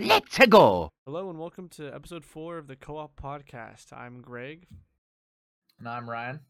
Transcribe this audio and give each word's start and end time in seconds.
Let's 0.00 0.38
go! 0.48 0.90
Hello 1.04 1.28
and 1.28 1.38
welcome 1.38 1.68
to 1.70 1.94
episode 1.94 2.24
four 2.24 2.56
of 2.56 2.68
the 2.68 2.76
Co-op 2.76 3.20
Podcast. 3.20 3.92
I'm 3.92 4.22
Greg, 4.22 4.66
And 5.78 5.86
I'm 5.86 6.08
Ryan. 6.08 6.40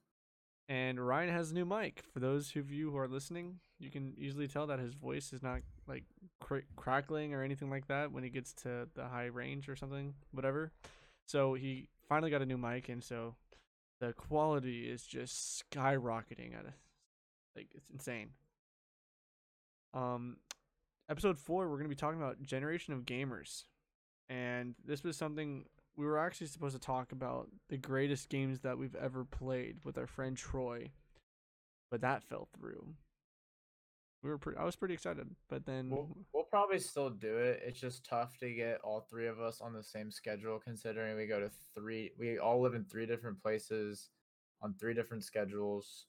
and 0.69 1.05
Ryan 1.05 1.31
has 1.31 1.51
a 1.51 1.55
new 1.55 1.65
mic. 1.65 2.05
For 2.13 2.21
those 2.21 2.55
of 2.55 2.71
you 2.71 2.93
who 2.93 2.97
are 2.97 3.09
listening, 3.09 3.59
you 3.81 3.91
can 3.91 4.15
easily 4.17 4.47
tell 4.47 4.69
that 4.69 4.79
his 4.79 4.95
voice 4.95 5.33
is 5.33 5.43
not 5.43 5.63
like 5.89 6.05
cr- 6.39 6.59
crackling 6.77 7.35
or 7.35 7.43
anything 7.43 7.71
like 7.71 7.89
that 7.89 8.13
when 8.13 8.23
he 8.23 8.31
gets 8.31 8.53
to 8.63 8.89
the 8.95 9.07
high 9.09 9.27
range 9.27 9.69
or 9.69 9.75
something, 9.75 10.15
whatever. 10.31 10.71
So 11.27 11.55
he 11.55 11.89
finally 12.09 12.31
got 12.31 12.43
a 12.43 12.47
new 12.47 12.59
mic, 12.59 12.89
and 12.89 13.03
so 13.03 13.35
the 14.01 14.13
quality 14.13 14.89
is 14.89 15.03
just 15.03 15.65
skyrocketing 15.73 16.55
at 16.57 16.67
a 16.67 16.75
like 17.57 17.67
it's 17.75 17.91
insane. 17.91 18.31
Um, 19.93 20.37
episode 21.11 21.39
four, 21.39 21.69
we're 21.69 21.77
gonna 21.77 21.89
be 21.89 21.95
talking 21.95 22.21
about 22.21 22.41
generation 22.43 22.95
of 22.95 23.05
gamers, 23.05 23.65
and 24.29 24.75
this 24.85 25.03
was 25.03 25.17
something 25.17 25.65
we 25.97 26.07
were 26.07 26.19
actually 26.19 26.47
supposed 26.47 26.75
to 26.75 26.81
talk 26.81 27.13
about 27.13 27.49
the 27.69 27.77
greatest 27.77 28.29
games 28.29 28.61
that 28.61 28.79
we've 28.79 28.95
ever 28.95 29.25
played 29.25 29.79
with 29.85 29.99
our 29.99 30.07
friend 30.07 30.37
Troy, 30.37 30.93
but 31.91 32.01
that 32.01 32.23
fell 32.23 32.49
through. 32.57 32.95
We 34.23 34.31
were 34.31 34.39
pretty. 34.39 34.59
I 34.59 34.65
was 34.65 34.77
pretty 34.77 34.95
excited, 34.95 35.29
but 35.49 35.65
then 35.65 35.91
We'll, 35.91 36.15
we'll 36.33 36.45
probably 36.45 36.79
still 36.79 37.09
do 37.11 37.39
it. 37.39 37.63
It's 37.67 37.81
just 37.81 38.05
tough 38.05 38.37
to 38.39 38.53
get 38.53 38.81
all 38.85 39.07
three 39.11 39.27
of 39.27 39.41
us 39.41 39.61
on 39.63 39.73
the 39.73 39.83
same 39.83 40.11
schedule, 40.11 40.61
considering 40.63 41.17
we 41.17 41.27
go 41.27 41.41
to 41.41 41.51
three. 41.75 42.13
We 42.19 42.39
all 42.39 42.61
live 42.61 42.75
in 42.75 42.85
three 42.85 43.07
different 43.07 43.43
places 43.43 44.11
on 44.63 44.75
three 44.79 44.93
different 44.93 45.25
schedules. 45.25 46.05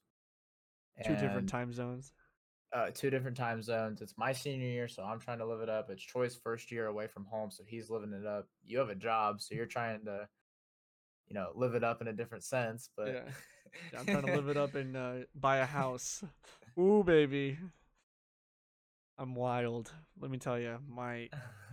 two 1.02 1.16
different 1.16 1.48
time 1.48 1.72
zones. 1.72 2.12
Uh, 2.72 2.90
two 2.94 3.10
different 3.10 3.36
time 3.36 3.62
zones. 3.62 4.00
It's 4.00 4.14
my 4.16 4.32
senior 4.32 4.66
year, 4.66 4.88
so 4.88 5.02
I'm 5.02 5.20
trying 5.20 5.38
to 5.38 5.46
live 5.46 5.60
it 5.60 5.68
up. 5.68 5.90
It's 5.90 6.02
Troy's 6.02 6.34
first 6.34 6.72
year 6.72 6.86
away 6.86 7.06
from 7.06 7.26
home, 7.26 7.50
so 7.50 7.62
he's 7.66 7.90
living 7.90 8.12
it 8.12 8.26
up. 8.26 8.48
You 8.64 8.78
have 8.78 8.88
a 8.88 8.94
job, 8.94 9.42
so 9.42 9.54
you're 9.54 9.66
trying 9.66 10.04
to, 10.06 10.26
you 11.28 11.34
know, 11.34 11.50
live 11.54 11.74
it 11.74 11.84
up 11.84 12.00
in 12.00 12.08
a 12.08 12.12
different 12.14 12.44
sense. 12.44 12.88
But 12.96 13.08
Yeah. 13.08 13.32
Yeah, 13.92 14.00
I'm 14.00 14.06
trying 14.06 14.26
to 14.26 14.34
live 14.34 14.48
it 14.48 14.56
up 14.56 14.74
and 14.74 14.96
uh, 14.96 15.12
buy 15.34 15.58
a 15.58 15.66
house. 15.66 16.22
Ooh, 16.78 17.02
baby. 17.04 17.58
I'm 19.18 19.34
wild. 19.34 19.92
Let 20.20 20.30
me 20.30 20.38
tell 20.38 20.58
you, 20.58 20.78
my 20.88 21.28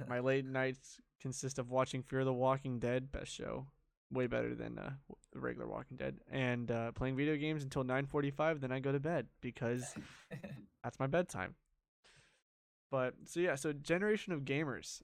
my 0.08 0.20
late 0.20 0.45
nights 0.45 1.00
consist 1.22 1.60
of 1.60 1.70
watching 1.70 2.04
Fear 2.04 2.20
of 2.20 2.26
the 2.26 2.34
Walking 2.34 2.80
Dead, 2.80 3.12
best 3.12 3.32
show, 3.32 3.68
way 4.12 4.28
better 4.28 4.56
than 4.56 4.78
uh, 4.78 4.92
the 5.32 5.40
regular 5.40 5.68
Walking 5.68 5.98
Dead, 5.98 6.18
and 6.32 6.70
uh, 6.70 6.92
playing 6.92 7.16
video 7.16 7.36
games 7.38 7.64
until 7.64 7.84
9:45. 7.84 8.62
Then 8.62 8.72
I 8.72 8.80
go 8.80 8.92
to 8.92 9.00
bed 9.00 9.28
because 9.42 9.94
that's 10.84 11.00
my 11.00 11.08
bedtime. 11.08 11.56
But 12.92 13.14
so 13.26 13.40
yeah, 13.40 13.56
so 13.56 13.74
generation 13.74 14.34
of 14.34 14.42
gamers. 14.42 15.02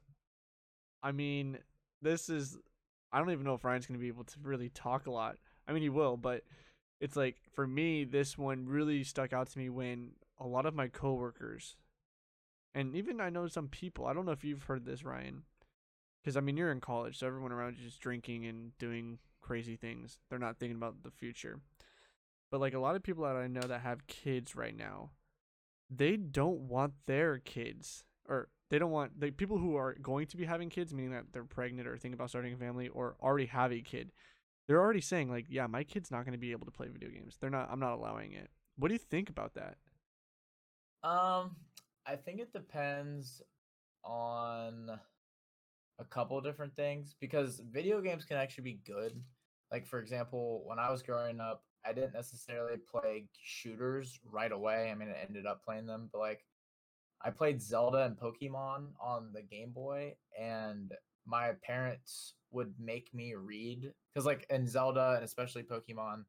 I 1.04 1.12
mean, 1.12 1.60
this 2.02 2.30
is 2.30 2.58
I 3.12 3.20
don't 3.20 3.32
even 3.32 3.46
know 3.46 3.54
if 3.54 3.64
Ryan's 3.64 3.86
gonna 3.86 4.00
be 4.00 4.08
able 4.08 4.24
to 4.24 4.38
really 4.42 4.70
talk 4.70 5.08
a 5.08 5.12
lot. 5.12 5.38
I 5.68 5.74
mean, 5.74 5.84
he 5.84 5.90
will, 5.90 6.18
but 6.18 6.44
it's 7.00 7.16
like 7.16 7.38
for 7.54 7.68
me, 7.68 8.04
this 8.04 8.38
one 8.38 8.66
really 8.66 9.04
stuck 9.04 9.34
out 9.34 9.50
to 9.52 9.60
me 9.60 9.70
when 9.70 10.12
a 10.40 10.48
lot 10.48 10.66
of 10.66 10.76
my 10.76 10.88
coworkers, 10.88 11.76
and 12.74 12.96
even 12.96 13.22
I 13.22 13.30
know 13.30 13.48
some 13.48 13.68
people. 13.68 14.06
I 14.06 14.14
don't 14.14 14.26
know 14.26 14.32
if 14.32 14.44
you've 14.44 14.64
heard 14.64 14.86
this, 14.86 15.04
Ryan, 15.04 15.44
because 16.22 16.38
I 16.38 16.42
mean 16.42 16.58
you're 16.58 16.72
in 16.72 16.82
college, 16.82 17.20
so 17.20 17.28
everyone 17.28 17.52
around 17.52 17.78
you 17.78 17.88
is 17.88 17.98
drinking 17.98 18.46
and 18.46 18.78
doing 18.78 19.20
crazy 19.42 19.76
things. 19.76 20.18
They're 20.30 20.40
not 20.40 20.58
thinking 20.58 20.78
about 20.78 21.04
the 21.04 21.12
future. 21.12 21.60
But 22.52 22.62
like 22.62 22.74
a 22.74 22.80
lot 22.80 22.96
of 22.96 23.04
people 23.04 23.24
that 23.26 23.36
I 23.36 23.48
know 23.48 23.62
that 23.62 23.82
have 23.82 24.08
kids 24.08 24.56
right 24.56 24.76
now, 24.76 25.12
they 25.90 26.18
don't 26.18 26.62
want 26.62 26.94
their 27.06 27.40
kids 27.40 28.04
or 28.28 28.50
they 28.70 28.80
don't 28.80 28.92
want 28.92 29.20
the 29.20 29.32
people 29.32 29.58
who 29.58 29.76
are 29.76 29.96
going 30.02 30.28
to 30.28 30.38
be 30.38 30.46
having 30.46 30.70
kids, 30.70 30.94
meaning 30.94 31.12
that 31.12 31.26
they're 31.32 31.44
pregnant 31.44 31.88
or 31.88 31.98
thinking 31.98 32.14
about 32.14 32.30
starting 32.30 32.54
a 32.54 32.58
family 32.58 32.88
or 32.88 33.16
already 33.22 33.46
have 33.46 33.72
a 33.72 33.82
kid. 33.82 34.12
They're 34.68 34.82
already 34.82 35.02
saying 35.02 35.30
like, 35.30 35.46
yeah, 35.50 35.68
my 35.68 35.84
kid's 35.84 36.10
not 36.10 36.26
going 36.26 36.34
to 36.34 36.40
be 36.40 36.52
able 36.52 36.66
to 36.66 36.72
play 36.72 36.88
video 36.88 37.10
games. 37.10 37.38
They're 37.40 37.52
not. 37.52 37.70
I'm 37.72 37.80
not 37.80 37.94
allowing 37.94 38.34
it. 38.34 38.50
What 38.78 38.88
do 38.88 38.96
you 38.96 39.00
think 39.00 39.30
about 39.30 39.54
that? 39.54 39.78
Um, 41.08 41.56
I 42.08 42.16
think 42.16 42.40
it 42.40 42.52
depends 42.52 43.44
on 44.04 44.90
a 46.00 46.04
couple 46.06 46.42
different 46.42 46.76
things 46.76 47.16
because 47.20 47.62
video 47.72 48.02
games 48.02 48.26
can 48.26 48.38
actually 48.38 48.64
be 48.64 48.80
good. 48.86 49.22
Like 49.72 49.86
for 49.86 50.00
example, 50.00 50.64
when 50.66 50.80
I 50.80 50.92
was 50.92 51.04
growing 51.04 51.40
up, 51.40 51.64
I 51.86 51.94
didn't 51.94 52.14
necessarily 52.14 52.78
play 52.78 53.28
shooters 53.42 54.20
right 54.24 54.52
away. 54.52 54.90
I 54.92 54.96
mean, 54.96 55.10
I 55.10 55.22
ended 55.28 55.46
up 55.46 55.64
playing 55.64 55.86
them, 55.86 56.10
but 56.12 56.20
like 56.20 56.46
I 57.22 57.30
played 57.32 57.62
Zelda 57.62 58.04
and 58.06 58.18
Pokemon 58.18 58.88
on 59.00 59.32
the 59.34 59.42
Game 59.42 59.72
Boy 59.72 60.16
and 60.40 60.94
my 61.26 61.54
parents 61.64 62.36
would 62.52 62.74
make 62.80 63.14
me 63.14 63.34
read 63.36 63.94
cuz 64.16 64.26
like 64.26 64.46
in 64.50 64.68
Zelda 64.68 65.14
and 65.16 65.24
especially 65.24 65.64
Pokemon, 65.64 66.26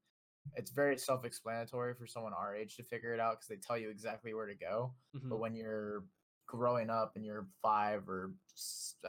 it's 0.54 0.70
very 0.70 0.96
self-explanatory 0.96 1.94
for 1.94 2.06
someone 2.06 2.32
our 2.32 2.54
age 2.54 2.76
to 2.76 2.82
figure 2.82 3.12
it 3.12 3.20
out 3.20 3.40
cuz 3.40 3.48
they 3.48 3.56
tell 3.56 3.76
you 3.76 3.90
exactly 3.90 4.32
where 4.32 4.46
to 4.46 4.54
go 4.54 4.94
Mhm. 5.14 5.28
but 5.28 5.38
when 5.38 5.54
you're 5.54 6.04
growing 6.46 6.88
up 6.90 7.16
and 7.16 7.24
you're 7.24 7.48
five 7.60 8.08
or 8.08 8.32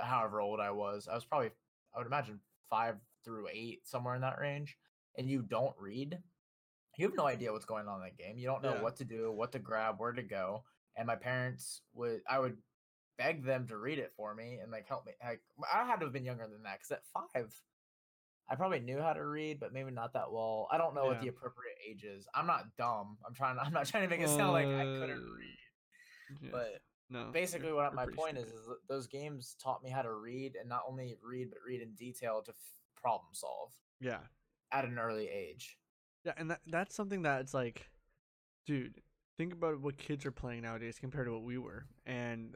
however 0.02 0.42
old 0.42 0.60
I 0.60 0.72
was, 0.72 1.08
I 1.08 1.14
was 1.16 1.26
probably 1.26 1.52
I 1.94 2.00
would 2.00 2.08
imagine 2.08 2.40
five 2.70 3.00
through 3.24 3.48
eight 3.52 3.88
somewhere 3.88 4.16
in 4.16 4.22
that 4.22 4.40
range, 4.40 4.78
and 5.16 5.30
you 5.30 5.42
don't 5.42 5.76
read, 5.78 6.22
you 6.98 7.08
have 7.08 7.16
no 7.16 7.26
idea 7.28 7.52
what's 7.54 7.66
going 7.66 7.88
on 7.88 8.02
in 8.02 8.06
that 8.06 8.18
game. 8.18 8.38
You 8.38 8.48
don't 8.48 8.62
know 8.64 8.76
Yeah. 8.76 8.82
what 8.82 8.98
to 8.98 9.06
do, 9.06 9.32
what 9.32 9.52
to 9.54 9.60
grab, 9.60 9.96
where 10.00 10.12
to 10.12 10.24
go. 10.24 10.64
And 10.96 11.06
my 11.08 11.16
parents 11.16 11.82
would 11.94 12.22
I 12.28 12.40
would 12.40 12.58
beg 13.18 13.44
them 13.44 13.68
to 13.68 13.78
read 13.78 14.00
it 14.00 14.12
for 14.18 14.34
me 14.36 14.60
and 14.62 14.72
like 14.72 14.88
help 14.88 15.06
me. 15.06 15.14
Like 15.24 15.42
I 15.74 15.86
had 15.86 16.00
to 16.00 16.06
have 16.08 16.14
been 16.14 16.26
younger 16.26 16.48
than 16.48 16.64
that 16.64 16.80
because 16.80 16.92
at 16.92 17.04
five. 17.14 17.54
I 18.50 18.56
probably 18.56 18.80
knew 18.80 19.02
how 19.02 19.12
to 19.12 19.26
read, 19.26 19.60
but 19.60 19.74
maybe 19.74 19.92
not 19.92 20.14
that 20.14 20.32
well. 20.32 20.70
I 20.72 20.78
don't 20.78 20.96
know 20.96 21.06
what 21.06 21.20
the 21.22 21.28
appropriate 21.28 21.76
age 21.88 22.06
is. 22.06 22.26
I'm 22.34 22.48
not 22.48 22.64
dumb. 22.78 23.18
I'm 23.28 23.34
trying. 23.34 23.60
I'm 23.60 23.74
not 23.74 23.86
trying 23.92 24.04
to 24.04 24.10
make 24.10 24.22
it 24.26 24.30
sound 24.30 24.54
like 24.54 24.66
I 24.68 24.84
couldn't 24.84 25.20
Uh, 25.20 25.36
read. 25.38 25.58
Yeah. 26.42 26.50
But 26.52 26.82
no. 27.10 27.30
basically 27.32 27.74
what 27.74 27.94
my 27.94 28.06
point 28.06 28.38
is, 28.38 28.48
is 28.48 28.66
that 28.68 28.78
those 28.88 29.06
games 29.08 29.56
taught 29.62 29.84
me 29.84 29.90
how 29.90 30.02
to 30.02 30.14
read 30.14 30.56
and 30.60 30.68
not 30.70 30.84
only 30.88 31.18
read 31.22 31.50
but 31.50 31.60
read 31.68 31.82
in 31.82 31.94
detail 31.96 32.42
to 32.44 32.52
f- 32.52 32.58
problem 33.02 33.28
solve 33.34 33.72
yeah. 34.00 34.20
at 34.72 34.86
an 34.86 34.98
early 34.98 35.28
age 35.30 35.78
Yeah, 36.28 36.34
and 36.36 36.52
that 36.52 36.60
that's 36.68 36.94
something 36.94 37.22
that 37.22 37.40
it's 37.40 37.54
like, 37.54 37.88
dude, 38.66 38.96
think 39.38 39.54
about 39.54 39.80
what 39.80 39.98
kids 39.98 40.26
are 40.26 40.32
playing 40.32 40.64
nowadays 40.64 40.98
compared 41.00 41.28
to 41.28 41.32
what 41.32 41.44
we 41.44 41.58
were, 41.58 41.86
and 42.06 42.54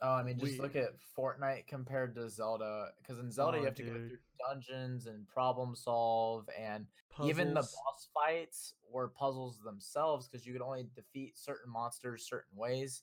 oh 0.00 0.12
i 0.12 0.22
mean 0.22 0.38
just 0.38 0.54
We- 0.54 0.58
look 0.58 0.74
at 0.74 0.94
fortnite 1.14 1.66
compared 1.66 2.14
to 2.14 2.30
zelda 2.30 2.92
because 3.02 3.18
in 3.18 3.30
zelda 3.30 3.58
Oh, 3.58 3.60
you 3.60 3.66
have 3.66 3.74
to 3.74 3.82
go 3.82 3.92
through 3.92 4.16
dungeons 4.48 5.06
and 5.06 5.28
problem 5.28 5.76
solve 5.76 6.48
and 6.58 6.86
even 7.22 7.48
the 7.48 7.60
boss 7.60 8.08
fights 8.14 8.72
were 8.90 9.08
puzzles 9.08 9.60
themselves 9.62 10.26
because 10.26 10.46
you 10.46 10.54
could 10.54 10.62
only 10.62 10.86
defeat 10.96 11.36
certain 11.36 11.70
monsters 11.70 12.26
certain 12.26 12.56
ways 12.56 13.02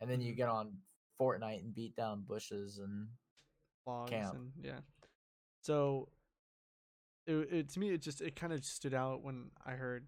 and 0.00 0.08
then 0.08 0.20
you 0.20 0.32
Mhm. 0.32 0.36
get 0.36 0.48
on 0.48 0.78
fortnite 1.20 1.64
and 1.64 1.74
beat 1.74 1.96
down 1.96 2.22
bushes 2.22 2.78
and 2.78 3.08
logs 3.84 4.10
camp. 4.12 4.34
and 4.34 4.52
yeah. 4.62 4.78
So 5.62 6.08
it, 7.26 7.32
it 7.52 7.68
to 7.70 7.80
me 7.80 7.90
it 7.90 8.02
just 8.02 8.20
it 8.20 8.36
kind 8.36 8.52
of 8.52 8.64
stood 8.64 8.94
out 8.94 9.22
when 9.22 9.50
I 9.64 9.72
heard 9.72 10.06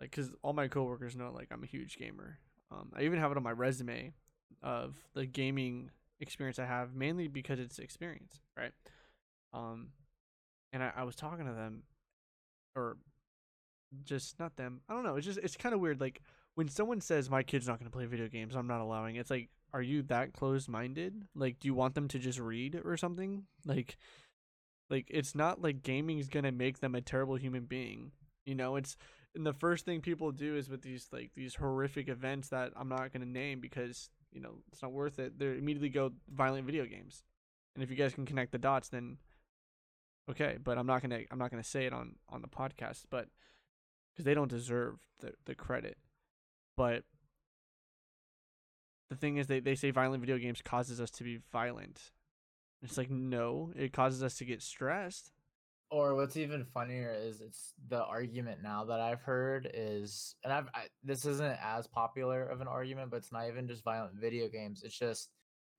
like 0.00 0.12
cuz 0.12 0.30
all 0.42 0.52
my 0.52 0.68
coworkers 0.68 1.16
know 1.16 1.32
like 1.32 1.48
I'm 1.52 1.62
a 1.62 1.66
huge 1.66 1.96
gamer. 1.96 2.38
Um 2.70 2.90
I 2.94 3.02
even 3.02 3.18
have 3.18 3.30
it 3.30 3.36
on 3.36 3.42
my 3.42 3.52
resume 3.52 4.14
of 4.62 4.96
the 5.14 5.26
gaming 5.26 5.90
experience 6.20 6.58
I 6.58 6.66
have 6.66 6.94
mainly 6.94 7.28
because 7.28 7.58
it's 7.58 7.78
experience, 7.78 8.40
right? 8.56 8.72
Um 9.52 9.90
and 10.72 10.82
I, 10.82 10.92
I 10.96 11.04
was 11.04 11.16
talking 11.16 11.46
to 11.46 11.52
them 11.52 11.82
or 12.74 12.96
just 14.04 14.38
not 14.38 14.56
them. 14.56 14.80
I 14.88 14.94
don't 14.94 15.04
know. 15.04 15.16
It's 15.16 15.26
just 15.26 15.38
it's 15.38 15.56
kind 15.56 15.74
of 15.74 15.80
weird 15.80 16.00
like 16.00 16.22
when 16.54 16.68
someone 16.68 17.00
says 17.00 17.30
my 17.30 17.42
kid's 17.42 17.66
not 17.66 17.78
going 17.78 17.90
to 17.90 17.96
play 17.96 18.06
video 18.06 18.28
games, 18.28 18.54
I'm 18.54 18.66
not 18.66 18.80
allowing. 18.80 19.16
It's 19.16 19.30
like 19.30 19.50
are 19.74 19.82
you 19.82 20.02
that 20.02 20.34
closed-minded? 20.34 21.26
Like 21.34 21.58
do 21.60 21.68
you 21.68 21.74
want 21.74 21.94
them 21.94 22.08
to 22.08 22.18
just 22.18 22.38
read 22.38 22.80
or 22.84 22.96
something? 22.96 23.44
Like 23.64 23.96
like 24.92 25.06
it's 25.08 25.34
not 25.34 25.62
like 25.62 25.82
gaming 25.82 26.18
is 26.18 26.28
going 26.28 26.44
to 26.44 26.52
make 26.52 26.80
them 26.80 26.94
a 26.94 27.00
terrible 27.00 27.36
human 27.36 27.64
being. 27.64 28.12
You 28.44 28.54
know, 28.54 28.76
it's 28.76 28.94
and 29.34 29.46
the 29.46 29.54
first 29.54 29.86
thing 29.86 30.02
people 30.02 30.30
do 30.30 30.54
is 30.54 30.68
with 30.68 30.82
these 30.82 31.08
like 31.10 31.30
these 31.34 31.54
horrific 31.54 32.08
events 32.08 32.50
that 32.50 32.72
I'm 32.76 32.90
not 32.90 33.10
going 33.10 33.22
to 33.22 33.28
name 33.28 33.60
because, 33.60 34.10
you 34.30 34.40
know, 34.40 34.56
it's 34.70 34.82
not 34.82 34.92
worth 34.92 35.18
it. 35.18 35.38
They 35.38 35.46
immediately 35.46 35.88
go 35.88 36.12
violent 36.28 36.66
video 36.66 36.84
games. 36.84 37.24
And 37.74 37.82
if 37.82 37.90
you 37.90 37.96
guys 37.96 38.12
can 38.12 38.26
connect 38.26 38.52
the 38.52 38.58
dots 38.58 38.90
then 38.90 39.16
okay, 40.30 40.58
but 40.62 40.76
I'm 40.76 40.86
not 40.86 41.00
going 41.00 41.10
to 41.10 41.24
I'm 41.32 41.38
not 41.38 41.50
going 41.50 41.62
to 41.62 41.68
say 41.68 41.86
it 41.86 41.94
on 41.94 42.16
on 42.28 42.42
the 42.42 42.48
podcast, 42.48 43.04
but 43.10 43.28
cuz 44.14 44.26
they 44.26 44.34
don't 44.34 44.50
deserve 44.50 44.98
the 45.20 45.32
the 45.46 45.54
credit. 45.54 45.96
But 46.76 47.04
the 49.08 49.16
thing 49.16 49.38
is 49.38 49.46
they, 49.46 49.60
they 49.60 49.74
say 49.74 49.90
violent 49.90 50.20
video 50.20 50.36
games 50.36 50.60
causes 50.62 51.00
us 51.00 51.10
to 51.12 51.24
be 51.24 51.38
violent. 51.50 52.10
It's 52.82 52.98
like 52.98 53.10
no, 53.10 53.72
it 53.76 53.92
causes 53.92 54.22
us 54.22 54.36
to 54.38 54.44
get 54.44 54.62
stressed. 54.62 55.30
Or 55.90 56.14
what's 56.14 56.38
even 56.38 56.64
funnier 56.64 57.12
is 57.12 57.42
it's 57.42 57.74
the 57.88 58.02
argument 58.02 58.62
now 58.62 58.84
that 58.86 58.98
I've 58.98 59.20
heard 59.20 59.70
is, 59.74 60.34
and 60.42 60.52
I've 60.52 60.66
I, 60.74 60.86
this 61.04 61.26
isn't 61.26 61.58
as 61.62 61.86
popular 61.86 62.44
of 62.44 62.60
an 62.62 62.66
argument, 62.66 63.10
but 63.10 63.18
it's 63.18 63.32
not 63.32 63.46
even 63.46 63.68
just 63.68 63.84
violent 63.84 64.14
video 64.14 64.48
games. 64.48 64.82
It's 64.84 64.98
just 64.98 65.28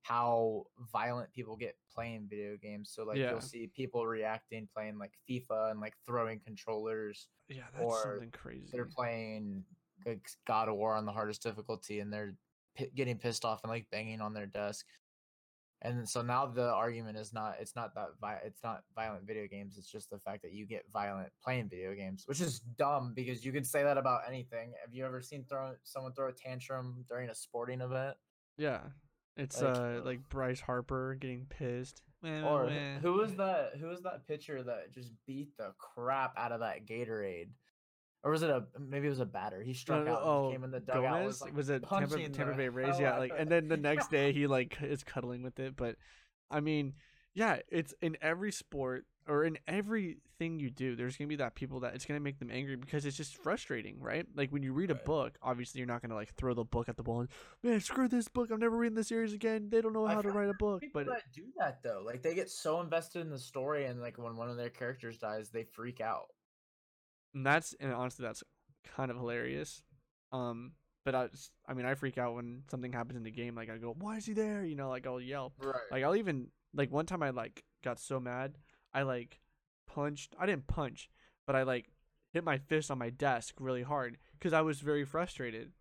how 0.04 0.66
violent 0.92 1.32
people 1.32 1.56
get 1.56 1.76
playing 1.94 2.28
video 2.30 2.58
games. 2.62 2.92
So 2.94 3.04
like 3.06 3.18
Yeah. 3.18 3.32
you'll 3.32 3.42
see 3.42 3.68
people 3.76 4.06
reacting 4.06 4.68
playing 4.74 5.00
like 5.00 5.14
FIFA 5.30 5.72
and 5.72 5.80
like 5.80 5.96
throwing 6.06 6.40
controllers. 6.40 7.28
Yeah, 7.50 7.64
that's 7.74 7.84
Or 7.84 8.04
something 8.04 8.32
crazy. 8.32 8.70
They're 8.72 8.86
playing 8.86 9.64
like 10.06 10.30
God 10.46 10.70
of 10.70 10.76
War 10.76 10.94
on 10.94 11.06
the 11.06 11.12
hardest 11.12 11.42
difficulty 11.42 12.02
and 12.02 12.14
they're 12.14 12.36
pi 12.78 12.88
getting 12.96 13.18
pissed 13.18 13.46
off 13.46 13.62
and 13.64 13.72
like 13.72 13.90
banging 13.92 14.22
on 14.22 14.34
their 14.34 14.46
desk. 14.46 14.86
And 15.86 16.08
so 16.08 16.22
now 16.22 16.46
the 16.46 16.72
argument 16.72 17.18
is 17.18 17.34
not 17.34 17.56
it's 17.60 17.76
not 17.76 17.94
that 17.96 18.10
vi- 18.22 18.42
it's 18.46 18.64
not 18.64 18.84
violent 18.96 19.28
video 19.28 19.48
games. 19.48 19.78
It's 19.78 19.92
just 19.92 20.10
the 20.10 20.18
fact 20.18 20.42
that 20.44 20.54
you 20.54 20.66
get 20.66 20.86
violent 20.94 21.30
playing 21.44 21.68
video 21.70 21.94
games, 21.94 22.24
which 22.26 22.40
is 22.40 22.60
dumb 22.78 23.14
because 23.14 23.44
you 23.44 23.52
can 23.52 23.66
say 23.66 23.84
that 23.84 23.98
about 23.98 24.22
anything. 24.28 24.74
Have 24.84 24.94
you 24.94 25.06
ever 25.06 25.22
seen 25.22 25.44
throw 25.50 25.74
someone 25.84 26.14
throw 26.14 26.30
a 26.30 26.32
tantrum 26.32 27.04
during 27.10 27.30
a 27.30 27.36
sporting 27.36 27.82
event? 27.82 28.16
Yeah. 28.58 28.80
It's 29.36 29.62
Like, 29.62 29.76
uh 29.76 30.02
like 30.06 30.30
Bryce 30.30 30.62
Harper 30.62 31.16
getting 31.20 31.46
pissed. 31.48 32.02
Or 32.24 32.70
who 33.02 33.14
was 33.14 33.36
that? 33.36 33.72
Who 33.78 33.88
was 33.88 34.02
that 34.04 34.26
pitcher 34.26 34.64
that 34.64 34.94
just 34.94 35.12
beat 35.28 35.58
the 35.58 35.74
crap 35.78 36.34
out 36.38 36.54
of 36.54 36.62
that 36.62 36.86
Gatorade? 36.86 37.50
Or 38.24 38.32
was 38.32 38.42
it 38.42 38.50
a 38.50 38.64
maybe 38.80 39.08
it 39.08 39.10
was 39.10 39.20
a 39.20 39.26
batter? 39.26 39.62
He 39.62 39.74
struck 39.74 40.06
No, 40.06 40.14
out, 40.14 40.22
oh, 40.24 40.50
came 40.52 40.64
in 40.64 40.72
the 40.72 40.80
dugout. 40.80 41.04
Gomez 41.04 41.42
like 41.42 41.56
was 41.56 41.70
it 41.70 41.84
Tampa, 41.90 42.30
Tampa 42.30 42.54
Bay 42.56 42.70
Rays? 42.70 43.00
Yeah, 43.00 43.18
like 43.18 43.34
and 43.38 43.50
then 43.50 43.68
the 43.68 43.78
next 43.78 44.10
day 44.10 44.32
he 44.34 44.48
like 44.48 44.78
is 44.82 45.04
cuddling 45.04 45.44
with 45.44 45.60
it. 45.60 45.76
But 45.76 45.98
I 46.50 46.62
mean, 46.62 46.94
yeah, 47.34 47.60
it's 47.68 47.94
in 48.02 48.18
every 48.22 48.52
sport 48.54 49.06
or 49.28 49.44
in 49.44 49.58
everything 49.68 50.60
you 50.60 50.70
do. 50.70 50.96
There's 50.96 51.18
gonna 51.18 51.28
be 51.28 51.36
that 51.38 51.56
people 51.56 51.82
that 51.82 51.96
it's 51.96 52.06
gonna 52.06 52.22
make 52.22 52.40
them 52.40 52.50
angry 52.50 52.78
because 52.78 53.06
it's 53.06 53.18
just 53.18 53.36
frustrating, 53.36 54.00
right? 54.00 54.26
Like 54.36 54.52
when 54.52 54.64
you 54.64 54.72
read 54.72 54.90
a 54.92 54.94
Right. 54.94 55.06
book, 55.06 55.38
obviously 55.42 55.80
you're 55.80 55.88
not 55.88 56.02
gonna 56.02 56.16
like 56.16 56.34
throw 56.36 56.54
the 56.54 56.64
book 56.64 56.88
at 56.88 56.96
the 56.96 57.04
wall 57.04 57.22
and 57.22 57.30
man, 57.62 57.82
screw 57.82 58.08
this 58.08 58.30
book. 58.30 58.52
I'm 58.52 58.60
never 58.60 58.78
reading 58.78 58.96
this 58.96 59.10
series 59.10 59.34
again. 59.34 59.70
They 59.70 59.82
don't 59.82 59.94
know 59.94 60.08
how 60.08 60.22
to 60.22 60.30
write 60.30 60.50
a 60.50 60.54
book. 60.54 60.84
But 60.94 61.08
do 61.34 61.44
that 61.58 61.84
though, 61.84 62.04
like 62.06 62.22
they 62.22 62.36
get 62.36 62.50
so 62.50 62.80
invested 62.80 63.20
in 63.20 63.30
the 63.30 63.40
story, 63.40 63.86
and 63.86 64.00
like 64.00 64.18
when 64.18 64.38
one 64.38 64.50
of 64.50 64.56
their 64.56 64.70
characters 64.70 65.18
dies, 65.18 65.50
they 65.50 65.64
freak 65.64 66.00
out. 66.00 66.28
And 67.34 67.46
that's 67.46 67.74
and 67.80 67.92
honestly 67.94 68.24
that's 68.26 68.44
kind 68.96 69.10
of 69.12 69.18
hilarious 69.18 69.82
um 70.32 70.72
but 71.06 71.16
I, 71.16 71.28
I 71.68 71.74
mean 71.74 71.86
i 71.86 71.94
freak 71.96 72.18
out 72.18 72.36
when 72.36 72.64
something 72.70 72.92
happens 72.94 73.18
in 73.18 73.24
the 73.24 73.32
game 73.32 73.56
like 73.56 73.70
i 73.70 73.78
go 73.78 73.96
why 73.98 74.18
is 74.18 74.26
he 74.26 74.34
there 74.34 74.64
you 74.64 74.76
know 74.76 74.90
like 74.90 75.06
i'll 75.08 75.20
yell 75.22 75.54
Right. 75.60 75.76
like 75.92 76.04
i'll 76.04 76.16
even 76.16 76.48
like 76.74 76.92
one 76.92 77.06
time 77.06 77.24
i 77.24 77.30
like 77.30 77.64
got 77.84 78.00
so 78.00 78.20
mad 78.20 78.58
i 78.94 79.04
like 79.04 79.40
punched 79.88 80.36
i 80.40 80.46
didn't 80.46 80.68
punch 80.68 81.10
but 81.46 81.56
i 81.56 81.64
like 81.64 81.88
hit 82.34 82.44
my 82.44 82.58
fist 82.58 82.90
on 82.92 82.98
my 82.98 83.10
desk 83.10 83.56
really 83.60 83.84
hard 83.84 84.18
because 84.38 84.54
i 84.54 84.62
was 84.62 84.80
very 84.80 85.06
frustrated 85.06 85.72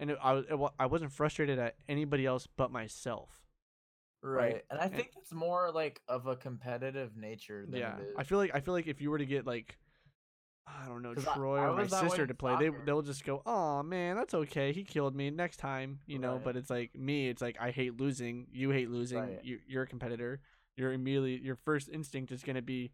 and 0.00 0.10
it, 0.12 0.18
I, 0.22 0.32
was 0.32 0.44
it, 0.48 0.58
I 0.78 0.86
wasn't 0.86 1.12
frustrated 1.12 1.58
at 1.58 1.74
anybody 1.88 2.24
else 2.24 2.46
but 2.56 2.70
myself 2.70 3.30
right. 4.22 4.52
right? 4.54 4.64
And 4.70 4.80
I 4.80 4.84
And- 4.84 4.94
think 4.94 5.10
it's 5.16 5.32
more 5.32 5.70
like 5.72 6.00
of 6.08 6.26
a 6.26 6.36
competitive 6.36 7.16
nature 7.16 7.66
than 7.68 7.80
yeah 7.80 7.98
it 7.98 8.02
is. 8.10 8.14
i 8.16 8.22
feel 8.22 8.38
like 8.38 8.52
i 8.54 8.60
feel 8.60 8.74
like 8.74 8.86
if 8.86 9.00
you 9.00 9.10
were 9.10 9.18
to 9.18 9.26
get 9.26 9.46
like 9.46 9.76
i 10.82 10.86
don't 10.88 11.02
know 11.02 11.14
troy 11.14 11.60
I 11.60 11.66
or 11.68 11.72
my 11.74 11.82
was 11.82 11.90
that 11.90 12.02
way 12.02 12.08
sister 12.10 12.26
to 12.26 12.34
play 12.34 12.56
they 12.56 12.66
soccer. 12.66 12.82
they'll 12.84 13.02
just 13.02 13.24
go 13.24 13.42
oh 13.46 13.82
man 13.82 14.16
that's 14.16 14.34
okay 14.34 14.72
he 14.72 14.84
killed 14.84 15.14
me 15.14 15.30
next 15.30 15.56
time 15.58 16.00
you 16.06 16.18
know 16.18 16.34
Right. 16.34 16.44
but 16.44 16.56
it's 16.56 16.70
like 16.70 16.94
me 16.94 17.28
it's 17.28 17.42
like 17.42 17.56
i 17.60 17.70
hate 17.70 17.98
losing 17.98 18.46
you 18.52 18.70
hate 18.70 18.90
losing 18.90 19.18
Right. 19.20 19.40
you, 19.42 19.58
you're 19.66 19.82
a 19.84 19.86
competitor 19.86 20.40
you're 20.76 20.92
immediately 20.92 21.38
your 21.40 21.56
first 21.56 21.88
instinct 21.88 22.32
is 22.32 22.42
going 22.42 22.56
to 22.56 22.62
be 22.62 22.90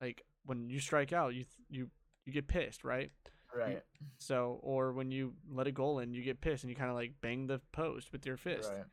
like 0.00 0.22
when 0.46 0.68
you 0.70 0.80
strike 0.80 1.12
out 1.12 1.34
you 1.34 1.44
you 1.70 1.88
you 2.26 2.32
get 2.32 2.48
pissed 2.48 2.84
right 2.84 3.10
right. 3.54 3.82
so 4.18 4.58
or 4.62 4.92
when 4.92 5.10
you 5.10 5.34
let 5.52 5.66
a 5.66 5.72
goal 5.72 5.98
in 5.98 6.12
you 6.14 6.22
get 6.22 6.40
pissed 6.40 6.64
and 6.64 6.70
you 6.70 6.76
kind 6.76 6.90
of 6.90 6.96
like 6.96 7.12
bang 7.20 7.46
the 7.46 7.60
post 7.72 8.12
with 8.12 8.24
your 8.26 8.36
fist 8.36 8.70
Right. 8.70 8.84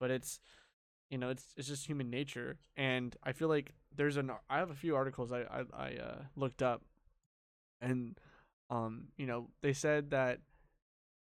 but 0.00 0.10
it's 0.10 0.40
you 1.10 1.18
know 1.18 1.28
it's 1.30 1.46
it's 1.56 1.68
just 1.68 1.86
human 1.86 2.10
nature 2.10 2.56
and 2.76 3.16
i 3.22 3.32
feel 3.32 3.48
like 3.48 3.72
there's 3.94 4.16
an 4.16 4.30
i 4.50 4.58
have 4.58 4.70
a 4.70 4.74
few 4.74 4.96
articles 4.96 5.32
i 5.32 5.40
i, 5.42 5.62
I 5.74 5.96
uh, 5.96 6.22
looked 6.36 6.62
up 6.62 6.82
and 7.80 8.18
um 8.70 9.08
you 9.16 9.26
know 9.26 9.48
they 9.62 9.72
said 9.72 10.10
that 10.10 10.40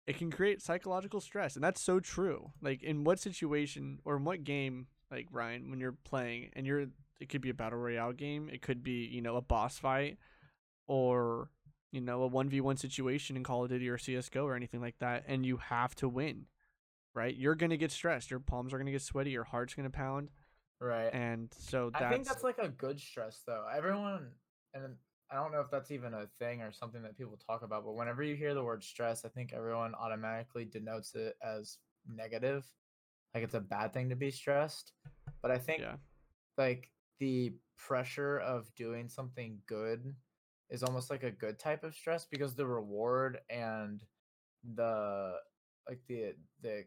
it 0.07 0.17
can 0.17 0.31
create 0.31 0.61
psychological 0.61 1.19
stress 1.19 1.55
and 1.55 1.63
that's 1.63 1.81
so 1.81 1.99
true. 1.99 2.51
Like 2.61 2.83
in 2.83 3.03
what 3.03 3.19
situation 3.19 3.99
or 4.05 4.17
in 4.17 4.23
what 4.23 4.43
game 4.43 4.87
like 5.11 5.27
ryan 5.31 5.69
when 5.69 5.79
you're 5.79 5.95
playing 6.03 6.49
and 6.53 6.65
you're 6.65 6.85
it 7.19 7.29
could 7.29 7.41
be 7.41 7.49
a 7.49 7.53
battle 7.53 7.79
royale 7.79 8.11
game 8.11 8.49
it 8.51 8.61
could 8.61 8.83
be 8.83 9.05
you 9.05 9.21
know 9.21 9.35
a 9.35 9.41
boss 9.41 9.77
fight 9.77 10.17
or 10.87 11.49
you 11.91 12.01
know 12.01 12.23
a 12.23 12.29
1v1 12.29 12.77
situation 12.77 13.37
in 13.37 13.43
call 13.43 13.63
of 13.63 13.69
duty 13.69 13.87
or 13.87 13.97
csgo 13.97 14.43
or 14.43 14.55
anything 14.55 14.81
like 14.81 14.97
that 14.99 15.23
and 15.27 15.45
you 15.45 15.57
have 15.57 15.95
to 15.95 16.09
win 16.09 16.47
right? 17.15 17.35
You're 17.35 17.55
gonna 17.55 17.77
get 17.77 17.91
stressed. 17.91 18.29
Your 18.29 18.39
palms 18.39 18.73
are 18.73 18.77
gonna 18.77 18.91
get 18.91 19.01
sweaty. 19.01 19.31
Your 19.31 19.45
heart's 19.45 19.73
gonna 19.73 19.89
pound. 19.89 20.29
Right. 20.81 21.09
and 21.13 21.51
so 21.57 21.89
that's 21.89 22.03
I 22.03 22.09
think 22.09 22.27
that's 22.27 22.43
like 22.43 22.57
a 22.59 22.67
good 22.67 22.99
stress 22.99 23.41
though. 23.47 23.65
Everyone 23.73 24.27
and 24.73 24.95
I 25.31 25.35
don't 25.35 25.51
know 25.51 25.59
if 25.59 25.71
that's 25.71 25.91
even 25.91 26.13
a 26.13 26.27
thing 26.39 26.61
or 26.61 26.71
something 26.71 27.01
that 27.03 27.17
people 27.17 27.37
talk 27.47 27.63
about, 27.63 27.83
but 27.83 27.95
whenever 27.95 28.23
you 28.23 28.35
hear 28.35 28.53
the 28.53 28.63
word 28.63 28.83
stress, 28.83 29.25
I 29.25 29.29
think 29.29 29.53
everyone 29.53 29.93
automatically 29.95 30.65
denotes 30.65 31.15
it 31.15 31.35
as 31.43 31.77
negative. 32.07 32.65
Like 33.33 33.43
it's 33.43 33.55
a 33.55 33.59
bad 33.59 33.93
thing 33.93 34.09
to 34.09 34.15
be 34.15 34.31
stressed. 34.31 34.91
But 35.41 35.51
I 35.51 35.57
think 35.57 35.81
yeah 35.81 35.95
like 36.57 36.91
the 37.19 37.53
pressure 37.77 38.39
of 38.39 38.73
doing 38.75 39.09
something 39.09 39.59
good 39.67 40.13
is 40.69 40.83
almost 40.83 41.09
like 41.09 41.23
a 41.23 41.31
good 41.31 41.59
type 41.59 41.83
of 41.83 41.93
stress 41.93 42.25
because 42.29 42.55
the 42.55 42.65
reward 42.65 43.39
and 43.49 44.01
the 44.75 45.33
like 45.87 45.99
the 46.07 46.33
the 46.61 46.83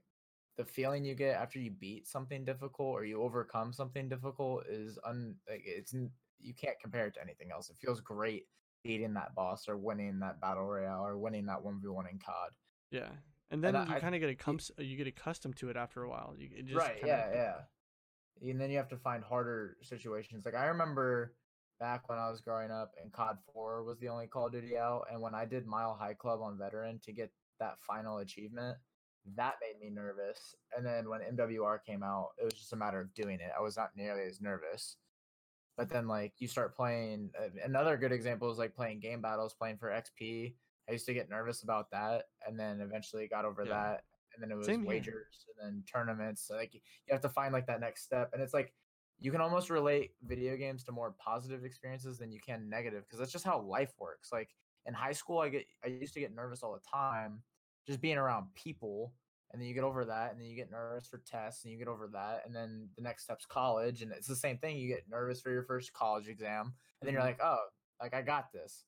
the 0.57 0.65
feeling 0.65 1.05
you 1.05 1.15
get 1.15 1.37
after 1.37 1.61
you 1.61 1.71
beat 1.71 2.09
something 2.09 2.45
difficult 2.45 2.89
or 2.89 3.05
you 3.05 3.23
overcome 3.23 3.73
something 3.73 4.09
difficult 4.09 4.65
is 4.69 4.99
un 5.05 5.37
like 5.49 5.63
it's 5.65 5.95
you 6.41 6.55
can't 6.55 6.79
compare 6.81 7.07
it 7.07 7.15
to 7.15 7.23
anything 7.23 7.51
else. 7.53 7.71
It 7.71 7.77
feels 7.77 8.01
great 8.01 8.47
beating 8.85 9.15
that 9.15 9.35
boss 9.35 9.69
or 9.69 9.77
winning 9.77 10.21
that 10.21 10.41
battle 10.41 10.65
royale 10.65 11.05
or 11.05 11.19
winning 11.19 11.47
that 11.47 11.63
one 11.63 11.81
v 11.81 11.89
one 11.89 12.07
in 12.07 12.19
COD. 12.19 12.51
yeah 12.91 13.11
and 13.51 13.65
then 13.65 13.75
I- 13.75 13.95
you 13.95 14.01
kind 14.01 14.15
of 14.15 14.21
get 14.21 14.39
accums- 14.39 14.71
you 14.79 14.97
get 14.97 15.07
accustomed 15.07 15.57
to 15.57 15.71
it 15.71 15.77
after 15.77 16.03
a 16.03 16.09
while. 16.09 16.35
You 16.37 16.49
it 16.55 16.67
just 16.67 16.77
right 16.79 16.97
kinda- 17.01 17.07
yeah 17.33 17.33
yeah. 17.35 18.51
And 18.51 18.61
then 18.61 18.71
you 18.71 18.77
have 18.77 18.89
to 18.91 18.97
find 18.97 19.25
harder 19.25 19.77
situations. 19.83 20.45
Like 20.45 20.55
i 20.55 20.67
remember 20.67 21.35
back 21.81 22.09
when 22.09 22.19
i 22.19 22.29
was 22.29 22.41
growing 22.41 22.71
up 22.73 22.93
and 23.01 23.13
cod 23.13 23.39
4 23.53 23.85
was 23.85 23.99
the 24.01 24.09
only 24.09 24.27
call 24.27 24.47
of 24.47 24.53
duty 24.53 24.77
out 24.77 25.07
and 25.13 25.21
when 25.21 25.33
i 25.35 25.45
did 25.45 25.65
mile 25.65 25.95
high 25.95 26.13
club 26.15 26.41
on 26.43 26.59
veteran 26.59 26.99
to 27.05 27.13
get 27.13 27.33
that 27.61 27.79
final 27.81 28.19
achievement 28.19 28.77
that 29.37 29.57
made 29.61 29.79
me 29.81 29.91
nervous. 29.91 30.55
And 30.77 30.85
then 30.87 31.09
when 31.09 31.21
mwr 31.21 31.79
came 31.85 32.03
out 32.03 32.31
it 32.39 32.45
was 32.45 32.55
just 32.55 32.73
a 32.73 32.77
matter 32.77 33.01
of 33.01 33.13
doing 33.15 33.41
it. 33.41 33.51
I 33.57 33.61
was 33.61 33.77
not 33.77 33.91
nearly 33.97 34.23
as 34.23 34.41
nervous 34.41 34.97
but 35.79 35.89
then 35.89 36.07
like 36.09 36.33
you 36.39 36.49
start 36.49 36.77
playing 36.77 37.31
uh, 37.41 37.49
another 37.65 37.97
good 37.97 38.13
example 38.13 38.51
is 38.51 38.59
like 38.59 38.75
playing 38.75 38.99
game 39.01 39.23
battles 39.23 39.55
playing 39.55 39.79
for 39.79 39.89
xp 39.91 40.53
i 40.89 40.93
used 40.93 41.07
to 41.07 41.15
get 41.15 41.31
nervous 41.31 41.63
about 41.63 41.91
that 41.91 42.25
and 42.47 42.59
then 42.61 42.81
eventually 42.83 43.27
got 43.29 43.47
over 43.47 43.63
Yeah. 43.65 43.71
that 43.71 44.05
and 44.35 44.43
then 44.43 44.51
it 44.51 44.57
was 44.57 44.67
Same 44.67 44.81
here. 44.83 44.89
wagers 44.91 45.47
and 45.49 45.57
then 45.77 45.85
tournaments 45.91 46.43
so 46.47 46.57
like 46.57 46.75
you 46.75 46.81
have 47.11 47.23
to 47.23 47.29
find 47.31 47.53
like 47.55 47.67
that 47.69 47.81
next 47.81 48.03
step 48.03 48.31
and 48.35 48.43
it's 48.43 48.53
like 48.53 48.75
you 49.21 49.33
can 49.33 49.41
almost 49.41 49.71
relate 49.71 50.13
video 50.27 50.57
games 50.57 50.85
to 50.85 50.93
more 50.93 51.15
positive 51.19 51.65
experiences 51.65 52.19
than 52.19 52.31
you 52.31 52.41
can 52.41 52.69
negative 52.69 53.05
because 53.05 53.19
that's 53.19 53.33
just 53.33 53.45
how 53.45 53.61
life 53.61 53.93
works 53.99 54.31
like 54.33 54.51
in 54.87 54.93
high 54.95 55.13
school 55.13 55.39
i 55.39 55.49
get 55.49 55.65
i 55.85 55.89
used 55.89 56.13
to 56.15 56.21
get 56.21 56.35
nervous 56.35 56.63
all 56.63 56.73
the 56.75 56.81
time 56.91 57.41
just 57.87 58.01
being 58.01 58.19
around 58.19 58.47
people 58.55 59.13
and 59.53 59.61
then 59.61 59.69
you 59.69 59.75
get 59.75 59.85
over 59.85 60.05
that 60.05 60.33
and 60.33 60.41
then 60.41 60.47
you 60.49 60.57
get 60.57 60.71
nervous 60.71 61.07
for 61.07 61.19
tests 61.27 61.65
and 61.65 61.73
you 61.73 61.79
get 61.79 61.89
over 61.89 62.09
that 62.13 62.43
and 62.47 62.55
then 62.55 62.89
the 62.97 63.03
next 63.03 63.25
step's 63.25 63.47
college 63.47 64.03
and 64.03 64.13
it's 64.13 64.27
the 64.27 64.37
same 64.37 64.59
thing 64.59 64.77
you 64.77 64.89
get 64.89 65.05
nervous 65.11 65.41
for 65.41 65.51
your 65.51 65.63
first 65.63 65.93
college 65.93 66.29
exam 66.29 66.75
and 67.01 67.07
then 67.07 67.13
you're 67.15 67.23
Mhm. 67.23 67.27
like 67.27 67.41
oh 67.43 67.59
like 68.01 68.15
i 68.15 68.23
got 68.23 68.53
this 68.53 68.85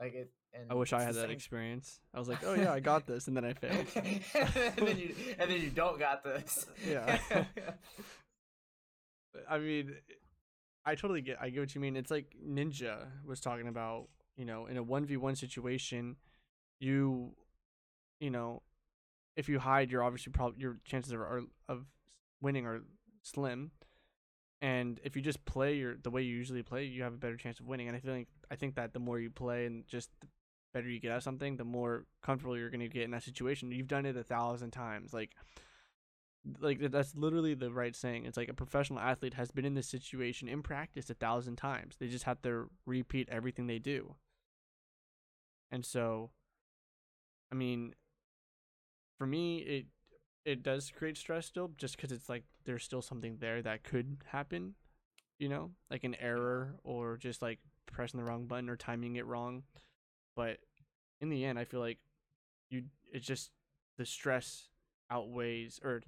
like 0.00 0.14
it 0.14 0.30
and 0.54 0.70
i 0.70 0.74
wish 0.74 0.92
i 0.92 1.02
had 1.02 1.14
that 1.14 1.22
same- 1.22 1.30
experience 1.30 2.00
i 2.14 2.18
was 2.18 2.28
like 2.28 2.44
oh 2.44 2.54
yeah 2.54 2.72
i 2.72 2.80
got 2.80 3.06
this 3.06 3.26
and 3.28 3.36
then 3.36 3.44
i 3.44 3.52
failed 3.54 3.86
and 3.96 4.86
then 4.88 4.98
you 4.98 5.14
and 5.38 5.50
then 5.50 5.60
you 5.60 5.70
don't 5.70 5.98
got 5.98 6.22
this 6.24 6.66
Yeah. 6.88 7.18
I 9.48 9.58
mean, 9.58 9.94
I 10.84 10.94
totally 10.94 11.20
get. 11.20 11.36
I 11.40 11.50
get 11.50 11.60
what 11.60 11.74
you 11.74 11.80
mean. 11.80 11.96
It's 11.96 12.10
like 12.10 12.34
Ninja 12.44 13.06
was 13.24 13.40
talking 13.40 13.68
about. 13.68 14.08
You 14.36 14.44
know, 14.44 14.66
in 14.66 14.76
a 14.76 14.82
one 14.82 15.04
v 15.04 15.16
one 15.16 15.34
situation, 15.34 16.14
you, 16.80 17.32
you 18.20 18.30
know, 18.30 18.62
if 19.38 19.48
you 19.48 19.60
hide, 19.60 19.90
you're 19.90 20.02
obviously 20.02 20.32
probably 20.32 20.60
your 20.60 20.78
chances 20.84 21.12
are, 21.12 21.22
are 21.22 21.42
of 21.68 21.86
winning 22.42 22.66
are 22.66 22.80
slim. 23.22 23.70
And 24.60 24.98
if 25.04 25.14
you 25.14 25.22
just 25.22 25.44
play 25.44 25.76
your 25.76 25.96
the 26.02 26.10
way 26.10 26.22
you 26.22 26.34
usually 26.34 26.64
play, 26.64 26.84
you 26.84 27.04
have 27.04 27.14
a 27.14 27.18
better 27.18 27.36
chance 27.36 27.60
of 27.60 27.66
winning. 27.66 27.86
And 27.86 27.96
I 27.96 28.00
feel 28.00 28.12
like 28.12 28.26
I 28.50 28.56
think 28.56 28.74
that 28.74 28.92
the 28.92 28.98
more 28.98 29.20
you 29.20 29.30
play 29.30 29.66
and 29.66 29.86
just 29.86 30.10
the 30.20 30.26
better 30.74 30.88
you 30.88 30.98
get 30.98 31.12
at 31.12 31.22
something, 31.22 31.56
the 31.56 31.64
more 31.64 32.04
comfortable 32.20 32.58
you're 32.58 32.68
gonna 32.68 32.88
get 32.88 33.04
in 33.04 33.12
that 33.12 33.22
situation. 33.22 33.70
You've 33.70 33.86
done 33.86 34.06
it 34.06 34.16
a 34.16 34.24
thousand 34.24 34.72
times. 34.72 35.14
Like 35.14 35.30
like 36.60 36.80
that's 36.90 37.14
literally 37.14 37.54
the 37.54 37.70
right 37.70 37.94
saying. 37.94 38.24
It's 38.24 38.36
like 38.36 38.48
a 38.48 38.54
professional 38.54 38.98
athlete 38.98 39.34
has 39.34 39.52
been 39.52 39.64
in 39.64 39.74
this 39.74 39.88
situation 39.88 40.48
in 40.48 40.62
practice 40.64 41.08
a 41.10 41.14
thousand 41.14 41.56
times. 41.56 41.94
They 41.96 42.08
just 42.08 42.24
have 42.24 42.42
to 42.42 42.70
repeat 42.86 43.28
everything 43.30 43.68
they 43.68 43.78
do. 43.78 44.16
And 45.70 45.86
so, 45.86 46.30
I 47.52 47.54
mean, 47.54 47.94
for 49.18 49.26
me, 49.26 49.58
it 49.58 49.86
it 50.44 50.62
does 50.62 50.90
create 50.90 51.18
stress 51.18 51.46
still, 51.46 51.72
just 51.76 51.96
because 51.96 52.12
it's 52.12 52.28
like 52.28 52.44
there's 52.64 52.84
still 52.84 53.02
something 53.02 53.36
there 53.40 53.60
that 53.60 53.84
could 53.84 54.18
happen, 54.26 54.74
you 55.38 55.48
know, 55.48 55.72
like 55.90 56.04
an 56.04 56.14
error 56.20 56.76
or 56.84 57.16
just 57.18 57.42
like 57.42 57.58
pressing 57.86 58.18
the 58.18 58.24
wrong 58.24 58.46
button 58.46 58.70
or 58.70 58.76
timing 58.76 59.16
it 59.16 59.26
wrong. 59.26 59.64
But 60.36 60.58
in 61.20 61.28
the 61.28 61.44
end, 61.44 61.58
I 61.58 61.64
feel 61.64 61.80
like 61.80 61.98
you 62.70 62.84
it's 63.12 63.26
just 63.26 63.50
the 63.98 64.06
stress 64.06 64.68
outweighs 65.10 65.80
or 65.82 66.02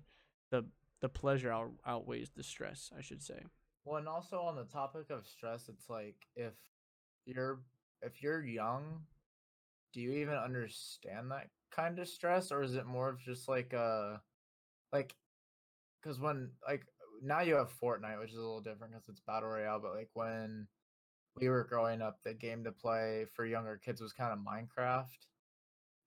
the 0.50 0.64
the 1.00 1.08
pleasure 1.08 1.50
out, 1.50 1.72
outweighs 1.86 2.30
the 2.36 2.42
stress, 2.42 2.90
I 2.96 3.00
should 3.00 3.22
say. 3.22 3.42
Well, 3.84 3.96
and 3.96 4.08
also 4.08 4.40
on 4.40 4.56
the 4.56 4.64
topic 4.64 5.10
of 5.10 5.26
stress, 5.26 5.68
it's 5.68 5.88
like 5.88 6.16
if 6.36 6.52
you're 7.26 7.60
if 8.02 8.22
you're 8.22 8.44
young, 8.44 9.02
do 9.92 10.00
you 10.00 10.12
even 10.12 10.34
understand 10.34 11.30
that 11.30 11.48
kind 11.74 11.98
of 11.98 12.08
stress, 12.08 12.52
or 12.52 12.62
is 12.62 12.74
it 12.74 12.86
more 12.86 13.08
of 13.08 13.20
just 13.20 13.48
like 13.48 13.74
uh 13.74 14.16
like 14.92 15.14
because 16.02 16.18
when 16.18 16.50
like 16.66 16.84
now 17.22 17.40
you 17.40 17.54
have 17.54 17.70
Fortnite, 17.82 18.18
which 18.18 18.30
is 18.30 18.36
a 18.36 18.40
little 18.40 18.60
different 18.60 18.92
because 18.92 19.08
it's 19.08 19.20
battle 19.20 19.50
royale, 19.50 19.80
but 19.80 19.94
like 19.94 20.10
when 20.14 20.66
we 21.36 21.48
were 21.48 21.64
growing 21.64 22.02
up, 22.02 22.18
the 22.24 22.34
game 22.34 22.64
to 22.64 22.72
play 22.72 23.26
for 23.34 23.44
younger 23.44 23.80
kids 23.82 24.00
was 24.00 24.12
kind 24.12 24.32
of 24.32 24.38
Minecraft. 24.38 25.06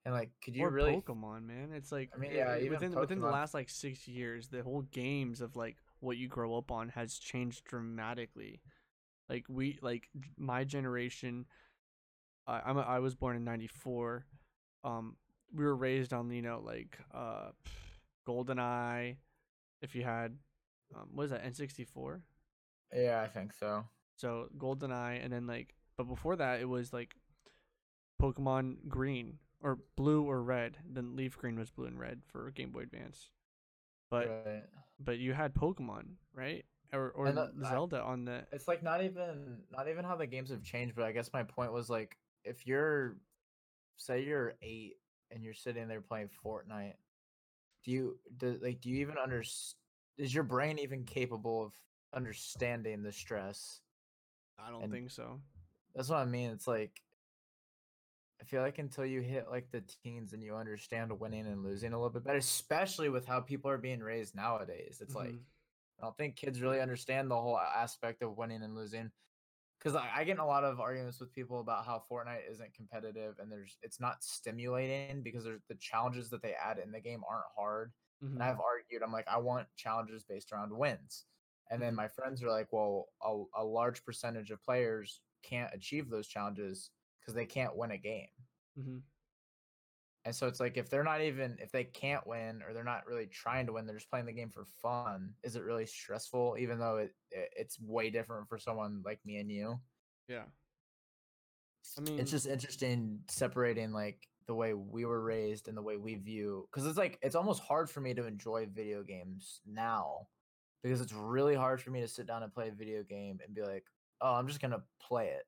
And 0.04 0.14
like, 0.14 0.32
could 0.44 0.54
you 0.54 0.64
or 0.64 0.70
really? 0.70 0.92
Pokemon, 0.92 1.46
man. 1.46 1.70
It's 1.72 1.90
like 1.90 2.10
I 2.14 2.18
mean, 2.18 2.32
yeah, 2.34 2.56
within 2.68 2.94
within 2.94 3.20
the 3.20 3.28
last 3.28 3.54
like 3.54 3.70
six 3.70 4.06
years, 4.06 4.48
the 4.48 4.62
whole 4.62 4.82
games 4.82 5.40
of 5.40 5.56
like 5.56 5.76
what 6.00 6.18
you 6.18 6.28
grow 6.28 6.56
up 6.56 6.70
on 6.70 6.90
has 6.90 7.18
changed 7.18 7.64
dramatically. 7.64 8.60
Like 9.30 9.46
we 9.48 9.78
like 9.80 10.08
my 10.36 10.64
generation. 10.64 11.46
I 12.46 12.60
I'm 12.66 12.76
a, 12.76 12.82
I 12.82 12.98
was 12.98 13.14
born 13.14 13.36
in 13.36 13.44
'94. 13.44 14.26
Um, 14.84 15.16
we 15.54 15.64
were 15.64 15.76
raised 15.76 16.12
on 16.12 16.30
you 16.30 16.42
know 16.42 16.60
like 16.64 16.98
uh, 17.14 17.50
GoldenEye 18.26 19.16
If 19.82 19.94
you 19.94 20.02
had, 20.02 20.36
um, 20.94 21.08
what 21.12 21.24
is 21.24 21.30
that 21.30 21.44
N64? 21.44 22.20
Yeah, 22.94 23.20
I 23.22 23.28
think 23.28 23.52
so. 23.52 23.84
So 24.16 24.48
GoldenEye 24.56 25.22
and 25.22 25.32
then 25.32 25.46
like, 25.46 25.74
but 25.96 26.04
before 26.04 26.36
that, 26.36 26.60
it 26.60 26.68
was 26.68 26.92
like 26.92 27.14
Pokemon 28.20 28.88
Green 28.88 29.38
or 29.62 29.78
Blue 29.96 30.22
or 30.24 30.42
Red. 30.42 30.78
Then 30.88 31.16
Leaf 31.16 31.36
Green 31.36 31.58
was 31.58 31.70
Blue 31.70 31.86
and 31.86 31.98
Red 31.98 32.22
for 32.26 32.50
Game 32.50 32.70
Boy 32.70 32.82
Advance. 32.82 33.30
But 34.10 34.28
right. 34.28 34.62
but 35.00 35.18
you 35.18 35.32
had 35.32 35.54
Pokemon, 35.54 36.16
right? 36.34 36.64
Or 36.92 37.10
or 37.10 37.26
And, 37.26 37.38
uh, 37.38 37.48
I- 37.64 37.70
Zelda 37.70 38.00
on 38.02 38.24
the. 38.24 38.46
It's 38.52 38.68
like 38.68 38.82
not 38.82 39.02
even 39.02 39.62
not 39.70 39.88
even 39.88 40.04
how 40.04 40.16
the 40.16 40.26
games 40.26 40.50
have 40.50 40.62
changed, 40.62 40.94
but 40.94 41.04
I 41.04 41.12
guess 41.12 41.32
my 41.32 41.42
point 41.42 41.72
was 41.72 41.90
like 41.90 42.16
if 42.44 42.66
you're 42.66 43.16
say 43.96 44.22
you're 44.22 44.54
eight 44.62 44.96
and 45.34 45.42
you're 45.42 45.52
sitting 45.52 45.88
there 45.88 46.00
playing 46.00 46.30
Fortnite, 46.44 46.94
do 47.84 47.90
you 47.90 48.18
do 48.38 48.58
like 48.62 48.80
do 48.80 48.88
you 48.88 48.98
even 48.98 49.18
understand? 49.18 49.76
Is 50.16 50.32
your 50.32 50.44
brain 50.44 50.78
even 50.78 51.04
capable 51.04 51.64
of 51.64 51.72
understanding 52.14 53.02
the 53.02 53.12
stress? 53.12 53.80
I 54.58 54.70
don't 54.70 54.84
and- 54.84 54.92
think 54.92 55.10
so. 55.10 55.40
That's 55.94 56.08
what 56.08 56.18
I 56.18 56.24
mean. 56.24 56.50
It's 56.50 56.66
like 56.66 57.00
I 58.40 58.44
feel 58.44 58.62
like 58.62 58.78
until 58.78 59.06
you 59.06 59.20
hit 59.20 59.46
like 59.50 59.70
the 59.70 59.82
teens 60.02 60.32
and 60.32 60.42
you 60.42 60.54
understand 60.56 61.18
winning 61.18 61.46
and 61.46 61.62
losing 61.62 61.92
a 61.92 61.96
little 61.96 62.10
bit 62.10 62.24
better, 62.24 62.38
especially 62.38 63.08
with 63.08 63.26
how 63.26 63.40
people 63.40 63.70
are 63.70 63.78
being 63.78 64.00
raised 64.00 64.34
nowadays. 64.34 64.98
It's 65.00 65.14
like 65.14 65.30
Mhm. 65.30 65.44
I 66.00 66.02
don't 66.02 66.16
think 66.16 66.36
kids 66.36 66.60
really 66.60 66.80
understand 66.80 67.30
the 67.30 67.40
whole 67.40 67.58
aspect 67.58 68.22
of 68.22 68.36
winning 68.36 68.62
and 68.62 68.74
losing. 68.74 69.12
Because 69.84 69.96
I, 69.96 70.10
I 70.20 70.24
get 70.24 70.32
in 70.34 70.38
a 70.40 70.46
lot 70.46 70.64
of 70.64 70.80
arguments 70.80 71.20
with 71.20 71.32
people 71.32 71.60
about 71.60 71.86
how 71.86 72.00
Fortnite 72.10 72.50
isn't 72.50 72.74
competitive 72.74 73.38
and 73.38 73.52
there's 73.52 73.78
it's 73.82 74.00
not 74.00 74.24
stimulating 74.24 75.22
because 75.22 75.44
there's 75.44 75.62
the 75.68 75.74
challenges 75.76 76.30
that 76.30 76.42
they 76.42 76.54
add 76.54 76.78
in 76.78 76.90
the 76.92 77.00
game 77.00 77.22
aren't 77.28 77.44
hard. 77.54 77.92
Mhm. 78.20 78.40
And 78.40 78.42
I've 78.50 78.60
argued, 78.60 79.02
I'm 79.02 79.12
like, 79.12 79.28
I 79.28 79.38
want 79.38 79.68
challenges 79.76 80.24
based 80.24 80.52
around 80.52 80.76
wins. 80.76 81.26
And 81.70 81.82
then 81.82 81.94
Mhm. 81.94 81.96
my 81.96 82.08
friends 82.08 82.42
are 82.42 82.50
like, 82.50 82.72
well, 82.72 83.10
a, 83.22 83.44
a 83.54 83.64
large 83.64 84.04
percentage 84.04 84.50
of 84.50 84.62
players 84.62 85.22
can't 85.42 85.74
achieve 85.74 86.08
those 86.10 86.28
challenges 86.28 86.90
because 87.20 87.34
they 87.34 87.46
can't 87.46 87.76
win 87.76 87.90
a 87.90 87.98
game. 87.98 88.30
Mhm. 88.76 89.04
And 90.24 90.34
so 90.34 90.46
it's 90.46 90.60
like 90.60 90.76
if 90.78 90.88
they're 90.88 91.04
not 91.04 91.20
even 91.20 91.56
if 91.60 91.70
they 91.70 91.84
can't 91.84 92.26
win 92.26 92.62
or 92.66 92.72
they're 92.72 92.82
not 92.82 93.06
really 93.06 93.26
trying 93.26 93.66
to 93.66 93.72
win, 93.72 93.86
they're 93.86 93.96
just 93.96 94.10
playing 94.10 94.26
the 94.26 94.32
game 94.32 94.48
for 94.48 94.64
fun. 94.80 95.34
Is 95.42 95.54
it 95.54 95.62
really 95.62 95.84
stressful? 95.84 96.56
Even 96.58 96.78
though 96.78 96.96
it, 96.96 97.14
it 97.30 97.50
it's 97.56 97.78
way 97.78 98.08
different 98.08 98.48
for 98.48 98.58
someone 98.58 99.02
like 99.04 99.20
me 99.26 99.36
and 99.36 99.50
you. 99.50 99.78
Yeah. 100.28 100.44
I 101.98 102.00
mean, 102.00 102.18
it's 102.18 102.30
just 102.30 102.46
interesting 102.46 103.20
separating 103.28 103.92
like 103.92 104.26
the 104.46 104.54
way 104.54 104.74
we 104.74 105.04
were 105.04 105.20
raised 105.20 105.68
and 105.68 105.76
the 105.76 105.82
way 105.82 105.96
we 105.96 106.14
view 106.14 106.68
because 106.70 106.86
it's 106.86 106.98
like 106.98 107.18
it's 107.22 107.34
almost 107.34 107.62
hard 107.62 107.88
for 107.88 108.00
me 108.00 108.14
to 108.14 108.26
enjoy 108.26 108.66
video 108.72 109.02
games 109.02 109.60
now 109.66 110.26
because 110.82 111.00
it's 111.00 111.12
really 111.12 111.54
hard 111.54 111.80
for 111.80 111.90
me 111.90 112.00
to 112.00 112.08
sit 112.08 112.26
down 112.26 112.42
and 112.42 112.52
play 112.52 112.68
a 112.68 112.72
video 112.72 113.02
game 113.02 113.38
and 113.44 113.54
be 113.54 113.62
like 113.62 113.84
oh 114.20 114.34
i'm 114.34 114.46
just 114.46 114.60
gonna 114.60 114.82
play 115.00 115.28
it 115.28 115.44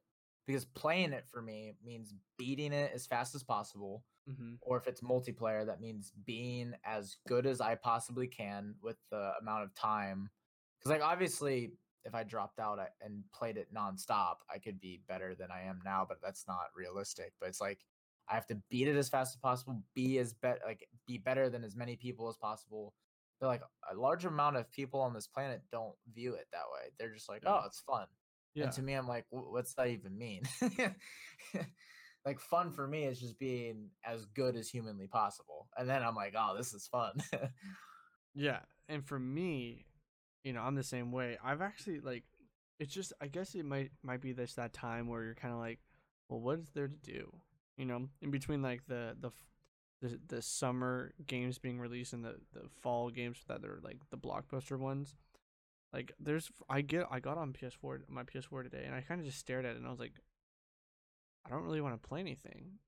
because 0.46 0.64
playing 0.64 1.12
it 1.12 1.26
for 1.30 1.42
me 1.42 1.74
means 1.84 2.14
beating 2.38 2.72
it 2.72 2.90
as 2.94 3.06
fast 3.06 3.34
as 3.34 3.42
possible 3.42 4.02
mhm. 4.28 4.56
or 4.60 4.76
if 4.76 4.86
it's 4.86 5.00
multiplayer 5.00 5.66
that 5.66 5.80
means 5.80 6.12
being 6.24 6.74
as 6.84 7.16
good 7.26 7.46
as 7.46 7.60
i 7.60 7.74
possibly 7.74 8.26
can 8.26 8.74
with 8.82 8.96
the 9.10 9.32
amount 9.40 9.64
of 9.64 9.74
time 9.74 10.30
because 10.78 10.90
like 10.90 11.02
obviously 11.02 11.72
if 12.04 12.14
i 12.14 12.22
dropped 12.22 12.58
out 12.58 12.78
and 13.00 13.22
played 13.34 13.56
it 13.56 13.72
nonstop 13.74 14.36
i 14.52 14.58
could 14.58 14.80
be 14.80 15.00
better 15.08 15.34
than 15.34 15.50
i 15.50 15.62
am 15.62 15.80
now 15.84 16.04
but 16.08 16.18
that's 16.22 16.46
not 16.46 16.66
realistic 16.76 17.32
but 17.40 17.48
it's 17.48 17.60
like 17.60 17.80
i 18.28 18.34
have 18.34 18.46
to 18.46 18.56
beat 18.70 18.88
it 18.88 18.96
as 18.96 19.08
fast 19.08 19.34
as 19.34 19.40
possible 19.40 19.80
be 19.94 20.18
as 20.18 20.32
bet 20.32 20.60
like 20.64 20.86
be 21.06 21.18
better 21.18 21.48
than 21.48 21.64
as 21.64 21.76
many 21.76 21.96
people 21.96 22.28
as 22.28 22.36
possible 22.36 22.94
but 23.40 23.48
like 23.48 23.62
a 23.92 23.94
large 23.94 24.24
amount 24.24 24.56
of 24.56 24.70
people 24.72 25.00
on 25.00 25.12
this 25.12 25.26
planet 25.26 25.60
don't 25.70 25.94
view 26.14 26.34
it 26.34 26.46
that 26.52 26.64
way 26.72 26.88
they're 26.98 27.12
just 27.12 27.28
like 27.28 27.42
Yeah. 27.44 27.60
oh 27.62 27.66
it's 27.66 27.80
fun 27.80 28.06
yeah. 28.56 28.64
and 28.64 28.72
to 28.72 28.82
me, 28.82 28.94
I'm 28.94 29.06
like, 29.06 29.26
what's 29.28 29.74
that 29.74 29.88
even 29.88 30.16
mean? 30.16 30.42
like, 32.26 32.40
fun 32.40 32.72
for 32.72 32.86
me 32.86 33.04
is 33.04 33.20
just 33.20 33.38
being 33.38 33.88
as 34.04 34.26
good 34.26 34.56
as 34.56 34.68
humanly 34.68 35.06
possible. 35.06 35.68
And 35.78 35.88
then 35.88 36.02
I'm 36.02 36.16
like, 36.16 36.34
oh, 36.36 36.54
this 36.56 36.74
is 36.74 36.86
fun. 36.86 37.22
Yeah, 38.36 38.58
and 38.88 39.04
for 39.04 39.18
me, 39.18 39.86
you 40.44 40.52
know, 40.52 40.60
I'm 40.60 40.74
the 40.74 40.82
same 40.82 41.10
way. 41.10 41.38
I've 41.42 41.62
actually 41.62 42.00
like, 42.00 42.24
it's 42.78 42.92
just 42.92 43.14
I 43.20 43.28
guess 43.28 43.54
it 43.54 43.64
might 43.64 43.90
might 44.02 44.20
be 44.20 44.32
this 44.32 44.54
that 44.54 44.74
time 44.74 45.08
where 45.08 45.24
you're 45.24 45.34
kind 45.34 45.54
of 45.54 45.58
like, 45.58 45.80
well, 46.28 46.40
what 46.40 46.58
is 46.58 46.70
there 46.74 46.88
to 46.88 46.94
do? 46.94 47.32
You 47.78 47.86
know, 47.86 48.08
in 48.20 48.30
between 48.30 48.60
like 48.60 48.82
the 48.86 49.16
the 49.18 49.30
the, 50.02 50.20
the 50.28 50.42
summer 50.42 51.14
games 51.26 51.58
being 51.58 51.80
released 51.80 52.12
and 52.12 52.22
the 52.22 52.36
the 52.52 52.68
fall 52.82 53.08
games 53.08 53.38
that 53.48 53.64
are 53.64 53.80
like 53.82 53.98
the 54.10 54.18
blockbuster 54.18 54.78
ones. 54.78 55.16
Like 55.94 56.12
there's 56.20 56.50
I 56.68 56.82
get 56.82 57.06
I 57.10 57.20
got 57.20 57.38
on 57.38 57.54
PS4 57.54 58.00
my 58.08 58.24
PS4 58.24 58.64
today 58.64 58.82
and 58.84 58.94
I 58.94 59.00
kind 59.00 59.18
of 59.18 59.26
just 59.26 59.38
stared 59.38 59.64
at 59.64 59.72
it 59.72 59.78
and 59.78 59.86
I 59.86 59.90
was 59.90 59.98
like, 59.98 60.12
I 61.46 61.50
don't 61.50 61.62
really 61.64 61.80
want 61.80 62.00
to 62.00 62.08
play 62.08 62.20
anything. 62.20 62.78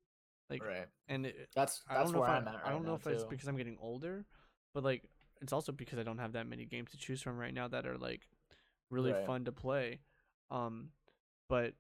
Like 0.51 0.63
right. 0.63 0.87
and 1.09 1.27
it, 1.27 1.49
That's 1.55 1.83
I 1.89 1.95
that's 1.95 2.05
don't 2.05 2.13
know 2.13 2.21
where 2.21 2.29
if 2.29 2.29
I'm 2.29 2.49
I, 2.49 2.51
at 2.51 2.55
right 2.55 2.63
I 2.67 2.71
don't 2.71 2.85
know 2.85 2.93
now, 2.93 2.97
if 2.97 3.07
it's 3.07 3.25
because 3.25 3.49
I'm 3.49 3.57
getting 3.57 3.79
older, 3.81 4.27
but 4.75 4.85
like 4.85 5.05
it's 5.41 5.53
also 5.53 5.73
because 5.73 5.99
I 5.99 6.03
don't 6.03 6.19
have 6.19 6.33
that 6.33 6.47
many 6.47 6.65
games 6.65 6.91
to 6.93 6.97
choose 6.99 7.23
from 7.23 7.39
right 7.39 7.55
now 7.55 7.69
that 7.69 7.87
are 7.87 7.99
like 7.99 8.23
really 8.91 9.13
Right. 9.13 9.27
fun 9.27 9.45
to 9.45 9.53
play. 9.53 10.01
Um, 10.51 10.91
but 11.49 11.75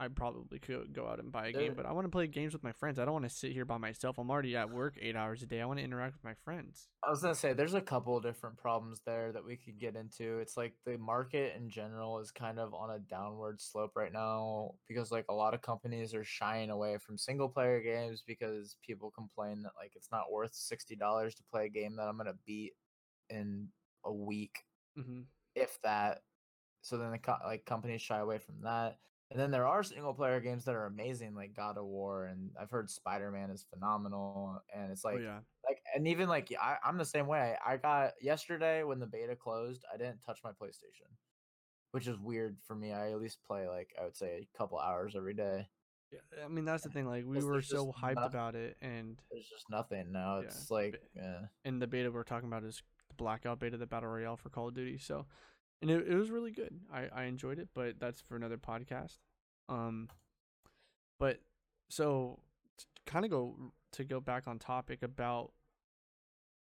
I 0.00 0.06
probably 0.08 0.60
could 0.60 0.92
go 0.92 1.08
out 1.08 1.18
and 1.18 1.32
buy 1.32 1.48
a 1.48 1.52
There- 1.52 1.62
game, 1.62 1.74
but 1.74 1.84
I 1.84 1.90
want 1.92 2.04
to 2.04 2.10
play 2.10 2.28
games 2.28 2.52
with 2.52 2.62
my 2.62 2.70
friends. 2.70 2.98
I 3.00 3.04
don't 3.04 3.14
want 3.14 3.24
to 3.24 3.30
sit 3.34 3.50
here 3.52 3.64
by 3.64 3.78
myself. 3.78 4.16
I'm 4.18 4.30
already 4.30 4.56
at 4.56 4.70
work 4.70 4.96
eight 5.00 5.16
hours 5.16 5.42
a 5.42 5.46
day. 5.46 5.60
I 5.60 5.66
want 5.66 5.78
to 5.80 5.84
interact 5.84 6.14
with 6.14 6.22
my 6.22 6.34
friends. 6.34 6.88
I 7.02 7.10
was 7.10 7.20
gonna 7.20 7.34
say 7.34 7.52
there's 7.52 7.74
a 7.74 7.80
couple 7.80 8.16
of 8.16 8.22
different 8.22 8.58
problems 8.58 9.00
there 9.04 9.32
that 9.32 9.44
we 9.44 9.56
could 9.56 9.78
get 9.80 9.96
into. 9.96 10.38
It's 10.38 10.56
like 10.56 10.74
the 10.84 10.98
market 10.98 11.56
in 11.56 11.68
general 11.68 12.20
is 12.20 12.30
kind 12.30 12.58
of 12.60 12.74
on 12.74 12.90
a 12.90 12.98
downward 13.00 13.60
slope 13.60 13.96
right 13.96 14.12
now 14.12 14.74
because 14.86 15.10
like 15.10 15.24
a 15.28 15.34
lot 15.34 15.52
of 15.54 15.62
companies 15.62 16.14
are 16.14 16.24
shying 16.24 16.70
away 16.70 16.98
from 16.98 17.18
single 17.18 17.48
player 17.48 17.80
games 17.80 18.22
because 18.26 18.76
people 18.86 19.10
complain 19.10 19.62
that 19.62 19.72
like 19.76 19.92
it's 19.96 20.12
not 20.12 20.30
worth 20.30 20.54
sixty 20.54 20.94
dollars 20.94 21.34
to 21.34 21.42
play 21.50 21.66
a 21.66 21.68
game 21.70 21.96
that 21.96 22.06
I'm 22.08 22.16
gonna 22.16 22.34
beat 22.46 22.74
in 23.30 23.68
a 24.04 24.12
week, 24.12 24.64
hmm 24.96 25.22
if 25.56 25.80
that. 25.82 26.22
So 26.82 26.98
then 26.98 27.10
the 27.10 27.18
co- 27.18 27.38
like 27.44 27.64
companies 27.64 28.00
shy 28.00 28.18
away 28.18 28.38
from 28.38 28.60
that. 28.62 28.98
And 29.30 29.38
then 29.38 29.50
there 29.50 29.66
are 29.66 29.82
single 29.82 30.14
player 30.14 30.40
games 30.40 30.64
that 30.64 30.74
are 30.74 30.86
amazing, 30.86 31.34
like 31.34 31.54
God 31.54 31.76
of 31.76 31.84
War, 31.84 32.26
and 32.26 32.50
I've 32.58 32.70
heard 32.70 32.88
Spider 32.88 33.30
Man 33.30 33.50
is 33.50 33.66
phenomenal. 33.72 34.62
And 34.74 34.90
it's 34.90 35.04
like 35.04 35.16
oh 35.16 35.22
yeah, 35.22 35.38
like 35.66 35.82
and 35.94 36.08
even 36.08 36.28
like 36.28 36.52
I, 36.60 36.76
i'm 36.84 36.98
the 36.98 37.04
same 37.04 37.26
way 37.26 37.56
i 37.64 37.76
got 37.76 38.12
yesterday 38.20 38.82
when 38.84 38.98
the 38.98 39.06
beta 39.06 39.36
closed 39.36 39.84
i 39.92 39.96
didn't 39.96 40.22
touch 40.24 40.40
my 40.44 40.50
playstation 40.50 41.10
which 41.92 42.06
is 42.06 42.18
weird 42.18 42.58
for 42.66 42.74
me 42.74 42.92
i 42.92 43.10
at 43.10 43.20
least 43.20 43.38
play 43.46 43.68
like 43.68 43.94
i 44.00 44.04
would 44.04 44.16
say 44.16 44.46
a 44.54 44.58
couple 44.58 44.78
hours 44.78 45.14
every 45.16 45.34
day 45.34 45.66
yeah. 46.10 46.44
I 46.44 46.48
mean 46.48 46.64
that's 46.64 46.84
the 46.84 46.88
thing. 46.88 47.06
Like 47.06 47.24
we 47.26 47.44
were 47.44 47.60
so 47.60 47.92
hyped 47.92 48.14
noth- 48.14 48.30
about 48.30 48.54
it, 48.54 48.78
and 48.80 49.20
there's 49.30 49.46
just 49.46 49.66
nothing 49.70 50.10
now 50.10 50.38
Yeah, 50.38 50.46
it's 50.46 50.70
like 50.70 51.02
but- 51.14 51.22
eh. 51.22 51.40
and 51.66 51.82
the 51.82 51.86
beta 51.86 52.10
we're 52.10 52.22
talking 52.22 52.48
about 52.48 52.64
is 52.64 52.82
the 53.08 53.14
blackout 53.14 53.58
beta, 53.58 53.76
the 53.76 53.86
battle 53.86 54.08
royale 54.08 54.38
for 54.38 54.48
Call 54.48 54.68
of 54.68 54.74
Duty. 54.74 54.96
So, 54.96 55.26
and 55.80 55.90
it, 55.90 56.06
it 56.08 56.14
was 56.14 56.30
really 56.30 56.50
good. 56.50 56.80
I 56.92 57.08
I 57.14 57.24
enjoyed 57.24 57.58
it, 57.58 57.68
but 57.74 57.98
that's 57.98 58.20
for 58.20 58.36
another 58.36 58.58
podcast. 58.58 59.18
Um, 59.68 60.08
but 61.18 61.40
so 61.88 62.38
kind 63.06 63.24
of 63.24 63.30
go 63.30 63.56
to 63.92 64.04
go 64.04 64.20
back 64.20 64.46
on 64.46 64.58
topic 64.58 65.02
about 65.02 65.52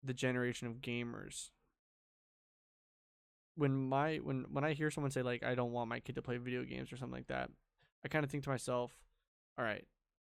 the 0.04 0.14
generation 0.14 0.68
of 0.68 0.76
gamers 0.82 1.50
when 3.56 3.88
my 3.88 4.18
when 4.18 4.46
when 4.52 4.64
I 4.64 4.74
hear 4.74 4.92
someone 4.92 5.12
say 5.12 5.22
like 5.22 5.44
I 5.44 5.56
don't 5.56 5.72
want 5.72 5.90
my 5.90 6.00
kid 6.00 6.16
to 6.16 6.22
play 6.22 6.38
video 6.38 6.64
games 6.64 6.92
or 6.92 6.98
something 6.98 7.16
like 7.16 7.28
that, 7.28 7.50
I 8.04 8.08
kind 8.08 8.24
of 8.24 8.32
think 8.32 8.44
to 8.44 8.50
myself, 8.50 8.92
all 9.58 9.66
right, 9.66 9.86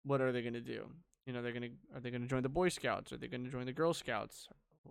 what 0.03 0.21
are 0.21 0.31
they 0.31 0.41
going 0.41 0.53
to 0.53 0.61
do? 0.61 0.89
You 1.25 1.33
know, 1.33 1.41
they're 1.41 1.53
to 1.53 1.69
are 1.93 1.99
they 1.99 2.11
going 2.11 2.21
to 2.21 2.27
join 2.27 2.43
the 2.43 2.49
Boy 2.49 2.69
Scouts? 2.69 3.11
Are 3.11 3.17
they 3.17 3.27
going 3.27 3.43
to 3.43 3.51
join 3.51 3.65
the 3.65 3.73
Girl 3.73 3.93
Scouts? 3.93 4.47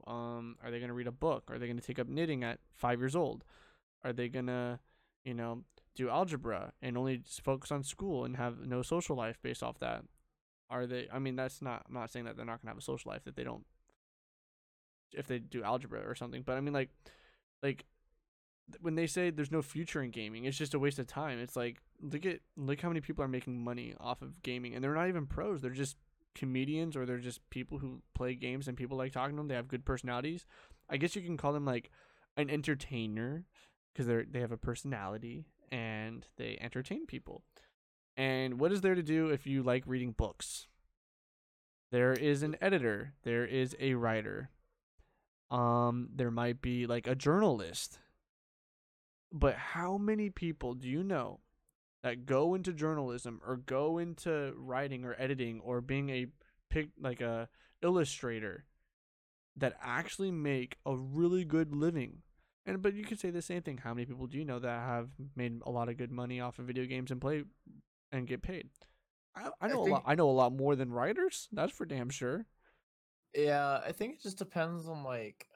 Um, 0.07 0.57
are 0.63 0.71
they 0.71 0.79
going 0.79 0.89
to 0.89 0.95
read 0.95 1.07
a 1.07 1.13
book? 1.13 1.51
Are 1.51 1.59
they 1.59 1.67
going 1.67 1.79
to 1.79 1.85
take 1.85 1.99
up 1.99 2.07
knitting 2.07 2.45
at 2.45 2.61
5 2.75 3.01
years 3.01 3.17
old? 3.17 3.45
Are 4.05 4.13
they 4.13 4.29
to, 4.29 4.79
you 5.25 5.35
know, 5.35 5.65
do 5.95 6.09
algebra 6.09 6.73
and 6.81 6.97
only 6.97 7.23
focus 7.43 7.73
on 7.73 7.83
school 7.83 8.25
and 8.25 8.37
have 8.37 8.67
no 8.67 8.83
social 8.83 9.17
life 9.17 9.39
based 9.43 9.63
off 9.63 9.79
that? 9.81 10.05
Are 10.71 10.87
they 10.87 11.09
I 11.13 11.19
mean, 11.19 11.37
that's 11.37 11.63
not 11.63 11.85
I'm 11.89 11.95
not 11.95 12.11
saying 12.11 12.27
that 12.27 12.37
they're 12.37 12.45
not 12.45 12.61
to 12.61 12.69
have 12.69 12.79
a 12.79 12.83
social 12.83 13.11
life 13.11 13.25
that 13.25 13.37
they 13.37 13.45
don't 13.45 13.65
if 15.13 15.27
they 15.27 15.39
do 15.39 15.63
algebra 15.63 16.01
or 16.07 16.15
something, 16.15 16.43
but 16.43 16.57
I 16.57 16.61
mean 16.61 16.75
like 16.75 16.91
like 17.63 17.85
when 18.81 18.95
they 18.95 19.07
say 19.07 19.31
there's 19.31 19.51
no 19.51 19.63
future 19.63 20.03
in 20.03 20.11
gaming, 20.11 20.45
it's 20.45 20.59
just 20.59 20.75
a 20.75 20.79
waste 20.79 20.99
of 20.99 21.07
time. 21.07 21.39
It's 21.39 21.57
like 21.57 21.79
look 22.01 22.27
at 22.27 22.41
look 22.57 22.81
how 22.81 22.89
many 22.89 23.01
people 23.01 23.25
are 23.25 23.29
making 23.29 23.63
money 23.63 23.95
off 23.99 24.23
of 24.23 24.43
gaming, 24.43 24.75
and 24.75 24.85
they're 24.85 24.95
not 24.95 25.09
even 25.09 25.27
pros. 25.27 25.61
They're 25.61 25.71
just 25.71 25.97
comedians 26.35 26.97
or 26.97 27.05
they're 27.05 27.19
just 27.19 27.49
people 27.51 27.79
who 27.79 28.03
play 28.15 28.35
games 28.35 28.69
and 28.69 28.77
people 28.77 28.97
like 28.97 29.13
talking 29.13 29.37
to 29.37 29.41
them. 29.41 29.49
They 29.49 29.55
have 29.55 29.69
good 29.69 29.85
personalities. 29.85 30.47
I 30.89 30.97
guess 30.97 31.17
you 31.17 31.23
can 31.23 31.37
call 31.37 31.53
them 31.53 31.65
like 31.65 31.91
an 32.37 32.51
entertainer 32.51 33.45
because 33.99 34.07
they're 34.07 34.25
they 34.31 34.41
have 34.41 34.53
a 34.53 34.57
personality 34.57 35.45
and 35.71 36.27
they 36.37 36.57
entertain 36.61 37.07
people. 37.07 37.43
And 38.17 38.59
what 38.59 38.73
is 38.73 38.81
there 38.81 38.95
to 38.95 39.03
do 39.03 39.29
if 39.29 39.47
you 39.47 39.63
like 39.63 39.85
reading 39.87 40.13
books? 40.13 40.67
There 41.91 42.13
is 42.13 42.43
an 42.43 42.57
editor. 42.61 43.15
There 43.23 43.45
is 43.45 43.77
a 43.81 43.95
writer. 43.95 44.51
Um, 45.51 46.11
there 46.15 46.31
might 46.31 46.61
be 46.61 46.87
like 46.87 47.07
a 47.07 47.15
journalist 47.15 47.99
but 49.33 49.55
how 49.55 49.99
many 49.99 50.31
people 50.31 50.75
do 50.75 50.89
you 50.89 51.03
know 51.03 51.41
that 52.03 52.27
go 52.27 52.55
into 52.55 52.73
journalism 52.73 53.41
or 53.47 53.57
go 53.57 53.99
into 53.99 54.53
writing 54.57 55.05
or 55.05 55.15
editing 55.19 55.61
or 55.61 55.81
being 55.81 56.09
a 56.11 56.27
pic 56.71 56.91
like 57.01 57.21
a 57.21 57.49
illustrator 57.83 58.65
that 59.57 59.77
actually 59.83 60.31
make 60.31 60.79
a 60.87 60.97
really 60.97 61.45
good 61.45 61.75
living? 61.75 62.23
And 62.69 62.83
but 62.83 62.93
you 62.93 63.03
could 63.05 63.19
say 63.19 63.31
the 63.31 63.41
same 63.41 63.63
thing. 63.63 63.79
How 63.79 63.95
many 63.95 64.05
people 64.05 64.27
do 64.27 64.37
you 64.37 64.45
know 64.45 64.59
that 64.59 64.69
have 64.69 65.09
made 65.35 65.63
a 65.65 65.71
lot 65.71 65.89
of 65.89 65.97
good 65.97 66.13
money 66.13 66.39
off 66.39 66.59
of 66.59 66.67
video 66.67 66.85
games 66.85 67.11
and 67.11 67.19
play 67.19 67.45
and 68.13 68.27
get 68.27 68.43
paid? 68.43 68.69
I, 69.35 69.49
I 69.61 69.69
know 69.69 69.81
I 69.81 69.85
think, 69.85 69.89
a 69.89 69.93
lot. 69.93 70.03
I 70.07 70.15
know 70.15 70.29
a 70.29 70.33
lot 70.33 70.53
more 70.53 70.77
than 70.77 70.93
writers. 70.93 71.49
That's 71.51 71.73
for 71.73 71.87
damn 71.87 72.11
sure. 72.11 72.45
Yeah, 73.35 73.81
I 73.87 73.93
think 73.93 74.17
it 74.17 74.23
just 74.23 74.37
depends 74.37 74.87
on 74.87 75.03
like 75.03 75.47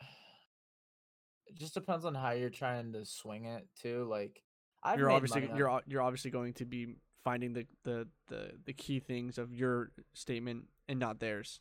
it 1.47 1.59
just 1.59 1.75
depends 1.75 2.07
on 2.07 2.15
how 2.15 2.31
you're 2.31 2.49
trying 2.49 2.95
to 2.95 3.05
swing 3.05 3.45
it 3.45 3.67
too. 3.79 4.07
Like 4.09 4.43
I've 4.83 4.99
you're 4.99 5.11
obviously 5.11 5.51
you're 5.55 5.69
on... 5.69 5.83
you're 5.87 6.03
obviously 6.03 6.31
going 6.31 6.55
to 6.55 6.65
be 6.65 6.95
finding 7.25 7.53
the, 7.53 7.67
the 7.85 8.09
the 8.29 8.53
the 8.65 8.73
key 8.73 9.01
things 9.01 9.37
of 9.37 9.53
your 9.53 9.91
statement 10.15 10.65
and 10.89 10.99
not 10.99 11.21
theirs. 11.21 11.61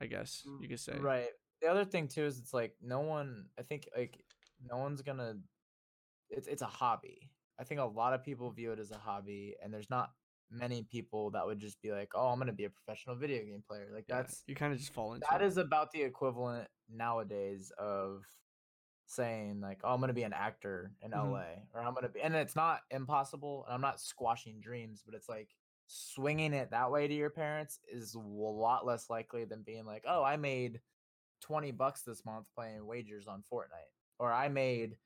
I 0.00 0.06
guess 0.06 0.42
mm, 0.48 0.62
you 0.62 0.68
could 0.68 0.80
say. 0.80 0.96
Right. 0.98 1.28
The 1.62 1.68
other 1.68 1.84
thing 1.84 2.08
too 2.08 2.24
is 2.24 2.38
it's 2.38 2.52
like 2.52 2.74
no 2.82 3.00
one. 3.00 3.46
I 3.58 3.62
think 3.62 3.88
like 3.96 4.24
no 4.68 4.78
one's 4.78 5.00
gonna. 5.00 5.36
It's 6.28 6.48
it's 6.48 6.62
a 6.62 6.66
hobby. 6.66 7.30
I 7.58 7.64
think 7.64 7.80
a 7.80 7.84
lot 7.84 8.14
of 8.14 8.24
people 8.24 8.50
view 8.50 8.72
it 8.72 8.80
as 8.80 8.90
a 8.90 8.98
hobby, 8.98 9.54
and 9.62 9.72
there's 9.72 9.90
not 9.90 10.10
many 10.50 10.82
people 10.82 11.30
that 11.30 11.46
would 11.46 11.60
just 11.60 11.80
be 11.80 11.92
like, 11.92 12.10
"Oh, 12.14 12.28
I'm 12.28 12.38
gonna 12.38 12.52
be 12.52 12.64
a 12.64 12.70
professional 12.70 13.14
video 13.14 13.44
game 13.44 13.62
player." 13.66 13.90
Like 13.94 14.06
yeah, 14.08 14.16
that's 14.16 14.42
you 14.46 14.56
kind 14.56 14.72
of 14.72 14.78
just 14.78 14.92
fall 14.92 15.14
into. 15.14 15.26
That 15.30 15.40
it. 15.40 15.46
is 15.46 15.56
about 15.56 15.92
the 15.92 16.02
equivalent 16.02 16.68
nowadays 16.90 17.72
of 17.78 18.24
saying 19.06 19.60
like, 19.60 19.80
"Oh, 19.84 19.94
I'm 19.94 20.00
gonna 20.00 20.12
be 20.12 20.24
an 20.24 20.32
actor 20.32 20.92
in 21.00 21.12
mm-hmm. 21.12 21.32
LA," 21.32 21.44
or 21.74 21.80
"I'm 21.80 21.94
gonna 21.94 22.08
be," 22.08 22.20
and 22.20 22.34
it's 22.34 22.56
not 22.56 22.80
impossible. 22.90 23.64
And 23.66 23.74
I'm 23.74 23.80
not 23.80 24.00
squashing 24.00 24.60
dreams, 24.60 25.02
but 25.04 25.14
it's 25.14 25.28
like 25.28 25.50
swinging 25.86 26.54
it 26.54 26.70
that 26.70 26.90
way 26.90 27.06
to 27.06 27.14
your 27.14 27.30
parents 27.30 27.78
is 27.92 28.14
a 28.14 28.18
lot 28.18 28.86
less 28.86 29.08
likely 29.08 29.44
than 29.44 29.62
being 29.62 29.86
like, 29.86 30.04
"Oh, 30.08 30.24
I 30.24 30.36
made 30.36 30.80
twenty 31.42 31.70
bucks 31.70 32.02
this 32.02 32.24
month 32.24 32.46
playing 32.54 32.86
wagers 32.86 33.26
on 33.26 33.42
Fortnite," 33.52 33.92
or 34.18 34.32
"I 34.32 34.48
made 34.48 34.96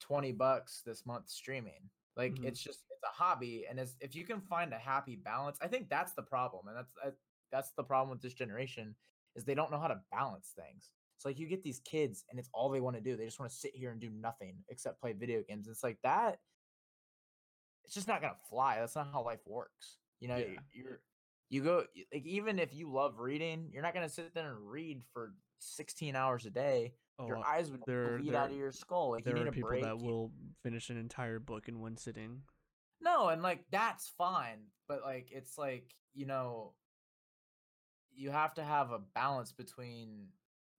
twenty 0.00 0.32
bucks 0.32 0.82
this 0.84 1.04
month 1.06 1.28
streaming." 1.28 1.90
Like 2.16 2.34
mm-hmm. 2.34 2.46
it's 2.46 2.62
just 2.62 2.84
it's 2.90 3.02
a 3.04 3.22
hobby, 3.22 3.64
and 3.68 3.78
it's, 3.78 3.96
if 4.00 4.14
you 4.14 4.24
can 4.24 4.40
find 4.40 4.72
a 4.72 4.78
happy 4.78 5.16
balance, 5.16 5.58
I 5.62 5.68
think 5.68 5.88
that's 5.88 6.12
the 6.12 6.22
problem, 6.22 6.68
and 6.68 6.76
that's 6.76 6.92
uh, 7.04 7.10
that's 7.50 7.72
the 7.76 7.84
problem 7.84 8.10
with 8.10 8.22
this 8.22 8.34
generation 8.34 8.94
is 9.36 9.44
they 9.44 9.54
don't 9.54 9.70
know 9.70 9.78
how 9.78 9.88
to 9.88 10.00
balance 10.10 10.52
things. 10.56 10.90
So 11.18 11.28
like 11.28 11.38
you 11.38 11.46
get 11.46 11.62
these 11.62 11.80
kids 11.80 12.24
and 12.30 12.38
it's 12.38 12.48
all 12.54 12.70
they 12.70 12.80
want 12.80 12.96
to 12.96 13.02
do. 13.02 13.16
They 13.16 13.26
just 13.26 13.38
want 13.38 13.52
to 13.52 13.56
sit 13.56 13.72
here 13.74 13.90
and 13.90 14.00
do 14.00 14.10
nothing 14.10 14.54
except 14.68 15.00
play 15.00 15.12
video 15.12 15.42
games. 15.46 15.68
It's 15.68 15.84
like 15.84 15.98
that. 16.02 16.38
It's 17.84 17.94
just 17.94 18.08
not 18.08 18.22
gonna 18.22 18.36
fly. 18.48 18.78
That's 18.78 18.96
not 18.96 19.08
how 19.12 19.24
life 19.24 19.40
works. 19.46 19.98
You 20.20 20.28
know, 20.28 20.36
yeah. 20.36 20.60
you're 20.72 21.00
you 21.50 21.62
go 21.62 21.84
like 22.12 22.24
even 22.24 22.58
if 22.58 22.72
you 22.72 22.90
love 22.90 23.18
reading, 23.18 23.68
you're 23.72 23.82
not 23.82 23.92
gonna 23.92 24.08
sit 24.08 24.32
there 24.34 24.48
and 24.48 24.70
read 24.70 25.02
for 25.12 25.34
16 25.60 26.16
hours 26.16 26.46
a 26.46 26.50
day. 26.50 26.94
Oh, 27.18 27.26
your 27.26 27.44
eyes 27.46 27.70
would 27.70 27.82
there, 27.86 28.18
bleed 28.18 28.32
there, 28.32 28.40
out 28.40 28.50
of 28.50 28.56
your 28.56 28.72
skull. 28.72 29.10
Like 29.10 29.24
there 29.24 29.36
you 29.36 29.44
need 29.44 29.48
are 29.48 29.52
people 29.52 29.70
break. 29.70 29.84
that 29.84 29.98
will 29.98 30.32
finish 30.62 30.90
an 30.90 30.96
entire 30.96 31.38
book 31.38 31.68
in 31.68 31.80
one 31.80 31.96
sitting. 31.96 32.42
No, 33.00 33.28
and 33.28 33.42
like 33.42 33.64
that's 33.70 34.08
fine, 34.16 34.60
but 34.88 35.02
like 35.02 35.28
it's 35.30 35.58
like 35.58 35.94
you 36.14 36.26
know, 36.26 36.72
you 38.14 38.30
have 38.30 38.54
to 38.54 38.64
have 38.64 38.90
a 38.90 39.00
balance 39.14 39.52
between 39.52 40.28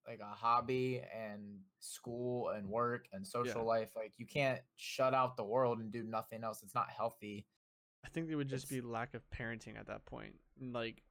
like 0.07 0.19
a 0.19 0.35
hobby 0.35 1.01
and 1.15 1.59
school 1.79 2.49
and 2.49 2.67
work 2.67 3.05
and 3.13 3.25
social 3.25 3.61
yeah. 3.61 3.67
life 3.67 3.89
like 3.95 4.11
you 4.17 4.25
can't 4.25 4.59
shut 4.75 5.13
out 5.13 5.37
the 5.37 5.43
world 5.43 5.79
and 5.79 5.91
do 5.91 6.03
nothing 6.03 6.43
else 6.43 6.61
it's 6.63 6.75
not 6.75 6.89
healthy 6.89 7.45
i 8.05 8.09
think 8.09 8.29
it 8.29 8.35
would 8.35 8.49
just 8.49 8.65
it's, 8.65 8.71
be 8.71 8.81
lack 8.81 9.13
of 9.13 9.21
parenting 9.29 9.79
at 9.79 9.87
that 9.87 10.03
point 10.05 10.33
like 10.59 11.03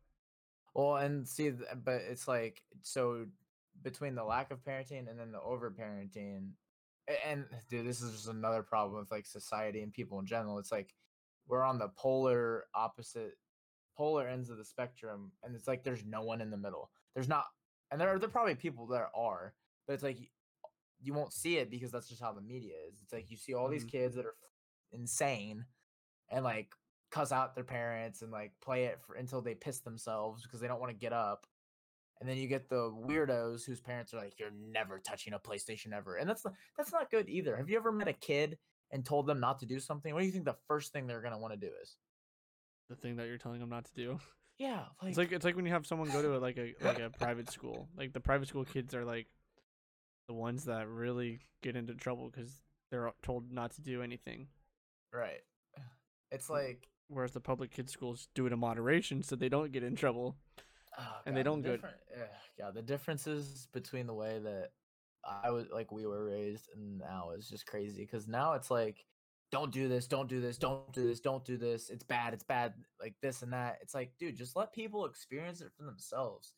well 0.75 0.97
and 0.97 1.27
see 1.27 1.53
but 1.85 2.03
it's 2.09 2.27
like 2.27 2.63
so 2.83 3.27
between 3.83 4.15
the 4.15 4.25
lack 4.25 4.51
of 4.51 4.65
parenting 4.65 5.09
and 5.09 5.19
then 5.19 5.33
the 5.33 5.41
over 5.41 5.71
parenting 5.71 6.51
and 7.27 7.45
dude 7.69 7.87
this 7.87 8.03
is 8.03 8.13
just 8.13 8.29
another 8.29 8.63
problem 8.63 9.01
with 9.01 9.11
like 9.11 9.27
society 9.27 9.83
and 9.83 9.93
people 9.93 10.19
in 10.21 10.27
general 10.27 10.59
it's 10.59 10.71
like 10.73 10.95
we're 11.49 11.65
on 11.65 11.79
the 11.79 11.89
polar 11.97 12.67
opposite 12.75 13.33
polar 13.97 14.29
ends 14.29 14.51
of 14.51 14.59
the 14.59 14.65
spectrum 14.65 15.33
and 15.43 15.55
it's 15.57 15.67
like 15.67 15.83
there's 15.83 16.05
no 16.05 16.23
one 16.23 16.41
in 16.41 16.51
the 16.51 16.57
middle 16.57 16.91
there's 17.15 17.29
not 17.29 17.45
and 17.91 18.01
there 18.01 18.09
are 18.09 18.19
there 18.19 18.29
are 18.29 18.33
probably 18.33 18.55
people 18.55 18.87
there 18.87 19.11
are, 19.15 19.53
but 19.87 19.95
it's 19.95 20.03
like 20.03 20.19
you 21.03 21.15
won't 21.15 21.33
see 21.33 21.57
it 21.57 21.71
because 21.71 21.91
that's 21.91 22.09
just 22.09 22.23
how 22.23 22.33
the 22.33 22.41
media 22.41 22.75
is. 22.89 23.01
It's 23.03 23.13
like 23.13 23.31
you 23.31 23.37
see 23.37 23.55
all 23.55 23.65
mm-hmm. 23.65 23.73
these 23.73 23.85
kids 23.85 24.15
that 24.15 24.27
are 24.27 24.37
insane 24.93 25.65
and 26.31 26.45
like 26.45 26.73
cuss 27.11 27.33
out 27.33 27.55
their 27.55 27.65
parents 27.65 28.23
and 28.23 28.31
like 28.31 28.53
play 28.63 28.85
it 28.85 29.01
for 29.01 29.15
until 29.17 29.41
they 29.41 29.55
piss 29.55 29.81
themselves 29.81 30.43
because 30.43 30.61
they 30.61 30.69
don't 30.69 30.81
want 30.81 30.93
to 30.93 30.99
get 30.99 31.13
up. 31.13 31.47
And 32.21 32.29
then 32.29 32.37
you 32.37 32.49
get 32.49 32.69
the 32.69 32.93
weirdos 32.93 33.65
whose 33.65 33.81
parents 33.81 34.13
are 34.13 34.19
like, 34.19 34.39
"You're 34.39 34.51
never 34.51 34.99
touching 34.99 35.33
a 35.33 35.39
PlayStation 35.39 35.93
ever," 35.93 36.17
and 36.17 36.29
that's 36.29 36.45
that's 36.77 36.93
not 36.93 37.11
good 37.11 37.29
either. 37.29 37.57
Have 37.57 37.71
you 37.71 37.79
ever 37.79 37.91
met 37.91 38.09
a 38.09 38.13
kid 38.13 38.59
and 38.91 39.05
told 39.05 39.27
them 39.27 39.41
not 39.41 39.59
to 39.61 39.67
do 39.67 39.81
something? 39.81 40.13
What 40.13 40.21
do 40.21 40.27
you 40.27 40.33
think 40.33 40.45
the 40.45 40.57
first 40.69 40.93
thing 40.93 41.07
they're 41.07 41.23
gonna 41.23 41.39
want 41.39 41.55
to 41.55 41.61
do 41.61 41.73
is? 41.81 41.97
The 42.91 42.97
thing 42.97 43.17
that 43.17 43.27
you're 43.27 43.39
telling 43.39 43.61
them 43.61 43.71
not 43.71 43.87
to 43.87 43.95
do. 43.95 44.19
Yeah, 44.59 44.83
like 45.01 45.09
it's 45.09 45.17
like 45.17 45.33
it's 45.33 45.45
like 45.47 45.57
when 45.57 45.65
you 45.65 45.73
have 45.73 45.87
someone 45.87 46.11
go 46.11 46.21
to 46.21 46.37
a, 46.37 46.39
like 46.39 46.59
a 46.59 46.75
like 46.85 46.99
a 46.99 47.09
private 47.09 47.51
school. 47.51 47.89
Like 47.97 48.13
the 48.13 48.21
private 48.21 48.47
school 48.47 48.67
kids 48.67 48.95
are 48.95 49.07
like 49.07 49.27
the 50.29 50.35
ones 50.35 50.67
that 50.67 50.87
really 50.87 51.41
get 51.63 51.77
into 51.77 51.95
trouble 51.95 52.29
because 52.31 52.61
they're 52.91 53.11
told 53.23 53.51
not 53.51 53.71
to 53.77 53.81
do 53.81 54.03
anything. 54.03 54.49
Right. 55.15 55.41
It's 56.31 56.51
like 56.51 56.91
whereas 57.09 57.33
the 57.33 57.41
public 57.41 57.73
kids 57.73 57.91
schools 57.91 58.29
do 58.35 58.47
it 58.47 58.53
in 58.53 58.59
moderation 58.59 59.23
so 59.23 59.35
they 59.35 59.49
don't 59.49 59.73
get 59.73 59.83
in 59.83 59.97
trouble. 59.97 60.37
Oh, 60.99 61.03
and 61.27 61.35
God, 61.35 61.39
they 61.39 61.43
don't 61.43 61.63
the 61.63 61.79
go. 61.79 61.89
Yeah, 62.59 62.71
the 62.73 62.83
differences 62.83 63.69
between 63.73 64.07
the 64.07 64.15
way 64.15 64.39
that 64.43 64.71
I 65.45 65.51
was 65.51 65.67
like 65.73 65.93
we 65.93 66.07
were 66.07 66.25
raised 66.25 66.69
and 66.75 66.99
now 66.99 67.31
is 67.37 67.49
just 67.49 67.67
crazy 67.67 68.03
because 68.03 68.27
now 68.27 68.55
it's 68.55 68.71
like 68.71 69.05
don't 69.51 69.73
do 69.73 69.89
this, 69.89 70.07
don't 70.07 70.29
do 70.29 70.41
this, 70.41 70.59
don't 70.59 70.93
do 70.93 71.07
this, 71.07 71.21
don't 71.21 71.45
do 71.45 71.57
this. 71.57 71.91
It's 71.91 72.05
bad, 72.05 72.35
it's 72.35 72.45
bad, 72.45 72.73
like 73.01 73.15
this 73.21 73.43
and 73.43 73.53
that. 73.53 73.79
It's 73.83 73.95
like, 73.95 74.13
dude, 74.19 74.37
just 74.37 74.57
let 74.57 74.73
people 74.73 75.07
experience 75.07 75.61
it 75.61 75.73
for 75.77 75.85
themselves. 75.85 76.53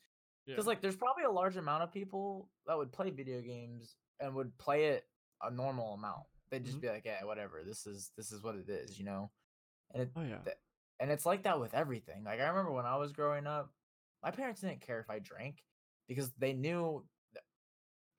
Because 0.46 0.64
yeah. 0.64 0.68
like 0.68 0.82
there's 0.82 0.96
probably 0.96 1.24
a 1.24 1.30
large 1.30 1.56
amount 1.56 1.82
of 1.82 1.92
people 1.92 2.48
that 2.66 2.76
would 2.76 2.92
play 2.92 3.10
video 3.10 3.40
games 3.40 3.96
and 4.20 4.34
would 4.34 4.56
play 4.58 4.86
it 4.86 5.04
a 5.42 5.50
normal 5.50 5.94
amount. 5.94 6.24
They'd 6.50 6.64
just 6.64 6.76
mm-hmm. 6.76 6.86
be 6.86 6.92
like, 6.92 7.04
yeah, 7.06 7.24
whatever. 7.24 7.62
This 7.66 7.86
is 7.86 8.10
this 8.16 8.30
is 8.30 8.42
what 8.42 8.56
it 8.56 8.68
is, 8.68 8.98
you 8.98 9.04
know? 9.04 9.30
And 9.94 10.02
it 10.02 10.10
oh, 10.14 10.22
yeah. 10.22 10.38
Th- 10.44 10.56
and 11.00 11.10
it's 11.10 11.24
like 11.24 11.44
that 11.44 11.60
with 11.60 11.74
everything. 11.74 12.24
Like 12.24 12.40
I 12.40 12.48
remember 12.48 12.72
when 12.72 12.86
I 12.86 12.96
was 12.96 13.12
growing 13.12 13.46
up, 13.46 13.70
my 14.22 14.30
parents 14.30 14.60
didn't 14.60 14.80
care 14.80 15.00
if 15.00 15.10
I 15.10 15.18
drank 15.18 15.64
because 16.08 16.30
they 16.38 16.52
knew 16.52 17.04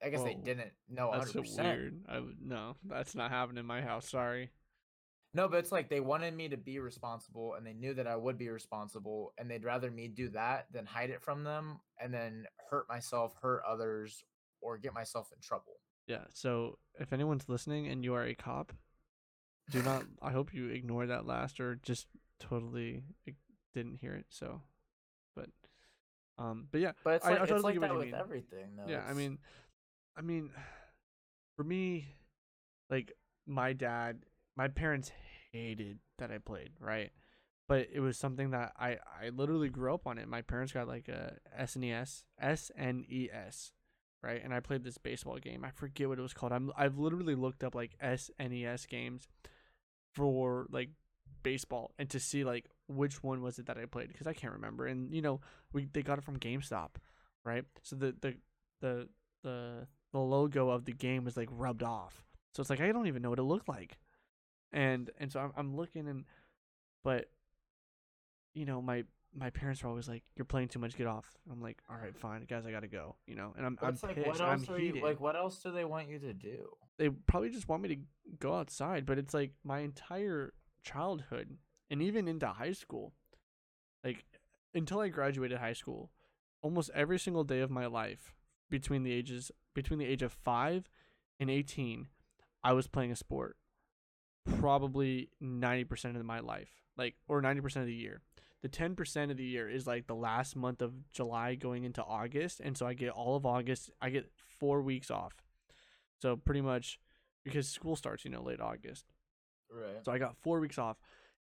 I 0.02 0.10
guess 0.10 0.20
Whoa, 0.20 0.26
they 0.26 0.36
oh, 0.38 0.44
didn't 0.44 0.72
know 0.88 1.10
100%. 1.14 1.32
That's 1.32 1.54
so 1.56 1.62
weird. 1.62 2.00
I 2.08 2.20
no, 2.44 2.76
that's 2.84 3.14
not 3.14 3.30
happening 3.30 3.60
in 3.60 3.66
my 3.66 3.80
house. 3.80 4.08
Sorry. 4.08 4.50
No, 5.32 5.48
but 5.48 5.58
it's 5.58 5.72
like 5.72 5.88
they 5.88 6.00
wanted 6.00 6.34
me 6.36 6.48
to 6.48 6.56
be 6.56 6.78
responsible 6.78 7.54
and 7.54 7.66
they 7.66 7.72
knew 7.72 7.92
that 7.94 8.06
I 8.06 8.14
would 8.14 8.38
be 8.38 8.50
responsible 8.50 9.32
and 9.36 9.50
they'd 9.50 9.64
rather 9.64 9.90
me 9.90 10.06
do 10.06 10.28
that 10.30 10.66
than 10.72 10.86
hide 10.86 11.10
it 11.10 11.22
from 11.22 11.42
them 11.42 11.80
and 12.00 12.14
then 12.14 12.44
hurt 12.70 12.88
myself, 12.88 13.34
hurt 13.42 13.62
others, 13.66 14.22
or 14.60 14.78
get 14.78 14.94
myself 14.94 15.30
in 15.34 15.40
trouble. 15.40 15.80
Yeah. 16.06 16.24
So 16.32 16.78
if 17.00 17.12
anyone's 17.12 17.48
listening 17.48 17.88
and 17.88 18.04
you 18.04 18.14
are 18.14 18.24
a 18.24 18.34
cop, 18.34 18.72
do 19.70 19.82
not. 19.82 20.04
I 20.22 20.30
hope 20.30 20.54
you 20.54 20.68
ignore 20.68 21.06
that 21.06 21.26
last 21.26 21.58
or 21.58 21.80
just 21.82 22.06
totally 22.38 23.02
didn't 23.74 23.96
hear 23.96 24.14
it. 24.14 24.26
So, 24.28 24.60
um, 26.38 26.66
but 26.70 26.80
yeah, 26.80 26.92
But 27.04 27.14
it's 27.16 27.24
I- 27.24 27.30
like, 27.30 27.38
I 27.38 27.42
it's 27.42 27.50
totally 27.50 27.62
like 27.62 27.74
get 27.74 27.80
what 27.82 27.88
that 27.88 27.96
with 27.98 28.06
mean. 28.06 28.14
everything 28.14 28.76
though. 28.76 28.84
yeah. 28.88 29.04
I 29.08 29.12
mean, 29.14 29.38
I 30.16 30.20
mean, 30.22 30.50
for 31.56 31.64
me, 31.64 32.06
like 32.90 33.12
my 33.46 33.72
dad, 33.72 34.20
my 34.56 34.68
parents 34.68 35.10
hated 35.52 35.98
that 36.18 36.30
I 36.30 36.38
played, 36.38 36.70
right? 36.80 37.10
But 37.68 37.88
it 37.92 38.00
was 38.00 38.18
something 38.18 38.50
that 38.50 38.72
I 38.78 38.98
I 39.22 39.30
literally 39.30 39.68
grew 39.70 39.94
up 39.94 40.06
on 40.06 40.18
it. 40.18 40.28
My 40.28 40.42
parents 40.42 40.72
got 40.72 40.86
like 40.88 41.08
a 41.08 41.36
SNES, 41.58 42.24
SNES, 42.42 43.72
right? 44.22 44.42
And 44.44 44.52
I 44.52 44.60
played 44.60 44.84
this 44.84 44.98
baseball 44.98 45.38
game. 45.38 45.64
I 45.64 45.70
forget 45.70 46.08
what 46.08 46.18
it 46.18 46.22
was 46.22 46.34
called. 46.34 46.52
I'm 46.52 46.70
I've 46.76 46.98
literally 46.98 47.34
looked 47.34 47.64
up 47.64 47.74
like 47.74 47.96
SNES 48.02 48.86
games 48.88 49.28
for 50.14 50.66
like 50.70 50.90
baseball 51.42 51.92
and 51.98 52.08
to 52.10 52.20
see 52.20 52.44
like 52.44 52.66
which 52.86 53.22
one 53.22 53.42
was 53.42 53.58
it 53.58 53.66
that 53.66 53.78
I 53.78 53.86
played 53.86 54.08
because 54.08 54.26
I 54.26 54.32
can't 54.34 54.52
remember. 54.52 54.86
And 54.86 55.12
you 55.14 55.22
know, 55.22 55.40
we 55.72 55.86
they 55.92 56.02
got 56.02 56.18
it 56.18 56.24
from 56.24 56.38
GameStop, 56.38 56.90
right? 57.44 57.64
So 57.82 57.96
the 57.96 58.14
the 58.20 58.34
the 58.80 59.08
the 59.42 59.86
the 60.12 60.18
logo 60.18 60.70
of 60.70 60.84
the 60.84 60.92
game 60.92 61.24
was 61.24 61.36
like 61.36 61.48
rubbed 61.50 61.82
off. 61.82 62.24
So 62.54 62.60
it's 62.60 62.70
like 62.70 62.80
I 62.80 62.92
don't 62.92 63.06
even 63.06 63.22
know 63.22 63.30
what 63.30 63.38
it 63.38 63.44
looked 63.44 63.68
like. 63.68 63.98
And 64.72 65.10
and 65.18 65.30
so 65.32 65.40
I'm 65.40 65.52
I'm 65.56 65.76
looking 65.76 66.08
and 66.08 66.24
but 67.02 67.26
you 68.54 68.64
know, 68.64 68.80
my 68.80 69.04
my 69.36 69.50
parents 69.50 69.82
are 69.82 69.88
always 69.88 70.08
like, 70.08 70.22
You're 70.36 70.44
playing 70.44 70.68
too 70.68 70.78
much, 70.78 70.96
get 70.96 71.06
off. 71.06 71.26
I'm 71.50 71.60
like, 71.60 71.78
All 71.90 71.96
right, 71.96 72.16
fine, 72.16 72.44
guys, 72.48 72.66
I 72.66 72.70
gotta 72.70 72.86
go. 72.86 73.16
You 73.26 73.34
know, 73.34 73.52
and 73.56 73.66
I'm 73.66 73.78
I'm 73.82 73.98
like 74.02 74.14
pissed. 74.14 74.28
what 74.28 74.40
I'm 74.40 74.62
are 74.68 74.78
heated. 74.78 74.96
you 74.96 75.02
like 75.02 75.20
what 75.20 75.36
else 75.36 75.58
do 75.58 75.72
they 75.72 75.84
want 75.84 76.08
you 76.08 76.18
to 76.20 76.32
do? 76.32 76.68
they 76.96 77.08
probably 77.08 77.50
just 77.50 77.68
want 77.68 77.82
me 77.82 77.88
to 77.88 77.96
go 78.38 78.54
outside, 78.54 79.04
but 79.04 79.18
it's 79.18 79.34
like 79.34 79.50
my 79.64 79.80
entire 79.80 80.52
childhood 80.84 81.56
and 81.94 82.02
even 82.02 82.26
into 82.26 82.48
high 82.48 82.72
school. 82.72 83.12
Like 84.02 84.24
until 84.74 84.98
I 84.98 85.08
graduated 85.08 85.58
high 85.58 85.74
school, 85.74 86.10
almost 86.60 86.90
every 86.92 87.20
single 87.20 87.44
day 87.44 87.60
of 87.60 87.70
my 87.70 87.86
life 87.86 88.34
between 88.68 89.04
the 89.04 89.12
ages 89.12 89.52
between 89.74 90.00
the 90.00 90.04
age 90.04 90.22
of 90.22 90.32
5 90.32 90.90
and 91.38 91.48
18, 91.48 92.08
I 92.64 92.72
was 92.72 92.88
playing 92.88 93.12
a 93.12 93.16
sport. 93.16 93.56
Probably 94.58 95.28
90% 95.40 96.16
of 96.16 96.24
my 96.24 96.40
life, 96.40 96.82
like 96.96 97.14
or 97.28 97.40
90% 97.40 97.76
of 97.76 97.86
the 97.86 97.94
year. 97.94 98.20
The 98.62 98.68
10% 98.68 99.30
of 99.30 99.36
the 99.36 99.44
year 99.44 99.70
is 99.70 99.86
like 99.86 100.08
the 100.08 100.16
last 100.16 100.56
month 100.56 100.82
of 100.82 101.12
July 101.12 101.54
going 101.54 101.84
into 101.84 102.02
August, 102.02 102.58
and 102.58 102.76
so 102.76 102.86
I 102.88 102.94
get 102.94 103.10
all 103.10 103.36
of 103.36 103.46
August, 103.46 103.90
I 104.02 104.10
get 104.10 104.32
4 104.58 104.82
weeks 104.82 105.12
off. 105.12 105.44
So 106.20 106.36
pretty 106.36 106.60
much 106.60 106.98
because 107.44 107.68
school 107.68 107.94
starts, 107.94 108.24
you 108.24 108.32
know, 108.32 108.42
late 108.42 108.60
August. 108.60 109.04
Right. 109.70 110.04
So 110.04 110.10
I 110.10 110.18
got 110.18 110.36
four 110.36 110.60
weeks 110.60 110.78
off, 110.78 110.96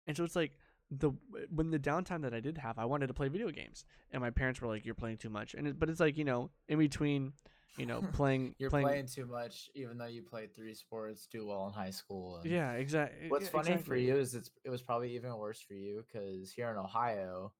and 0.07 0.17
so 0.17 0.25
it's 0.25 0.37
like 0.37 0.53
the 0.91 1.11
when 1.51 1.71
the 1.71 1.79
downtime 1.79 2.23
that 2.23 2.35
I 2.35 2.41
did 2.41 2.59
have, 2.59 2.79
I 2.79 2.85
wanted 2.85 3.07
to 3.07 3.15
play 3.15 3.29
video 3.29 3.51
games, 3.51 3.85
and 4.13 4.21
my 4.21 4.31
parents 4.31 4.61
were 4.61 4.69
like, 4.69 4.85
"You're 4.85 4.95
playing 4.95 5.17
too 5.19 5.31
much." 5.31 5.55
And 5.55 5.67
it, 5.67 5.79
but 5.79 5.89
it's 5.89 6.01
like 6.01 6.19
you 6.19 6.25
know, 6.25 6.51
in 6.69 6.79
between, 6.79 7.33
you 7.79 7.87
know, 7.87 8.03
playing 8.13 8.55
You're 8.59 8.69
playing, 8.69 8.87
playing 8.87 9.07
too 9.07 9.27
much, 9.27 9.71
even 9.75 9.97
though 9.97 10.07
you 10.07 10.23
played 10.23 10.55
three 10.55 10.75
sports, 10.75 11.27
do 11.33 11.47
well 11.47 11.67
in 11.69 11.73
high 11.73 11.91
school. 11.91 12.37
And 12.43 12.51
yeah, 12.51 12.73
exactly. 12.73 13.29
What's 13.31 13.49
funny 13.49 13.77
for 13.79 13.97
you 13.97 14.17
is 14.17 14.35
it's 14.35 14.51
it 14.65 14.71
was 14.71 14.83
probably 14.83 15.15
even 15.17 15.35
worse 15.37 15.61
for 15.61 15.75
you 15.75 16.05
because 16.07 16.53
here 16.53 16.71
in 16.71 16.77
Ohio, 16.77 17.53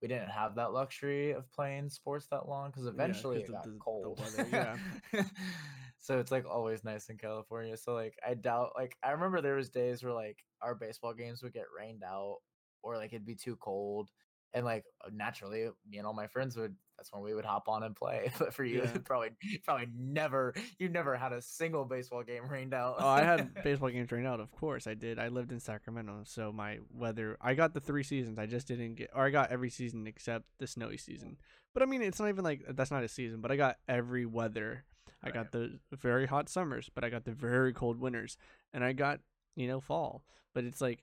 we 0.00 0.06
didn't 0.06 0.30
have 0.30 0.54
that 0.54 0.72
luxury 0.72 1.32
of 1.32 1.50
playing 1.52 1.88
sports 1.88 2.26
that 2.30 2.48
long 2.48 2.70
because 2.70 2.86
eventually 2.86 3.40
'cause 3.40 3.48
it 3.48 3.52
of 3.52 3.54
got 3.56 3.64
the- 3.64 3.70
the 3.72 3.78
cold. 3.80 4.20
weather, 4.20 4.46
yeah. 4.48 4.76
so 6.00 6.18
it's 6.18 6.32
like 6.32 6.46
always 6.48 6.82
nice 6.82 7.08
in 7.10 7.18
California. 7.18 7.76
So 7.76 7.94
like 7.94 8.14
I 8.26 8.34
doubt 8.34 8.72
like 8.76 8.96
I 9.02 9.10
remember 9.12 9.40
there 9.40 9.56
was 9.56 9.68
days 9.68 10.02
where 10.02 10.12
like 10.14 10.38
our 10.62 10.74
baseball 10.74 11.14
games 11.14 11.42
would 11.42 11.52
get 11.52 11.66
rained 11.76 12.02
out 12.04 12.38
or 12.82 12.96
like 12.96 13.12
it'd 13.12 13.26
be 13.26 13.34
too 13.34 13.56
cold. 13.56 14.10
And 14.52 14.64
like 14.64 14.84
uh, 15.04 15.10
naturally, 15.12 15.68
me 15.88 15.98
and 15.98 16.06
all 16.06 16.12
my 16.12 16.26
friends 16.26 16.56
would. 16.56 16.74
That's 16.98 17.12
when 17.12 17.22
we 17.22 17.32
would 17.34 17.44
hop 17.44 17.68
on 17.68 17.82
and 17.84 17.94
play. 17.94 18.30
But 18.38 18.52
for 18.52 18.64
you, 18.64 18.82
Yeah. 18.82 18.98
probably, 19.04 19.30
probably 19.64 19.86
never. 19.96 20.52
You 20.78 20.88
never 20.88 21.16
had 21.16 21.32
a 21.32 21.40
single 21.40 21.84
baseball 21.84 22.24
game 22.24 22.48
rained 22.48 22.74
out. 22.74 22.96
oh, 22.98 23.08
I 23.08 23.22
had 23.22 23.54
baseball 23.64 23.90
games 23.90 24.10
rained 24.10 24.26
out. 24.26 24.40
Of 24.40 24.50
course, 24.50 24.86
I 24.88 24.94
did. 24.94 25.18
I 25.20 25.28
lived 25.28 25.52
in 25.52 25.60
Sacramento, 25.60 26.22
so 26.24 26.50
my 26.52 26.78
weather. 26.92 27.38
I 27.40 27.54
got 27.54 27.74
the 27.74 27.80
three 27.80 28.02
seasons. 28.02 28.38
I 28.38 28.46
just 28.46 28.66
didn't 28.66 28.96
get, 28.96 29.10
or 29.14 29.24
I 29.24 29.30
got 29.30 29.50
every 29.52 29.70
season 29.70 30.06
except 30.08 30.46
the 30.58 30.66
snowy 30.66 30.96
season. 30.98 31.36
But 31.72 31.84
I 31.84 31.86
mean, 31.86 32.02
it's 32.02 32.18
not 32.18 32.28
even 32.28 32.44
like 32.44 32.64
that's 32.70 32.90
not 32.90 33.04
a 33.04 33.08
season. 33.08 33.40
But 33.40 33.52
I 33.52 33.56
got 33.56 33.76
every 33.88 34.26
weather. 34.26 34.84
I 35.22 35.30
got 35.30 35.52
the 35.52 35.78
very 35.92 36.26
hot 36.26 36.48
summers, 36.48 36.90
but 36.94 37.04
I 37.04 37.10
got 37.10 37.24
the 37.24 37.32
very 37.32 37.72
cold 37.72 38.00
winters, 38.00 38.36
and 38.72 38.84
I 38.84 38.92
got 38.92 39.20
you 39.56 39.68
know 39.68 39.80
fall. 39.80 40.22
But 40.54 40.64
it's 40.64 40.80
like, 40.80 41.02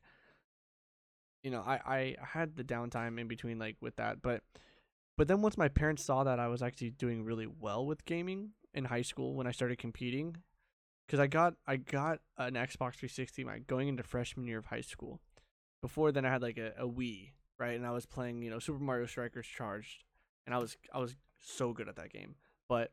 you 1.43 1.51
know, 1.51 1.61
I 1.61 1.79
I 1.85 2.15
had 2.21 2.55
the 2.55 2.63
downtime 2.63 3.19
in 3.19 3.27
between 3.27 3.59
like 3.59 3.77
with 3.79 3.95
that, 3.97 4.21
but 4.21 4.41
but 5.17 5.27
then 5.27 5.41
once 5.41 5.57
my 5.57 5.67
parents 5.67 6.03
saw 6.03 6.23
that 6.23 6.39
I 6.39 6.47
was 6.47 6.61
actually 6.61 6.91
doing 6.91 7.23
really 7.23 7.47
well 7.47 7.85
with 7.85 8.05
gaming 8.05 8.51
in 8.73 8.85
high 8.85 9.01
school 9.01 9.35
when 9.35 9.47
I 9.47 9.51
started 9.51 9.77
competing, 9.77 10.37
because 11.05 11.19
I 11.19 11.27
got 11.27 11.55
I 11.67 11.77
got 11.77 12.19
an 12.37 12.53
Xbox 12.53 12.95
360 12.95 13.43
my 13.43 13.59
going 13.59 13.87
into 13.87 14.03
freshman 14.03 14.47
year 14.47 14.59
of 14.59 14.67
high 14.67 14.81
school. 14.81 15.19
Before 15.81 16.11
then, 16.11 16.25
I 16.25 16.31
had 16.31 16.41
like 16.41 16.57
a, 16.57 16.73
a 16.77 16.87
Wii, 16.87 17.33
right, 17.59 17.75
and 17.75 17.85
I 17.85 17.91
was 17.91 18.05
playing 18.05 18.41
you 18.41 18.49
know 18.49 18.59
Super 18.59 18.79
Mario 18.79 19.05
Strikers 19.05 19.47
Charged, 19.47 20.03
and 20.45 20.55
I 20.55 20.57
was 20.57 20.75
I 20.93 20.99
was 20.99 21.15
so 21.39 21.71
good 21.71 21.87
at 21.87 21.95
that 21.97 22.11
game. 22.11 22.35
But 22.67 22.91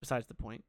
besides 0.00 0.26
the 0.26 0.34
point, 0.34 0.64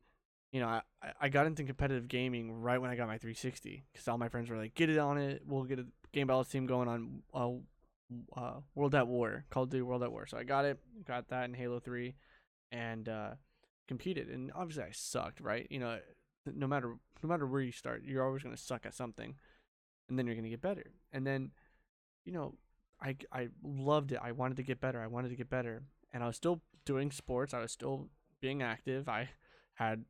you 0.52 0.60
know, 0.60 0.68
I 0.68 0.82
I- 1.20 1.30
got 1.30 1.48
into 1.48 1.64
competitive 1.64 2.08
gaming 2.08 2.52
right 2.52 2.80
when 2.80 2.90
I 2.92 2.96
got 2.96 3.08
my 3.08 3.18
360 3.18 3.86
because 3.92 4.08
all 4.08 4.18
my 4.18 4.30
friends 4.30 4.50
were 4.50 4.58
like, 4.58 4.76
"Get 4.76 4.90
it 4.90 4.98
on 4.98 5.18
it, 5.18 5.44
we'll 5.46 5.64
get 5.64 5.80
a 5.80 5.86
game 6.12 6.28
battles 6.28 6.50
team 6.50 6.66
going 6.66 6.88
on 6.88 7.24
uh, 7.34 7.52
uh, 8.40 8.60
World 8.76 8.96
at 8.96 9.08
War, 9.08 9.46
Call 9.50 9.64
of 9.64 9.70
Duty 9.70 9.82
World 9.82 10.04
at 10.04 10.12
War." 10.12 10.26
So 10.28 10.38
I 10.38 10.44
got 10.44 10.66
it, 10.66 10.80
got 11.06 11.30
that 11.30 11.46
in 11.46 11.54
Halo 11.54 11.80
3, 11.80 12.16
and 12.72 13.08
uh, 13.08 13.32
competed. 13.88 14.30
And 14.30 14.52
obviously, 14.54 14.84
I 14.84 14.92
sucked, 14.92 15.40
right? 15.40 15.68
You 15.70 15.80
know, 15.80 16.00
no 16.46 16.68
matter 16.68 16.96
no 17.24 17.30
matter 17.30 17.46
where 17.48 17.62
you 17.62 17.72
start, 17.72 18.04
you're 18.04 18.26
always 18.26 18.44
gonna 18.44 18.58
suck 18.58 18.86
at 18.86 18.94
something, 18.94 19.36
and 20.10 20.18
then 20.20 20.26
you're 20.26 20.36
gonna 20.36 20.50
get 20.50 20.62
better. 20.62 20.92
And 21.14 21.26
then, 21.26 21.52
you 22.26 22.34
know, 22.34 22.56
I 23.02 23.16
I 23.32 23.50
loved 23.64 24.12
it. 24.12 24.20
I 24.22 24.32
wanted 24.32 24.58
to 24.58 24.64
get 24.64 24.82
better. 24.82 25.02
I 25.02 25.08
wanted 25.08 25.30
to 25.30 25.36
get 25.36 25.50
better, 25.50 25.84
and 26.12 26.24
I 26.24 26.28
was 26.28 26.36
still 26.36 26.62
doing 26.86 27.12
sports. 27.12 27.54
I 27.54 27.60
was 27.62 27.72
still 27.72 28.10
being 28.42 28.62
active. 28.62 29.08
I 29.08 29.30
had 29.76 30.06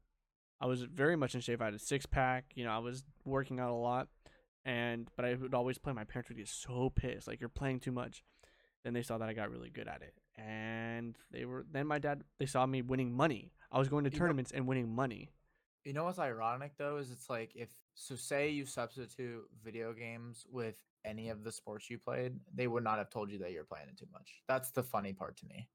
I 0.60 0.66
was 0.68 0.84
very 0.84 1.16
much 1.16 1.36
in 1.36 1.42
shape. 1.42 1.62
I 1.62 1.66
had 1.66 1.74
a 1.74 1.80
six 1.80 2.06
pack. 2.06 2.46
You 2.56 2.64
know, 2.66 2.72
I 2.72 2.78
was 2.80 3.04
working 3.26 3.60
out 3.60 3.72
a 3.72 3.76
lot, 3.76 4.08
and 4.66 5.10
but 5.16 5.26
I 5.26 5.34
would 5.36 5.54
always 5.54 5.78
play. 5.78 5.94
My 5.94 6.04
parents 6.04 6.30
would 6.30 6.38
get 6.38 6.48
so 6.48 6.90
pissed, 6.90 7.28
like 7.28 7.40
you're 7.40 7.50
playing 7.50 7.80
too 7.80 7.92
much. 7.92 8.24
Then 8.84 8.94
they 8.94 9.04
saw 9.04 9.18
that 9.20 9.30
I 9.30 9.34
got 9.34 9.52
really 9.52 9.70
good 9.70 9.88
at 9.88 10.02
it, 10.02 10.14
and 10.38 11.16
they 11.32 11.46
were. 11.46 11.66
Then 11.72 11.88
my 11.88 12.00
dad, 12.00 12.24
they 12.40 12.46
saw 12.46 12.66
me 12.66 12.82
winning 12.82 13.12
money. 13.14 13.54
I 13.72 13.80
was 13.80 13.90
going 13.90 14.04
to 14.06 14.10
You 14.10 14.16
know- 14.16 14.20
tournaments 14.20 14.52
and 14.52 14.68
winning 14.68 14.90
money. 14.94 15.30
You 15.84 15.94
know 15.94 16.04
what's 16.04 16.20
ironic 16.20 16.74
though 16.78 16.98
is 16.98 17.10
it's 17.10 17.28
like 17.28 17.54
if 17.56 17.70
so 17.96 18.16
say 18.16 18.50
you 18.50 18.68
substitute 18.68 19.42
video 19.64 19.94
games 19.94 20.46
with 20.52 20.80
any 21.04 21.30
of 21.30 21.44
the 21.44 21.52
sports 21.52 21.90
you 21.90 21.98
played, 21.98 22.34
they 22.54 22.68
would 22.68 22.84
not 22.84 23.00
have 23.00 23.10
told 23.10 23.32
you 23.32 23.40
that 23.40 23.52
you're 23.52 23.64
playing 23.64 23.88
it 23.90 23.98
too 23.98 24.06
much. 24.14 24.44
That's 24.48 24.70
the 24.70 24.84
funny 24.84 25.14
part 25.14 25.38
to 25.38 25.48
me. 25.48 25.68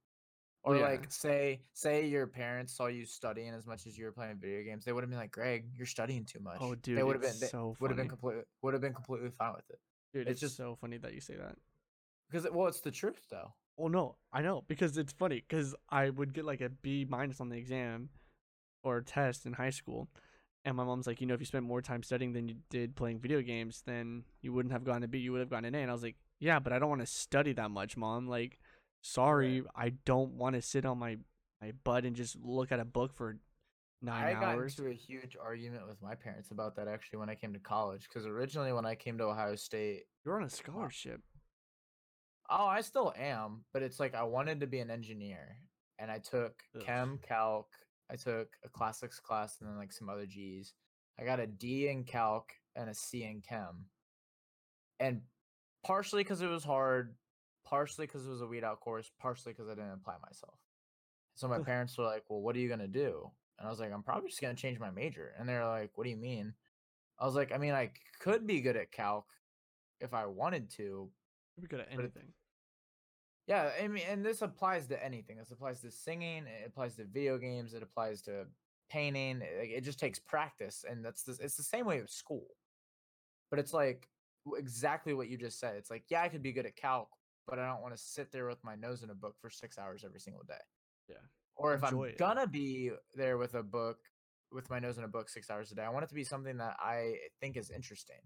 Oh, 0.66 0.72
or 0.72 0.76
Yeah. 0.78 0.88
like 0.88 1.10
say 1.12 1.60
say 1.74 2.06
your 2.06 2.26
parents 2.26 2.72
saw 2.76 2.86
you 2.86 3.06
studying 3.06 3.50
as 3.54 3.66
much 3.66 3.86
as 3.86 3.96
you 3.96 4.04
were 4.04 4.12
playing 4.12 4.38
video 4.38 4.64
games, 4.64 4.84
they 4.84 4.92
would 4.92 5.04
have 5.04 5.10
been 5.10 5.18
like, 5.18 5.30
"Greg, 5.30 5.70
you're 5.76 5.86
studying 5.86 6.24
too 6.24 6.40
oh, 6.40 6.44
much." 6.44 6.58
Oh, 6.60 6.74
dude, 6.74 6.98
they 6.98 7.02
would 7.04 7.14
have 7.14 7.22
been 7.22 7.38
they 7.40 7.46
so 7.46 7.76
would 7.78 7.90
have 7.90 7.96
been 7.96 8.08
completely 8.08 8.42
would 8.62 8.74
have 8.74 8.82
been 8.82 8.94
completely 8.94 9.30
fine 9.30 9.54
with 9.54 9.70
it 9.70 9.80
Dude, 10.12 10.22
It's 10.22 10.32
it's, 10.32 10.40
just- 10.40 10.52
just 10.52 10.56
so 10.56 10.76
funny 10.80 10.98
that 10.98 11.14
you 11.14 11.20
say 11.20 11.36
that. 11.36 11.56
because 12.28 12.44
it, 12.44 12.52
well, 12.52 12.66
it's 12.66 12.80
the 12.80 12.90
truth 12.90 13.20
though. 13.30 13.54
Well, 13.76 13.90
no, 13.90 14.16
I 14.32 14.42
know 14.42 14.64
because 14.66 14.96
it's 14.98 15.12
funny 15.12 15.44
because 15.46 15.74
I 15.90 16.10
would 16.10 16.32
get 16.34 16.44
like 16.44 16.60
a 16.62 16.70
B 16.70 17.06
minus 17.08 17.40
on 17.40 17.48
the 17.50 17.56
exam 17.58 18.08
or 18.82 19.02
test 19.02 19.46
in 19.46 19.52
high 19.52 19.70
school, 19.70 20.08
and 20.64 20.76
my 20.76 20.84
mom's 20.84 21.06
like, 21.06 21.20
you 21.20 21.26
know, 21.26 21.34
if 21.34 21.40
you 21.40 21.46
spent 21.46 21.64
more 21.64 21.82
time 21.82 22.02
studying 22.02 22.32
than 22.32 22.48
you 22.48 22.56
did 22.70 22.96
playing 22.96 23.20
video 23.20 23.40
games, 23.42 23.82
then 23.86 24.24
you 24.40 24.52
wouldn't 24.52 24.72
have 24.72 24.82
gotten 24.84 25.04
a 25.04 25.08
B, 25.08 25.18
you 25.18 25.30
would 25.32 25.40
have 25.40 25.50
gotten 25.50 25.66
an 25.66 25.74
A. 25.74 25.78
And 25.78 25.90
I 25.90 25.94
was 25.94 26.02
like, 26.02 26.16
yeah, 26.40 26.58
but 26.58 26.72
I 26.72 26.78
don't 26.78 26.88
want 26.88 27.02
to 27.02 27.06
study 27.06 27.52
that 27.52 27.70
much, 27.70 27.96
mom. 27.96 28.26
Like, 28.26 28.58
sorry, 29.02 29.62
I 29.74 29.90
don't 30.04 30.32
want 30.32 30.56
to 30.56 30.62
sit 30.62 30.84
on 30.84 30.98
my 30.98 31.18
my 31.60 31.72
butt 31.84 32.04
and 32.04 32.14
just 32.14 32.36
look 32.40 32.70
at 32.72 32.80
a 32.80 32.84
book 32.84 33.14
for 33.14 33.38
nine 34.02 34.26
I 34.26 34.32
got 34.34 34.54
hours. 34.54 34.78
into 34.78 34.90
a 34.90 34.94
huge 34.94 35.36
argument 35.42 35.86
with 35.88 36.00
my 36.02 36.14
parents 36.14 36.50
about 36.50 36.76
that 36.76 36.86
actually 36.86 37.18
when 37.18 37.30
I 37.30 37.34
came 37.34 37.52
to 37.54 37.58
college 37.58 38.06
because 38.08 38.26
originally 38.26 38.72
when 38.72 38.84
I 38.86 38.94
came 38.94 39.16
to 39.18 39.24
Ohio 39.24 39.56
State, 39.56 40.02
You're 40.24 40.36
on 40.36 40.42
a 40.42 40.46
uh 40.46 40.48
scholarship. 40.48 41.22
Oh, 42.48 42.66
I 42.66 42.80
still 42.82 43.12
am, 43.18 43.64
but 43.72 43.82
it's 43.82 43.98
like 43.98 44.14
I 44.14 44.22
wanted 44.22 44.60
to 44.60 44.66
be 44.66 44.78
an 44.78 44.90
engineer, 44.90 45.56
and 45.98 46.10
I 46.10 46.18
took 46.18 46.54
Ugh. 46.76 46.82
chem, 46.84 47.18
calc. 47.26 47.66
I 48.10 48.14
took 48.14 48.48
a 48.64 48.68
classics 48.68 49.18
class 49.18 49.56
and 49.60 49.68
then 49.68 49.76
like 49.76 49.92
some 49.92 50.08
other 50.08 50.26
G's. 50.26 50.74
I 51.18 51.24
got 51.24 51.40
a 51.40 51.46
D 51.46 51.88
in 51.88 52.04
calc 52.04 52.52
and 52.76 52.88
a 52.88 52.94
C 52.94 53.24
in 53.24 53.40
chem, 53.40 53.86
and 55.00 55.22
partially 55.84 56.22
because 56.22 56.40
it 56.42 56.46
was 56.46 56.62
hard, 56.62 57.16
partially 57.66 58.06
because 58.06 58.26
it 58.26 58.30
was 58.30 58.40
a 58.40 58.46
weed 58.46 58.64
out 58.64 58.80
course, 58.80 59.10
partially 59.18 59.52
because 59.52 59.68
I 59.68 59.74
didn't 59.74 59.92
apply 59.92 60.16
myself. 60.24 60.58
So 61.34 61.48
my 61.48 61.58
parents 61.58 61.98
were 61.98 62.04
like, 62.04 62.24
"Well, 62.30 62.40
what 62.40 62.56
are 62.56 62.60
you 62.60 62.68
gonna 62.68 62.88
do?" 62.88 63.30
And 63.58 63.66
I 63.66 63.70
was 63.70 63.80
like, 63.80 63.92
"I'm 63.92 64.02
probably 64.02 64.30
just 64.30 64.40
gonna 64.40 64.54
change 64.54 64.78
my 64.78 64.90
major." 64.90 65.34
And 65.36 65.46
they're 65.48 65.66
like, 65.66 65.90
"What 65.98 66.04
do 66.04 66.10
you 66.10 66.16
mean?" 66.16 66.54
I 67.18 67.26
was 67.26 67.34
like, 67.34 67.52
"I 67.52 67.58
mean, 67.58 67.74
I 67.74 67.92
could 68.20 68.46
be 68.46 68.60
good 68.62 68.76
at 68.76 68.90
calc 68.92 69.26
if 70.00 70.14
I 70.14 70.24
wanted 70.26 70.70
to." 70.70 71.12
You're 71.56 71.68
good 71.68 71.80
at 71.80 71.90
But 71.90 72.04
it- 72.06 72.12
anything. 72.16 72.34
Yeah, 73.46 73.72
I 73.80 73.86
mean, 73.86 74.04
and 74.08 74.24
this 74.24 74.42
applies 74.42 74.88
to 74.88 75.04
anything. 75.04 75.36
This 75.36 75.52
applies 75.52 75.80
to 75.82 75.90
singing. 75.90 76.46
It 76.46 76.66
applies 76.66 76.96
to 76.96 77.04
video 77.04 77.38
games. 77.38 77.74
It 77.74 77.82
applies 77.82 78.22
to 78.22 78.46
painting. 78.88 79.40
Eh, 79.42 79.44
it, 79.62 79.70
it 79.70 79.80
just 79.82 80.00
takes 80.00 80.18
practice, 80.18 80.84
and 80.88 81.04
that's 81.04 81.22
the, 81.22 81.32
it's 81.40 81.56
the 81.56 81.62
same 81.62 81.86
way 81.86 82.00
with 82.00 82.10
school. 82.10 82.56
But 83.50 83.58
it's 83.60 83.72
like 83.72 84.08
exactly 84.56 85.14
what 85.14 85.28
you 85.28 85.36
just 85.36 85.58
said. 85.60 85.76
It's 85.76 85.90
like, 85.90 86.04
yeah, 86.08 86.22
I 86.22 86.28
could 86.28 86.42
be 86.42 86.52
good 86.52 86.66
at 86.66 86.76
calc, 86.76 87.08
but 87.46 87.58
I 87.58 87.66
don't 87.66 87.82
want 87.82 87.96
to 87.96 88.02
sit 88.02 88.32
there 88.32 88.46
with 88.46 88.62
my 88.64 88.74
nose 88.74 89.02
in 89.02 89.10
a 89.10 89.14
book 89.14 89.36
for 89.40 89.50
six 89.50 89.78
hours 89.78 90.04
every 90.04 90.20
single 90.20 90.42
day. 90.46 90.54
Yeah. 91.08 91.16
Or 91.54 91.74
if 91.74 91.82
Enjoy 91.82 92.04
I'm 92.04 92.10
it. 92.10 92.18
gonna 92.18 92.46
be 92.46 92.90
there 93.14 93.38
with 93.38 93.54
a 93.54 93.62
book, 93.62 93.98
with 94.52 94.68
my 94.68 94.78
nose 94.78 94.98
in 94.98 95.04
a 95.04 95.08
book 95.08 95.28
six 95.28 95.50
hours 95.50 95.72
a 95.72 95.74
day, 95.74 95.82
I 95.82 95.90
want 95.90 96.04
it 96.04 96.08
to 96.08 96.14
be 96.14 96.24
something 96.24 96.58
that 96.58 96.76
I 96.78 97.14
think 97.40 97.56
is 97.56 97.70
interesting. 97.70 98.20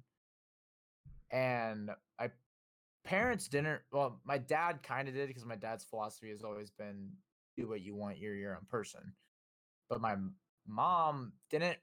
And 1.31 1.91
I 2.19 2.31
parents 3.05 3.49
didn't 3.49 3.81
well, 3.93 4.21
my 4.25 4.39
dad 4.39 4.83
kind 4.83 5.09
of 5.09 5.15
did 5.15 5.29
because 5.29 5.45
my 5.45 5.57
dad's 5.57 5.85
philosophy 5.85 6.31
has 6.31 6.43
always 6.43 6.71
been 6.71 7.13
do 7.57 7.69
what 7.69 7.81
you 7.81 7.95
want, 7.95 8.19
you're 8.19 8.35
your 8.35 8.57
own 8.57 8.67
person. 8.69 9.13
But 9.89 10.01
my 10.01 10.17
mom 10.67 11.33
didn't 11.51 11.79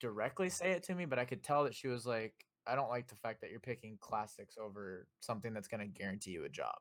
directly 0.00 0.48
say 0.48 0.72
it 0.72 0.82
to 0.84 0.94
me, 0.94 1.04
but 1.06 1.18
I 1.18 1.24
could 1.24 1.42
tell 1.42 1.64
that 1.64 1.74
she 1.74 1.88
was 1.88 2.04
like, 2.06 2.34
I 2.66 2.74
don't 2.74 2.88
like 2.88 3.08
the 3.08 3.16
fact 3.16 3.40
that 3.40 3.50
you're 3.50 3.60
picking 3.60 3.98
classics 4.00 4.56
over 4.58 5.06
something 5.20 5.52
that's 5.52 5.68
going 5.68 5.80
to 5.80 5.86
guarantee 5.86 6.30
you 6.30 6.44
a 6.44 6.48
job. 6.48 6.76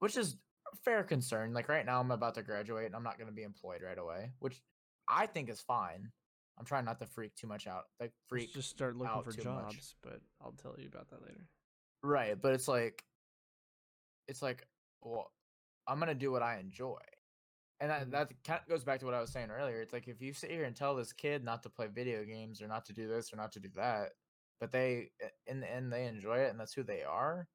Which 0.00 0.16
is 0.16 0.36
a 0.72 0.76
fair 0.76 1.02
concern. 1.02 1.52
Like 1.52 1.68
right 1.68 1.84
now, 1.84 2.00
I'm 2.00 2.10
about 2.10 2.34
to 2.34 2.42
graduate 2.42 2.86
and 2.86 2.94
I'm 2.94 3.02
not 3.02 3.18
going 3.18 3.28
to 3.28 3.34
be 3.34 3.42
employed 3.42 3.82
right 3.82 3.98
away, 3.98 4.32
which 4.38 4.62
I 5.08 5.26
think 5.26 5.48
is 5.48 5.60
fine. 5.60 6.10
I'm 6.58 6.64
trying 6.66 6.84
not 6.84 6.98
to 7.00 7.06
freak 7.06 7.34
too 7.36 7.46
much 7.46 7.66
out. 7.66 7.84
Like 7.98 8.12
freak 8.28 8.52
just 8.52 8.68
start 8.68 8.96
looking 8.96 9.22
for 9.22 9.32
too 9.32 9.48
much. 9.48 9.74
jobs, 9.74 9.94
but 10.02 10.20
I'll 10.42 10.52
tell 10.52 10.74
you 10.78 10.88
about 10.88 11.08
that 11.08 11.22
later. 11.22 11.48
Right, 12.02 12.40
but 12.40 12.52
it's 12.52 12.68
like 12.68 13.04
it's 14.28 14.42
like 14.42 14.66
well, 15.02 15.32
I'm 15.86 15.98
gonna 15.98 16.14
do 16.14 16.30
what 16.30 16.42
I 16.42 16.58
enjoy. 16.58 17.00
And 17.80 17.90
that 17.90 18.06
Mhm. 18.06 18.10
that 18.10 18.44
kind 18.44 18.60
of 18.60 18.68
goes 18.68 18.84
back 18.84 19.00
to 19.00 19.06
what 19.06 19.14
I 19.14 19.20
was 19.20 19.32
saying 19.32 19.50
earlier. 19.50 19.80
It's 19.80 19.94
like 19.94 20.06
if 20.06 20.20
you 20.20 20.34
sit 20.34 20.50
here 20.50 20.64
and 20.64 20.76
tell 20.76 20.94
this 20.94 21.14
kid 21.14 21.44
not 21.44 21.62
to 21.62 21.70
play 21.70 21.86
video 21.86 22.24
games 22.24 22.60
or 22.60 22.68
not 22.68 22.84
to 22.86 22.92
do 22.92 23.08
this 23.08 23.32
or 23.32 23.36
not 23.36 23.52
to 23.52 23.60
do 23.60 23.70
that, 23.76 24.12
but 24.60 24.72
they 24.72 25.12
in 25.46 25.60
the 25.60 25.70
end 25.70 25.92
they 25.92 26.06
enjoy 26.06 26.38
it 26.40 26.50
and 26.50 26.60
that's 26.60 26.74
who 26.74 26.84
they 26.84 27.02
are, 27.02 27.48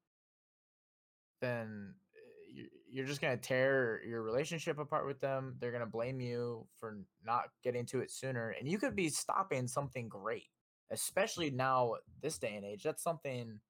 then 1.40 1.94
eh, 2.14 2.20
you- 2.48 2.70
you're 2.88 3.06
just 3.06 3.20
gonna 3.20 3.36
tear 3.36 4.02
your 4.04 4.22
relationship 4.22 4.78
apart 4.78 5.06
with 5.06 5.20
them. 5.20 5.56
They're 5.58 5.72
gonna 5.72 5.86
blame 5.86 6.20
you 6.20 6.68
for 6.76 7.04
not 7.22 7.50
getting 7.62 7.86
to 7.86 8.00
it 8.00 8.10
sooner, 8.10 8.50
and 8.50 8.68
you 8.68 8.78
could 8.78 8.96
be 8.96 9.10
stopping 9.10 9.68
something 9.68 10.08
great. 10.08 10.50
Especially 10.90 11.50
now, 11.50 11.96
this 12.20 12.38
day 12.38 12.56
and 12.56 12.64
age, 12.64 12.82
that's 12.84 13.02
something 13.02 13.60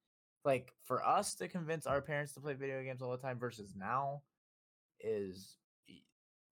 like 0.45 0.73
for 0.83 1.03
us 1.05 1.35
to 1.35 1.47
convince 1.47 1.87
our 1.87 2.01
parents 2.01 2.33
to 2.33 2.41
play 2.41 2.53
video 2.53 2.83
games 2.83 3.01
all 3.01 3.11
the 3.11 3.17
time 3.17 3.39
versus 3.39 3.75
now 3.75 4.23
is 4.99 5.57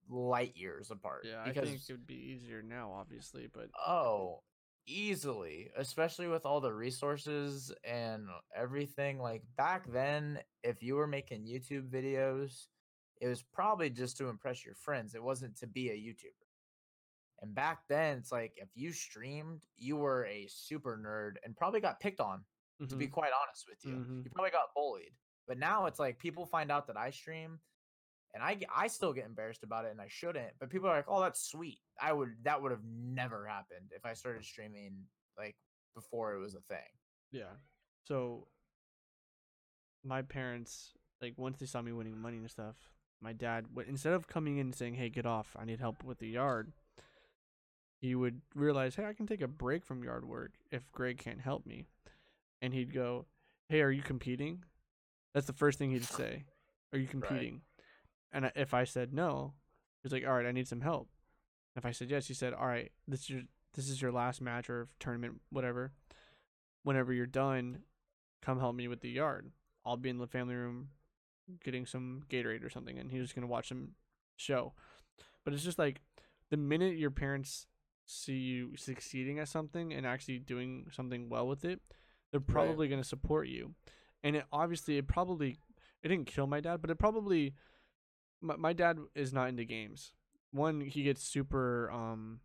light 0.07 0.55
years 0.55 0.91
apart. 0.91 1.25
Yeah, 1.25 1.43
I 1.43 1.53
think 1.53 1.81
it 1.87 1.93
would 1.93 2.07
be 2.07 2.15
easier 2.15 2.61
now, 2.61 2.91
obviously, 2.91 3.47
but 3.47 3.69
Oh, 3.87 4.43
easily, 4.85 5.71
especially 5.75 6.27
with 6.27 6.45
all 6.45 6.61
the 6.61 6.73
resources 6.73 7.71
and 7.83 8.27
everything. 8.55 9.19
Like 9.19 9.43
back 9.55 9.91
then, 9.91 10.39
if 10.63 10.81
you 10.83 10.95
were 10.95 11.07
making 11.07 11.45
YouTube 11.45 11.89
videos, 11.89 12.67
it 13.21 13.27
was 13.27 13.41
probably 13.41 13.89
just 13.89 14.17
to 14.17 14.27
impress 14.27 14.65
your 14.65 14.75
friends. 14.75 15.15
It 15.15 15.23
wasn't 15.23 15.57
to 15.57 15.67
be 15.67 15.89
a 15.89 15.93
YouTuber. 15.93 16.45
And 17.41 17.53
back 17.53 17.87
then, 17.87 18.17
it's 18.17 18.31
like 18.31 18.53
if 18.57 18.69
you 18.75 18.91
streamed, 18.93 19.61
you 19.75 19.97
were 19.97 20.25
a 20.25 20.47
super 20.47 20.97
nerd 20.97 21.35
and 21.43 21.55
probably 21.55 21.79
got 21.81 21.99
picked 21.99 22.19
on, 22.19 22.45
to 22.87 22.95
be 22.95 23.07
Mhm. 23.07 23.11
quite 23.11 23.31
honest 23.33 23.67
with 23.69 23.83
you. 23.85 23.95
Mhm. 23.95 24.23
You 24.25 24.31
probably 24.31 24.51
got 24.51 24.73
bullied. 24.73 25.13
But 25.47 25.57
now 25.57 25.85
it's 25.85 25.99
like 25.99 26.17
people 26.19 26.45
find 26.45 26.71
out 26.71 26.87
that 26.87 26.97
I 26.97 27.09
stream 27.11 27.61
and 28.35 28.43
I 28.43 28.59
I 28.75 28.87
still 28.87 29.13
get 29.13 29.25
embarrassed 29.25 29.63
about 29.63 29.85
it 29.85 29.91
and 29.91 30.01
I 30.01 30.07
shouldn't, 30.09 30.51
but 30.59 30.69
people 30.69 30.89
are 30.89 30.95
like, 30.95 31.05
"Oh, 31.07 31.21
that's 31.21 31.41
sweet." 31.41 31.79
I 31.99 32.11
would 32.13 32.35
that 32.43 32.61
would 32.61 32.71
have 32.71 32.83
never 32.83 33.47
happened 33.47 33.91
if 33.91 34.05
I 34.05 34.13
started 34.13 34.43
streaming 34.43 35.05
like 35.37 35.55
before 35.95 36.35
it 36.35 36.39
was 36.39 36.53
a 36.53 36.61
thing. 36.61 36.91
yeah. 37.31 37.53
So 38.03 38.47
my 40.03 40.21
parents, 40.21 40.91
like 41.21 41.33
once 41.37 41.57
they 41.57 41.65
saw 41.65 41.81
me 41.81 41.91
winning 41.93 42.21
money 42.21 42.37
and 42.37 42.51
stuff, 42.51 42.75
my 43.21 43.33
dad 43.33 43.65
would 43.73 43.87
instead 43.87 44.13
of 44.13 44.27
coming 44.27 44.57
in 44.57 44.67
and 44.67 44.75
saying, 44.75 44.95
"Hey, 44.95 45.09
get 45.09 45.25
off! 45.25 45.55
I 45.57 45.65
need 45.65 45.79
help 45.79 46.03
with 46.03 46.19
the 46.19 46.27
yard," 46.27 46.73
he 48.01 48.13
would 48.13 48.41
realize, 48.53 48.95
"Hey, 48.95 49.05
I 49.05 49.13
can 49.13 49.25
take 49.25 49.41
a 49.41 49.47
break 49.47 49.85
from 49.85 50.03
yard 50.03 50.25
work 50.25 50.51
if 50.71 50.91
Greg 50.91 51.17
can't 51.17 51.41
help 51.41 51.65
me," 51.65 51.85
and 52.61 52.73
he'd 52.73 52.93
go, 52.93 53.25
"Hey, 53.69 53.81
are 53.81 53.91
you 53.91 54.03
competing?" 54.03 54.65
That's 55.33 55.47
the 55.47 55.53
first 55.53 55.79
thing 55.79 55.91
he'd 55.91 56.03
say. 56.03 56.43
Are 56.93 56.99
you 56.99 57.07
competing? 57.07 57.61
And 58.31 58.51
if 58.55 58.73
I 58.73 58.83
said 58.83 59.13
no, 59.13 59.53
he 60.01 60.05
was 60.05 60.13
like, 60.13 60.25
"All 60.25 60.33
right, 60.33 60.45
I 60.45 60.51
need 60.51 60.67
some 60.67 60.81
help." 60.81 61.09
If 61.75 61.85
I 61.85 61.91
said 61.91 62.09
yes, 62.09 62.27
he 62.27 62.33
said, 62.33 62.53
"All 62.53 62.67
right, 62.67 62.91
this 63.07 63.21
is 63.21 63.29
your 63.29 63.41
this 63.73 63.89
is 63.89 64.01
your 64.01 64.11
last 64.11 64.41
match 64.41 64.69
or 64.69 64.87
tournament, 64.99 65.41
whatever. 65.49 65.91
Whenever 66.83 67.11
you're 67.13 67.25
done, 67.25 67.83
come 68.41 68.59
help 68.59 68.75
me 68.75 68.87
with 68.87 69.01
the 69.01 69.09
yard. 69.09 69.51
I'll 69.85 69.97
be 69.97 70.09
in 70.09 70.17
the 70.17 70.27
family 70.27 70.55
room 70.55 70.89
getting 71.63 71.85
some 71.85 72.23
Gatorade 72.29 72.63
or 72.63 72.69
something, 72.69 72.97
and 72.97 73.11
he 73.11 73.19
was 73.19 73.33
gonna 73.33 73.47
watch 73.47 73.69
some 73.69 73.95
show." 74.35 74.73
But 75.43 75.53
it's 75.53 75.63
just 75.63 75.79
like 75.79 76.01
the 76.49 76.57
minute 76.57 76.97
your 76.97 77.11
parents 77.11 77.67
see 78.05 78.37
you 78.37 78.75
succeeding 78.77 79.39
at 79.39 79.47
something 79.47 79.93
and 79.93 80.05
actually 80.05 80.39
doing 80.39 80.87
something 80.91 81.27
well 81.29 81.47
with 81.47 81.65
it, 81.65 81.81
they're 82.31 82.39
probably 82.39 82.87
gonna 82.87 83.03
support 83.03 83.47
you. 83.47 83.73
And 84.23 84.35
it 84.35 84.45
obviously 84.51 84.97
it 84.97 85.07
probably 85.07 85.57
it 86.03 86.09
didn't 86.09 86.27
kill 86.27 86.47
my 86.47 86.59
dad, 86.59 86.81
but 86.81 86.89
it 86.89 86.99
probably 86.99 87.55
my, 88.45 88.55
my 88.55 88.73
dad 88.73 88.99
is 89.13 89.33
not 89.33 89.49
into 89.49 89.65
games. 89.65 90.13
One, 90.51 90.81
he 90.81 91.03
gets 91.03 91.23
super 91.23 91.91
um 91.91 92.39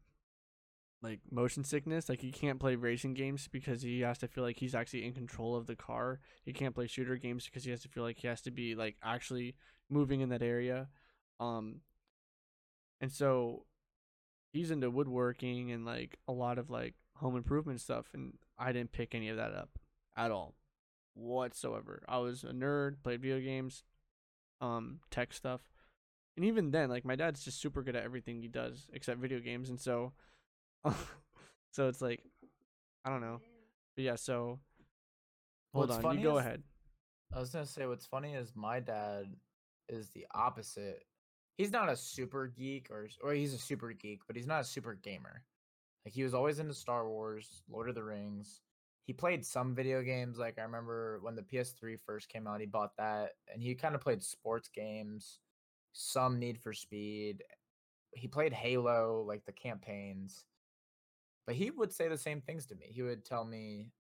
like 1.03 1.21
motion 1.31 1.65
sickness. 1.65 2.09
Like 2.09 2.21
he 2.21 2.31
can't 2.33 2.61
play 2.61 2.75
racing 2.75 3.15
games 3.15 3.49
because 3.51 3.83
he 3.83 4.01
has 4.01 4.19
to 4.19 4.29
feel 4.29 4.45
like 4.45 4.59
he's 4.59 4.75
actually 4.75 5.05
in 5.05 5.15
control 5.15 5.57
of 5.57 5.67
the 5.67 5.77
car. 5.77 6.21
He 6.45 6.53
can't 6.53 6.75
play 6.75 6.87
shooter 6.87 7.17
games 7.17 7.47
because 7.47 7.65
he 7.65 7.71
has 7.71 7.83
to 7.83 7.89
feel 7.89 8.03
like 8.03 8.19
he 8.19 8.29
has 8.29 8.41
to 8.43 8.51
be 8.51 8.75
like 8.75 8.97
actually 9.03 9.55
moving 9.89 10.21
in 10.21 10.29
that 10.31 10.43
area. 10.43 10.89
Um 11.39 11.81
and 13.01 13.11
so 13.11 13.65
he's 14.53 14.71
into 14.71 14.91
woodworking 14.91 15.71
and 15.73 15.85
like 15.87 16.19
a 16.29 16.33
lot 16.33 16.59
of 16.59 16.71
like 16.71 16.95
home 17.17 17.37
improvement 17.37 17.81
stuff 17.81 18.07
and 18.13 18.35
I 18.59 18.73
didn't 18.73 18.93
pick 18.93 19.15
any 19.15 19.29
of 19.29 19.37
that 19.37 19.55
up 19.55 19.71
at 20.17 20.31
all 20.31 20.55
whatsoever. 21.15 22.03
I 22.09 22.19
was 22.19 22.45
a 22.45 22.53
nerd, 22.53 23.03
played 23.03 23.23
video 23.23 23.41
games, 23.41 23.85
um, 24.61 25.01
tech 25.11 25.33
stuff. 25.33 25.61
And 26.41 26.47
even 26.47 26.71
then, 26.71 26.89
like 26.89 27.05
my 27.05 27.17
dad's 27.17 27.45
just 27.45 27.61
super 27.61 27.83
good 27.83 27.95
at 27.95 28.03
everything 28.03 28.41
he 28.41 28.49
does 28.49 28.89
except 28.95 29.21
video 29.21 29.41
games, 29.41 29.69
and 29.69 29.79
so, 29.79 30.15
so 31.71 31.87
it's 31.89 32.01
like, 32.01 32.23
I 33.05 33.11
don't 33.11 33.21
know, 33.21 33.43
but 33.95 34.05
yeah. 34.05 34.15
So, 34.15 34.59
hold 35.75 35.89
What's 35.89 35.97
on, 35.97 36.03
funny 36.03 36.23
you 36.23 36.29
go 36.29 36.39
is- 36.39 36.47
ahead. 36.47 36.63
I 37.31 37.41
was 37.41 37.51
gonna 37.51 37.67
say 37.67 37.85
what's 37.85 38.07
funny 38.07 38.33
is 38.33 38.53
my 38.57 38.81
dad 38.81 39.27
is 39.91 40.09
the 40.13 40.25
opposite. 40.35 41.05
He's 41.59 41.73
not 41.73 41.91
a 41.91 41.97
super 41.97 42.47
geek 42.47 42.89
or 42.91 43.07
or 43.23 43.35
he's 43.35 43.53
a 43.53 43.59
super 43.59 43.93
geek, 43.93 44.23
but 44.27 44.35
he's 44.35 44.47
not 44.47 44.63
a 44.63 44.65
super 44.65 44.95
gamer. 44.95 45.45
Like 46.07 46.15
he 46.15 46.23
was 46.23 46.33
always 46.33 46.59
into 46.59 46.73
Star 46.73 47.07
Wars, 47.07 47.61
Lord 47.69 47.91
of 47.91 47.95
the 47.95 48.03
Rings. 48.03 48.63
He 49.07 49.13
played 49.13 49.45
some 49.45 49.75
video 49.75 50.01
games. 50.01 50.39
Like 50.39 50.59
I 50.59 50.63
remember 50.63 51.19
when 51.21 51.35
the 51.35 51.43
PS3 51.43 51.99
first 52.07 52.31
came 52.31 52.47
out, 52.47 52.61
he 52.61 52.67
bought 52.67 52.97
that, 52.97 53.33
and 53.53 53.63
he 53.63 53.75
kind 53.75 53.95
of 53.95 54.01
played 54.01 54.23
sports 54.23 54.71
games, 54.75 55.39
some 55.93 56.39
Need 56.39 56.59
for 56.59 56.73
Speed. 56.73 57.43
He 58.13 58.29
played 58.29 58.53
Halo, 58.53 59.25
like 59.27 59.45
the 59.45 59.53
campaigns. 59.53 60.45
But 61.47 61.55
he 61.55 61.71
would 61.71 61.93
say 61.93 62.09
the 62.09 62.19
same 62.19 62.41
things 62.41 62.67
to 62.67 62.75
me. 62.75 62.87
He 62.91 63.03
would 63.03 63.25
tell 63.25 63.45
me, 63.45 63.91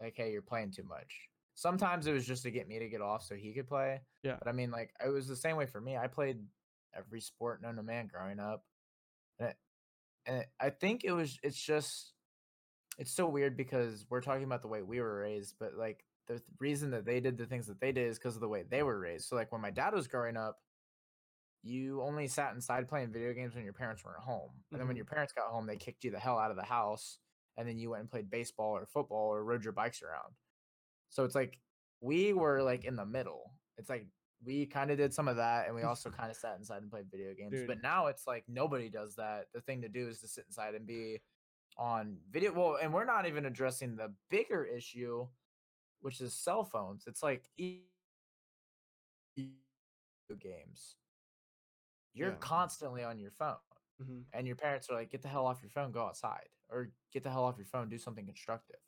like, 0.00 0.14
"Hey, 0.16 0.32
you're 0.32 0.42
playing 0.42 0.70
too 0.70 0.84
much." 0.84 1.28
Sometimes 1.54 2.06
it 2.06 2.12
was 2.12 2.26
just 2.26 2.42
to 2.42 2.50
get 2.50 2.68
me 2.68 2.78
to 2.78 2.88
get 2.88 3.00
off 3.00 3.22
so 3.22 3.34
he 3.34 3.52
could 3.52 3.66
play. 3.66 4.02
Yeah. 4.22 4.36
But 4.38 4.48
I 4.48 4.52
mean, 4.52 4.70
like, 4.70 4.92
it 5.04 5.08
was 5.08 5.26
the 5.26 5.36
same 5.36 5.56
way 5.56 5.66
for 5.66 5.80
me. 5.80 5.96
I 5.96 6.06
played 6.06 6.38
every 6.94 7.20
sport 7.20 7.62
known 7.62 7.76
to 7.76 7.82
man 7.82 8.06
growing 8.06 8.38
up, 8.38 8.64
and, 9.38 9.48
it, 9.48 9.56
and 10.26 10.44
I 10.60 10.70
think 10.70 11.04
it 11.04 11.12
was. 11.12 11.38
It's 11.42 11.60
just, 11.60 12.12
it's 12.98 13.12
so 13.12 13.26
weird 13.26 13.56
because 13.56 14.06
we're 14.08 14.20
talking 14.20 14.44
about 14.44 14.62
the 14.62 14.68
way 14.68 14.82
we 14.82 15.00
were 15.00 15.20
raised, 15.20 15.56
but 15.58 15.74
like 15.74 16.04
the 16.28 16.34
th- 16.34 16.44
reason 16.60 16.90
that 16.90 17.04
they 17.04 17.20
did 17.20 17.38
the 17.38 17.46
things 17.46 17.66
that 17.66 17.80
they 17.80 17.92
did 17.92 18.08
is 18.08 18.18
because 18.18 18.34
of 18.34 18.40
the 18.40 18.48
way 18.48 18.64
they 18.68 18.82
were 18.82 18.98
raised. 18.98 19.28
So 19.28 19.36
like 19.36 19.52
when 19.52 19.60
my 19.60 19.70
dad 19.70 19.94
was 19.94 20.08
growing 20.08 20.36
up, 20.36 20.58
you 21.66 22.02
only 22.02 22.28
sat 22.28 22.54
inside 22.54 22.88
playing 22.88 23.12
video 23.12 23.32
games 23.32 23.54
when 23.54 23.64
your 23.64 23.72
parents 23.72 24.04
weren't 24.04 24.22
home, 24.22 24.64
and 24.70 24.80
then 24.80 24.86
when 24.86 24.94
Mhm. 24.96 24.98
your 24.98 25.06
parents 25.06 25.32
got 25.32 25.50
home, 25.50 25.66
they 25.66 25.76
kicked 25.76 26.04
you 26.04 26.10
the 26.10 26.20
hell 26.20 26.38
out 26.38 26.50
of 26.50 26.56
the 26.56 26.64
house, 26.64 27.18
and 27.56 27.68
then 27.68 27.78
you 27.78 27.90
went 27.90 28.00
and 28.02 28.10
played 28.10 28.30
baseball 28.30 28.76
or 28.76 28.86
football 28.86 29.28
or 29.34 29.44
rode 29.44 29.64
your 29.64 29.72
bikes 29.72 30.02
around. 30.02 30.36
So 31.08 31.24
it's 31.24 31.34
like 31.34 31.60
we 32.00 32.32
were 32.32 32.62
like 32.62 32.84
in 32.84 32.96
the 32.96 33.06
middle. 33.06 33.58
It's 33.78 33.88
like 33.88 34.06
we 34.44 34.66
kind 34.66 34.90
of 34.90 34.98
did 34.98 35.14
some 35.14 35.28
of 35.28 35.36
that 35.36 35.66
and 35.66 35.74
we 35.74 35.82
also 35.82 36.10
kind 36.10 36.30
of 36.30 36.36
sat 36.36 36.58
inside 36.58 36.82
and 36.82 36.90
played 36.90 37.10
video 37.10 37.34
games. 37.34 37.52
Dude. 37.52 37.66
But 37.66 37.82
now 37.82 38.06
it's 38.08 38.26
like 38.26 38.44
nobody 38.48 38.90
does 38.90 39.16
that. 39.16 39.46
The 39.52 39.60
thing 39.62 39.82
to 39.82 39.88
do 39.88 40.08
is 40.08 40.20
to 40.20 40.28
sit 40.28 40.44
inside 40.46 40.74
and 40.74 40.86
be 40.86 41.22
on 41.78 42.18
video. 42.30 42.52
Well, 42.52 42.76
and 42.80 42.92
we're 42.92 43.04
not 43.04 43.26
even 43.26 43.46
addressing 43.46 43.96
the 43.96 44.14
bigger 44.30 44.64
issue, 44.64 45.28
which 46.00 46.20
is 46.20 46.34
cell 46.34 46.64
phones. 46.64 47.06
It's 47.06 47.22
like 47.22 47.48
e- 47.56 47.86
games. 50.38 50.96
You're 52.16 52.32
Yeah. 52.32 52.38
constantly 52.40 53.04
on 53.04 53.18
your 53.18 53.30
phone 53.30 53.58
hmm 53.98 54.22
and 54.32 54.46
your 54.46 54.56
parents 54.56 54.90
are 54.90 54.94
like, 54.94 55.10
get 55.10 55.22
the 55.22 55.28
hell 55.28 55.46
off 55.46 55.62
your 55.62 55.70
phone, 55.70 55.92
go 55.92 56.04
outside, 56.04 56.48
or 56.68 56.92
get 57.12 57.22
the 57.22 57.30
hell 57.30 57.44
off 57.44 57.56
your 57.58 57.66
phone, 57.66 57.88
do 57.88 57.98
something 57.98 58.26
constructive. 58.26 58.80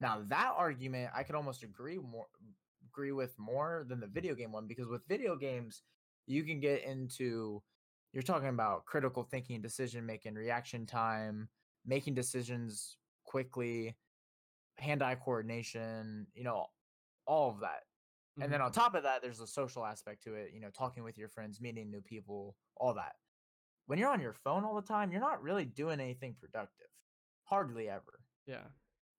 Now 0.00 0.22
that 0.28 0.54
argument, 0.56 1.12
I 1.14 1.22
could 1.22 1.34
almost 1.34 1.62
agree 1.62 1.98
more, 1.98 2.26
agree 2.86 3.12
with 3.12 3.38
more 3.38 3.84
than 3.88 4.00
the 4.00 4.06
video 4.06 4.34
game 4.34 4.52
one 4.52 4.66
because 4.66 4.88
with 4.88 5.06
video 5.06 5.36
games, 5.36 5.82
you 6.26 6.44
can 6.44 6.60
get 6.60 6.82
into, 6.84 7.62
you're 8.12 8.22
talking 8.22 8.48
about 8.48 8.86
critical 8.86 9.24
thinking, 9.24 9.62
decision 9.62 10.06
making, 10.06 10.34
reaction 10.34 10.86
time, 10.86 11.48
making 11.84 12.14
decisions 12.14 12.98
quickly, 13.24 13.96
hand-eye 14.78 15.16
coordination, 15.16 16.26
you 16.34 16.44
know, 16.44 16.66
all 17.26 17.50
of 17.50 17.60
that. 17.60 17.84
And 18.36 18.44
mm-hmm. 18.44 18.52
then 18.52 18.60
on 18.60 18.72
top 18.72 18.94
of 18.94 19.02
that, 19.04 19.22
there's 19.22 19.40
a 19.40 19.46
social 19.46 19.84
aspect 19.84 20.22
to 20.24 20.34
it, 20.34 20.50
you 20.54 20.60
know, 20.60 20.70
talking 20.70 21.02
with 21.02 21.16
your 21.16 21.28
friends, 21.28 21.60
meeting 21.60 21.90
new 21.90 22.00
people, 22.02 22.56
all 22.76 22.94
that 22.94 23.14
when 23.86 23.98
you're 23.98 24.10
on 24.10 24.20
your 24.20 24.32
phone 24.32 24.64
all 24.64 24.74
the 24.74 24.82
time, 24.82 25.10
you're 25.10 25.20
not 25.20 25.42
really 25.42 25.64
doing 25.64 26.00
anything 26.00 26.34
productive. 26.38 26.88
Hardly 27.44 27.88
ever. 27.88 28.20
Yeah. 28.46 28.58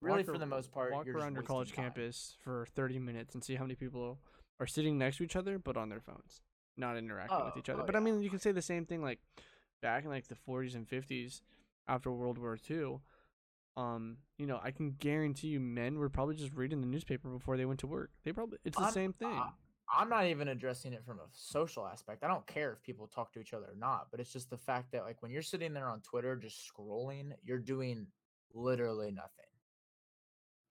Really, 0.02 0.20
Walk 0.20 0.26
for 0.28 0.34
ar- 0.34 0.38
the 0.38 0.46
most 0.46 0.72
part, 0.72 0.94
walk 0.94 1.06
you're 1.06 1.16
just 1.16 1.24
around 1.24 1.34
your 1.34 1.44
college 1.44 1.74
time. 1.74 1.86
campus 1.86 2.36
for 2.44 2.68
30 2.76 3.00
minutes 3.00 3.34
and 3.34 3.44
see 3.44 3.56
how 3.56 3.64
many 3.64 3.76
people 3.76 4.20
are 4.60 4.68
sitting 4.68 4.98
next 4.98 5.18
to 5.18 5.24
each 5.24 5.36
other 5.36 5.58
but 5.58 5.76
on 5.76 5.90
their 5.90 6.00
phones, 6.02 6.42
not 6.76 6.98
interacting 6.98 7.38
with 7.38 7.54
Oh, 7.56 7.60
each 7.60 7.70
other. 7.70 7.82
oh, 7.82 7.86
but 7.86 7.96
I 7.96 8.00
mean, 8.00 8.22
you 8.22 8.30
can 8.30 8.40
say 8.40 8.52
the 8.52 8.62
same 8.62 8.86
thing 8.86 9.02
like 9.02 9.20
back 9.82 10.04
in 10.04 10.10
like 10.10 10.28
the 10.28 10.36
40s 10.36 10.76
and 10.76 10.88
50s 10.88 11.42
after 11.88 12.12
World 12.12 12.38
War 12.38 12.58
II. 12.70 13.00
Um, 13.78 14.18
you 14.38 14.48
know, 14.48 14.60
I 14.62 14.72
can 14.72 14.92
guarantee 15.00 15.48
you, 15.50 15.60
men 15.60 16.00
were 16.00 16.10
probably 16.10 16.36
just 16.36 16.54
reading 16.54 16.82
the 16.82 16.88
newspaper 16.88 17.30
before 17.30 17.58
they 17.58 17.66
went 17.66 17.80
to 17.82 17.88
work. 17.88 18.12
They 18.24 18.34
probably 18.34 18.58
it's 18.66 18.76
the 18.78 18.84
I'm- 18.84 18.94
same 18.94 19.14
thing. 19.14 19.30
I- 19.32 19.54
I'm 19.90 20.10
not 20.10 20.26
even 20.26 20.50
addressing 20.50 20.92
it 20.92 21.06
from 21.06 21.20
a 21.20 21.28
social 21.32 21.88
aspect. 21.88 22.22
I 22.22 22.28
don't 22.28 22.46
care 22.46 22.74
if 22.74 22.82
people 22.84 23.08
talk 23.08 23.32
to 23.34 23.40
each 23.40 23.54
other 23.54 23.68
or 23.72 23.76
not, 23.78 24.12
but 24.12 24.20
it's 24.20 24.34
just 24.34 24.50
the 24.50 24.58
fact 24.58 24.92
that 24.92 25.04
like 25.06 25.22
when 25.22 25.32
you're 25.32 25.42
sitting 25.42 25.74
there 25.74 25.88
on 25.88 26.02
Twitter 26.02 26.36
just 26.36 26.70
scrolling, 26.70 27.32
you're 27.42 27.58
doing 27.60 28.08
literally 28.54 29.12
nothing. 29.12 29.46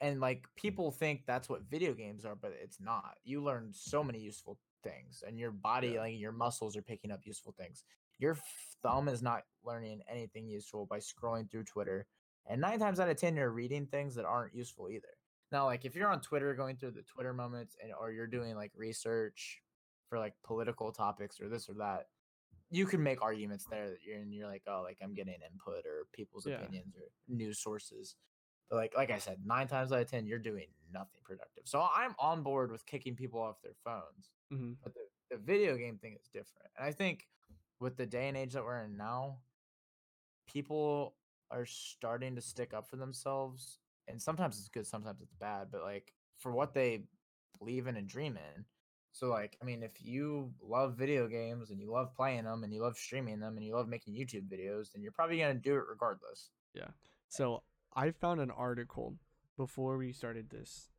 And 0.03 0.21
like 0.21 0.45
people 0.57 0.91
think 0.91 1.25
that's 1.27 1.49
what 1.49 1.63
video 1.63 1.95
games 1.95 2.27
are, 2.27 2.35
but 2.37 2.53
it's 2.63 2.79
not. 2.79 3.17
You 3.25 3.43
learn 3.43 3.73
so 3.73 4.05
many 4.05 4.19
useful 4.19 4.59
things 4.83 5.25
and 5.27 5.39
your 5.39 5.51
body 5.51 5.93
Yeah. 5.95 6.01
like 6.01 6.19
your 6.19 6.33
muscles 6.33 6.77
are 6.77 6.83
picking 6.83 7.11
up 7.11 7.21
useful 7.25 7.53
things. 7.53 7.85
Your 8.19 8.37
thumb 8.83 9.09
is 9.09 9.23
not 9.23 9.45
learning 9.65 10.03
anything 10.09 10.47
useful 10.47 10.85
by 10.85 10.99
scrolling 10.99 11.51
through 11.51 11.65
Twitter. 11.65 12.07
And 12.49 12.61
9 12.61 12.79
times 12.79 13.01
out 13.01 13.09
of 13.09 13.17
10 13.17 13.37
you're 13.37 13.51
reading 13.51 13.87
things 13.87 14.15
that 14.15 14.25
aren't 14.25 14.55
useful 14.55 14.89
either. 14.91 15.19
Now, 15.53 15.67
like 15.67 15.85
if 15.85 15.95
you're 15.95 16.09
on 16.09 16.21
Twitter 16.21 16.55
going 16.55 16.77
through 16.77 16.93
the 16.93 17.03
Twitter 17.03 17.33
moments 17.33 17.77
and 17.83 17.93
or 17.93 18.11
you're 18.13 18.27
doing 18.27 18.55
like 18.57 18.73
research 18.75 19.63
for 20.09 20.19
like 20.19 20.35
political 20.45 20.93
topics 20.93 21.41
or 21.41 21.49
this 21.49 21.69
or 21.69 21.75
that, 21.75 22.09
you 22.71 22.87
can 22.87 23.03
make 23.03 23.23
arguments 23.23 23.67
there 23.71 23.91
that 23.91 24.03
you're 24.05 24.17
and 24.19 24.33
you're 24.35 24.49
like, 24.49 24.63
oh, 24.67 24.83
like 24.83 24.99
I'm 25.03 25.15
getting 25.15 25.35
input 25.35 25.87
or 25.87 26.07
people's 26.13 26.47
Yeah. 26.47 26.59
opinions 26.59 26.97
or 26.97 27.11
news 27.29 27.61
sources. 27.61 28.17
But 28.69 28.77
like 28.77 28.97
like 28.97 29.11
I 29.11 29.19
said, 29.19 29.39
nine 29.45 29.69
times 29.69 29.93
out 29.93 30.01
of 30.01 30.11
ten, 30.11 30.27
you're 30.27 30.39
doing 30.41 30.69
nothing 30.93 31.21
productive. 31.25 31.65
So 31.67 31.81
I'm 31.95 32.15
on 32.19 32.43
board 32.43 32.73
with 32.73 32.85
kicking 32.87 33.15
people 33.15 33.41
off 33.41 33.63
their 33.63 33.75
phones. 33.85 34.31
hmm 34.51 34.73
But 34.83 34.95
the, 34.95 35.03
the 35.31 35.37
video 35.39 35.77
game 35.77 35.99
thing 35.99 36.15
is 36.21 36.29
different. 36.33 36.71
And 36.77 36.85
I 36.87 36.93
think 36.93 37.29
with 37.79 37.97
the 37.97 38.07
day 38.07 38.29
and 38.29 38.37
age 38.37 38.55
that 38.55 38.65
we're 38.65 38.83
in 38.83 38.97
now, 38.97 39.39
people 40.47 41.17
are 41.51 41.67
starting 41.67 42.35
to 42.37 42.41
stick 42.41 42.75
up 42.75 42.89
for 42.89 42.97
themselves. 42.97 43.79
And 44.09 44.21
sometimes 44.21 44.59
it's 44.59 44.69
good, 44.69 44.87
sometimes 44.87 45.21
it's 45.21 45.35
bad, 45.35 45.69
but 45.71 45.83
like 45.83 46.13
for 46.39 46.53
what 46.53 46.75
they 46.75 47.03
believe 47.59 47.87
in 47.87 47.97
and 47.97 48.09
dream 48.09 48.37
in. 48.37 48.65
So 49.13 49.29
like, 49.29 49.57
I 49.63 49.65
mean, 49.65 49.83
if 49.83 49.93
you 50.03 50.53
love 50.63 50.97
video 50.97 51.27
games 51.27 51.71
and 51.71 51.81
you 51.81 51.91
love 51.91 52.15
playing 52.15 52.45
them 52.45 52.65
and 52.65 52.73
you 52.73 52.83
love 52.83 52.97
streaming 52.97 53.41
them 53.41 53.57
and 53.57 53.65
you 53.65 53.75
love 53.75 53.89
making 53.89 54.15
YouTube 54.15 54.49
videos, 54.49 54.93
then 54.93 55.03
you're 55.03 55.13
probably 55.13 55.39
gonna 55.39 55.55
do 55.55 55.75
it 55.75 55.85
regardless. 55.89 56.51
Yeah. 56.75 56.89
So 57.29 57.63
I 57.95 58.11
found 58.11 58.41
an 58.41 58.51
article 58.51 59.17
before 59.57 59.97
we 59.97 60.13
started 60.13 60.51
this 60.51 60.91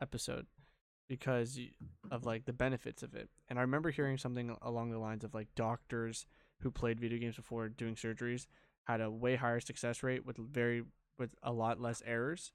episode 0.00 0.46
because 1.08 1.58
of 2.10 2.24
like 2.24 2.44
the 2.44 2.52
benefits 2.52 3.02
of 3.02 3.14
it. 3.14 3.28
And 3.48 3.58
I 3.58 3.62
remember 3.62 3.90
hearing 3.90 4.16
something 4.16 4.56
along 4.62 4.90
the 4.90 4.98
lines 4.98 5.24
of 5.24 5.34
like 5.34 5.48
doctors 5.54 6.26
who 6.60 6.70
played 6.70 7.00
video 7.00 7.18
games 7.18 7.36
before 7.36 7.68
doing 7.68 7.94
surgeries 7.94 8.46
had 8.86 9.00
a 9.00 9.10
way 9.10 9.36
higher 9.36 9.60
success 9.60 10.02
rate 10.02 10.24
with 10.24 10.36
very 10.36 10.82
with 11.18 11.34
a 11.42 11.52
lot 11.52 11.80
less 11.80 12.02
errors. 12.06 12.52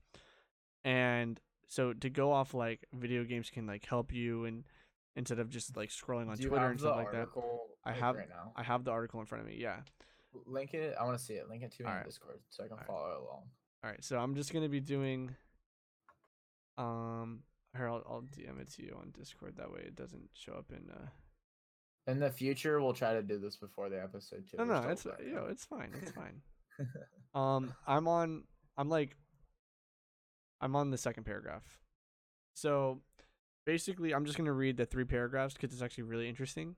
And 0.84 1.40
so 1.68 1.94
to 1.94 2.10
go 2.10 2.32
off 2.32 2.54
like 2.54 2.86
video 2.94 3.24
games 3.24 3.50
can 3.50 3.68
like 3.68 3.86
help 3.86 4.14
you 4.14 4.46
and 4.46 4.64
instead 5.16 5.40
of 5.40 5.50
just 5.50 5.76
like 5.76 5.90
scrolling 5.90 6.30
on 6.30 6.38
Twitter 6.38 6.68
and 6.68 6.80
stuff 6.80 6.96
like 6.96 7.12
that. 7.12 7.28
I 7.84 7.92
have- 7.92 8.16
right. 8.16 8.30
I 8.56 8.64
have 8.64 8.84
the 8.84 8.92
article 8.92 9.20
in 9.20 9.26
front 9.26 9.44
of 9.44 9.50
me. 9.50 9.58
Yeah. 9.60 9.82
Link 10.46 10.74
it. 10.74 10.96
I 11.00 11.04
want 11.04 11.18
to 11.18 11.24
see 11.24 11.34
it. 11.34 11.50
Link 11.50 11.64
it 11.64 11.72
to 11.74 11.84
me 11.84 11.88
in 11.88 11.92
Alright. 11.92 12.06
Discord 12.06 12.40
so 12.50 12.64
I 12.64 12.68
can 12.68 12.74
Alright. 12.74 12.88
follow 12.88 13.10
along. 13.10 13.44
All 13.84 13.90
right, 13.90 14.04
so 14.04 14.20
I'm 14.20 14.36
just 14.36 14.54
gonna 14.54 14.70
be 14.70 14.80
doing. 14.80 15.36
Um, 16.78 17.40
here 17.76 17.90
I'll, 17.90 18.04
I'll 18.08 18.22
DM 18.22 18.60
it 18.62 18.70
to 18.74 18.84
you 18.84 18.96
on 19.00 19.12
Discord. 19.12 19.58
That 19.58 19.72
way 19.72 19.82
it 19.82 19.96
doesn't 19.96 20.30
show 20.34 20.54
up 20.54 20.72
in. 20.72 20.90
Uh... 20.90 21.08
In 22.08 22.20
the 22.20 22.32
future, 22.32 22.82
we'll 22.82 22.94
try 22.94 23.14
to 23.14 23.22
do 23.22 23.38
this 23.38 23.56
before 23.56 23.90
the 23.90 24.02
episode 24.02 24.50
too. 24.50 24.58
No, 24.58 24.64
no, 24.66 24.90
it's 24.90 25.06
you 25.06 25.34
know, 25.34 25.46
it's 25.50 25.66
fine, 25.66 25.92
it's 26.02 26.12
fine. 26.12 26.42
Um, 27.34 27.74
I'm 27.88 28.08
on. 28.10 28.44
I'm 28.78 28.90
like. 28.90 29.16
I'm 30.60 30.76
on 30.76 30.92
the 30.92 30.98
second 30.98 31.24
paragraph. 31.24 31.64
So, 32.54 33.00
basically, 33.66 34.14
I'm 34.14 34.26
just 34.26 34.38
gonna 34.38 34.52
read 34.52 34.78
the 34.78 34.86
three 34.86 35.06
paragraphs 35.06 35.54
because 35.54 35.72
it's 35.72 35.82
actually 35.82 36.04
really 36.04 36.28
interesting. 36.28 36.76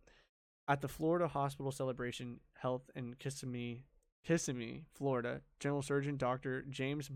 At 0.68 0.82
the 0.82 0.88
Florida 0.88 1.28
Hospital 1.28 1.72
Celebration 1.72 2.40
Health 2.60 2.92
in 2.96 3.16
Kissimmee, 3.16 3.86
Kissimmee, 4.24 4.86
Florida, 4.94 5.42
General 5.60 5.82
Surgeon 5.82 6.18
Dr. 6.18 6.62
James 6.70 7.10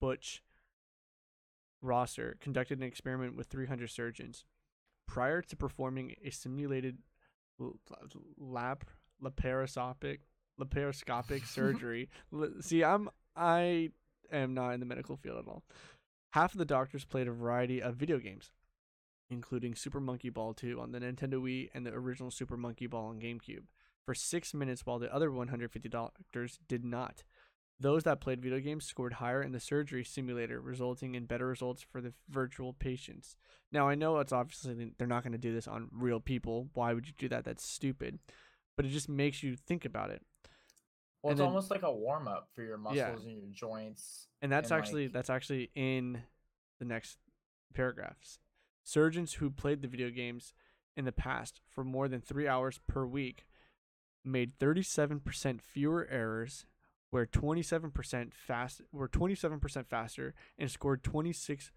Butch 0.00 0.42
Rosser 1.80 2.36
conducted 2.40 2.78
an 2.78 2.84
experiment 2.84 3.36
with 3.36 3.46
300 3.48 3.90
surgeons. 3.90 4.44
Prior 5.06 5.40
to 5.42 5.56
performing 5.56 6.14
a 6.24 6.30
simulated 6.30 6.98
lap 8.38 8.84
laparoscopic 9.22 10.18
laparoscopic 10.60 11.46
surgery. 11.46 12.08
See, 12.60 12.84
I'm 12.84 13.08
I 13.36 13.90
am 14.32 14.54
not 14.54 14.70
in 14.74 14.80
the 14.80 14.86
medical 14.86 15.16
field 15.16 15.38
at 15.38 15.48
all. 15.48 15.62
Half 16.32 16.52
of 16.52 16.58
the 16.58 16.64
doctors 16.64 17.04
played 17.04 17.28
a 17.28 17.32
variety 17.32 17.80
of 17.80 17.96
video 17.96 18.18
games, 18.18 18.50
including 19.30 19.74
Super 19.74 20.00
Monkey 20.00 20.28
Ball 20.28 20.52
2 20.52 20.80
on 20.80 20.92
the 20.92 21.00
Nintendo 21.00 21.34
Wii 21.34 21.70
and 21.72 21.86
the 21.86 21.94
original 21.94 22.30
Super 22.30 22.56
Monkey 22.56 22.86
Ball 22.86 23.06
on 23.06 23.20
GameCube, 23.20 23.64
for 24.04 24.14
six 24.14 24.52
minutes, 24.52 24.84
while 24.84 24.98
the 24.98 25.12
other 25.14 25.30
150 25.30 25.88
doctors 25.88 26.58
did 26.68 26.84
not. 26.84 27.22
Those 27.80 28.02
that 28.04 28.20
played 28.20 28.42
video 28.42 28.58
games 28.58 28.84
scored 28.84 29.14
higher 29.14 29.40
in 29.40 29.52
the 29.52 29.60
surgery 29.60 30.02
simulator, 30.04 30.60
resulting 30.60 31.14
in 31.14 31.26
better 31.26 31.46
results 31.46 31.80
for 31.80 32.00
the 32.00 32.12
virtual 32.28 32.72
patients. 32.72 33.36
Now, 33.70 33.88
I 33.88 33.94
know 33.94 34.18
it's 34.18 34.32
obviously 34.32 34.92
they're 34.98 35.06
not 35.06 35.22
going 35.22 35.32
to 35.32 35.38
do 35.38 35.54
this 35.54 35.68
on 35.68 35.88
real 35.92 36.18
people. 36.18 36.68
Why 36.74 36.92
would 36.92 37.06
you 37.06 37.12
do 37.16 37.28
that? 37.28 37.44
That's 37.44 37.64
stupid. 37.64 38.18
But 38.76 38.84
it 38.84 38.88
just 38.88 39.08
makes 39.08 39.42
you 39.44 39.54
think 39.54 39.84
about 39.84 40.10
it. 40.10 40.22
Well, 41.22 41.30
And 41.30 41.32
it's 41.32 41.38
then- 41.38 41.48
almost 41.48 41.70
like 41.70 41.82
a 41.82 41.92
warm 41.92 42.26
up 42.26 42.48
for 42.54 42.62
your 42.62 42.78
muscles 42.78 42.96
Yeah. 42.96 43.10
and 43.16 43.30
your 43.30 43.50
joints. 43.50 44.28
And 44.42 44.50
that's 44.50 44.70
And, 44.70 44.78
actually 44.80 45.04
like- 45.04 45.12
that's 45.12 45.30
actually 45.30 45.70
in 45.74 46.22
the 46.78 46.84
next 46.84 47.18
paragraphs. 47.74 48.40
Surgeons 48.82 49.34
who 49.34 49.50
played 49.50 49.82
the 49.82 49.88
video 49.88 50.10
games 50.10 50.52
in 50.96 51.04
the 51.04 51.12
past 51.12 51.60
for 51.68 51.84
more 51.84 52.08
than 52.08 52.20
3 52.20 52.48
hours 52.48 52.78
per 52.88 53.04
week 53.06 53.46
made 54.24 54.58
37% 54.58 55.60
fewer 55.62 56.06
errors, 56.08 56.66
were 57.10 57.26
27% 57.26 58.32
fast 58.34 58.82
were 58.92 59.08
27% 59.08 59.86
faster 59.86 60.34
and 60.58 60.70
scored 60.70 61.02
26% 61.02 61.70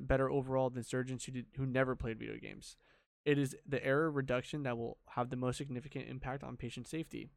better 0.00 0.30
overall 0.30 0.70
than 0.70 0.82
surgeons 0.82 1.24
who 1.24 1.32
did 1.32 1.46
who 1.56 1.66
never 1.66 1.96
played 1.96 2.18
video 2.18 2.36
games. 2.40 2.76
It 3.24 3.38
is 3.38 3.56
the 3.66 3.84
error 3.84 4.10
reduction 4.10 4.64
that 4.64 4.76
will 4.76 4.98
have 5.10 5.30
the 5.30 5.36
most 5.36 5.56
significant 5.58 6.08
impact 6.08 6.42
on 6.42 6.56
patient 6.56 6.88
safety. 6.88 7.28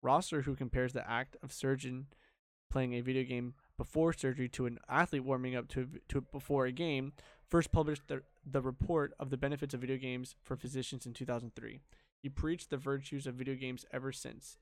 Rosser, 0.00 0.42
who 0.42 0.56
compares 0.56 0.92
the 0.92 1.08
act 1.08 1.36
of 1.42 1.52
surgeon 1.52 2.06
playing 2.70 2.94
a 2.94 3.00
video 3.00 3.22
game 3.22 3.54
before 3.76 4.12
surgery 4.12 4.48
to 4.48 4.66
an 4.66 4.78
athlete 4.88 5.24
warming 5.24 5.54
up 5.54 5.68
to 5.68 5.88
to 6.08 6.20
before 6.20 6.66
a 6.66 6.72
game, 6.72 7.12
first 7.48 7.70
published 7.72 8.08
the, 8.08 8.22
the 8.44 8.62
report 8.62 9.14
of 9.20 9.30
the 9.30 9.36
benefits 9.36 9.74
of 9.74 9.80
video 9.80 9.96
games 9.96 10.34
for 10.42 10.56
physicians 10.56 11.06
in 11.06 11.12
2003. 11.12 11.80
He 12.22 12.28
preached 12.28 12.70
the 12.70 12.76
virtues 12.76 13.26
of 13.26 13.34
video 13.34 13.54
games 13.54 13.84
ever 13.92 14.12
since. 14.12 14.58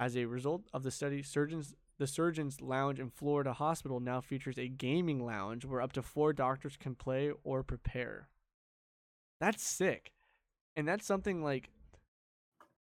As 0.00 0.16
a 0.16 0.26
result 0.26 0.64
of 0.74 0.82
the 0.82 0.90
study, 0.90 1.22
surgeons 1.22 1.76
the 1.98 2.08
surgeon's 2.08 2.62
lounge 2.62 2.98
in 2.98 3.10
Florida 3.10 3.52
Hospital 3.52 4.00
now 4.00 4.20
features 4.22 4.58
a 4.58 4.68
gaming 4.68 5.24
lounge 5.26 5.66
where 5.66 5.82
up 5.82 5.92
to 5.92 6.02
four 6.02 6.32
doctors 6.32 6.76
can 6.78 6.96
play 6.96 7.32
or 7.44 7.62
prepare. 7.62 8.28
That's 9.40 9.62
sick, 9.62 10.12
and 10.76 10.88
that's 10.88 11.06
something 11.06 11.44
like 11.44 11.70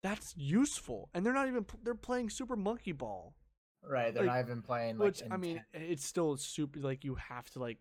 that's 0.04 0.34
useful. 0.38 1.10
And 1.14 1.26
they're 1.26 1.34
not 1.34 1.50
even 1.50 1.66
they're 1.84 1.96
playing 1.96 2.30
Super 2.32 2.56
Monkey 2.56 2.94
Ball, 2.94 3.36
Right, 3.84 4.14
they're 4.14 4.24
Like, 4.24 4.36
not 4.36 4.52
even 4.52 4.62
playing. 4.62 4.98
Like, 4.98 5.08
which 5.08 5.24
I 5.32 5.38
mean, 5.38 5.64
it's 5.74 6.06
still 6.06 6.38
super 6.38 6.80
like 6.80 7.04
you 7.04 7.16
have 7.16 7.50
to 7.52 7.60
like, 7.60 7.80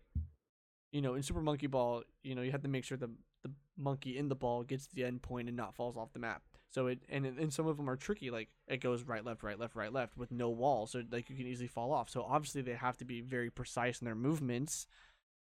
you 0.91 1.01
know, 1.01 1.15
in 1.15 1.23
Super 1.23 1.41
Monkey 1.41 1.67
Ball, 1.67 2.03
you 2.23 2.35
know, 2.35 2.41
you 2.41 2.51
have 2.51 2.63
to 2.63 2.67
make 2.69 2.83
sure 2.85 2.97
the 2.97 3.11
the 3.43 3.51
monkey 3.77 4.17
in 4.17 4.29
the 4.29 4.35
ball 4.35 4.63
gets 4.63 4.87
to 4.87 4.95
the 4.95 5.05
end 5.05 5.21
point 5.21 5.47
and 5.47 5.57
not 5.57 5.75
falls 5.75 5.97
off 5.97 6.13
the 6.13 6.19
map. 6.19 6.43
So 6.71 6.87
it 6.87 6.99
and 7.09 7.25
and 7.25 7.53
some 7.53 7.67
of 7.67 7.77
them 7.77 7.89
are 7.89 7.97
tricky, 7.97 8.31
like 8.31 8.49
it 8.67 8.77
goes 8.77 9.03
right, 9.03 9.23
left, 9.25 9.43
right, 9.43 9.59
left, 9.59 9.75
right, 9.75 9.91
left 9.91 10.17
with 10.17 10.31
no 10.31 10.49
wall, 10.49 10.87
so 10.87 11.03
like 11.11 11.29
you 11.29 11.35
can 11.35 11.45
easily 11.45 11.67
fall 11.67 11.91
off. 11.91 12.09
So 12.09 12.23
obviously 12.23 12.61
they 12.61 12.73
have 12.73 12.97
to 12.97 13.05
be 13.05 13.21
very 13.21 13.49
precise 13.49 13.99
in 13.99 14.05
their 14.05 14.15
movements 14.15 14.87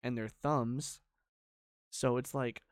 and 0.03 0.16
their 0.16 0.29
thumbs. 0.29 1.01
So 1.91 2.16
it's 2.16 2.35
like, 2.35 2.62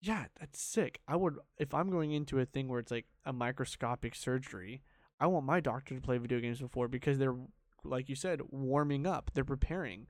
yeah, 0.00 0.26
that's 0.40 0.60
sick. 0.60 1.00
I 1.06 1.16
would 1.16 1.38
if 1.58 1.74
I'm 1.74 1.90
going 1.90 2.12
into 2.12 2.38
a 2.38 2.46
thing 2.46 2.68
where 2.68 2.80
it's 2.80 2.90
like 2.90 3.06
a 3.26 3.32
microscopic 3.32 4.14
surgery, 4.14 4.82
I 5.20 5.26
want 5.26 5.44
my 5.44 5.60
doctor 5.60 5.94
to 5.94 6.00
play 6.00 6.16
video 6.16 6.40
games 6.40 6.60
before 6.60 6.88
because 6.88 7.18
they're 7.18 7.36
like 7.84 8.08
you 8.08 8.14
said, 8.14 8.40
warming 8.50 9.06
up. 9.06 9.30
They're 9.34 9.44
preparing. 9.44 10.06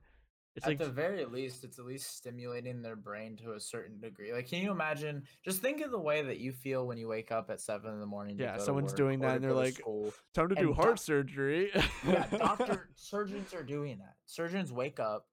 It's 0.55 0.65
at 0.65 0.69
like 0.71 0.77
the 0.79 0.89
very 0.89 1.23
least, 1.25 1.63
it's 1.63 1.79
at 1.79 1.85
least 1.85 2.17
stimulating 2.17 2.81
their 2.81 2.95
brain 2.95 3.37
to 3.37 3.53
a 3.53 3.59
certain 3.59 3.99
degree. 3.99 4.33
Like, 4.33 4.49
can 4.49 4.61
you 4.61 4.71
imagine? 4.71 5.23
Just 5.45 5.61
think 5.61 5.81
of 5.81 5.91
the 5.91 5.99
way 5.99 6.21
that 6.23 6.39
you 6.39 6.51
feel 6.51 6.85
when 6.87 6.97
you 6.97 7.07
wake 7.07 7.31
up 7.31 7.49
at 7.49 7.61
seven 7.61 7.93
in 7.93 7.99
the 7.99 8.05
morning. 8.05 8.37
to 8.37 8.43
Yeah, 8.43 8.57
someone's 8.57 8.93
doing 8.93 9.19
that 9.19 9.35
and 9.35 9.43
they're 9.43 9.53
like, 9.53 9.75
school. 9.75 10.11
time 10.33 10.49
to 10.49 10.55
do 10.55 10.67
and 10.67 10.75
heart 10.75 10.95
doc- 10.95 10.97
surgery. 10.97 11.71
yeah, 12.07 12.25
doctor 12.37 12.89
surgeons 12.95 13.53
are 13.53 13.63
doing 13.63 13.99
that. 13.99 14.15
Surgeons 14.25 14.71
wake 14.73 14.99
up 14.99 15.27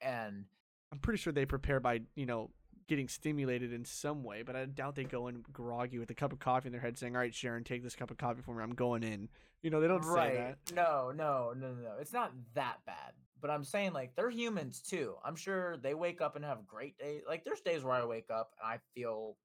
and 0.00 0.44
I'm 0.90 0.98
pretty 0.98 1.18
sure 1.18 1.32
they 1.32 1.46
prepare 1.46 1.78
by, 1.80 2.00
you 2.16 2.26
know, 2.26 2.50
getting 2.88 3.08
stimulated 3.08 3.72
in 3.72 3.84
some 3.84 4.24
way, 4.24 4.42
but 4.42 4.56
I 4.56 4.64
doubt 4.66 4.96
they 4.96 5.04
go 5.04 5.28
in 5.28 5.44
groggy 5.52 5.98
with 5.98 6.10
a 6.10 6.14
cup 6.14 6.32
of 6.32 6.38
coffee 6.40 6.66
in 6.68 6.72
their 6.72 6.80
head 6.80 6.98
saying, 6.98 7.14
All 7.14 7.20
right, 7.22 7.34
Sharon, 7.34 7.62
take 7.64 7.82
this 7.82 7.94
cup 7.94 8.10
of 8.10 8.18
coffee 8.18 8.42
for 8.42 8.54
me. 8.54 8.62
I'm 8.62 8.74
going 8.74 9.02
in. 9.02 9.28
You 9.62 9.70
know, 9.70 9.80
they 9.80 9.86
don't 9.86 10.04
say 10.04 10.34
that. 10.36 10.74
No, 10.74 11.12
no, 11.14 11.52
no, 11.56 11.68
no, 11.68 11.82
no. 11.82 11.92
It's 12.00 12.12
not 12.12 12.32
that 12.54 12.78
bad. 12.84 13.12
But 13.42 13.50
I'm 13.50 13.64
saying 13.64 13.92
like 13.92 14.14
they're 14.14 14.30
humans 14.30 14.80
too. 14.80 15.16
I'm 15.24 15.36
sure 15.36 15.76
they 15.76 15.94
wake 15.94 16.20
up 16.22 16.36
and 16.36 16.44
have 16.44 16.66
great 16.66 16.96
days. 16.96 17.22
Like 17.28 17.44
there's 17.44 17.60
days 17.60 17.82
where 17.82 17.92
I 17.92 18.04
wake 18.04 18.30
up 18.30 18.52
and 18.62 18.72
I 18.72 18.78
feel 18.94 19.36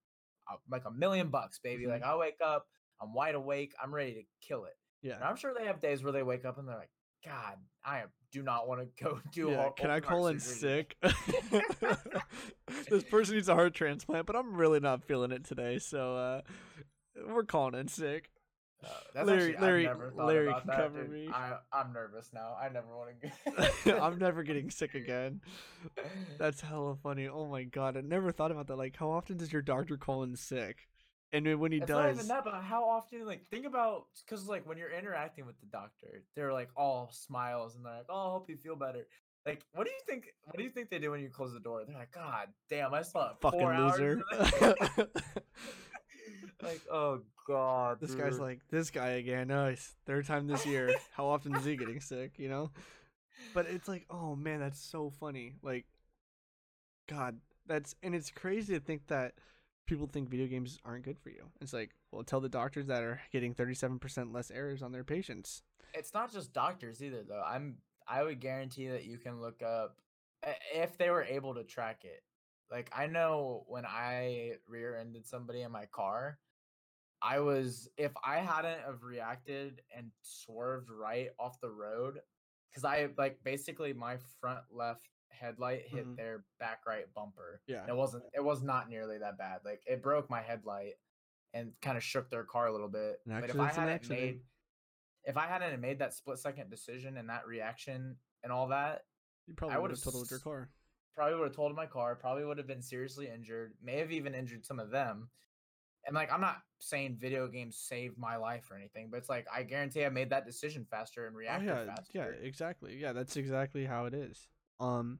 uh, 0.49 0.55
like 0.69 0.85
a 0.85 0.91
million 0.91 1.29
bucks, 1.29 1.59
baby. 1.59 1.85
Mhm. 1.85 1.89
Like 1.89 2.03
I 2.03 2.15
wake 2.15 2.37
up, 2.45 2.67
I'm 3.01 3.13
wide 3.13 3.35
awake, 3.35 3.73
I'm 3.83 3.93
ready 3.93 4.13
to 4.13 4.23
kill 4.47 4.65
it. 4.65 4.77
And 5.03 5.19
Yeah. 5.19 5.27
I'm 5.27 5.35
sure 5.35 5.53
they 5.57 5.65
have 5.65 5.81
days 5.81 6.03
where 6.03 6.13
they 6.13 6.23
wake 6.23 6.45
up 6.45 6.59
and 6.59 6.67
they're 6.67 6.77
like, 6.77 6.91
God, 7.25 7.57
I 7.83 8.03
do 8.31 8.43
not 8.43 8.67
want 8.67 8.81
to 8.81 8.87
go 9.03 9.19
do. 9.33 9.49
Yeah, 9.49 9.69
can 9.75 9.89
I 9.89 9.99
call 9.99 10.27
in 10.27 10.39
sick? 10.39 10.95
this 11.01 13.03
person 13.09 13.35
needs 13.35 13.49
a 13.49 13.55
heart 13.55 13.73
transplant, 13.73 14.27
but 14.27 14.35
I'm 14.35 14.55
really 14.55 14.79
not 14.79 15.03
feeling 15.03 15.31
it 15.31 15.43
today, 15.43 15.79
so 15.79 16.15
uh, 16.15 16.41
we're 17.27 17.43
calling 17.43 17.73
in 17.73 17.87
sick. 17.87 18.29
Uh, 18.83 18.89
that's 19.13 19.27
Larry- 19.27 19.51
actually, 19.53 19.67
Larry- 19.67 19.83
never 19.83 20.13
Larry 20.15 20.53
can 20.53 20.61
that, 20.67 20.77
cover 20.77 21.03
dude. 21.03 21.11
me. 21.11 21.29
I, 21.33 21.57
I'm 21.73 21.93
nervous 21.93 22.29
now. 22.33 22.55
I 22.59 22.69
never 22.69 22.87
want 22.95 23.09
to 23.21 23.31
Get... 23.85 24.01
I'm 24.01 24.17
never 24.17 24.43
getting 24.43 24.69
sick 24.69 24.93
again. 24.95 25.41
That's 26.37 26.61
hella 26.61 26.95
funny. 26.95 27.27
Oh 27.27 27.47
my 27.47 27.63
god, 27.63 27.97
I 27.97 28.01
never 28.01 28.31
thought 28.31 28.51
about 28.51 28.67
that. 28.67 28.77
Like, 28.77 28.95
how 28.95 29.09
often 29.09 29.37
does 29.37 29.51
your 29.51 29.61
doctor 29.61 29.97
call 29.97 30.23
in 30.23 30.35
sick? 30.35 30.87
And 31.33 31.59
when 31.59 31.73
he 31.73 31.79
it's 31.79 31.89
not 31.89 32.09
even 32.09 32.27
that, 32.29 32.45
but 32.45 32.53
how 32.63 32.85
often? 32.85 33.25
Like, 33.25 33.45
think 33.49 33.65
about 33.65 34.05
because 34.25 34.47
like 34.47 34.65
when 34.65 34.77
you're 34.77 34.91
interacting 34.91 35.45
with 35.45 35.59
the 35.59 35.65
doctor, 35.65 36.23
they're 36.35 36.53
like 36.53 36.69
all 36.77 37.11
smiles 37.11 37.75
and 37.75 37.85
they're 37.85 37.97
like, 37.97 38.05
"Oh, 38.07 38.29
I 38.29 38.31
hope 38.31 38.49
you 38.49 38.55
feel 38.55 38.77
better." 38.77 39.07
Like, 39.45 39.63
what 39.73 39.85
do 39.85 39.91
you 39.91 39.99
think? 40.07 40.27
What 40.45 40.57
do 40.57 40.63
you 40.63 40.69
think 40.69 40.89
they 40.89 40.99
do 40.99 41.11
when 41.11 41.21
you 41.21 41.29
close 41.29 41.51
the 41.51 41.59
door? 41.59 41.83
They're 41.85 41.97
like, 41.97 42.13
"God 42.13 42.47
damn, 42.69 42.93
I 42.93 43.01
slept 43.01 43.41
fucking 43.41 43.59
loser. 43.61 44.21
Today." 46.59 46.71
like, 46.73 46.81
oh 46.91 47.21
god, 47.47 47.99
this 47.99 48.15
guy's 48.15 48.39
like, 48.39 48.59
this 48.69 48.89
guy 48.91 49.09
again. 49.09 49.51
Oh, 49.51 49.73
third 50.05 50.25
time 50.25 50.47
this 50.47 50.65
year. 50.65 50.93
How 51.13 51.25
often 51.27 51.55
is 51.55 51.65
he 51.65 51.75
getting 51.75 51.99
sick? 52.01 52.33
You 52.37 52.49
know? 52.49 52.71
But 53.53 53.67
it's 53.67 53.87
like, 53.87 54.05
oh 54.09 54.35
man, 54.35 54.59
that's 54.59 54.79
so 54.79 55.09
funny. 55.19 55.53
Like, 55.61 55.85
God, 57.07 57.37
that's 57.67 57.95
and 58.03 58.13
it's 58.15 58.31
crazy 58.31 58.73
to 58.73 58.79
think 58.79 59.07
that 59.07 59.33
people 59.85 60.07
think 60.07 60.29
video 60.29 60.47
games 60.47 60.79
aren't 60.83 61.05
good 61.05 61.17
for 61.19 61.29
you. 61.29 61.43
It's 61.61 61.71
like, 61.73 61.91
well, 62.11 62.23
tell 62.23 62.41
the 62.41 62.49
doctors 62.49 62.87
that 62.87 63.03
are 63.03 63.21
getting 63.31 63.53
37% 63.53 64.33
less 64.33 64.51
errors 64.51 64.81
on 64.81 64.91
their 64.91 65.03
patients. 65.03 65.61
it's 65.93 66.13
not 66.13 66.31
just 66.33 66.51
doctors 66.53 67.01
either 67.01 67.23
though 67.27 67.41
i'm 67.47 67.77
i 68.07 68.21
would 68.21 68.39
guarantee 68.41 68.87
that 68.89 69.05
you 69.05 69.17
can 69.17 69.39
look 69.41 69.61
up 69.63 69.95
eh, 70.43 70.53
if 70.75 70.97
they 70.97 71.09
were 71.09 71.23
able 71.23 71.55
to 71.55 71.63
track 71.63 72.01
it 72.03 72.23
like 72.69 72.89
i 72.95 73.07
know 73.07 73.63
when 73.67 73.85
i 73.85 74.51
rear-ended 74.67 75.25
somebody 75.25 75.61
in 75.61 75.71
my 75.71 75.85
car 75.85 76.37
i 77.21 77.39
was 77.39 77.89
if 77.97 78.11
i 78.23 78.37
hadn't 78.37 78.79
have 78.81 79.01
reacted 79.03 79.81
and 79.95 80.11
swerved 80.21 80.89
right 80.89 81.29
off 81.39 81.59
the 81.61 81.69
road 81.69 82.19
because 82.69 82.83
i 82.85 83.07
like 83.17 83.37
basically 83.43 83.93
my 83.93 84.17
front 84.39 84.61
left 84.71 85.07
headlight 85.29 85.87
hit 85.87 86.05
Mhm. 86.07 86.15
their 86.15 86.45
back 86.59 86.85
right 86.87 87.05
bumper 87.13 87.61
Yeah. 87.67 87.85
it 87.87 87.95
wasn't 87.95 88.23
it 88.33 88.43
was 88.43 88.61
not 88.63 88.89
nearly 88.89 89.17
that 89.19 89.37
bad 89.37 89.61
like 89.65 89.81
it 89.85 90.01
broke 90.01 90.29
my 90.29 90.41
headlight 90.41 90.93
and 91.53 91.73
kind 91.81 91.97
of 91.97 92.03
shook 92.03 92.29
their 92.29 92.43
car 92.43 92.67
a 92.67 92.71
little 92.71 92.87
bit 92.87 93.19
An 93.25 93.41
but 93.41 93.49
if 93.49 93.59
i 93.59 93.71
hadn't 93.71 94.09
made 94.09 94.41
if 95.23 95.37
i 95.37 95.45
hadn't 95.47 95.79
made 95.81 95.99
that 95.99 96.13
split 96.13 96.39
second 96.39 96.69
decision 96.69 97.17
and 97.17 97.29
that 97.29 97.45
reaction 97.47 98.17
and 98.43 98.51
all 98.51 98.67
that 98.69 99.05
You 99.47 99.53
probably 99.55 99.77
would 99.79 99.91
have 99.91 100.01
totaled 100.03 100.29
your 100.31 100.39
car. 100.39 100.69
probably 101.13 101.35
would 101.37 101.47
have 101.47 101.55
totaled 101.55 101.75
my 101.75 101.85
car 101.87 102.15
probably 102.15 102.45
would 102.45 102.57
have 102.57 102.67
been 102.67 102.81
seriously 102.81 103.27
injured 103.27 103.73
may 103.81 103.97
have 103.97 104.11
even 104.11 104.33
injured 104.33 104.65
some 104.65 104.79
of 104.79 104.89
them 104.91 105.29
and 106.07 106.15
like 106.15 106.31
i'm 106.31 106.41
not 106.41 106.57
saying 106.79 107.17
video 107.19 107.47
games 107.47 107.77
saved 107.77 108.17
my 108.17 108.37
life 108.37 108.69
or 108.71 108.77
anything 108.77 109.09
but 109.11 109.17
it's 109.17 109.29
like 109.29 109.45
i 109.53 109.61
guarantee 109.61 110.05
i 110.05 110.09
made 110.09 110.29
that 110.29 110.45
decision 110.45 110.85
faster 110.89 111.27
and 111.27 111.35
Oh 111.35 111.39
reacted 111.39 111.67
yeah, 111.67 111.85
faster 111.85 112.11
yeah, 112.13 112.47
exactly. 112.47 112.97
Yeah, 112.99 113.13
that's 113.13 113.37
exactly 113.37 113.85
how 113.85 114.05
it 114.05 114.13
is. 114.13 114.47
Um, 114.79 115.19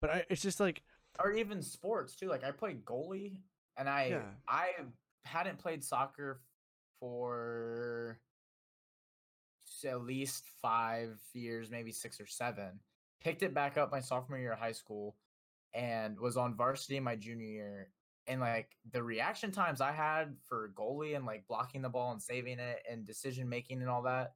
but 0.00 0.10
I, 0.10 0.24
it's 0.28 0.42
just 0.42 0.60
like, 0.60 0.82
or 1.18 1.32
even 1.32 1.62
sports 1.62 2.14
too. 2.14 2.28
Like 2.28 2.44
I 2.44 2.50
played 2.50 2.84
goalie, 2.84 3.38
and 3.76 3.88
I 3.88 4.08
Yeah. 4.10 4.22
I 4.48 4.70
hadn't 5.24 5.58
played 5.58 5.82
soccer 5.82 6.40
for 7.00 8.18
at 9.84 10.02
least 10.02 10.44
five 10.60 11.18
years, 11.32 11.70
maybe 11.70 11.92
six 11.92 12.20
or 12.20 12.26
seven. 12.26 12.80
Picked 13.22 13.42
it 13.42 13.54
back 13.54 13.78
up 13.78 13.90
my 13.90 14.00
sophomore 14.00 14.38
year 14.38 14.52
of 14.52 14.58
high 14.58 14.72
school, 14.72 15.16
and 15.72 16.18
was 16.20 16.36
on 16.36 16.54
varsity 16.54 17.00
my 17.00 17.16
junior 17.16 17.46
year. 17.46 17.88
And 18.28 18.40
like 18.40 18.76
the 18.92 19.02
reaction 19.02 19.52
times 19.52 19.80
I 19.80 19.92
had 19.92 20.36
for 20.48 20.72
goalie 20.74 21.16
and 21.16 21.24
like 21.24 21.46
blocking 21.46 21.82
the 21.82 21.88
ball 21.88 22.12
and 22.12 22.20
saving 22.20 22.58
it 22.58 22.82
and 22.90 23.04
decision 23.04 23.48
making 23.48 23.80
and 23.80 23.90
all 23.90 24.02
that. 24.02 24.34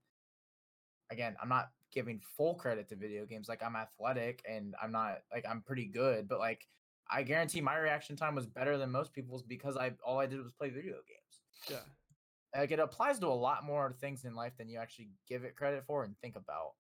Again, 1.11 1.37
I'm 1.43 1.49
not 1.49 1.71
giving 1.93 2.21
full 2.21 2.55
credit 2.55 2.89
to 2.89 2.97
video 2.97 3.27
games. 3.27 3.49
Like 3.49 3.63
I'm 3.63 3.77
athletic 3.77 4.43
and 4.49 4.75
I'm 4.81 4.93
not 4.93 5.19
like 5.33 5.45
I'm 5.49 5.61
pretty 5.61 5.87
good, 5.87 6.29
but 6.29 6.39
like 6.39 6.69
I 7.11 7.25
guarantee 7.25 7.61
my 7.61 7.77
reaction 7.77 8.17
time 8.17 8.35
was 8.35 8.47
better 8.47 8.79
than 8.79 8.91
most 8.91 9.13
people's 9.13 9.43
because 9.43 9.77
I 9.77 9.93
all 10.07 10.21
I 10.21 10.27
did 10.27 10.41
was 10.41 10.53
play 10.53 10.71
video 10.71 10.95
games. 10.95 11.69
yeah, 11.69 12.61
Like 12.61 12.71
it 12.71 12.79
applies 12.79 13.19
to 13.19 13.27
a 13.27 13.29
lot 13.29 13.65
more 13.65 13.93
things 14.01 14.25
in 14.25 14.35
life 14.35 14.53
than 14.57 14.69
you 14.69 14.79
actually 14.79 15.11
give 15.29 15.43
it 15.43 15.57
credit 15.57 15.85
for 15.85 16.05
and 16.05 16.17
think 16.19 16.37
about. 16.37 16.75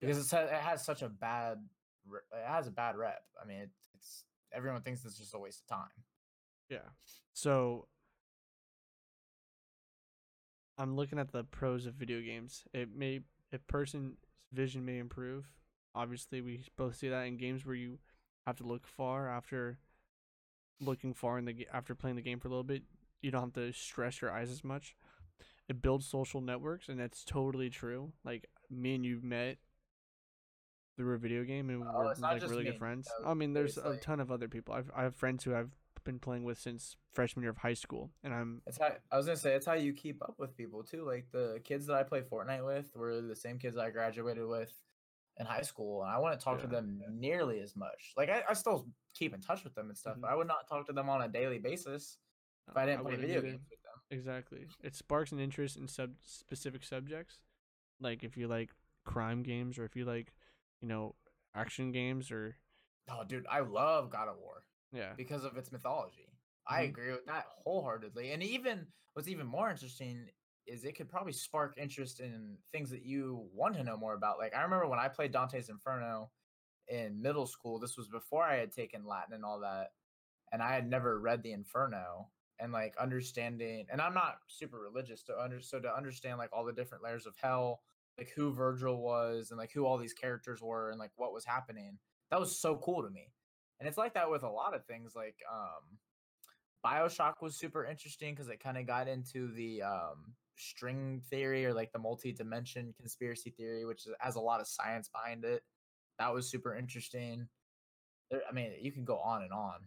Because 0.00 0.18
it's, 0.18 0.32
it 0.32 0.50
has 0.50 0.84
such 0.84 1.02
a 1.02 1.08
bad 1.08 1.58
it 2.12 2.46
has 2.46 2.66
a 2.66 2.72
bad 2.72 2.96
rep. 2.96 3.22
I 3.40 3.46
mean, 3.46 3.58
it, 3.58 3.70
it's 3.94 4.24
everyone 4.52 4.82
thinks 4.82 5.04
it's 5.04 5.18
just 5.18 5.34
a 5.34 5.38
waste 5.38 5.62
of 5.62 5.76
time. 5.76 6.04
yeah. 6.68 6.88
So 7.32 7.86
I'm 10.78 10.96
looking 10.96 11.18
at 11.18 11.32
the 11.32 11.44
pros 11.44 11.86
of 11.86 11.94
video 11.94 12.20
games. 12.20 12.64
It 12.72 12.88
may 12.94 13.20
a 13.52 13.58
person's 13.58 14.16
vision 14.52 14.84
may 14.84 14.98
improve. 14.98 15.46
Obviously, 15.94 16.40
we 16.40 16.64
both 16.76 16.96
see 16.96 17.08
that 17.08 17.22
in 17.22 17.36
games 17.36 17.66
where 17.66 17.74
you 17.74 17.98
have 18.46 18.56
to 18.56 18.64
look 18.64 18.86
far 18.86 19.28
after 19.28 19.78
looking 20.80 21.12
far 21.12 21.38
in 21.38 21.44
the 21.44 21.66
after 21.72 21.94
playing 21.94 22.16
the 22.16 22.22
game 22.22 22.40
for 22.40 22.48
a 22.48 22.50
little 22.50 22.64
bit. 22.64 22.82
You 23.22 23.30
don't 23.30 23.42
have 23.42 23.52
to 23.54 23.72
stress 23.72 24.20
your 24.22 24.30
eyes 24.30 24.50
as 24.50 24.64
much. 24.64 24.96
It 25.68 25.82
builds 25.82 26.06
social 26.06 26.40
networks, 26.40 26.88
and 26.88 26.98
that's 26.98 27.24
totally 27.24 27.70
true. 27.70 28.12
Like 28.24 28.48
me 28.70 28.94
and 28.94 29.04
you 29.04 29.20
met 29.22 29.58
through 31.00 31.14
a 31.14 31.18
video 31.18 31.44
game, 31.44 31.70
and 31.70 31.82
Oh, 31.82 31.92
we're 31.94 32.04
like 32.04 32.42
really 32.42 32.64
me, 32.64 32.70
good 32.70 32.78
friends. 32.78 33.10
though. 33.22 33.30
I 33.30 33.34
mean, 33.34 33.54
there's 33.54 33.78
a 33.78 33.96
ton 33.96 34.20
of 34.20 34.30
other 34.30 34.48
people. 34.48 34.74
I've 34.74 34.90
I 34.94 35.02
have 35.04 35.16
friends 35.16 35.44
who 35.44 35.54
I've 35.54 35.70
been 36.04 36.18
playing 36.18 36.44
with 36.44 36.58
since 36.58 36.96
freshman 37.14 37.42
year 37.42 37.50
of 37.50 37.56
high 37.58 37.72
school, 37.74 38.10
and 38.22 38.34
I'm 38.34 38.60
It's 38.66 38.78
how 38.78 38.92
I 39.10 39.16
was 39.16 39.24
gonna 39.26 39.36
say 39.36 39.54
it's 39.54 39.64
how 39.64 39.72
you 39.74 39.94
keep 39.94 40.22
up 40.22 40.34
with 40.38 40.54
people 40.56 40.82
too. 40.82 41.04
Like 41.06 41.26
the 41.32 41.60
kids 41.64 41.86
that 41.86 41.94
I 41.96 42.02
play 42.02 42.20
Fortnite 42.20 42.64
with 42.66 42.90
were 42.94 43.22
the 43.22 43.34
same 43.34 43.58
kids 43.58 43.78
I 43.78 43.88
graduated 43.90 44.46
with 44.46 44.72
in 45.38 45.46
high 45.46 45.62
school, 45.62 46.02
and 46.02 46.10
I 46.12 46.18
wouldn't 46.18 46.40
talk 46.42 46.60
to 46.60 46.66
them 46.66 47.00
nearly 47.10 47.60
as 47.60 47.74
much. 47.76 48.12
Like 48.16 48.28
I, 48.28 48.42
I 48.50 48.52
still 48.52 48.86
keep 49.14 49.32
in 49.34 49.40
touch 49.40 49.64
with 49.64 49.74
them 49.74 49.88
and 49.88 49.96
stuff, 49.96 50.16
Mhm. 50.18 50.20
but 50.22 50.30
I 50.30 50.34
would 50.34 50.46
not 50.48 50.68
talk 50.68 50.86
to 50.88 50.92
them 50.92 51.08
on 51.08 51.22
a 51.22 51.28
daily 51.28 51.58
basis 51.58 52.18
if 52.68 52.76
I 52.76 52.84
didn't 52.84 53.02
play 53.04 53.16
video 53.16 53.40
games 53.40 53.62
with 53.70 53.82
them. 53.82 54.00
Exactly. 54.10 54.66
It 54.82 54.94
sparks 54.94 55.32
an 55.32 55.40
interest 55.40 55.78
in 55.78 55.88
sub 55.88 56.10
specific 56.22 56.84
subjects. 56.84 57.40
Like 58.00 58.22
if 58.22 58.36
you 58.36 58.48
like 58.48 58.70
crime 59.04 59.42
games 59.42 59.78
or 59.78 59.84
if 59.84 59.96
you 59.96 60.04
like, 60.04 60.32
you 60.80 60.88
know, 60.88 61.16
action 61.54 61.92
games 61.92 62.30
or 62.30 62.56
Oh, 63.08 63.24
dude, 63.24 63.46
I 63.48 63.60
love 63.60 64.10
God 64.10 64.28
of 64.28 64.38
War 64.38 64.64
yeah. 64.92 65.14
because 65.16 65.44
of 65.44 65.56
its 65.56 65.72
mythology. 65.72 66.28
I 66.66 66.82
Mhm. 66.84 66.88
agree 66.90 67.10
with 67.12 67.24
that 67.26 67.46
wholeheartedly. 67.64 68.32
And 68.32 68.42
even 68.42 68.92
what's 69.14 69.28
even 69.28 69.46
more 69.46 69.70
interesting 69.70 70.30
is 70.66 70.84
it 70.84 70.94
could 70.94 71.08
probably 71.08 71.32
spark 71.32 71.76
interest 71.76 72.20
in 72.20 72.62
things 72.70 72.90
that 72.90 73.02
you 73.02 73.48
want 73.52 73.74
to 73.74 73.82
know 73.82 73.96
more 73.96 74.14
about. 74.14 74.38
Like 74.38 74.54
I 74.54 74.62
remember 74.62 74.86
when 74.86 75.00
I 75.00 75.08
played 75.08 75.32
Dante's 75.32 75.68
Inferno 75.70 76.30
in 76.86 77.20
middle 77.20 77.46
school. 77.46 77.78
This 77.78 77.96
was 77.96 78.08
before 78.08 78.44
I 78.44 78.56
had 78.56 78.70
taken 78.72 79.04
Latin 79.04 79.34
and 79.34 79.44
all 79.44 79.60
that, 79.60 79.94
and 80.52 80.62
I 80.62 80.72
had 80.72 80.88
never 80.88 81.18
read 81.18 81.42
the 81.42 81.52
Inferno. 81.52 82.30
And 82.60 82.72
like 82.72 82.94
understanding, 82.98 83.86
and 83.90 84.02
I'm 84.02 84.12
not 84.12 84.42
super 84.46 84.78
religious 84.78 85.22
to 85.24 85.40
under 85.40 85.62
so 85.62 85.80
to 85.80 85.96
understand 85.96 86.36
like 86.36 86.50
all 86.52 86.62
the 86.64 86.74
different 86.74 87.02
layers 87.02 87.24
of 87.24 87.34
hell, 87.36 87.82
like 88.20 88.30
who 88.36 88.52
Virgil 88.52 89.00
was, 89.00 89.50
and 89.50 89.58
like 89.58 89.72
who 89.72 89.86
all 89.86 89.96
these 89.96 90.12
characters 90.12 90.60
were, 90.62 90.90
and 90.90 90.98
like 90.98 91.12
what 91.16 91.32
was 91.32 91.46
happening. 91.46 91.98
That 92.30 92.38
was 92.38 92.60
so 92.60 92.76
cool 92.76 93.02
to 93.02 93.10
me. 93.10 93.32
And 93.80 93.88
it's 93.88 93.96
like 93.96 94.12
that 94.14 94.30
with 94.30 94.42
a 94.42 94.48
lot 94.48 94.74
of 94.74 94.84
things. 94.84 95.14
Like 95.16 95.36
um, 95.50 95.98
Bioshock 96.84 97.34
was 97.40 97.56
super 97.58 97.84
interesting 97.84 98.34
because 98.34 98.48
it 98.48 98.62
kind 98.62 98.76
of 98.76 98.86
got 98.86 99.08
into 99.08 99.50
the 99.54 99.82
um, 99.82 100.34
string 100.56 101.22
theory 101.30 101.64
or 101.64 101.72
like 101.72 101.92
the 101.92 101.98
multi-dimension 101.98 102.92
conspiracy 102.98 103.50
theory, 103.50 103.86
which 103.86 104.06
is, 104.06 104.12
has 104.20 104.36
a 104.36 104.40
lot 104.40 104.60
of 104.60 104.68
science 104.68 105.08
behind 105.08 105.46
it. 105.46 105.62
That 106.18 106.34
was 106.34 106.50
super 106.50 106.76
interesting. 106.76 107.48
There, 108.30 108.42
I 108.48 108.52
mean, 108.52 108.72
you 108.82 108.92
can 108.92 109.06
go 109.06 109.18
on 109.18 109.42
and 109.42 109.52
on. 109.52 109.78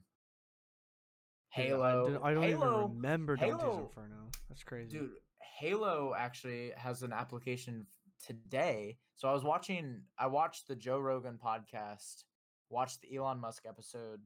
Dude, 1.56 1.66
Halo. 1.68 2.20
I, 2.24 2.30
I 2.30 2.34
don't 2.34 2.44
Halo, 2.44 2.82
even 2.82 2.96
remember 2.96 3.36
Dante's 3.36 3.62
Halo- 3.62 3.92
Inferno. 3.96 4.32
That's 4.50 4.64
crazy. 4.64 4.98
Dude, 4.98 5.12
Halo 5.60 6.16
actually 6.18 6.72
has 6.76 7.04
an 7.04 7.14
application 7.14 7.86
today. 8.26 8.98
So 9.16 9.28
I 9.28 9.34
was 9.34 9.44
watching, 9.44 10.02
I 10.18 10.28
watched 10.28 10.68
the 10.68 10.76
Joe 10.76 11.00
Rogan 11.00 11.40
podcast, 11.44 12.24
watched 12.70 13.02
the 13.02 13.16
Elon 13.16 13.40
Musk 13.40 13.64
episode 13.68 14.20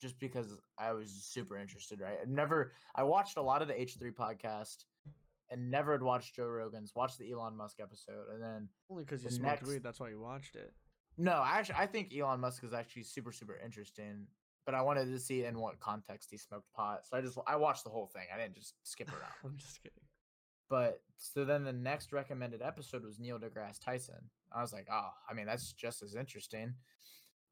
just 0.00 0.18
because 0.18 0.56
I 0.78 0.92
was 0.92 1.10
super 1.10 1.56
interested, 1.56 2.00
right? 2.00 2.18
I 2.22 2.24
never, 2.26 2.72
I 2.94 3.04
watched 3.04 3.36
a 3.36 3.42
lot 3.42 3.62
of 3.62 3.68
the 3.68 3.74
H3 3.74 4.12
podcast 4.14 4.84
and 5.50 5.70
never 5.70 5.92
had 5.92 6.02
watched 6.02 6.34
Joe 6.34 6.46
Rogan's, 6.48 6.92
watched 6.96 7.18
the 7.18 7.30
Elon 7.30 7.56
Musk 7.56 7.78
episode. 7.80 8.24
And 8.32 8.42
then, 8.42 8.68
Only 8.90 9.04
because 9.04 9.22
you 9.22 9.28
the 9.28 9.34
smoked 9.36 9.62
next- 9.62 9.68
weed. 9.68 9.82
That's 9.82 10.00
why 10.00 10.08
you 10.08 10.20
watched 10.20 10.56
it. 10.56 10.72
no, 11.18 11.32
I 11.32 11.58
actually, 11.58 11.76
I 11.78 11.86
think 11.86 12.12
Elon 12.16 12.40
Musk 12.40 12.64
is 12.64 12.72
actually 12.72 13.04
super, 13.04 13.32
super 13.32 13.58
interesting. 13.64 14.26
But 14.64 14.76
I 14.76 14.82
wanted 14.82 15.06
to 15.06 15.18
see 15.18 15.44
in 15.44 15.58
what 15.58 15.80
context 15.80 16.28
he 16.30 16.36
smoked 16.36 16.72
pot. 16.72 17.00
So 17.04 17.16
I 17.16 17.20
just, 17.20 17.36
I 17.48 17.56
watched 17.56 17.82
the 17.82 17.90
whole 17.90 18.06
thing. 18.06 18.22
I 18.32 18.38
didn't 18.38 18.54
just 18.54 18.74
skip 18.84 19.08
around. 19.10 19.32
I'm 19.44 19.56
just 19.56 19.82
kidding. 19.82 19.98
But 20.72 21.02
so 21.18 21.44
then 21.44 21.64
the 21.64 21.72
next 21.74 22.14
recommended 22.14 22.62
episode 22.62 23.04
was 23.04 23.20
Neil 23.20 23.38
deGrasse 23.38 23.78
Tyson. 23.78 24.30
I 24.50 24.62
was 24.62 24.72
like, 24.72 24.86
oh, 24.90 25.10
I 25.28 25.34
mean, 25.34 25.44
that's 25.44 25.74
just 25.74 26.02
as 26.02 26.14
interesting. 26.14 26.72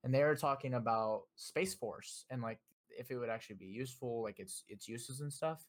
And 0.02 0.14
they 0.14 0.24
were 0.24 0.34
talking 0.34 0.72
about 0.72 1.24
Space 1.36 1.74
Force 1.74 2.24
and 2.30 2.40
like 2.40 2.60
if 2.88 3.10
it 3.10 3.18
would 3.18 3.28
actually 3.28 3.56
be 3.56 3.66
useful, 3.66 4.22
like 4.22 4.40
its 4.40 4.64
its 4.68 4.88
uses 4.88 5.20
and 5.20 5.30
stuff. 5.30 5.66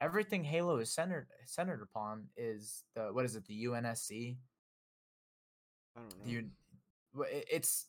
Everything 0.00 0.44
Halo 0.44 0.78
is 0.78 0.90
centered 0.94 1.26
centered 1.44 1.82
upon 1.82 2.24
is 2.38 2.84
the 2.94 3.12
what 3.12 3.26
is 3.26 3.36
it, 3.36 3.44
the 3.44 3.64
UNSC? 3.66 4.38
I 5.94 6.00
don't 6.00 6.08
know. 6.08 6.24
The 6.24 6.30
U- 6.30 6.50
wh- 7.18 7.30
it- 7.30 7.48
it's 7.50 7.86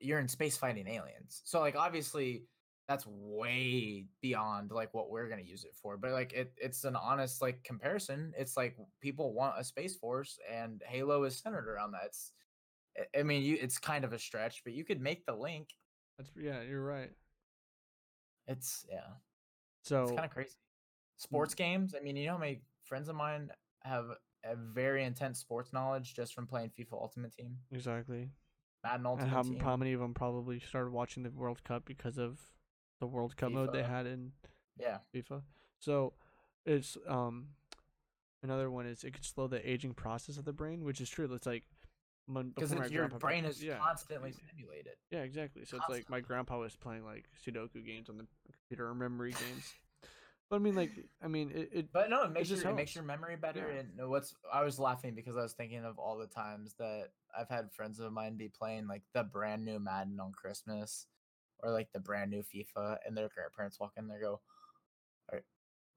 you're 0.00 0.20
in 0.20 0.28
space 0.28 0.56
fighting 0.56 0.86
aliens. 0.86 1.42
So 1.44 1.58
like 1.58 1.74
obviously 1.74 2.44
that's 2.88 3.04
way 3.06 4.04
beyond 4.22 4.70
like 4.70 4.94
what 4.94 5.10
we're 5.10 5.28
gonna 5.28 5.42
use 5.42 5.64
it 5.64 5.74
for. 5.74 5.96
But 5.96 6.12
like 6.12 6.32
it, 6.32 6.52
it's 6.56 6.84
an 6.84 6.96
honest 6.96 7.42
like 7.42 7.62
comparison. 7.64 8.32
It's 8.38 8.56
like 8.56 8.76
people 9.00 9.32
want 9.34 9.54
a 9.58 9.64
space 9.64 9.96
force, 9.96 10.38
and 10.52 10.82
Halo 10.86 11.24
is 11.24 11.38
centered 11.38 11.68
around 11.68 11.92
that. 11.92 12.02
It's, 12.06 12.32
I- 13.18 13.22
mean, 13.22 13.42
you 13.42 13.58
it's 13.60 13.78
kind 13.78 14.04
of 14.04 14.12
a 14.12 14.18
stretch, 14.18 14.62
but 14.64 14.72
you 14.72 14.84
could 14.84 15.00
make 15.00 15.26
the 15.26 15.34
link. 15.34 15.70
That's 16.16 16.30
yeah, 16.36 16.62
you're 16.62 16.84
right. 16.84 17.10
It's 18.46 18.86
yeah, 18.88 19.00
So 19.82 20.02
it's 20.02 20.12
kind 20.12 20.24
of 20.24 20.30
crazy. 20.30 20.54
Sports 21.16 21.54
mm. 21.54 21.58
games. 21.58 21.94
I 21.98 22.02
mean, 22.02 22.16
you 22.16 22.26
know 22.26 22.32
how 22.32 22.38
many 22.38 22.62
friends 22.84 23.08
of 23.08 23.16
mine 23.16 23.50
have 23.82 24.06
a 24.44 24.54
very 24.54 25.04
intense 25.04 25.40
sports 25.40 25.72
knowledge 25.72 26.14
just 26.14 26.32
from 26.34 26.46
playing 26.46 26.70
FIFA 26.70 26.92
Ultimate 26.92 27.32
Team, 27.32 27.56
exactly. 27.72 28.30
Madden 28.84 29.00
And 29.00 29.06
Ultimate 29.06 29.30
how, 29.30 29.42
Team. 29.42 29.60
how 29.60 29.76
many 29.76 29.92
of 29.92 30.00
them 30.00 30.14
probably 30.14 30.60
started 30.60 30.90
watching 30.90 31.24
the 31.24 31.30
World 31.30 31.64
Cup 31.64 31.84
because 31.84 32.18
of 32.18 32.38
the 33.00 33.06
World 33.06 33.36
Cup 33.36 33.52
mode 33.52 33.72
they 33.72 33.82
had 33.82 34.06
in 34.06 34.32
yeah, 34.78 34.98
FIFA. 35.14 35.42
So 35.78 36.14
it's 36.64 36.96
um 37.06 37.48
another 38.42 38.70
one 38.70 38.86
is 38.86 39.04
it 39.04 39.12
could 39.12 39.24
slow 39.24 39.46
the 39.46 39.68
aging 39.68 39.94
process 39.94 40.36
of 40.36 40.44
the 40.44 40.52
brain, 40.52 40.84
which 40.84 41.00
is 41.00 41.08
true. 41.08 41.32
It's 41.32 41.46
like 41.46 41.64
because 42.28 42.90
your 42.90 43.08
brain 43.08 43.44
is 43.44 43.62
yeah, 43.62 43.78
constantly 43.78 44.32
stimulated. 44.32 44.94
Yeah, 45.10 45.20
exactly. 45.20 45.64
So 45.64 45.76
it's 45.76 45.88
like 45.88 46.10
my 46.10 46.20
grandpa 46.20 46.58
was 46.58 46.74
playing 46.74 47.04
like 47.04 47.24
Sudoku 47.44 47.84
games 47.84 48.08
on 48.08 48.18
the 48.18 48.26
computer 48.68 48.88
or 48.88 48.94
memory 48.94 49.32
games. 49.32 49.72
But 50.48 50.56
I 50.56 50.58
mean, 50.60 50.74
like, 50.76 50.92
I 51.22 51.28
mean, 51.28 51.50
it. 51.52 51.70
it 51.72 51.92
But 51.92 52.08
no, 52.08 52.22
it 52.22 52.32
makes 52.32 52.48
just 52.48 52.62
your 52.62 52.72
it 52.72 52.76
makes 52.76 52.94
your 52.94 53.04
memory 53.04 53.36
better. 53.36 53.72
Yeah. 53.72 53.80
And 53.80 54.08
what's 54.10 54.34
I 54.52 54.62
was 54.62 54.78
laughing 54.78 55.14
because 55.14 55.36
I 55.36 55.42
was 55.42 55.54
thinking 55.54 55.84
of 55.84 55.98
all 55.98 56.18
the 56.18 56.28
times 56.28 56.74
that 56.78 57.08
I've 57.36 57.48
had 57.48 57.72
friends 57.72 57.98
of 57.98 58.12
mine 58.12 58.36
be 58.36 58.48
playing 58.48 58.86
like 58.86 59.02
the 59.12 59.24
brand 59.24 59.64
new 59.64 59.80
Madden 59.80 60.20
on 60.20 60.32
Christmas, 60.32 61.06
or 61.62 61.72
like 61.72 61.88
the 61.92 62.00
brand 62.00 62.30
new 62.30 62.42
FIFA, 62.42 62.98
and 63.06 63.16
their 63.16 63.28
grandparents 63.34 63.78
walk 63.80 63.92
in 63.96 64.08
there 64.08 64.20
go, 64.20 64.40
"Are, 65.32 65.42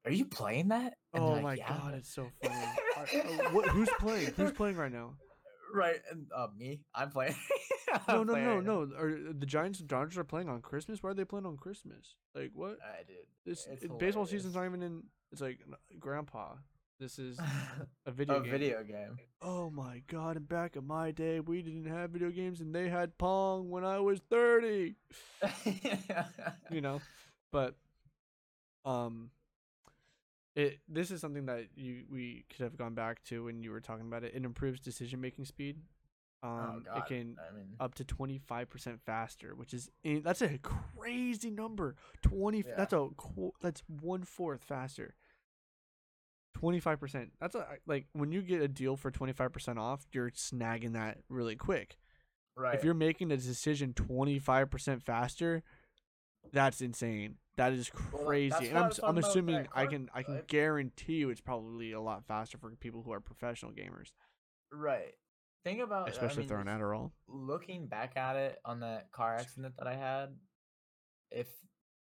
are 0.06 0.12
you 0.12 0.26
playing 0.26 0.70
that?" 0.70 0.96
And 1.14 1.24
oh 1.24 1.32
like, 1.34 1.44
my 1.44 1.54
"Yeah." 1.56 1.70
god, 1.70 1.94
it's 1.96 2.14
so 2.14 2.28
funny. 2.42 2.56
I- 2.56 3.02
uh, 3.48 3.50
what, 3.52 3.68
who's 3.70 3.90
playing? 4.00 4.34
Who's 4.36 4.52
playing 4.52 4.78
right 4.78 4.92
now? 4.92 5.14
right? 5.74 6.00
And 6.12 6.28
uh, 6.36 6.48
me, 6.58 6.82
I'm 6.94 7.10
playing. 7.10 7.36
No, 7.92 8.20
I'm 8.22 8.28
no, 8.28 8.34
playing 8.34 8.64
no, 8.64 8.86
no. 8.86 8.98
Are 9.00 9.34
the 9.34 9.48
Giants 9.48 9.80
and 9.80 9.88
Dodgers 9.90 10.20
are 10.20 10.24
playing 10.24 10.48
on 10.48 10.62
Christmas? 10.62 11.02
Why 11.02 11.10
are 11.10 11.14
they 11.16 11.26
playing 11.26 11.48
on 11.48 11.58
Christmas? 11.58 12.18
Like 12.36 12.52
what? 12.54 12.78
I 12.84 13.00
did. 13.00 13.26
This 13.48 13.68
it's 13.68 13.84
baseball 13.98 14.28
season's 14.28 14.54
not 14.54 14.66
even 14.66 14.84
in. 14.84 15.04
It's 15.32 15.42
like 15.42 15.60
Grandpa. 16.00 16.54
This 17.00 17.18
is 17.18 17.40
a 18.06 18.12
video 18.12 18.40
a 18.40 18.42
game. 18.42 18.52
video 18.52 18.84
game. 18.84 19.18
Oh 19.42 19.70
my 19.70 20.02
god! 20.08 20.36
And 20.36 20.48
back 20.50 20.76
in 20.76 20.86
my 20.86 21.12
day, 21.12 21.40
we 21.40 21.62
didn't 21.62 21.86
have 21.86 22.10
video 22.10 22.30
games, 22.30 22.60
and 22.60 22.76
they 22.76 22.90
had 22.90 23.18
Pong 23.18 23.70
when 23.70 23.86
I 23.86 24.00
was 24.00 24.20
thirty. 24.30 24.96
you 26.70 26.82
know 26.82 27.02
but 27.52 27.76
um 28.86 29.32
it 30.56 30.80
this 30.88 31.10
is 31.12 31.22
something 31.22 31.46
that 31.48 31.66
you 31.76 32.04
we 32.12 32.46
could 32.50 32.64
have 32.64 32.78
gone 32.78 32.94
back 32.94 33.24
to 33.24 33.46
when 33.46 33.64
you 33.64 33.72
were 33.72 33.80
talking 33.80 34.06
about 34.06 34.24
it 34.24 34.34
it 34.36 34.44
improves 34.46 34.80
decision 34.80 35.20
making 35.22 35.46
speed 35.46 35.78
um 36.44 36.50
oh 36.52 36.80
God. 36.86 36.98
it 36.98 37.06
can 37.08 37.38
I 37.40 37.56
mean, 37.56 37.68
up 37.80 37.96
to 37.96 38.04
25% 38.04 39.00
faster 39.06 39.56
which 39.56 39.74
is 39.74 39.90
in, 40.04 40.22
that's 40.22 40.42
a 40.42 40.58
crazy 40.60 41.50
number 41.50 41.96
20 42.22 42.58
Yeah. 42.60 42.64
that's 42.78 42.94
a 42.94 43.08
qu- 43.18 43.54
that's 43.62 43.82
one 44.02 44.24
fourth 44.24 44.64
faster 44.64 45.16
25% 46.58 47.30
that's 47.40 47.56
a 47.56 47.66
like 47.88 48.08
when 48.14 48.32
you 48.32 48.42
get 48.42 48.62
a 48.62 48.68
deal 48.68 48.96
for 48.98 49.12
25% 49.12 49.78
off 49.78 50.06
you're 50.12 50.32
snagging 50.32 50.94
that 50.94 51.20
really 51.30 51.56
quick. 51.56 51.98
Right. 52.58 52.76
if 52.76 52.84
you're 52.84 52.94
making 52.94 53.32
a 53.32 53.38
decision 53.38 53.94
25% 53.94 55.02
faster 55.02 55.64
that's 56.52 56.82
insane. 56.82 57.36
That 57.58 57.74
is 57.74 57.90
crazy 57.90 58.50
that's 58.50 58.68
and 58.68 58.78
i'm, 58.78 58.84
I'm 58.86 58.90
talking 58.92 59.04
about 59.04 59.16
with 59.16 59.26
assuming 59.26 59.68
i 59.76 59.86
can 59.86 60.10
i 60.14 60.24
can 60.24 60.42
guarantee 60.48 61.16
you 61.16 61.30
it's 61.30 61.42
probably 61.42 61.92
a 61.92 62.00
lot 62.02 62.26
faster 62.26 62.58
for 62.58 62.70
people 62.72 63.04
who 63.04 63.12
are 63.12 63.20
professional 63.20 63.72
gamers. 63.72 64.12
Right. 64.72 65.14
Think 65.66 65.82
about 65.82 66.10
especially 66.10 66.38
I 66.38 66.40
mean, 66.40 66.48
throwing 66.48 66.68
adderall. 66.68 67.12
looking 67.28 67.88
back 67.88 68.16
at 68.16 68.36
it 68.38 68.60
on 68.64 68.80
that 68.80 69.12
car 69.12 69.36
accident 69.36 69.76
that 69.78 69.88
I 69.88 69.96
had, 69.96 70.36
if 71.32 71.48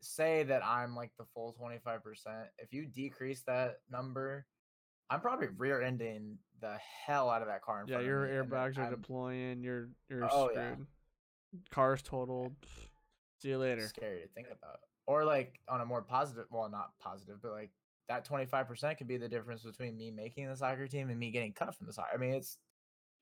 say 0.06 0.44
that 0.44 0.64
I'm 0.66 0.96
like 0.96 1.12
the 1.18 1.26
full 1.34 1.56
25%, 1.62 2.00
if 2.60 2.72
you 2.72 2.86
decrease 2.86 3.42
that 3.48 3.78
number, 3.90 4.46
I'm 5.10 5.20
probably 5.22 5.48
rear 5.58 5.82
ending 5.82 6.38
the 6.62 6.78
hell 7.06 7.30
out 7.30 7.42
of 7.42 7.48
that 7.48 7.62
car 7.62 7.82
in 7.82 7.88
yeah 7.88 8.00
your 8.00 8.26
airbags 8.26 8.78
are 8.78 8.86
I'm 8.86 8.92
deploying 8.92 9.62
you're 9.62 9.90
you're 10.10 10.24
Oh, 10.32 10.50
screwed 10.50 10.56
yeah. 10.80 11.62
car's 11.70 12.00
eh. 12.00 12.10
totaled 12.10 12.56
see 13.42 13.50
you 13.50 13.58
later 13.58 13.88
scary 13.88 14.22
to 14.22 14.28
think 14.30 14.48
about. 14.48 14.80
Or 15.06 15.24
like 15.26 15.60
on 15.68 15.82
a 15.82 15.86
more 15.86 16.02
positive, 16.02 16.46
well, 16.50 16.70
not 16.70 16.92
positive, 17.00 17.38
but 17.42 17.52
like 17.52 17.72
that 18.08 18.28
25% 18.28 18.98
could 18.98 19.08
be 19.08 19.18
the 19.18 19.28
difference 19.28 19.64
between 19.64 19.98
me 19.98 20.12
making 20.12 20.48
the 20.48 20.56
soccer 20.56 20.88
team 20.88 21.10
and 21.10 21.20
me 21.20 21.30
getting 21.32 21.54
cut 21.54 21.76
from 21.76 21.88
the 21.88 21.94
soccer. 21.94 22.10
I 22.14 22.18
mean, 22.18 22.34
it's 22.34 22.58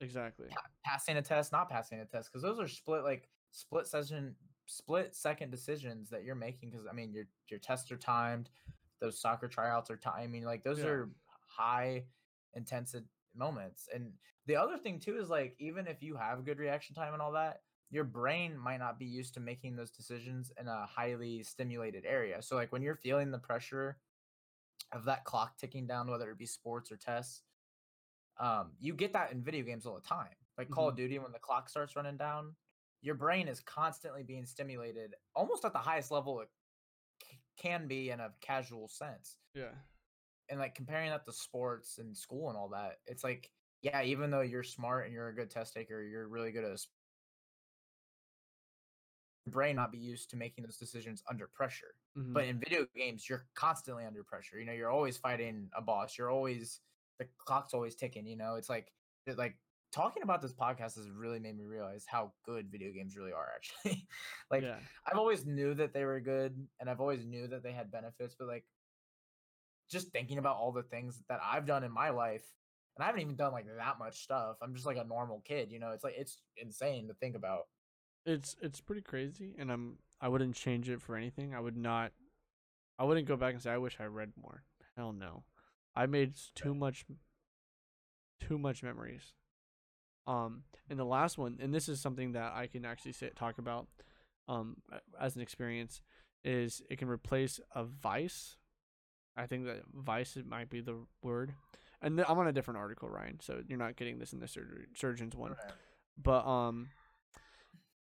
exactly 0.00 0.46
pa- 0.50 0.62
passing 0.84 1.16
a 1.16 1.22
test, 1.22 1.52
not 1.52 1.68
passing 1.68 2.00
a 2.00 2.06
test, 2.06 2.30
because 2.30 2.42
those 2.42 2.58
are 2.58 2.68
split 2.68 3.02
like 3.02 3.28
split 3.50 3.86
session, 3.86 4.34
split 4.66 5.14
second 5.14 5.50
decisions 5.50 6.10
that 6.10 6.24
you're 6.24 6.34
making. 6.34 6.70
Because 6.70 6.86
I 6.90 6.92
mean, 6.92 7.12
your 7.12 7.24
your 7.48 7.60
tests 7.60 7.90
are 7.92 7.96
timed, 7.96 8.50
those 9.00 9.20
soccer 9.20 9.48
tryouts 9.48 9.90
are 9.90 9.96
timed. 9.96 10.24
I 10.24 10.26
mean, 10.26 10.44
like 10.44 10.62
those 10.62 10.78
Yeah. 10.78 10.86
are 10.86 11.10
high 11.46 12.04
intensive 12.54 13.04
moments. 13.34 13.88
And 13.92 14.12
the 14.46 14.56
other 14.56 14.78
thing 14.78 15.00
too 15.00 15.18
is 15.18 15.28
like 15.28 15.56
even 15.58 15.86
if 15.86 16.02
you 16.02 16.16
have 16.16 16.44
good 16.44 16.58
reaction 16.58 16.94
time 16.94 17.12
and 17.12 17.22
all 17.22 17.32
that, 17.32 17.62
your 17.90 18.04
brain 18.04 18.56
might 18.58 18.78
not 18.78 18.98
be 18.98 19.04
used 19.04 19.34
to 19.34 19.40
making 19.40 19.76
those 19.76 19.90
decisions 19.90 20.52
in 20.60 20.68
a 20.68 20.86
highly 20.86 21.42
stimulated 21.42 22.04
area. 22.06 22.42
So 22.42 22.56
like 22.56 22.72
when 22.72 22.82
you're 22.82 22.96
feeling 22.96 23.30
the 23.30 23.38
pressure 23.38 23.98
of 24.92 25.04
that 25.06 25.24
clock 25.24 25.56
ticking 25.58 25.86
down, 25.86 26.10
whether 26.10 26.30
it 26.30 26.38
be 26.38 26.46
sports 26.46 26.90
or 26.92 26.96
tests, 26.96 27.42
um, 28.38 28.72
you 28.80 28.94
get 28.94 29.12
that 29.12 29.32
in 29.32 29.42
video 29.42 29.64
games 29.64 29.86
all 29.86 29.94
the 29.94 30.00
time. 30.00 30.34
like 30.58 30.70
Call 30.70 30.84
Mm-hmm. 30.84 30.90
of 30.90 30.96
Duty 30.96 31.18
when 31.18 31.32
the 31.32 31.38
clock 31.38 31.68
starts 31.68 31.96
running 31.96 32.16
down, 32.16 32.54
your 33.04 33.14
brain 33.14 33.48
is 33.48 33.60
constantly 33.60 34.22
being 34.24 34.46
stimulated 34.46 35.14
almost 35.36 35.64
at 35.64 35.72
the 35.74 35.78
highest 35.78 36.10
level 36.10 36.40
it 36.40 36.48
c- 37.22 37.38
can 37.56 37.86
be 37.88 38.10
in 38.10 38.20
a 38.20 38.34
casual 38.40 38.88
sense. 38.88 39.38
Yeah. 39.54 39.72
And 40.48 40.60
like 40.60 40.74
comparing 40.74 41.10
that 41.10 41.24
to 41.24 41.32
sports 41.32 41.98
and 41.98 42.16
school 42.16 42.48
and 42.48 42.58
all 42.58 42.68
that, 42.70 43.00
it's 43.06 43.24
like 43.24 43.50
yeah, 43.82 44.02
even 44.02 44.30
though 44.30 44.40
you're 44.40 44.62
smart 44.62 45.04
and 45.04 45.12
you're 45.14 45.28
a 45.28 45.34
good 45.34 45.50
test 45.50 45.74
taker, 45.74 46.02
you're 46.02 46.28
really 46.28 46.52
good 46.52 46.64
at 46.64 46.72
a 49.46 49.50
brain 49.50 49.76
not 49.76 49.92
be 49.92 49.98
used 49.98 50.30
to 50.30 50.36
making 50.36 50.64
those 50.64 50.78
decisions 50.78 51.22
under 51.28 51.46
pressure. 51.46 51.94
Mhm. 52.16 52.32
But 52.32 52.44
in 52.44 52.58
video 52.58 52.86
games, 52.94 53.28
you're 53.28 53.48
constantly 53.54 54.04
under 54.04 54.24
pressure. 54.24 54.58
You 54.58 54.64
know, 54.64 54.72
you're 54.72 54.90
always 54.90 55.18
fighting 55.18 55.70
a 55.74 55.82
boss. 55.82 56.16
You're 56.16 56.30
always 56.30 56.80
the 57.18 57.26
clock's 57.38 57.74
always 57.74 57.94
ticking. 57.94 58.26
You 58.26 58.36
know, 58.36 58.54
it's 58.54 58.68
like 58.68 58.92
it, 59.26 59.36
like 59.38 59.58
talking 59.94 60.24
about 60.24 60.42
this 60.42 60.52
podcast 60.52 60.96
has 60.96 61.08
really 61.08 61.38
made 61.38 61.56
me 61.56 61.64
realize 61.64 62.04
how 62.06 62.32
good 62.44 62.66
video 62.70 62.92
games 62.92 63.16
really 63.16 63.32
are. 63.32 63.48
Actually, 63.54 64.06
like 64.50 64.62
yeah. 64.62 64.76
I've 65.06 65.18
always 65.18 65.46
knew 65.46 65.72
that 65.74 65.94
they 65.94 66.04
were 66.04 66.20
good, 66.20 66.66
and 66.80 66.90
I've 66.90 67.00
always 67.00 67.24
knew 67.24 67.46
that 67.46 67.62
they 67.62 67.72
had 67.72 67.92
benefits. 67.92 68.34
But 68.36 68.48
like, 68.48 68.64
just 69.88 70.08
thinking 70.08 70.38
about 70.38 70.56
all 70.56 70.72
the 70.72 70.82
things 70.82 71.22
that 71.28 71.40
I've 71.42 71.66
done 71.66 71.84
in 71.84 71.92
my 71.92 72.10
life, 72.10 72.44
and 72.96 73.04
I 73.04 73.06
haven't 73.06 73.22
even 73.22 73.36
done 73.36 73.52
like 73.52 73.66
that 73.78 73.98
much 73.98 74.22
stuff. 74.24 74.56
I'm 74.60 74.74
just 74.74 74.86
like 74.86 74.96
a 74.96 75.04
normal 75.04 75.42
kid. 75.46 75.70
You 75.70 75.78
know, 75.78 75.92
it's 75.92 76.02
like 76.02 76.14
it's 76.18 76.40
insane 76.56 77.06
to 77.06 77.14
think 77.14 77.36
about. 77.36 77.68
It's 78.26 78.56
it's 78.60 78.80
pretty 78.80 79.02
crazy, 79.02 79.54
and 79.58 79.70
I'm 79.70 79.98
I 80.20 80.28
wouldn't 80.28 80.56
change 80.56 80.88
it 80.90 81.00
for 81.00 81.16
anything. 81.16 81.54
I 81.54 81.60
would 81.60 81.76
not. 81.76 82.10
I 82.98 83.04
wouldn't 83.04 83.28
go 83.28 83.36
back 83.36 83.54
and 83.54 83.62
say 83.62 83.70
I 83.70 83.78
wish 83.78 83.96
I 84.00 84.04
read 84.04 84.32
more. 84.40 84.64
Hell 84.96 85.12
no. 85.12 85.44
I 85.96 86.06
made 86.06 86.34
too 86.56 86.74
much. 86.74 87.04
Too 88.40 88.58
much 88.58 88.82
memories. 88.82 89.32
Um, 90.26 90.62
and 90.88 90.98
the 90.98 91.04
last 91.04 91.38
one, 91.38 91.58
and 91.60 91.72
this 91.74 91.88
is 91.88 92.00
something 92.00 92.32
that 92.32 92.52
I 92.54 92.66
can 92.66 92.84
actually 92.84 93.12
say 93.12 93.30
talk 93.34 93.58
about, 93.58 93.86
um, 94.48 94.76
as 95.20 95.36
an 95.36 95.42
experience, 95.42 96.00
is 96.44 96.82
it 96.90 96.98
can 96.98 97.08
replace 97.08 97.60
a 97.74 97.84
vice. 97.84 98.56
I 99.36 99.46
think 99.46 99.64
that 99.66 99.82
vice 99.94 100.36
might 100.46 100.70
be 100.70 100.80
the 100.80 100.96
word, 101.22 101.54
and 102.02 102.16
th- 102.16 102.28
I'm 102.28 102.38
on 102.38 102.46
a 102.48 102.52
different 102.52 102.78
article, 102.78 103.08
Ryan. 103.08 103.40
So 103.40 103.62
you're 103.66 103.78
not 103.78 103.96
getting 103.96 104.18
this 104.18 104.32
in 104.32 104.40
the 104.40 104.48
surgery, 104.48 104.86
surgeon's 104.94 105.34
one 105.36 105.50
Right. 105.52 105.72
but 106.22 106.46
um 106.46 106.88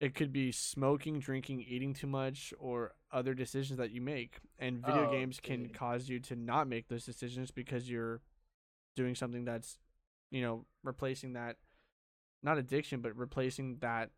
it 0.00 0.14
could 0.14 0.32
be 0.32 0.50
smoking 0.52 1.18
drinking 1.20 1.60
eating 1.66 1.94
too 1.94 2.06
much 2.06 2.52
or 2.58 2.92
other 3.12 3.34
decisions 3.34 3.78
that 3.78 3.90
you 3.90 4.00
make 4.00 4.38
and 4.58 4.78
video 4.84 5.04
Oh, 5.04 5.10
games 5.10 5.38
can 5.40 5.62
dude. 5.64 5.72
cause 5.72 6.08
you 6.08 6.18
to 6.20 6.34
not 6.36 6.68
make 6.68 6.88
those 6.88 7.04
decisions 7.04 7.50
because 7.50 7.88
you're 7.88 8.20
doing 8.96 9.14
something 9.14 9.44
that's 9.44 9.78
you 10.30 10.42
know 10.42 10.64
replacing 10.82 11.32
that 11.34 11.56
not 12.42 12.58
addiction 12.58 13.00
but 13.00 13.16
replacing 13.16 13.76
that 13.80 14.10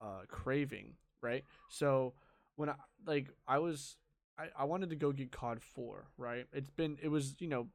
uh 0.00 0.22
craving 0.28 0.94
right 1.22 1.44
so 1.68 2.12
when 2.56 2.68
i 2.68 2.74
like 3.06 3.28
i 3.46 3.58
was 3.58 3.96
i, 4.38 4.46
I 4.58 4.64
wanted 4.64 4.90
to 4.90 4.96
go 4.96 5.12
get 5.12 5.32
cod 5.32 5.62
4 5.62 6.06
right 6.18 6.46
it's 6.52 6.70
been 6.70 6.98
it 7.02 7.08
was 7.08 7.34
you 7.38 7.48
know 7.48 7.68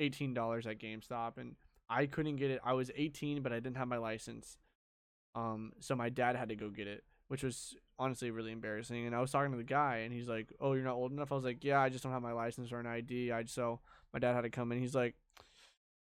$18 0.00 0.66
at 0.66 0.78
gamestop 0.78 1.36
and 1.36 1.56
i 1.88 2.06
couldn't 2.06 2.36
get 2.36 2.50
it 2.50 2.60
i 2.64 2.72
was 2.72 2.90
18 2.96 3.42
but 3.42 3.52
i 3.52 3.56
didn't 3.56 3.76
have 3.76 3.88
my 3.88 3.98
license 3.98 4.56
um, 5.34 5.72
so 5.80 5.94
my 5.94 6.08
dad 6.08 6.36
had 6.36 6.48
to 6.48 6.56
go 6.56 6.70
get 6.70 6.86
it, 6.86 7.04
which 7.28 7.42
was 7.42 7.76
honestly 7.98 8.30
really 8.30 8.52
embarrassing. 8.52 9.06
And 9.06 9.14
I 9.14 9.20
was 9.20 9.30
talking 9.30 9.52
to 9.52 9.56
the 9.56 9.64
guy, 9.64 9.98
and 9.98 10.12
he's 10.12 10.28
like, 10.28 10.52
"Oh, 10.60 10.72
you're 10.72 10.84
not 10.84 10.96
old 10.96 11.12
enough." 11.12 11.32
I 11.32 11.36
was 11.36 11.44
like, 11.44 11.62
"Yeah, 11.64 11.80
I 11.80 11.88
just 11.88 12.02
don't 12.02 12.12
have 12.12 12.22
my 12.22 12.32
license 12.32 12.72
or 12.72 12.80
an 12.80 12.86
ID." 12.86 13.32
I 13.32 13.44
so 13.44 13.80
my 14.12 14.18
dad 14.18 14.34
had 14.34 14.42
to 14.42 14.50
come 14.50 14.72
in. 14.72 14.80
He's 14.80 14.94
like, 14.94 15.14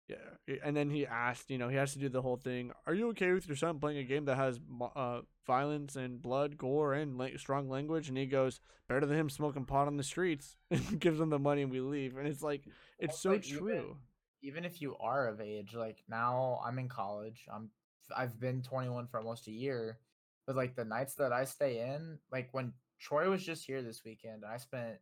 "Yeah," 0.10 0.56
and 0.64 0.76
then 0.76 0.90
he 0.90 1.06
asked, 1.06 1.50
you 1.50 1.58
know, 1.58 1.70
he 1.70 1.76
has 1.78 1.94
to 1.94 2.00
do 2.00 2.10
the 2.10 2.22
whole 2.22 2.38
thing. 2.38 2.72
Are 2.88 2.94
you 2.94 3.10
okay 3.10 3.32
with 3.32 3.48
your 3.48 3.56
son 3.56 3.80
playing 3.80 4.00
a 4.00 4.04
game 4.04 4.26
that 4.26 4.36
has 4.38 4.60
uh 4.96 5.22
violence 5.46 5.96
and 5.96 6.22
blood, 6.22 6.58
gore, 6.58 6.94
and 6.94 7.18
la- 7.18 7.38
strong 7.38 7.70
language? 7.70 8.10
And 8.10 8.18
he 8.18 8.26
goes, 8.26 8.60
"Better 8.88 9.06
than 9.06 9.18
him 9.18 9.30
smoking 9.30 9.66
pot 9.66 9.88
on 9.88 9.98
the 9.98 10.04
streets." 10.04 10.58
and 10.72 11.00
gives 11.00 11.20
him 11.20 11.30
the 11.30 11.40
money, 11.40 11.62
and 11.62 11.72
we 11.72 11.80
leave. 11.80 12.18
And 12.18 12.28
it's 12.28 12.42
like, 12.44 12.64
it's 12.98 13.20
so 13.20 13.32
like, 13.32 13.48
even- 13.48 13.60
true. 13.60 13.98
even 14.42 14.66
if 14.66 14.82
you 14.82 14.96
are 14.98 15.28
of 15.28 15.40
age, 15.42 15.74
like 15.76 16.04
now 16.10 16.60
I'm 16.66 16.80
in 16.80 16.90
college. 16.90 17.46
I'm 17.54 17.70
I've 18.16 18.40
been 18.40 18.64
21 18.64 19.08
for 19.08 19.20
almost 19.20 19.48
a 19.48 19.52
year, 19.52 20.00
but 20.48 20.56
like 20.56 20.76
the 20.76 20.86
nights 20.86 21.14
that 21.16 21.32
I 21.32 21.44
stay 21.46 21.82
in, 21.94 22.18
like 22.32 22.50
when 22.54 22.74
Troy 23.00 23.30
was 23.30 23.44
just 23.46 23.66
here 23.66 23.82
this 23.84 24.04
weekend, 24.04 24.44
I 24.44 24.58
spent 24.58 24.98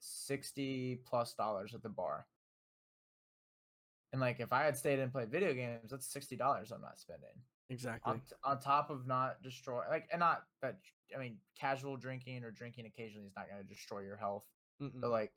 60 0.00 1.00
plus 1.06 1.34
dollars 1.34 1.74
at 1.74 1.82
the 1.82 1.88
bar. 1.88 2.26
And 4.16 4.20
like 4.22 4.40
if 4.40 4.50
I 4.50 4.64
had 4.64 4.78
stayed 4.78 4.98
and 4.98 5.12
played 5.12 5.30
video 5.30 5.52
games, 5.52 5.90
that's 5.90 6.08
$60 6.08 6.40
I'm 6.40 6.80
not 6.80 6.98
spending. 6.98 7.28
Exactly. 7.68 8.14
On, 8.14 8.22
on 8.44 8.60
top 8.60 8.88
of 8.88 9.06
not 9.06 9.42
destroy 9.42 9.82
like 9.90 10.08
and 10.10 10.20
not 10.20 10.44
that 10.62 10.78
I 11.14 11.18
mean 11.20 11.36
casual 11.60 11.98
drinking 11.98 12.42
or 12.44 12.50
drinking 12.50 12.86
occasionally 12.86 13.26
is 13.26 13.34
not 13.36 13.46
going 13.50 13.60
to 13.60 13.68
destroy 13.68 14.00
your 14.00 14.16
health 14.16 14.44
Mm-mm. 14.82 15.02
but 15.02 15.10
like 15.10 15.32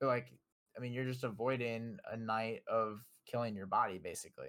but 0.00 0.08
like 0.08 0.32
i 0.76 0.80
mean 0.80 0.92
you're 0.92 1.04
just 1.04 1.22
avoiding 1.22 1.98
a 2.10 2.16
night 2.16 2.62
of 2.66 3.04
killing 3.30 3.54
your 3.54 3.66
body 3.66 3.98
basically 3.98 4.48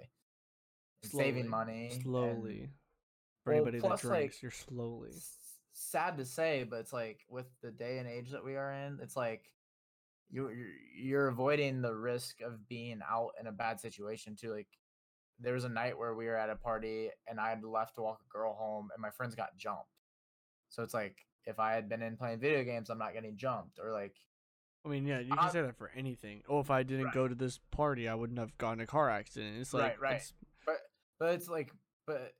and 1.04 1.12
saving 1.12 1.44
Slowly, 1.44 1.48
money 1.48 1.90
and 1.92 2.02
slowly. 2.02 2.70
For 3.44 3.52
Well, 3.52 3.56
anybody 3.62 3.80
plus, 3.80 4.02
that 4.02 4.08
like, 4.08 4.18
drinks, 4.20 4.42
you're 4.42 4.50
slowly. 4.50 5.12
sad 5.72 6.16
to 6.16 6.24
say 6.24 6.64
but 6.68 6.80
it's 6.80 6.92
like 6.92 7.20
with 7.28 7.46
the 7.62 7.70
day 7.70 7.98
and 7.98 8.08
age 8.08 8.30
that 8.30 8.44
we 8.44 8.56
are 8.56 8.72
in 8.72 8.98
it's 9.02 9.16
like 9.16 9.44
you're, 10.30 10.52
you're 10.94 11.28
avoiding 11.28 11.80
the 11.80 11.94
risk 11.94 12.40
of 12.40 12.68
being 12.68 13.00
out 13.08 13.30
in 13.40 13.46
a 13.46 13.52
bad 13.52 13.80
situation 13.80 14.36
too 14.36 14.52
like 14.52 14.68
there 15.40 15.54
was 15.54 15.64
a 15.64 15.68
night 15.68 15.96
where 15.96 16.14
we 16.14 16.26
were 16.26 16.36
at 16.36 16.50
a 16.50 16.56
party 16.56 17.08
and 17.26 17.40
i 17.40 17.48
had 17.50 17.62
left 17.64 17.94
to 17.94 18.02
walk 18.02 18.20
a 18.24 18.28
girl 18.32 18.54
home 18.54 18.88
and 18.92 19.00
my 19.00 19.10
friends 19.10 19.34
got 19.34 19.56
jumped 19.56 19.86
so 20.68 20.82
it's 20.82 20.94
like 20.94 21.16
if 21.44 21.58
i 21.58 21.72
had 21.72 21.88
been 21.88 22.02
in 22.02 22.16
playing 22.16 22.38
video 22.40 22.62
games 22.64 22.90
i'm 22.90 22.98
not 22.98 23.14
getting 23.14 23.36
jumped 23.36 23.78
or 23.78 23.92
like 23.92 24.14
I 24.84 24.90
mean, 24.90 25.06
yeah, 25.06 25.18
you 25.18 25.30
can 25.30 25.38
Uh, 25.38 25.50
say 25.50 25.60
that 25.62 25.76
for 25.76 25.90
anything. 25.94 26.42
Oh, 26.48 26.60
if 26.60 26.70
I 26.70 26.82
didn't 26.84 27.06
right. 27.06 27.14
go 27.14 27.26
to 27.28 27.34
this 27.34 27.58
party, 27.72 28.08
I 28.08 28.14
wouldn't 28.14 28.38
have 28.38 28.56
gotten 28.58 28.80
a 28.80 28.86
car 28.86 29.10
accident. 29.10 29.58
It's 29.58 29.74
like, 29.74 30.00
right. 30.00 30.12
it's- 30.12 30.32
but 30.64 30.76
but 31.18 31.34
it's 31.34 31.48
like 31.48 31.72
but 32.06 32.32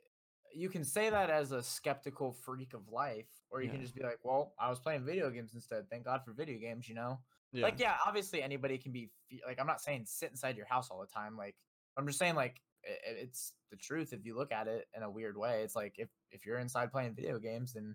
you 0.55 0.69
can 0.69 0.85
say 0.85 1.11
that 1.11 1.31
as 1.31 1.53
a 1.53 1.63
skeptical 1.63 2.33
freak 2.33 2.75
of 2.75 2.89
life 2.89 3.29
or 3.51 3.61
you 3.61 3.69
can 3.71 3.81
just 3.83 3.95
be 3.95 4.03
like 4.03 4.19
well 4.23 4.55
i 4.59 4.69
was 4.71 4.79
playing 4.79 5.05
video 5.05 5.29
games 5.31 5.53
instead 5.55 5.89
thank 5.91 6.05
god 6.05 6.23
for 6.25 6.33
video 6.33 6.59
games 6.59 6.89
you 6.89 6.95
know 6.95 7.19
yeah. 7.53 7.63
like 7.65 7.79
yeah 7.79 7.95
obviously 8.07 8.43
anybody 8.43 8.79
can 8.79 8.93
be 8.93 9.11
like 9.47 9.59
i'm 9.61 9.67
not 9.67 9.81
saying 9.81 10.05
sit 10.07 10.31
inside 10.31 10.57
your 10.57 10.67
house 10.67 10.89
all 10.91 11.01
the 11.01 11.07
time 11.07 11.37
like 11.37 11.55
i'm 11.97 12.07
just 12.07 12.19
saying 12.19 12.35
like 12.35 12.61
i- 12.87 12.91
i- 13.11 13.15
it's 13.23 13.53
the 13.71 13.77
truth 13.77 14.13
if 14.13 14.25
you 14.25 14.37
look 14.37 14.53
at 14.53 14.67
it 14.69 14.87
in 14.97 15.03
a 15.03 15.11
weird 15.11 15.37
way 15.37 15.63
it's 15.63 15.77
like 15.77 15.95
if 15.99 16.09
if 16.31 16.45
you're 16.47 16.59
inside 16.59 16.91
playing 16.93 17.15
video 17.15 17.39
games 17.39 17.73
then 17.73 17.95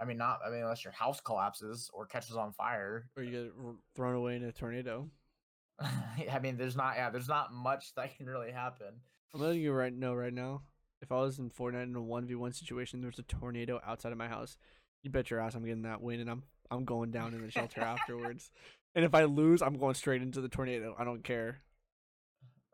i 0.00 0.04
mean 0.04 0.16
not 0.16 0.38
i 0.46 0.50
mean 0.50 0.60
unless 0.62 0.84
your 0.84 0.92
house 0.92 1.20
collapses 1.20 1.90
or 1.92 2.06
catches 2.06 2.36
on 2.36 2.52
fire 2.52 3.08
or 3.16 3.22
you 3.22 3.38
uh 3.38 3.42
get 3.44 3.52
thrown 3.96 4.14
away 4.14 4.36
in 4.36 4.44
a 4.44 4.52
tornado. 4.52 5.08
i 5.80 6.38
mean 6.40 6.56
there's 6.56 6.76
not 6.76 6.94
yeah 6.96 7.10
there's 7.10 7.28
not 7.28 7.52
much 7.52 7.94
that 7.96 8.16
can 8.16 8.26
really 8.26 8.50
happen 8.52 8.94
I'm 9.34 9.40
letting 9.40 9.62
you 9.62 9.72
right 9.72 9.90
know 9.92 10.12
right 10.14 10.32
now. 10.32 10.60
If 11.00 11.10
I 11.10 11.16
was 11.16 11.38
in 11.38 11.48
Fortnite 11.48 11.84
in 11.84 11.96
a 11.96 12.02
one 12.02 12.26
v 12.26 12.34
one 12.34 12.52
situation, 12.52 13.00
there's 13.00 13.18
a 13.18 13.22
tornado 13.22 13.80
outside 13.82 14.12
of 14.12 14.18
my 14.18 14.28
house. 14.28 14.58
You 15.02 15.08
bet 15.10 15.30
your 15.30 15.40
ass 15.40 15.54
I'm 15.54 15.64
getting 15.64 15.84
that 15.84 16.02
win, 16.02 16.20
and 16.20 16.28
I'm 16.30 16.42
I'm 16.70 16.84
going 16.84 17.10
down 17.12 17.32
in 17.32 17.40
the 17.40 17.50
shelter 17.50 17.80
afterwards. 17.94 18.50
And 18.94 19.04
if 19.04 19.14
I 19.14 19.24
lose, 19.24 19.62
I'm 19.62 19.78
going 19.78 19.94
straight 19.94 20.22
into 20.22 20.40
the 20.40 20.48
tornado. 20.48 20.94
I 20.98 21.04
don't 21.04 21.24
care. 21.24 21.62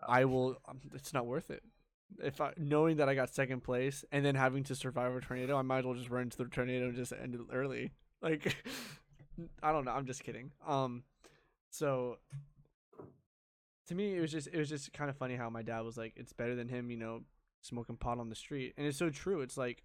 I 0.07 0.25
will. 0.25 0.59
Um, 0.69 0.81
it's 0.95 1.13
not 1.13 1.27
worth 1.27 1.51
it. 1.51 1.63
If 2.23 2.41
I 2.41 2.53
knowing 2.57 2.97
that 2.97 3.09
I 3.09 3.15
got 3.15 3.35
second 3.35 3.63
place 3.63 4.05
and 4.11 4.25
then 4.25 4.35
having 4.35 4.65
to 4.65 4.75
survive 4.75 5.15
a 5.15 5.21
tornado, 5.21 5.57
I 5.57 5.63
might 5.63 5.81
as 5.81 5.85
well 5.85 5.95
just 5.95 6.11
run 6.11 6.23
into 6.23 6.39
the 6.39 6.47
tornado 6.47 6.87
and 6.87 6.97
just 6.97 7.13
end 7.13 7.35
it 7.35 7.41
early. 7.53 7.93
Like, 8.21 8.57
I 9.63 9.71
don't 9.71 9.85
know. 9.85 9.93
I'm 9.93 10.05
just 10.05 10.25
kidding. 10.25 10.51
Um, 10.67 11.05
so 11.71 12.19
to 13.87 13.95
me, 13.95 14.17
it 14.17 14.21
was 14.21 14.33
just 14.33 14.49
it 14.49 14.59
was 14.59 14.69
just 14.69 14.93
kind 14.93 15.09
of 15.09 15.17
funny 15.17 15.37
how 15.37 15.51
my 15.51 15.63
dad 15.63 15.81
was 15.81 15.97
like, 15.97 16.15
"It's 16.17 16.33
better 16.33 16.55
than 16.55 16.69
him," 16.69 16.91
you 16.91 16.97
know, 16.97 17.23
smoking 17.63 17.97
pot 17.97 18.19
on 18.19 18.29
the 18.29 18.35
street, 18.35 18.75
and 18.77 18.87
it's 18.87 18.99
so 18.99 19.09
true. 19.11 19.41
It's 19.41 19.57
like 19.57 19.83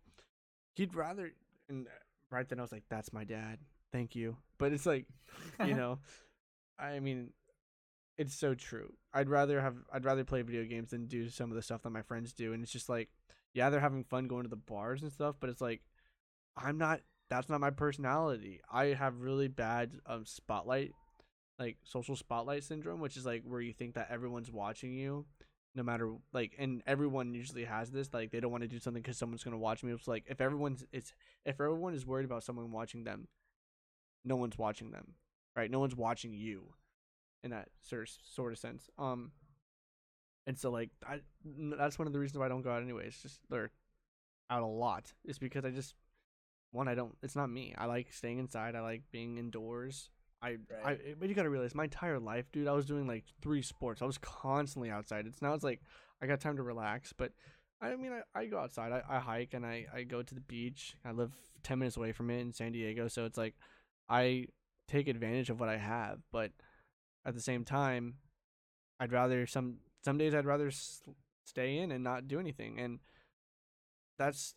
he'd 0.73 0.95
rather. 0.95 1.31
And 1.69 1.87
right 2.29 2.47
then, 2.47 2.59
I 2.59 2.63
was 2.63 2.71
like, 2.71 2.83
"That's 2.89 3.13
my 3.13 3.23
dad. 3.23 3.59
Thank 3.93 4.15
you." 4.15 4.35
But 4.57 4.73
it's 4.73 4.85
like, 4.85 5.05
you 5.65 5.73
know, 5.75 5.99
I 6.77 6.99
mean, 6.99 7.31
it's 8.17 8.35
so 8.35 8.53
true. 8.53 8.93
I'd 9.13 9.29
rather 9.29 9.61
have 9.61 9.75
I'd 9.91 10.05
rather 10.05 10.23
play 10.23 10.41
video 10.41 10.63
games 10.65 10.91
than 10.91 11.07
do 11.07 11.29
some 11.29 11.49
of 11.49 11.55
the 11.55 11.61
stuff 11.61 11.83
that 11.83 11.89
my 11.91 12.01
friends 12.01 12.33
do, 12.33 12.53
and 12.53 12.63
it's 12.63 12.71
just 12.71 12.89
like, 12.89 13.09
yeah, 13.53 13.69
they're 13.69 13.79
having 13.79 14.03
fun 14.03 14.27
going 14.27 14.43
to 14.43 14.49
the 14.49 14.55
bars 14.55 15.01
and 15.03 15.11
stuff, 15.11 15.35
but 15.39 15.49
it's 15.49 15.61
like, 15.61 15.81
I'm 16.57 16.77
not. 16.77 17.01
That's 17.29 17.49
not 17.49 17.61
my 17.61 17.71
personality. 17.71 18.61
I 18.71 18.87
have 18.87 19.21
really 19.21 19.47
bad 19.47 19.93
um 20.05 20.25
spotlight, 20.25 20.91
like 21.59 21.77
social 21.83 22.15
spotlight 22.15 22.63
syndrome, 22.63 22.99
which 22.99 23.17
is 23.17 23.25
like 23.25 23.43
where 23.45 23.61
you 23.61 23.73
think 23.73 23.95
that 23.95 24.09
everyone's 24.11 24.51
watching 24.51 24.93
you, 24.93 25.25
no 25.75 25.83
matter 25.83 26.13
like, 26.33 26.53
and 26.59 26.83
everyone 26.85 27.33
usually 27.33 27.65
has 27.65 27.91
this. 27.91 28.13
Like 28.13 28.31
they 28.31 28.39
don't 28.39 28.51
want 28.51 28.63
to 28.63 28.67
do 28.67 28.79
something 28.79 29.01
because 29.01 29.17
someone's 29.17 29.43
gonna 29.43 29.57
watch 29.57 29.83
me. 29.83 29.91
It's 29.93 30.07
like 30.07 30.25
if 30.27 30.41
everyone's 30.41 30.85
it's 30.91 31.13
if 31.45 31.59
everyone 31.59 31.95
is 31.95 32.05
worried 32.05 32.25
about 32.25 32.43
someone 32.43 32.71
watching 32.71 33.03
them, 33.03 33.27
no 34.25 34.35
one's 34.35 34.57
watching 34.57 34.91
them, 34.91 35.15
right? 35.55 35.69
No 35.69 35.79
one's 35.79 35.95
watching 35.95 36.33
you 36.33 36.73
in 37.43 37.51
that 37.51 37.69
sort 37.81 38.03
of, 38.03 38.09
sort 38.33 38.51
of 38.53 38.57
sense. 38.57 38.89
Um, 38.97 39.31
and 40.47 40.57
so 40.57 40.71
like 40.71 40.89
I, 41.07 41.19
that's 41.45 41.97
one 41.97 42.07
of 42.07 42.13
the 42.13 42.19
reasons 42.19 42.39
why 42.39 42.45
I 42.45 42.49
don't 42.49 42.61
go 42.61 42.71
out 42.71 42.81
anyway. 42.81 43.07
It's 43.07 43.21
just 43.21 43.39
they're 43.49 43.71
out 44.49 44.61
a 44.61 44.67
lot 44.67 45.13
It's 45.25 45.39
because 45.39 45.65
I 45.65 45.69
just 45.69 45.95
one 46.71 46.87
I 46.87 46.95
don't 46.95 47.15
it's 47.21 47.35
not 47.35 47.49
me. 47.49 47.73
I 47.77 47.85
like 47.85 48.11
staying 48.11 48.39
inside. 48.39 48.75
I 48.75 48.81
like 48.81 49.03
being 49.11 49.37
indoors. 49.37 50.09
I, 50.41 50.57
I 50.85 50.97
but 51.17 51.29
you 51.29 51.35
gotta 51.35 51.49
realize 51.49 51.73
my 51.73 51.85
entire 51.85 52.19
life, 52.19 52.51
dude, 52.51 52.67
I 52.67 52.73
was 52.73 52.85
doing 52.85 53.07
like 53.07 53.23
three 53.41 53.61
sports. 53.61 54.01
I 54.01 54.05
was 54.05 54.17
constantly 54.17 54.89
outside. 54.89 55.25
It's 55.25 55.41
now 55.41 55.53
it's 55.53 55.63
like 55.63 55.81
I 56.21 56.27
got 56.27 56.41
time 56.41 56.57
to 56.57 56.63
relax, 56.63 57.13
but 57.13 57.31
I 57.81 57.95
mean 57.95 58.11
I, 58.11 58.39
I 58.39 58.45
go 58.45 58.59
outside. 58.59 58.91
I, 58.91 59.01
I 59.09 59.19
hike 59.19 59.53
and 59.53 59.65
I, 59.65 59.85
I 59.93 60.03
go 60.03 60.21
to 60.21 60.35
the 60.35 60.41
beach. 60.41 60.95
I 61.05 61.11
live 61.11 61.31
ten 61.63 61.79
minutes 61.79 61.95
away 61.95 62.11
from 62.11 62.29
it 62.29 62.39
in 62.39 62.51
San 62.51 62.73
Diego, 62.73 63.07
so 63.07 63.25
it's 63.25 63.37
like 63.37 63.55
I 64.09 64.47
take 64.87 65.07
advantage 65.07 65.49
of 65.49 65.59
what 65.59 65.69
I 65.69 65.77
have, 65.77 66.19
but 66.31 66.51
at 67.25 67.33
the 67.33 67.41
same 67.41 67.63
time, 67.63 68.15
I'd 68.99 69.11
rather 69.11 69.45
some 69.47 69.77
some 70.03 70.17
days 70.17 70.35
I'd 70.35 70.45
rather 70.45 70.71
stay 71.45 71.77
in 71.77 71.91
and 71.91 72.03
not 72.03 72.27
do 72.27 72.39
anything, 72.39 72.79
and 72.79 72.99
that's 74.17 74.55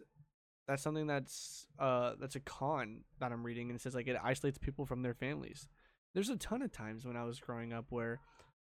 that's 0.66 0.82
something 0.82 1.06
that's 1.06 1.66
uh 1.78 2.12
that's 2.20 2.36
a 2.36 2.40
con 2.40 3.04
that 3.20 3.32
I'm 3.32 3.44
reading, 3.44 3.70
and 3.70 3.78
it 3.78 3.82
says 3.82 3.94
like 3.94 4.08
it 4.08 4.16
isolates 4.22 4.58
people 4.58 4.86
from 4.86 5.02
their 5.02 5.14
families. 5.14 5.68
There's 6.14 6.30
a 6.30 6.36
ton 6.36 6.62
of 6.62 6.72
times 6.72 7.04
when 7.04 7.16
I 7.16 7.24
was 7.24 7.40
growing 7.40 7.72
up 7.72 7.86
where 7.90 8.20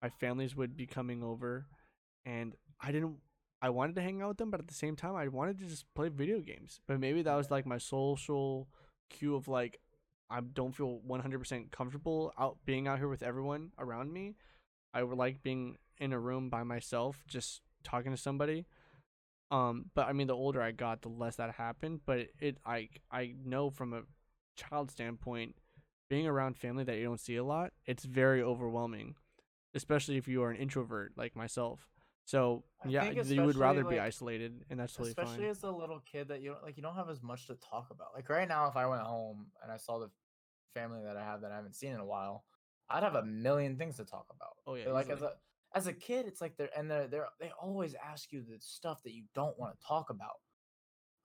my 0.01 0.09
families 0.09 0.55
would 0.55 0.75
be 0.75 0.85
coming 0.85 1.23
over, 1.23 1.67
and 2.25 2.55
I 2.81 2.91
didn't. 2.91 3.17
I 3.61 3.69
wanted 3.69 3.95
to 3.95 4.01
hang 4.01 4.21
out 4.21 4.27
with 4.29 4.37
them, 4.37 4.51
but 4.51 4.59
at 4.59 4.67
the 4.67 4.73
same 4.73 4.97
time, 4.97 5.15
I 5.15 5.29
wanted 5.29 5.59
to 5.59 5.65
just 5.65 5.85
play 5.95 6.09
video 6.09 6.41
games. 6.41 6.81
But 6.85 6.99
maybe 6.99 7.21
that 7.21 7.35
was 7.35 7.49
like 7.49 7.65
my 7.65 7.77
social 7.77 8.67
cue 9.09 9.35
of 9.35 9.47
like 9.47 9.79
I 10.33 10.41
don't 10.41 10.75
feel 10.75 10.99
100% 11.07 11.71
comfortable 11.71 12.33
out 12.39 12.57
being 12.65 12.87
out 12.87 12.97
here 12.97 13.07
with 13.07 13.21
everyone 13.21 13.71
around 13.77 14.11
me. 14.11 14.35
I 14.91 15.03
would 15.03 15.17
like 15.17 15.43
being 15.43 15.77
in 15.99 16.11
a 16.11 16.19
room 16.19 16.49
by 16.49 16.63
myself, 16.63 17.23
just 17.27 17.61
talking 17.83 18.11
to 18.11 18.17
somebody. 18.17 18.65
Um, 19.51 19.91
but 19.93 20.07
I 20.07 20.13
mean, 20.13 20.25
the 20.25 20.35
older 20.35 20.59
I 20.59 20.71
got, 20.71 21.03
the 21.03 21.09
less 21.09 21.35
that 21.35 21.51
happened. 21.51 22.01
But 22.07 22.29
it, 22.39 22.57
I, 22.65 22.89
I 23.11 23.35
know 23.45 23.69
from 23.69 23.93
a 23.93 24.01
child 24.57 24.89
standpoint, 24.89 25.55
being 26.09 26.25
around 26.25 26.57
family 26.57 26.83
that 26.83 26.97
you 26.97 27.03
don't 27.03 27.19
see 27.19 27.35
a 27.35 27.43
lot, 27.43 27.71
it's 27.85 28.03
very 28.03 28.41
overwhelming, 28.41 29.13
especially 29.75 30.17
if 30.17 30.27
you 30.27 30.41
are 30.41 30.49
an 30.49 30.57
introvert 30.57 31.13
like 31.15 31.35
myself. 31.35 31.87
So 32.25 32.63
I 32.83 32.89
yeah, 32.89 33.03
you 33.03 33.15
would 33.15 33.27
especially, 33.27 33.61
rather 33.61 33.83
be 33.83 33.99
isolated, 33.99 34.63
and 34.69 34.79
that's 34.79 34.93
totally 34.93 35.09
especially 35.09 35.43
fine. 35.43 35.49
as 35.49 35.63
a 35.63 35.69
little 35.69 36.01
kid 36.09 36.29
that 36.29 36.41
you 36.41 36.51
don't 36.51 36.63
like 36.63 36.77
you 36.77 36.83
don't 36.83 36.95
have 36.95 37.09
as 37.09 37.21
much 37.21 37.47
to 37.47 37.55
talk 37.55 37.87
about 37.91 38.13
like 38.15 38.29
right 38.29 38.47
now 38.47 38.67
if 38.67 38.77
i 38.77 38.85
went 38.85 39.01
home 39.01 39.47
and 39.61 39.69
i 39.69 39.75
saw 39.75 39.99
the 39.99 40.09
family 40.73 41.01
that 41.03 41.17
i 41.17 41.23
have 41.23 41.41
that 41.41 41.51
i 41.51 41.55
haven't 41.55 41.75
seen 41.75 41.91
in 41.93 41.99
a 41.99 42.05
while 42.05 42.45
i'd 42.89 43.03
have 43.03 43.15
a 43.15 43.23
million 43.23 43.77
things 43.77 43.97
to 43.97 44.05
talk 44.05 44.27
about. 44.29 44.57
Oh, 44.65 44.75
yeah, 44.75 44.91
like 44.91 45.09
as 45.09 45.21
a 45.21 45.33
as 45.73 45.87
a 45.87 45.93
kid 45.93 46.25
it's 46.27 46.41
like 46.41 46.57
they're 46.57 46.69
and 46.77 46.89
they're, 46.89 47.07
they're 47.07 47.29
they 47.39 47.51
always 47.51 47.95
ask 47.95 48.31
you 48.31 48.43
the 48.43 48.59
stuff 48.59 49.01
that 49.03 49.13
you 49.13 49.25
don't 49.33 49.57
want 49.57 49.79
to 49.79 49.85
talk 49.85 50.09
about. 50.09 50.41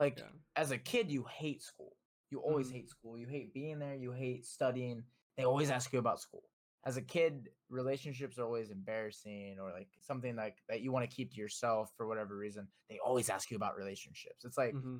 Like 0.00 0.18
Yeah. 0.18 0.30
as 0.56 0.70
a 0.70 0.78
kid 0.78 1.10
you 1.10 1.24
hate 1.24 1.62
school. 1.62 1.96
You 2.30 2.40
always 2.40 2.68
Mhm. 2.68 2.74
hate 2.74 2.90
school. 2.90 3.18
You 3.18 3.26
hate 3.26 3.54
being 3.54 3.78
there. 3.78 3.94
You 3.94 4.12
hate 4.12 4.44
studying. 4.44 5.04
They 5.36 5.44
always 5.44 5.70
ask 5.70 5.92
you 5.92 5.98
about 5.98 6.20
school. 6.20 6.50
As 6.84 6.96
a 6.96 7.02
kid 7.02 7.50
relationships 7.68 8.38
are 8.38 8.44
always 8.44 8.70
embarrassing 8.70 9.58
or 9.58 9.72
like 9.72 9.96
something 10.00 10.36
like 10.36 10.62
that 10.68 10.80
you 10.80 10.92
want 10.92 11.08
to 11.08 11.14
keep 11.14 11.32
to 11.32 11.40
yourself 11.40 11.92
for 11.96 12.06
whatever 12.06 12.36
reason 12.36 12.70
they 12.88 12.98
always 12.98 13.28
ask 13.28 13.50
you 13.50 13.56
about 13.56 13.76
relationships. 13.76 14.44
It's 14.44 14.56
like 14.56 14.80
hmm 14.80 14.98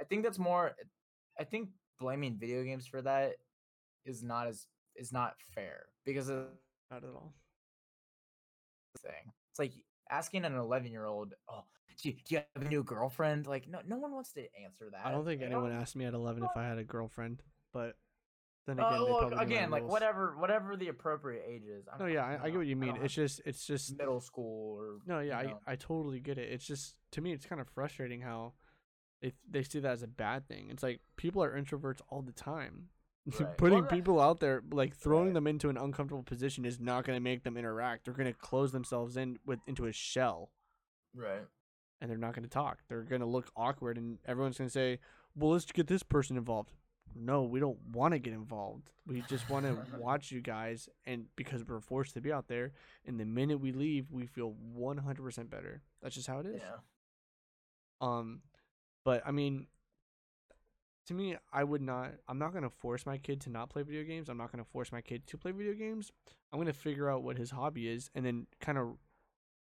i 0.00 0.04
think 0.04 0.22
that's 0.22 0.38
more 0.38 0.76
i 1.38 1.44
think 1.44 1.70
blaming 1.98 2.38
video 2.38 2.62
games 2.64 2.86
for 2.86 3.02
that 3.02 3.36
is 4.04 4.22
not 4.22 4.46
as 4.46 4.66
is 4.96 5.12
not 5.12 5.34
fair 5.54 5.86
because 6.04 6.28
of 6.28 6.46
Not 6.90 7.04
at 7.04 7.10
all. 7.10 7.34
thing 8.98 9.32
it's 9.50 9.58
like 9.58 9.72
asking 10.10 10.44
an 10.44 10.54
11 10.54 10.90
year 10.90 11.06
old 11.06 11.34
oh 11.48 11.64
do 12.02 12.08
you, 12.08 12.14
do 12.26 12.34
you 12.34 12.40
have 12.56 12.66
a 12.66 12.68
new 12.68 12.82
girlfriend 12.82 13.46
like 13.46 13.68
no 13.68 13.80
no 13.86 13.96
one 13.96 14.12
wants 14.12 14.32
to 14.32 14.40
answer 14.64 14.88
that 14.90 15.06
I 15.06 15.10
don't 15.10 15.24
think 15.24 15.42
anyone 15.42 15.72
asked 15.72 15.96
me 15.96 16.04
at 16.04 16.14
11 16.14 16.42
if 16.42 16.50
I 16.56 16.64
had 16.64 16.78
a 16.78 16.84
girlfriend, 16.84 17.42
but 17.72 17.94
then 18.66 18.78
again, 18.78 18.92
they 18.92 18.98
oh, 18.98 19.04
well, 19.06 19.18
probably 19.18 19.30
knew 19.30 19.36
my 19.36 19.42
again, 19.42 19.70
like 19.70 19.82
rules. 19.82 19.92
whatever, 19.92 20.34
whatever 20.38 20.76
the 20.76 20.88
appropriate 20.88 21.44
age 21.48 21.64
is. 21.64 21.86
I'm, 21.92 21.98
No, 21.98 22.06
yeah, 22.06 22.24
I, 22.24 22.44
I 22.44 22.50
get 22.50 22.58
what 22.58 22.66
you 22.66 22.76
mean. 22.76 22.96
It's 23.02 23.14
just, 23.14 23.40
it's 23.44 23.66
just, 23.66 23.96
middle 23.96 24.20
school 24.20 24.76
or 24.78 24.98
no, 25.06 25.20
yeah, 25.20 25.42
you 25.42 25.54
I. 25.66 25.72
I 25.72 25.76
totally 25.76 26.20
get 26.20 26.38
it. 26.38 26.52
It's 26.52 26.66
just 26.66 26.94
to 27.12 27.20
me, 27.20 27.32
it's 27.32 27.46
kind 27.46 27.60
of 27.60 27.68
frustrating 27.68 28.20
how 28.20 28.52
they 29.22 29.32
they 29.50 29.62
see 29.62 29.80
that 29.80 29.92
as 29.92 30.02
a 30.02 30.08
bad 30.08 30.46
thing. 30.46 30.68
It's 30.70 30.82
like 30.82 31.00
people 31.16 31.42
are 31.42 31.58
introverts 31.58 32.00
all 32.10 32.22
the 32.22 32.32
time. 32.32 32.88
Right. 33.26 33.56
Putting 33.56 33.80
Well, 33.80 33.88
people 33.88 34.20
out 34.20 34.40
there, 34.40 34.62
like 34.70 34.94
throwing 34.96 35.26
Right. 35.26 35.34
them 35.34 35.46
into 35.46 35.68
an 35.68 35.76
uncomfortable 35.76 36.22
position, 36.22 36.64
is 36.64 36.80
not 36.80 37.04
going 37.04 37.16
to 37.16 37.20
make 37.20 37.42
them 37.42 37.56
interact. 37.56 38.04
They're 38.04 38.14
going 38.14 38.32
to 38.32 38.38
close 38.38 38.72
themselves 38.72 39.16
in 39.16 39.38
with 39.44 39.60
into 39.66 39.86
a 39.86 39.92
shell, 39.92 40.50
right. 41.14 41.42
and 42.00 42.10
they're 42.10 42.18
not 42.18 42.34
going 42.34 42.44
to 42.44 42.48
talk. 42.50 42.78
They're 42.88 43.02
going 43.02 43.20
to 43.20 43.26
look 43.26 43.50
awkward, 43.56 43.98
and 43.98 44.18
everyone's 44.26 44.58
going 44.58 44.68
to 44.68 44.72
say, 44.72 44.98
"Well, 45.34 45.50
let's 45.52 45.70
get 45.70 45.86
this 45.86 46.02
person 46.02 46.36
involved." 46.36 46.72
No, 47.14 47.42
we 47.42 47.58
don't 47.58 47.78
want 47.92 48.12
to 48.12 48.18
get 48.20 48.32
involved. 48.32 48.90
We 49.04 49.22
just 49.22 49.50
want 49.50 49.66
to 49.66 49.76
watch 49.98 50.30
you 50.30 50.40
guys, 50.40 50.88
and 51.04 51.26
because 51.36 51.64
we're 51.66 51.80
forced 51.80 52.14
to 52.14 52.20
be 52.20 52.32
out 52.32 52.46
there, 52.48 52.72
and 53.04 53.18
the 53.18 53.24
minute 53.26 53.58
we 53.60 53.72
leave, 53.72 54.10
we 54.10 54.26
feel 54.26 54.54
one 54.72 54.96
hundred 54.98 55.22
percent 55.24 55.50
better. 55.50 55.82
That's 56.02 56.14
just 56.14 56.26
how 56.28 56.38
it 56.38 56.46
is. 56.46 56.60
Yeah. 56.62 56.76
Um, 58.00 58.40
but 59.04 59.22
I 59.26 59.30
mean, 59.30 59.66
to 61.10 61.14
me, 61.14 61.36
I 61.52 61.64
would 61.64 61.82
not. 61.82 62.12
I'm 62.28 62.38
not 62.38 62.54
gonna 62.54 62.70
force 62.70 63.04
my 63.04 63.18
kid 63.18 63.40
to 63.42 63.50
not 63.50 63.68
play 63.68 63.82
video 63.82 64.04
games. 64.04 64.28
I'm 64.28 64.36
not 64.36 64.52
gonna 64.52 64.64
force 64.64 64.92
my 64.92 65.00
kid 65.00 65.26
to 65.26 65.36
play 65.36 65.50
video 65.50 65.74
games. 65.74 66.12
I'm 66.52 66.60
gonna 66.60 66.72
figure 66.72 67.10
out 67.10 67.24
what 67.24 67.36
his 67.36 67.50
hobby 67.50 67.88
is, 67.88 68.10
and 68.14 68.24
then 68.24 68.46
kind 68.60 68.78
of 68.78 68.96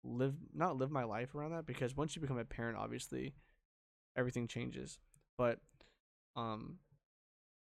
live 0.03 0.35
not 0.53 0.77
live 0.77 0.91
my 0.91 1.03
life 1.03 1.33
around 1.33 1.51
that. 1.51 1.65
Because 1.65 1.97
once 1.97 2.15
you 2.15 2.21
become 2.21 2.37
a 2.37 2.45
parent, 2.45 2.77
obviously, 2.77 3.33
everything 4.15 4.47
changes. 4.47 4.99
But 5.39 5.57
um, 6.35 6.77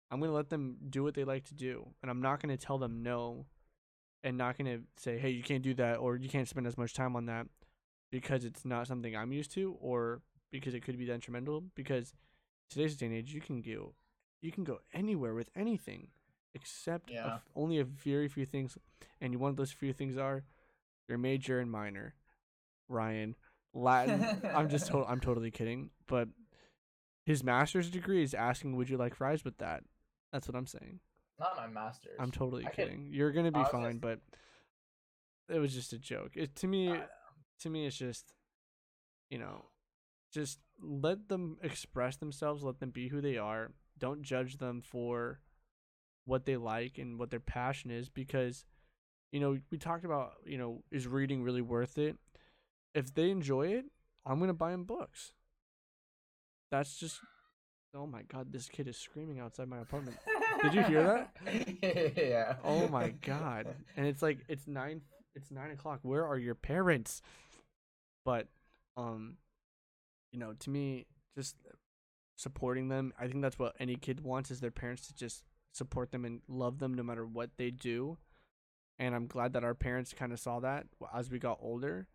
I'm 0.10 0.20
gonna 0.20 0.34
let 0.34 0.50
them 0.50 0.78
do 0.90 1.04
what 1.04 1.14
they 1.14 1.24
like 1.24 1.46
to 1.46 1.54
do, 1.54 1.90
and 2.02 2.10
I'm 2.10 2.22
not 2.22 2.42
gonna 2.42 2.58
tell 2.58 2.80
them 2.80 3.04
no, 3.04 3.46
and 4.24 4.36
not 4.36 4.58
gonna 4.58 4.80
say, 4.98 5.20
hey, 5.20 5.30
you 5.30 5.44
can't 5.44 5.62
do 5.62 5.76
that, 5.76 5.98
or 5.98 6.16
you 6.16 6.28
can't 6.28 6.48
spend 6.50 6.66
as 6.66 6.76
much 6.76 6.96
time 6.96 7.16
on 7.16 7.28
that, 7.28 7.46
because 8.12 8.46
it's 8.46 8.66
not 8.66 8.88
something 8.88 9.16
I'm 9.16 9.32
used 9.32 9.52
to, 9.54 9.78
or 9.80 10.24
because 10.52 10.74
it 10.74 10.80
could 10.80 10.98
be 10.98 11.06
detrimental. 11.06 11.66
Because 11.76 12.16
today's 12.70 12.96
day 12.98 13.08
and 13.08 13.16
age, 13.16 13.34
you 13.34 13.42
can 13.42 13.62
go, 13.62 13.94
you 14.42 14.52
can 14.52 14.64
go 14.64 14.80
anywhere 14.94 15.34
with 15.34 15.50
anything, 15.56 16.08
except 16.54 17.10
Yeah. 17.10 17.40
only 17.56 17.80
a 17.80 17.84
very 17.84 18.28
few 18.28 18.46
things, 18.46 18.78
and 19.22 19.36
one 19.38 19.50
of 19.50 19.56
those 19.58 19.72
few 19.72 19.94
things 19.94 20.18
are 20.18 20.44
your 21.08 21.18
major 21.18 21.60
and 21.60 21.72
minor. 21.72 22.16
Ryan, 22.88 23.36
Latin. 23.74 24.24
I'm 24.54 24.70
just 24.70 24.88
to- 24.88 25.06
I'm 25.06 25.20
totally 25.30 25.52
kidding, 25.52 25.92
but 26.08 26.28
his 27.26 27.44
master's 27.44 27.90
degree 27.92 28.24
is 28.24 28.34
asking, 28.34 28.76
"Would 28.76 28.90
you 28.90 28.98
like 28.98 29.14
fries 29.16 29.44
with 29.44 29.58
that?" 29.60 29.84
That's 30.32 30.48
what 30.48 30.56
I'm 30.56 30.66
saying. 30.68 31.00
Not 31.40 31.56
my 31.56 31.68
master's. 31.68 32.18
I'm 32.20 32.32
totally 32.32 32.66
I 32.66 32.70
could- 32.70 32.76
kidding. 32.88 33.10
You're 33.14 33.32
gonna 33.32 33.52
be 33.52 33.64
fine, 33.66 33.94
just- 33.94 34.02
but 34.02 34.20
it 35.50 35.60
was 35.60 35.74
just 35.74 35.94
a 35.94 36.00
joke. 36.00 36.32
It 36.36 36.56
to 36.58 36.68
me, 36.68 37.00
to 37.60 37.70
me, 37.70 37.86
it's 37.86 37.98
just, 37.98 38.34
you 39.30 39.38
know, 39.38 39.66
just 40.32 40.60
let 40.82 41.30
them 41.30 41.58
express 41.62 42.18
themselves. 42.18 42.64
Let 42.64 42.80
them 42.80 42.92
be 42.92 43.08
who 43.10 43.22
they 43.22 43.38
are. 43.38 43.72
Don't 43.98 44.22
judge 44.22 44.58
them 44.58 44.82
for 44.82 45.40
what 46.26 46.46
they 46.46 46.58
like 46.58 46.98
and 46.98 47.18
what 47.18 47.32
their 47.32 47.40
passion 47.40 47.92
is, 47.92 48.08
because, 48.10 48.66
you 49.32 49.40
know, 49.40 49.58
we 49.72 49.78
talked 49.78 50.06
about, 50.06 50.34
you 50.46 50.58
know, 50.58 50.84
is 50.92 51.08
reading 51.08 51.44
really 51.44 51.62
worth 51.62 51.98
it? 51.98 52.16
If 52.94 53.14
they 53.14 53.30
enjoy 53.30 53.68
it, 53.68 53.86
I'm 54.26 54.40
gonna 54.40 54.54
buy 54.54 54.72
them 54.72 54.84
books. 54.84 55.34
That's 56.72 56.98
just. 56.98 57.20
Oh 57.96 58.06
my 58.06 58.22
god, 58.24 58.52
this 58.52 58.70
kid 58.70 58.88
is 58.88 58.98
screaming 58.98 59.40
outside 59.40 59.68
my 59.68 59.80
apartment. 59.80 60.18
Did 60.62 60.76
you 60.76 60.84
hear 60.84 61.04
that? 61.04 62.14
yeah. 62.16 62.56
Oh 62.64 62.88
my 62.88 63.10
god. 63.10 63.68
And 63.98 64.06
it's 64.06 64.22
like 64.22 64.40
it's 64.48 64.68
nine 64.68 65.02
it's 65.36 65.50
nine 65.52 65.72
o'clock. 65.72 66.00
Where 66.04 66.26
are 66.26 66.38
your 66.38 66.56
parents? 66.56 67.22
But 68.26 68.48
um 68.98 69.38
you 70.32 70.40
know, 70.40 70.54
to 70.54 70.70
me, 70.70 71.06
just 71.36 71.56
supporting 72.36 72.88
them, 72.88 73.14
I 73.20 73.28
think 73.28 73.42
that's 73.42 73.60
what 73.60 73.76
any 73.80 73.96
kid 73.96 74.22
wants 74.24 74.52
is 74.52 74.60
their 74.60 74.72
parents 74.72 75.08
to 75.08 75.16
just 75.16 75.44
support 75.72 76.12
them 76.12 76.26
and 76.26 76.42
love 76.48 76.80
them 76.80 76.94
no 76.94 77.04
matter 77.04 77.26
what 77.26 77.52
they 77.58 77.72
do. 77.72 78.18
And 78.98 79.16
I'm 79.16 79.28
glad 79.28 79.54
that 79.54 79.64
our 79.64 79.74
parents 79.76 80.14
kind 80.14 80.34
of 80.34 80.40
saw 80.40 80.60
that 80.60 80.88
as 81.14 81.30
we 81.30 81.40
got 81.40 81.60
older. 81.62 82.08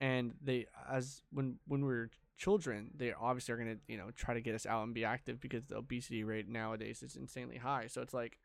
And 0.00 0.34
they 0.42 0.66
as 0.90 1.22
when 1.30 1.58
when 1.66 1.82
we 1.82 1.88
were 1.92 2.10
children, 2.36 2.90
they 2.96 3.12
obviously 3.12 3.54
are 3.54 3.58
gonna, 3.58 3.76
you 3.86 3.96
know, 3.96 4.10
try 4.14 4.34
to 4.34 4.40
get 4.40 4.54
us 4.54 4.66
out 4.66 4.82
and 4.82 4.94
be 4.94 5.04
active 5.04 5.40
because 5.40 5.66
the 5.66 5.76
obesity 5.76 6.24
rate 6.24 6.48
nowadays 6.48 7.02
is 7.02 7.16
insanely 7.16 7.58
high. 7.58 7.86
So 7.86 8.02
it's 8.02 8.14
like 8.14 8.38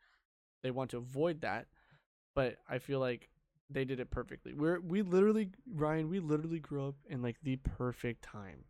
they 0.62 0.70
want 0.70 0.90
to 0.90 0.98
avoid 0.98 1.40
that 1.40 1.66
but 2.34 2.56
i 2.68 2.78
feel 2.78 3.00
like 3.00 3.28
they 3.68 3.84
did 3.84 4.00
it 4.00 4.10
perfectly 4.10 4.52
we're 4.54 4.80
we 4.80 5.02
literally 5.02 5.50
ryan 5.74 6.08
we 6.08 6.20
literally 6.20 6.58
grew 6.58 6.88
up 6.88 6.94
in 7.08 7.22
like 7.22 7.36
the 7.42 7.56
perfect 7.56 8.22
time 8.22 8.64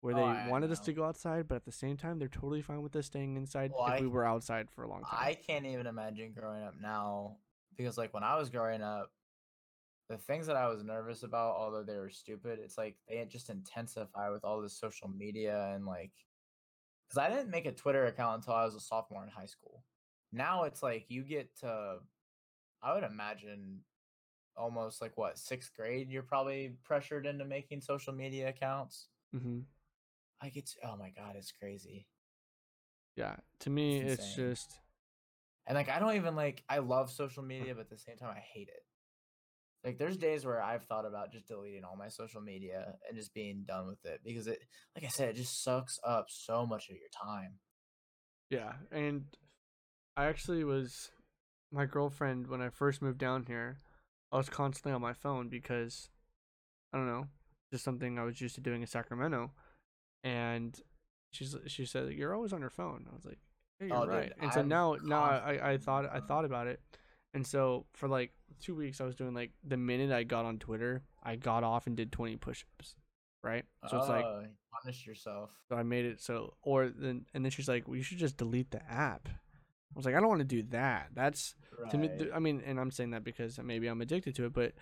where 0.00 0.14
Oh, 0.14 0.16
they 0.16 0.22
I 0.22 0.48
wanted 0.48 0.70
us 0.70 0.80
to 0.80 0.92
go 0.92 1.04
outside 1.04 1.48
but 1.48 1.56
at 1.56 1.64
the 1.64 1.72
same 1.72 1.96
time 1.96 2.18
they're 2.18 2.28
totally 2.28 2.62
fine 2.62 2.82
with 2.82 2.94
us 2.96 3.06
staying 3.06 3.36
inside 3.36 3.72
Well, 3.76 3.86
if 3.88 3.94
I- 3.94 4.00
we 4.00 4.06
were 4.06 4.24
outside 4.24 4.70
for 4.70 4.84
a 4.84 4.88
long 4.88 5.02
time 5.02 5.18
I 5.20 5.34
can't 5.34 5.66
even 5.66 5.86
imagine 5.86 6.32
growing 6.32 6.62
up 6.62 6.74
now 6.80 7.36
because 7.76 7.98
like 7.98 8.12
when 8.14 8.24
I 8.24 8.36
was 8.36 8.50
growing 8.50 8.82
up, 8.82 9.12
the 10.08 10.16
things 10.16 10.46
that 10.46 10.56
I 10.56 10.68
was 10.68 10.82
nervous 10.82 11.22
about, 11.22 11.54
although 11.56 11.82
they 11.82 11.98
were 11.98 12.08
stupid, 12.08 12.58
it's 12.58 12.78
like 12.78 12.96
they 13.08 13.22
just 13.28 13.50
intensify 13.50 14.30
with 14.30 14.42
all 14.42 14.60
this 14.62 14.78
social 14.78 15.06
media 15.08 15.70
and 15.74 15.84
like 15.84 16.12
because 17.08 17.18
I 17.18 17.28
didn't 17.30 17.50
make 17.50 17.66
a 17.66 17.72
Twitter 17.72 18.06
account 18.06 18.36
until 18.38 18.54
I 18.54 18.64
was 18.64 18.74
a 18.74 18.80
sophomore 18.80 19.22
in 19.22 19.30
high 19.30 19.46
school. 19.46 19.84
Now 20.32 20.64
it's 20.64 20.82
like 20.82 21.06
you 21.08 21.22
get 21.22 21.54
to, 21.60 21.98
I 22.82 22.94
would 22.94 23.04
imagine, 23.04 23.80
almost 24.56 25.00
like 25.00 25.16
what 25.16 25.38
sixth 25.38 25.72
grade, 25.76 26.10
you're 26.10 26.22
probably 26.22 26.74
pressured 26.84 27.26
into 27.26 27.44
making 27.44 27.80
social 27.80 28.12
media 28.12 28.48
accounts. 28.48 29.08
Mm-hmm. 29.34 29.60
I 30.40 30.48
get, 30.50 30.66
to, 30.66 30.74
oh 30.86 30.96
my 30.96 31.10
god, 31.10 31.34
it's 31.36 31.52
crazy. 31.52 32.06
Yeah, 33.16 33.36
to 33.60 33.70
me, 33.70 33.98
It's 33.98 34.22
it's, 34.24 34.34
just 34.34 34.78
And 35.66 35.74
like 35.76 35.88
I 35.88 35.98
don't 35.98 36.14
even 36.16 36.36
like 36.36 36.62
I 36.68 36.78
love 36.78 37.10
social 37.10 37.42
media, 37.42 37.74
but 37.74 37.82
at 37.82 37.90
the 37.90 37.98
same 37.98 38.16
time 38.16 38.30
I 38.30 38.40
hate 38.54 38.68
it. 38.68 38.82
Like 39.84 39.98
there's 39.98 40.16
days 40.16 40.44
where 40.44 40.62
I've 40.62 40.84
thought 40.84 41.06
about 41.06 41.32
just 41.32 41.48
deleting 41.48 41.84
all 41.84 41.96
my 41.96 42.08
social 42.08 42.40
media 42.40 42.94
and 43.08 43.16
just 43.18 43.34
being 43.34 43.64
done 43.66 43.86
with 43.88 44.04
it 44.04 44.20
because 44.24 44.46
it 44.46 44.60
like 44.94 45.04
I 45.04 45.08
said, 45.08 45.30
it 45.30 45.36
just 45.36 45.62
sucks 45.62 45.98
up 46.04 46.26
so 46.28 46.66
much 46.66 46.88
of 46.90 46.96
your 46.96 47.10
time. 47.12 47.54
yeah. 48.50 48.72
And 48.92 49.24
I 50.16 50.26
actually 50.26 50.64
was 50.64 51.10
my 51.72 51.86
girlfriend 51.86 52.48
when 52.48 52.60
I 52.62 52.70
first 52.70 53.02
moved 53.02 53.18
down 53.18 53.44
here. 53.46 53.78
I 54.32 54.36
was 54.36 54.48
constantly 54.48 54.92
on 54.92 55.00
my 55.02 55.12
phone 55.12 55.48
because 55.48 56.10
I 56.92 56.98
don't 56.98 57.06
know, 57.06 57.26
just 57.72 57.84
something 57.84 58.18
I 58.18 58.24
was 58.24 58.40
used 58.40 58.54
to 58.56 58.60
doing 58.60 58.80
in 58.80 58.86
Sacramento. 58.86 59.52
And 60.24 60.78
she's 61.32 61.54
she 61.66 61.84
said 61.86 62.10
you're 62.12 62.34
always 62.34 62.52
on 62.52 62.60
your 62.60 62.70
phone. 62.70 63.06
I 63.10 63.14
was 63.14 63.24
like, 63.24 63.38
yeah, 63.80 63.86
you're 63.88 63.96
Oh, 63.96 64.04
dude, 64.04 64.10
right. 64.14 64.32
and 64.40 64.52
so 64.52 64.60
I'm 64.60 64.68
now 64.68 64.96
now 65.02 65.22
I, 65.22 65.72
I 65.72 65.76
thought 65.78 66.08
I 66.12 66.20
thought 66.20 66.44
about 66.44 66.66
it. 66.66 66.80
And 67.34 67.46
so 67.46 67.86
for 67.94 68.08
like 68.08 68.32
two 68.60 68.74
weeks 68.74 69.00
I 69.00 69.04
was 69.04 69.14
doing 69.14 69.34
like 69.34 69.52
the 69.62 69.76
minute 69.76 70.10
I 70.10 70.24
got 70.24 70.44
on 70.44 70.58
Twitter, 70.58 71.02
I 71.22 71.36
got 71.36 71.62
off 71.64 71.86
and 71.86 71.96
did 71.96 72.10
twenty 72.12 72.36
push 72.36 72.64
ups. 72.78 72.94
Right? 73.44 73.64
So 73.88 73.96
it's 73.98 74.08
like 74.08 74.24
Oh, 74.24 74.42
punish 74.82 75.06
yourself. 75.06 75.50
So 75.68 75.76
I 75.76 75.82
made 75.84 76.04
it 76.04 76.20
so, 76.20 76.54
or 76.62 76.88
then, 76.88 77.24
and 77.34 77.44
then 77.44 77.50
she's 77.52 77.68
like, 77.68 77.86
"Well, 77.86 77.96
you 77.96 78.02
should 78.02 78.18
just 78.18 78.36
delete 78.36 78.70
the 78.72 78.82
app." 78.90 79.28
I 79.28 79.94
was 79.94 80.04
like, 80.04 80.16
"I 80.16 80.20
don't 80.20 80.28
want 80.28 80.40
to 80.40 80.44
do 80.44 80.62
that. 80.70 81.10
That's 81.14 81.54
Right. 81.78 81.90
to 81.92 81.98
me. 81.98 82.10
I 82.34 82.40
mean, 82.40 82.60
and 82.66 82.80
I'm 82.80 82.90
saying 82.90 83.10
that 83.10 83.22
because 83.22 83.58
maybe 83.60 83.86
I'm 83.86 84.00
addicted 84.00 84.34
to 84.36 84.46
it, 84.46 84.52
but 84.52 84.72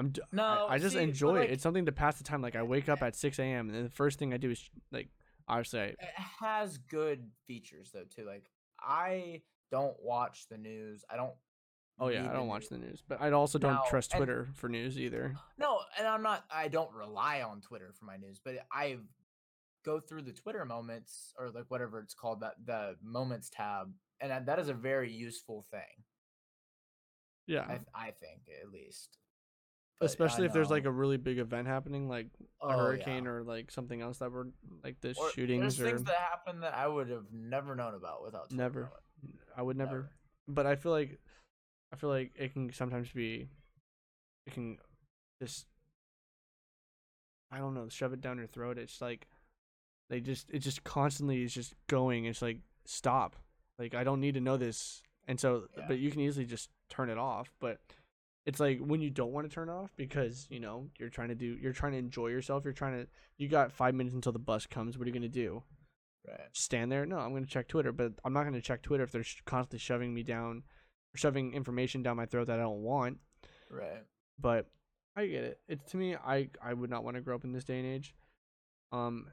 I'm. 0.00 0.08
d- 0.10 0.22
I- 0.32 0.36
No, 0.36 0.66
I, 0.68 0.78
just 0.78 0.96
see, 0.96 1.02
enjoy 1.02 1.40
like- 1.40 1.48
it. 1.48 1.52
It's 1.52 1.62
something 1.62 1.86
to 1.86 1.92
pass 1.92 2.18
the 2.18 2.24
time. 2.24 2.42
Like 2.42 2.56
I 2.56 2.62
wake 2.62 2.88
up 2.88 3.02
at 3.02 3.14
6 3.14 3.38
a.m. 3.38 3.68
and 3.70 3.86
the 3.86 3.90
first 3.90 4.18
thing 4.18 4.32
I 4.34 4.36
do 4.38 4.50
is 4.50 4.68
like, 4.90 5.08
obviously, 5.46 5.80
I, 5.80 5.84
it 5.84 5.98
has 6.40 6.78
good 6.78 7.30
features 7.46 7.90
though 7.92 8.04
too. 8.14 8.24
Like 8.26 8.50
I 8.80 9.42
don't 9.70 9.96
watch 10.02 10.48
the 10.48 10.58
news. 10.58 11.04
I 11.10 11.16
don't 11.16 11.34
oh 11.98 12.08
yeah, 12.08 12.28
I 12.28 12.32
don't 12.32 12.48
watch 12.48 12.62
news. 12.62 12.68
the 12.70 12.78
news, 12.78 13.02
but 13.06 13.20
I 13.20 13.30
also 13.30 13.58
don't 13.58 13.78
trust 13.88 14.12
and- 14.12 14.18
Twitter 14.18 14.48
for 14.54 14.68
news 14.68 14.98
either. 14.98 15.36
No, 15.58 15.80
and 15.98 16.06
I'm 16.08 16.22
not. 16.22 16.44
I 16.50 16.68
don't 16.68 16.92
rely 16.94 17.42
on 17.42 17.60
Twitter 17.60 17.92
for 17.98 18.06
my 18.06 18.16
news, 18.16 18.40
but 18.44 18.54
I 18.72 18.98
go 19.84 20.00
through 20.00 20.22
the 20.22 20.32
Twitter 20.32 20.64
moments 20.64 21.32
or 21.38 21.50
like 21.50 21.64
whatever 21.68 22.00
it's 22.00 22.14
called 22.14 22.40
that 22.40 22.54
the 22.64 22.96
moments 23.02 23.50
tab, 23.50 23.92
and 24.20 24.30
that- 24.30 24.46
that 24.46 24.58
is 24.58 24.68
a 24.68 24.74
very 24.74 25.12
useful 25.12 25.64
thing. 25.70 26.04
Yeah, 27.46 27.62
I, 27.62 27.80
I 27.94 28.10
think 28.12 28.42
at 28.62 28.70
least. 28.70 29.18
But 30.00 30.06
especially 30.06 30.46
if 30.46 30.52
there's 30.54 30.70
like 30.70 30.86
a 30.86 30.90
really 30.90 31.18
big 31.18 31.38
event 31.38 31.68
happening, 31.68 32.08
like 32.08 32.26
a 32.62 32.66
Oh, 32.66 32.70
hurricane 32.70 33.24
yeah. 33.24 33.30
or 33.30 33.42
like 33.44 33.70
something 33.70 34.00
else 34.00 34.18
that 34.18 34.32
were 34.32 34.48
like 34.82 34.98
the 35.02 35.14
Or 35.18 35.30
shootings 35.30 35.76
There's 35.76 35.80
or 35.80 35.90
things 35.96 36.04
that 36.04 36.16
happen 36.16 36.60
that 36.60 36.74
I 36.74 36.88
would 36.88 37.10
have 37.10 37.26
never 37.32 37.74
known 37.76 37.94
about 37.94 38.22
without 38.24 38.48
Twitter 38.48 38.62
Never. 38.62 38.80
knowing. 38.80 39.34
I 39.56 39.62
would 39.62 39.76
never. 39.76 39.90
Never. 39.90 40.10
But 40.48 40.66
I 40.66 40.76
feel 40.76 40.92
like 40.92 41.18
I 41.92 41.96
feel 41.96 42.08
like 42.08 42.32
it 42.34 42.52
can 42.54 42.72
sometimes 42.72 43.10
be 43.12 43.46
it 44.46 44.54
can 44.54 44.78
just 45.42 45.66
I 47.52 47.58
don't 47.58 47.74
know, 47.74 47.88
shove 47.88 48.12
it 48.12 48.20
down 48.20 48.38
your 48.38 48.46
throat. 48.46 48.78
It's 48.78 49.00
like 49.00 49.26
they 50.08 50.20
just 50.20 50.48
it 50.50 50.60
just 50.60 50.82
constantly 50.84 51.42
is 51.42 51.52
just 51.52 51.74
going. 51.88 52.24
It's 52.24 52.40
like 52.42 52.58
stop. 52.86 53.36
Like 53.78 53.94
I 53.94 54.02
don't 54.04 54.20
need 54.20 54.34
to 54.34 54.40
know 54.40 54.56
this. 54.56 55.02
And 55.28 55.38
so 55.38 55.64
Yeah. 55.76 55.84
but 55.88 55.98
you 55.98 56.10
can 56.10 56.20
easily 56.20 56.46
just 56.46 56.70
turn 56.88 57.10
it 57.10 57.18
off, 57.18 57.52
but 57.60 57.80
it's 58.46 58.60
like 58.60 58.78
when 58.78 59.00
you 59.00 59.10
don't 59.10 59.32
want 59.32 59.48
to 59.48 59.54
turn 59.54 59.68
off 59.68 59.90
because, 59.96 60.46
you 60.50 60.60
know, 60.60 60.88
you're 60.98 61.08
trying 61.10 61.28
to 61.28 61.34
do 61.34 61.56
you're 61.60 61.72
trying 61.72 61.92
to 61.92 61.98
enjoy 61.98 62.28
yourself. 62.28 62.64
You're 62.64 62.72
trying 62.72 63.00
to 63.00 63.06
you 63.38 63.48
got 63.48 63.72
5 63.72 63.94
minutes 63.94 64.14
until 64.14 64.32
the 64.32 64.38
bus 64.38 64.66
comes. 64.66 64.96
What 64.96 65.04
are 65.04 65.10
you 65.10 65.12
going 65.12 65.22
to 65.22 65.28
do? 65.28 65.62
Right. 66.26 66.38
stand 66.52 66.92
there. 66.92 67.06
No, 67.06 67.18
I'm 67.18 67.30
going 67.30 67.44
to 67.44 67.50
check 67.50 67.66
Twitter, 67.68 67.92
but 67.92 68.12
I'm 68.24 68.32
not 68.32 68.42
going 68.42 68.54
to 68.54 68.60
check 68.60 68.82
Twitter 68.82 69.04
if 69.04 69.10
they're 69.10 69.24
constantly 69.46 69.78
shoving 69.78 70.12
me 70.12 70.22
down, 70.22 70.64
shoving 71.16 71.54
information 71.54 72.02
down 72.02 72.18
my 72.18 72.26
throat 72.26 72.48
that 72.48 72.58
I 72.58 72.62
don't 72.62 72.82
want. 72.82 73.18
Right. 73.70 74.04
But 74.38 74.66
I 75.16 75.26
get 75.26 75.44
it. 75.44 75.60
It's 75.68 75.90
to 75.92 75.96
me, 75.96 76.16
I 76.16 76.48
I 76.62 76.74
would 76.74 76.90
not 76.90 77.04
want 77.04 77.16
to 77.16 77.22
grow 77.22 77.36
up 77.36 77.44
in 77.44 77.52
this 77.52 77.64
day 77.64 77.78
and 77.78 77.86
age. 77.86 78.14
Um, 78.92 79.28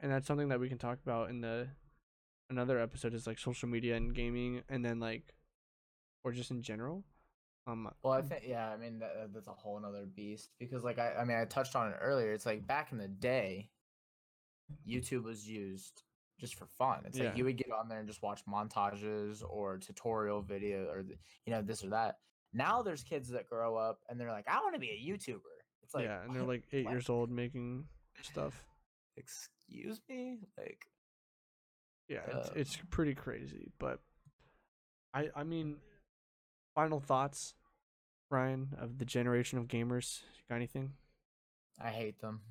and 0.00 0.12
that's 0.12 0.26
something 0.26 0.48
that 0.48 0.60
we 0.60 0.68
can 0.68 0.78
talk 0.78 0.98
about 1.04 1.30
in 1.30 1.40
the 1.40 1.68
another 2.50 2.78
episode 2.78 3.14
is 3.14 3.26
like 3.26 3.38
social 3.38 3.68
media 3.68 3.96
and 3.96 4.14
gaming, 4.14 4.62
and 4.68 4.84
then 4.84 5.00
like, 5.00 5.34
or 6.24 6.32
just 6.32 6.50
in 6.50 6.62
general. 6.62 7.04
Um, 7.66 7.90
Well, 8.02 8.12
I 8.12 8.22
think 8.22 8.44
yeah. 8.46 8.68
I 8.70 8.76
mean, 8.76 8.98
that, 9.00 9.32
that's 9.32 9.48
a 9.48 9.52
whole 9.52 9.80
nother 9.80 10.06
beast 10.06 10.50
because, 10.58 10.84
like, 10.84 10.98
I 10.98 11.14
I 11.16 11.24
mean, 11.24 11.36
I 11.36 11.44
touched 11.44 11.74
on 11.76 11.90
it 11.90 11.96
earlier. 12.00 12.32
It's 12.32 12.46
like 12.46 12.66
back 12.66 12.92
in 12.92 12.98
the 12.98 13.08
day, 13.08 13.70
YouTube 14.86 15.24
was 15.24 15.48
used 15.48 16.02
just 16.38 16.54
for 16.54 16.66
fun. 16.66 17.02
It's 17.06 17.18
Yeah. 17.18 17.26
like 17.26 17.36
you 17.36 17.44
would 17.44 17.56
get 17.56 17.70
on 17.72 17.88
there 17.88 17.98
and 17.98 18.08
just 18.08 18.22
watch 18.22 18.44
montages 18.46 19.42
or 19.48 19.78
tutorial 19.78 20.42
video 20.42 20.86
or 20.86 21.00
you 21.44 21.52
know 21.52 21.62
this 21.62 21.84
or 21.84 21.90
that. 21.90 22.18
Now 22.52 22.82
there's 22.82 23.02
kids 23.02 23.28
that 23.30 23.48
grow 23.48 23.76
up 23.76 24.00
and 24.08 24.20
they're 24.20 24.30
like, 24.30 24.48
I 24.48 24.60
want 24.60 24.74
to 24.74 24.80
be 24.80 24.90
a 24.90 25.10
YouTuber. 25.10 25.40
It's 25.82 25.94
like 25.94 26.04
yeah, 26.04 26.22
and 26.22 26.34
they're 26.34 26.42
like 26.46 26.62
eight 26.72 26.84
what? 26.84 26.92
years 26.92 27.08
old 27.08 27.30
making 27.30 27.84
stuff. 28.22 28.64
Excuse 29.16 30.00
me, 30.08 30.38
like 30.58 30.86
Yeah, 32.08 32.20
it's, 32.28 32.48
Uh, 32.48 32.52
it's 32.54 32.78
pretty 32.90 33.14
crazy, 33.14 33.70
but 33.78 34.00
I 35.14 35.28
I 35.34 35.42
mean, 35.44 35.76
final 36.76 37.00
thoughts, 37.00 37.54
Ryan, 38.30 38.68
of 38.78 38.98
the 38.98 39.04
generation 39.04 39.58
of 39.58 39.66
gamers. 39.66 40.20
Got 40.48 40.56
anything? 40.56 40.92
I 41.82 41.88
hate 41.88 42.20
them. 42.20 42.42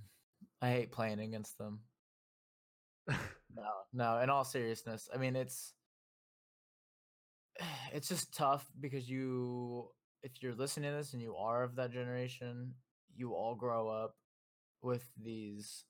I 0.62 0.72
hate 0.72 0.92
playing 0.92 1.22
against 1.22 1.58
them. 1.58 1.80
No, 3.58 3.72
no. 3.94 4.20
In 4.20 4.30
all 4.30 4.44
seriousness, 4.44 5.08
I 5.14 5.18
mean 5.18 5.38
it's 5.38 5.72
it's 7.94 8.10
just 8.10 8.36
tough 8.36 8.66
because 8.82 9.10
you, 9.10 9.88
if 10.24 10.32
you're 10.42 10.56
listening 10.56 10.92
to 10.92 10.98
this 10.98 11.14
and 11.14 11.22
you 11.22 11.38
are 11.38 11.64
of 11.64 11.78
that 11.78 11.92
generation, 11.92 12.74
you 13.16 13.32
all 13.32 13.56
grow 13.56 13.88
up 13.88 14.16
with 14.82 15.10
these 15.24 15.86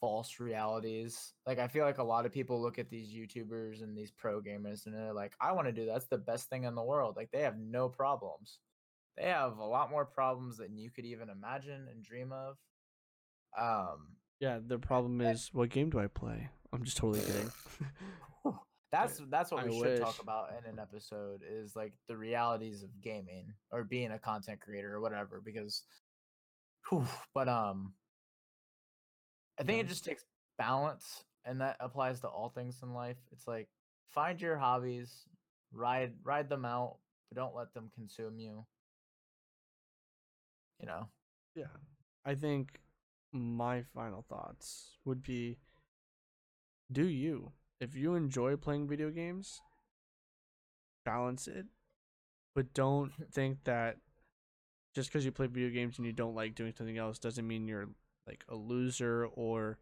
false 0.00 0.40
realities. 0.40 1.32
Like 1.46 1.58
I 1.58 1.68
feel 1.68 1.84
like 1.84 1.98
a 1.98 2.04
lot 2.04 2.26
of 2.26 2.32
people 2.32 2.60
look 2.60 2.78
at 2.78 2.90
these 2.90 3.12
YouTubers 3.12 3.82
and 3.82 3.96
these 3.96 4.10
pro 4.10 4.40
gamers 4.40 4.86
and 4.86 4.94
they're 4.94 5.12
like, 5.12 5.34
I 5.40 5.52
want 5.52 5.68
to 5.68 5.72
do 5.72 5.86
that. 5.86 5.92
that's 5.92 6.06
the 6.06 6.18
best 6.18 6.48
thing 6.48 6.64
in 6.64 6.74
the 6.74 6.82
world. 6.82 7.14
Like 7.16 7.30
they 7.32 7.42
have 7.42 7.58
no 7.58 7.88
problems. 7.88 8.58
They 9.16 9.24
have 9.24 9.58
a 9.58 9.64
lot 9.64 9.90
more 9.90 10.04
problems 10.04 10.58
than 10.58 10.76
you 10.76 10.90
could 10.90 11.04
even 11.04 11.28
imagine 11.28 11.86
and 11.90 12.02
dream 12.02 12.32
of. 12.32 12.56
Um 13.58 14.16
yeah, 14.40 14.58
the 14.66 14.78
problem 14.78 15.20
is, 15.20 15.50
what 15.52 15.68
game 15.68 15.90
do 15.90 16.00
I 16.00 16.06
play? 16.06 16.48
I'm 16.72 16.82
just 16.82 16.96
totally 16.96 17.20
kidding. 17.20 17.50
That's 18.92 19.20
that's 19.30 19.52
what 19.52 19.64
I 19.64 19.68
we 19.68 19.78
should 19.78 20.00
talk 20.00 20.20
about 20.20 20.48
in 20.58 20.68
an 20.68 20.80
episode 20.80 21.42
is 21.48 21.76
like 21.76 21.92
the 22.08 22.16
realities 22.16 22.82
of 22.82 22.88
gaming 23.00 23.52
or 23.70 23.84
being 23.84 24.10
a 24.10 24.18
content 24.18 24.60
creator 24.60 24.92
or 24.92 25.00
whatever 25.00 25.40
because 25.44 25.84
whew, 26.88 27.06
but 27.32 27.48
um 27.48 27.92
I 29.60 29.62
think 29.62 29.80
it 29.80 29.88
just 29.88 30.04
takes 30.06 30.24
balance 30.56 31.24
and 31.44 31.60
that 31.60 31.76
applies 31.80 32.20
to 32.20 32.28
all 32.28 32.48
things 32.48 32.78
in 32.82 32.94
life. 32.94 33.18
It's 33.32 33.46
like 33.46 33.68
find 34.08 34.40
your 34.40 34.56
hobbies, 34.56 35.26
ride 35.72 36.12
ride 36.24 36.48
them 36.48 36.64
out, 36.64 36.96
but 37.28 37.36
don't 37.36 37.54
let 37.54 37.74
them 37.74 37.90
consume 37.94 38.38
you. 38.38 38.64
You 40.80 40.86
know. 40.86 41.08
yeah, 41.54 41.64
I 42.24 42.34
think 42.34 42.80
my 43.32 43.82
final 43.94 44.24
thoughts 44.28 44.96
would 45.04 45.22
be: 45.22 45.58
Do 46.90 47.06
you? 47.06 47.52
If 47.80 47.94
you 47.94 48.14
enjoy 48.14 48.56
playing 48.56 48.88
video 48.88 49.10
games, 49.10 49.60
balance 51.04 51.46
it, 51.46 51.66
but 52.54 52.72
don't 52.72 53.12
think 53.32 53.64
that 53.64 53.98
just 54.94 55.10
because 55.10 55.24
you 55.24 55.32
play 55.32 55.46
video 55.46 55.70
games 55.70 55.98
and 55.98 56.06
you 56.06 56.12
don't 56.12 56.34
like 56.34 56.54
doing 56.54 56.72
something 56.76 56.98
else 56.98 57.18
doesn't 57.18 57.46
mean 57.46 57.68
you're 57.68 57.88
like 58.30 58.44
a 58.48 58.54
loser 58.54 59.26
or 59.34 59.78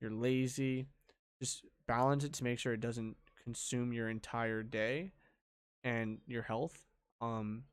you're 0.00 0.10
lazy. 0.10 0.86
Just 1.40 1.64
balance 1.86 2.24
it 2.24 2.32
to 2.34 2.44
make 2.44 2.58
sure 2.58 2.72
it 2.72 2.80
doesn't 2.80 3.16
consume 3.42 3.92
your 3.92 4.08
entire 4.08 4.62
day 4.62 5.12
and 5.82 6.18
your 6.26 6.42
health. 6.42 6.84
Um 7.20 7.64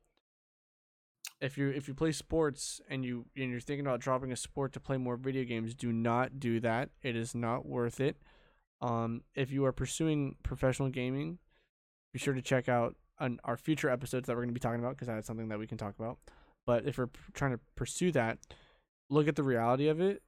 if 1.40 1.56
you 1.56 1.68
if 1.68 1.86
you 1.86 1.94
play 1.94 2.12
sports 2.12 2.80
and 2.88 3.04
you 3.04 3.26
and 3.36 3.50
you're 3.50 3.60
thinking 3.60 3.86
about 3.86 4.00
dropping 4.00 4.32
a 4.32 4.36
sport 4.36 4.72
to 4.72 4.80
play 4.80 4.96
more 4.96 5.16
video 5.16 5.44
games, 5.44 5.74
do 5.74 5.92
not 5.92 6.40
do 6.40 6.58
that. 6.60 6.90
It 7.02 7.14
is 7.14 7.34
not 7.34 7.66
worth 7.66 8.00
it. 8.00 8.16
Um 8.80 9.22
if 9.34 9.52
you 9.52 9.64
are 9.66 9.72
pursuing 9.72 10.36
professional 10.42 10.88
gaming, 10.88 11.38
be 12.12 12.18
sure 12.18 12.34
to 12.34 12.42
check 12.42 12.68
out 12.68 12.96
an, 13.20 13.38
our 13.44 13.56
future 13.56 13.90
episodes 13.90 14.26
that 14.26 14.34
we're 14.34 14.42
going 14.42 14.50
to 14.50 14.54
be 14.54 14.60
talking 14.60 14.80
about 14.80 14.94
because 14.94 15.08
that's 15.08 15.26
something 15.26 15.48
that 15.48 15.58
we 15.58 15.66
can 15.66 15.78
talk 15.78 15.94
about. 15.98 16.18
But 16.66 16.86
if 16.86 16.98
we're 16.98 17.08
p- 17.08 17.20
trying 17.32 17.52
to 17.52 17.60
pursue 17.76 18.12
that, 18.12 18.38
look 19.10 19.28
at 19.28 19.36
the 19.36 19.42
reality 19.42 19.88
of 19.88 20.00
it. 20.00 20.22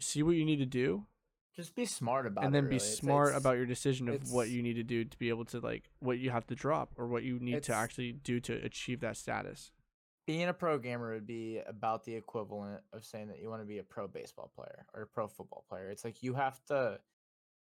See 0.00 0.22
what 0.22 0.32
you 0.36 0.44
need 0.44 0.56
to 0.58 0.66
do, 0.66 1.06
just 1.54 1.74
be 1.74 1.84
smart 1.86 2.26
about 2.26 2.44
and 2.44 2.54
it. 2.54 2.58
And 2.58 2.64
then 2.66 2.70
be 2.70 2.76
really. 2.76 2.86
It's- 2.86 2.98
smart 2.98 3.28
it's- 3.28 3.40
about 3.40 3.56
your 3.56 3.66
decision 3.66 4.08
of 4.08 4.30
what 4.32 4.48
you 4.50 4.62
need 4.62 4.74
to 4.74 4.82
do 4.82 5.04
to 5.04 5.18
be 5.18 5.28
able 5.28 5.44
to 5.46 5.60
like 5.60 5.88
what 6.00 6.18
you 6.18 6.30
have 6.30 6.46
to 6.48 6.54
drop 6.54 6.92
or 6.96 7.06
what 7.06 7.22
you 7.22 7.38
need 7.38 7.62
to 7.64 7.72
actually 7.72 8.12
do 8.12 8.40
to 8.40 8.52
achieve 8.64 9.00
that 9.00 9.16
status. 9.16 9.70
being 10.26 10.48
a 10.48 10.54
pro 10.54 10.78
gamer 10.78 11.12
would 11.12 11.26
be 11.26 11.58
about 11.66 12.04
the 12.04 12.14
equivalent 12.14 12.82
of 12.94 13.04
saying 13.04 13.28
that 13.28 13.38
you 13.40 13.50
want 13.50 13.60
to 13.60 13.66
be 13.66 13.76
a 13.76 13.82
pro 13.84 14.08
baseball 14.08 14.50
player 14.56 14.86
or 14.94 15.02
a 15.02 15.06
pro 15.06 15.28
football 15.28 15.66
player. 15.68 15.90
It's 15.90 16.02
like 16.02 16.22
you 16.22 16.32
have 16.34 16.64
to. 16.64 16.98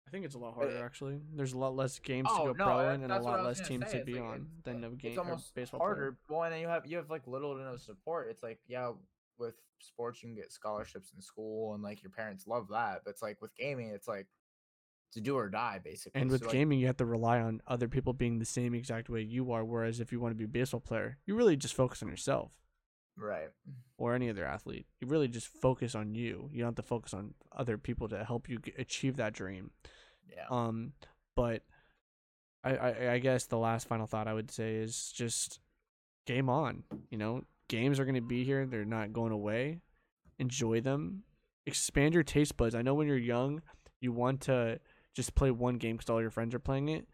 I 0.07 0.11
think 0.13 0.25
it's 0.25 0.37
a 0.37 0.39
lot 0.39 0.51
Uh, 0.51 0.55
harder 0.55 0.85
actually. 0.85 1.21
There's 1.35 1.55
a 1.55 1.59
lot 1.59 1.75
less 1.75 1.99
games 1.99 2.29
Oh, 2.31 2.47
to 2.47 2.55
go 2.55 2.65
no, 2.65 2.65
pro 2.65 2.89
in 2.91 3.03
and 3.03 3.05
a 3.07 3.09
that's 3.09 3.25
what 3.25 3.35
I 3.35 3.37
lot 3.39 3.47
less 3.47 3.67
teams 3.67 3.91
say, 3.91 3.99
to 3.99 4.05
be 4.05 4.15
like 4.15 4.23
on 4.23 4.49
than 4.63 4.85
a 4.85 4.91
game 4.91 5.11
It's 5.11 5.19
or 5.19 5.23
almost 5.23 5.53
baseball 5.57 5.81
harder. 5.81 6.13
player. 6.13 6.19
Well, 6.29 6.45
and 6.45 6.53
then 6.55 6.61
you 6.61 6.69
have 6.69 6.87
you 6.87 6.97
have 6.99 7.11
like 7.11 7.27
little 7.27 7.55
to 7.57 7.63
no 7.65 7.77
support. 7.77 8.29
It's 8.31 8.45
like 8.45 8.61
yeah, 8.69 8.93
with 9.39 9.55
sports 9.81 10.23
you 10.23 10.29
can 10.29 10.37
get 10.37 10.53
scholarships 10.53 11.13
in 11.15 11.21
school 11.23 11.75
and 11.75 11.83
like 11.83 12.03
your 12.03 12.11
parents 12.11 12.47
love 12.47 12.69
that. 12.71 13.03
But 13.05 13.11
it's 13.11 13.23
like 13.23 13.41
with 13.41 13.55
gaming, 13.57 13.91
it's 13.91 14.09
like 14.09 14.27
to 15.13 15.21
do 15.21 15.37
or 15.37 15.49
die 15.49 15.81
basically. 15.83 16.21
And 16.21 16.31
with 16.31 16.41
So, 16.43 16.47
like, 16.47 16.55
gaming, 16.55 16.79
you 16.79 16.87
have 16.87 16.97
to 16.99 17.07
rely 17.07 17.41
on 17.41 17.61
other 17.67 17.89
people 17.89 18.13
being 18.13 18.39
the 18.39 18.45
same 18.45 18.75
exact 18.75 19.09
way 19.09 19.23
you 19.23 19.53
are. 19.53 19.65
Whereas 19.65 20.01
if 20.01 20.13
you 20.13 20.21
want 20.21 20.33
to 20.33 20.37
be 20.37 20.45
a 20.45 20.49
baseball 20.49 20.81
player, 20.81 21.19
you 21.27 21.35
really 21.35 21.57
just 21.57 21.75
focus 21.75 22.03
on 22.03 22.09
yourself. 22.09 22.53
right? 23.17 23.49
or 23.99 24.15
any 24.15 24.29
other 24.29 24.45
athlete. 24.45 24.87
You 25.01 25.09
really 25.09 25.29
just 25.29 25.47
focus 25.49 25.95
on 25.95 26.15
you. 26.15 26.51
You 26.53 26.59
don't 26.61 26.69
have 26.69 26.75
to 26.77 26.83
focus 26.83 27.15
on 27.15 27.35
other 27.57 27.79
people 27.79 28.09
to 28.11 28.25
help 28.25 28.49
you 28.49 28.59
achieve 28.79 29.17
that 29.17 29.33
dream. 29.33 29.71
Yeah. 30.31 30.45
Um, 30.51 30.93
but 31.35 31.63
I, 32.65 32.77
I 32.77 33.13
I 33.13 33.19
guess 33.19 33.47
the 33.47 33.59
last 33.59 33.87
final 33.89 34.07
thought 34.07 34.29
I 34.29 34.35
would 34.35 34.51
say 34.51 34.75
is 34.77 35.13
just 35.15 35.61
game 36.27 36.51
on. 36.51 36.83
You 37.11 37.17
know, 37.19 37.45
games 37.69 37.99
are 37.99 38.05
gonna 38.05 38.21
be 38.21 38.45
here. 38.45 38.67
They're 38.67 38.85
not 38.85 39.13
going 39.13 39.33
away. 39.33 39.81
Enjoy 40.39 40.81
them. 40.81 41.23
Expand 41.67 42.15
your 42.15 42.23
taste 42.23 42.57
buds. 42.57 42.75
I 42.75 42.83
know 42.83 42.95
when 42.95 43.07
you're 43.09 43.17
young, 43.17 43.63
you 44.01 44.13
want 44.13 44.41
to 44.43 44.81
just 45.15 45.35
play 45.35 45.51
one 45.51 45.77
game 45.77 45.97
because 45.97 46.11
all 46.11 46.21
your 46.21 46.31
friends 46.31 46.55
are 46.55 46.61
playing 46.61 46.89
it. 46.89 47.09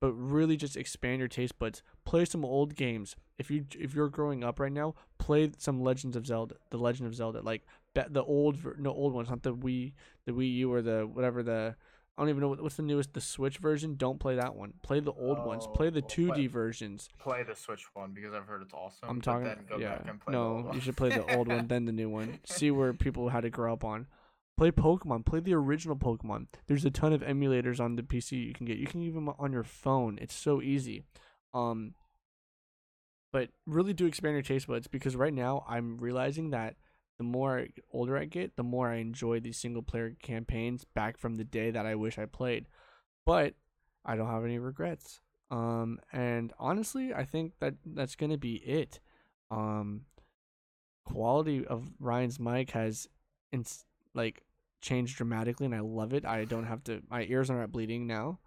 But 0.00 0.12
really, 0.12 0.56
just 0.56 0.76
expand 0.76 1.18
your 1.18 1.28
taste 1.28 1.58
buds. 1.58 1.82
Play 2.04 2.24
some 2.24 2.44
old 2.44 2.76
games. 2.76 3.16
If 3.36 3.50
you 3.50 3.66
if 3.76 3.94
you're 3.94 4.08
growing 4.08 4.44
up 4.44 4.60
right 4.60 4.72
now, 4.72 4.94
play 5.18 5.50
some 5.58 5.82
Legends 5.82 6.14
of 6.16 6.26
Zelda. 6.26 6.54
The 6.70 6.78
Legend 6.78 7.08
of 7.08 7.14
Zelda, 7.14 7.40
like 7.42 7.66
the 7.94 8.22
old 8.22 8.58
no 8.78 8.92
old 8.92 9.12
ones, 9.12 9.28
not 9.28 9.42
the 9.42 9.54
Wii, 9.54 9.92
the 10.24 10.32
Wii 10.32 10.54
U 10.58 10.72
or 10.72 10.82
the 10.82 11.08
whatever 11.12 11.42
the 11.42 11.74
I 12.18 12.22
don't 12.22 12.30
even 12.30 12.40
know 12.40 12.48
what, 12.48 12.60
what's 12.60 12.74
the 12.74 12.82
newest 12.82 13.14
the 13.14 13.20
Switch 13.20 13.58
version. 13.58 13.94
Don't 13.94 14.18
play 14.18 14.34
that 14.34 14.56
one. 14.56 14.72
Play 14.82 14.98
the 14.98 15.12
old 15.12 15.38
ones. 15.46 15.68
Play 15.72 15.88
the 15.88 16.02
two 16.02 16.32
D 16.34 16.48
versions. 16.48 17.08
play 17.20 17.44
the 17.44 17.54
Switch 17.54 17.84
one 17.94 18.10
because 18.12 18.34
I've 18.34 18.44
heard 18.44 18.60
it's 18.60 18.74
awesome. 18.74 19.08
I'm 19.08 19.20
talking. 19.20 19.46
yeah. 19.78 19.98
back 19.98 20.06
and 20.08 20.20
play 20.20 20.32
the 20.32 20.38
no, 20.38 20.70
you 20.74 20.80
should 20.80 20.96
play 20.96 21.10
the 21.10 21.36
old 21.36 21.46
one, 21.46 21.68
then 21.68 21.84
the 21.84 21.92
new 21.92 22.10
one. 22.10 22.40
See 22.44 22.72
where 22.72 22.92
people 22.92 23.28
had 23.28 23.42
to 23.42 23.50
grow 23.50 23.72
up 23.72 23.84
on. 23.84 24.08
Play 24.56 24.72
Pokemon. 24.72 25.26
Play 25.26 25.38
the 25.38 25.54
original 25.54 25.94
Pokemon. 25.94 26.48
There's 26.66 26.84
a 26.84 26.90
ton 26.90 27.12
of 27.12 27.20
emulators 27.20 27.78
on 27.78 27.94
the 27.94 28.02
PC 28.02 28.48
you 28.48 28.52
can 28.52 28.66
get. 28.66 28.78
You 28.78 28.88
can 28.88 29.00
even 29.02 29.28
on 29.38 29.52
your 29.52 29.62
phone. 29.62 30.18
It's 30.20 30.34
so 30.34 30.60
easy. 30.60 31.04
Um. 31.54 31.94
But 33.32 33.50
really 33.64 33.92
do 33.92 34.06
expand 34.06 34.32
your 34.32 34.42
taste 34.42 34.66
buds 34.66 34.88
because 34.88 35.14
right 35.14 35.34
now 35.34 35.64
I'm 35.68 35.98
realizing 35.98 36.50
that 36.50 36.74
the 37.18 37.24
more 37.24 37.66
older 37.92 38.16
I 38.16 38.24
get, 38.24 38.56
the 38.56 38.62
more 38.62 38.88
I 38.88 38.96
enjoy 38.96 39.40
these 39.40 39.58
single 39.58 39.82
player 39.82 40.16
campaigns 40.22 40.84
back 40.84 41.18
from 41.18 41.34
the 41.36 41.44
day 41.44 41.70
that 41.70 41.84
I 41.84 41.94
wish 41.94 42.18
I 42.18 42.26
played. 42.26 42.66
But 43.26 43.54
I 44.04 44.16
don't 44.16 44.28
have 44.30 44.44
any 44.44 44.58
regrets. 44.58 45.20
Um, 45.50 45.98
and 46.12 46.52
honestly, 46.58 47.12
I 47.12 47.24
think 47.24 47.54
that 47.60 47.74
that's 47.84 48.16
gonna 48.16 48.38
be 48.38 48.56
it. 48.56 49.00
Um, 49.50 50.02
quality 51.04 51.66
of 51.66 51.90
Ryan's 51.98 52.38
mic 52.38 52.70
has, 52.70 53.08
ins- 53.52 53.84
like, 54.14 54.44
changed 54.80 55.16
dramatically, 55.16 55.66
and 55.66 55.74
I 55.74 55.80
love 55.80 56.12
it. 56.12 56.24
I 56.24 56.44
don't 56.44 56.66
have 56.66 56.84
to. 56.84 57.02
My 57.10 57.24
ears 57.24 57.50
are 57.50 57.58
not 57.58 57.72
bleeding 57.72 58.06
now. 58.06 58.38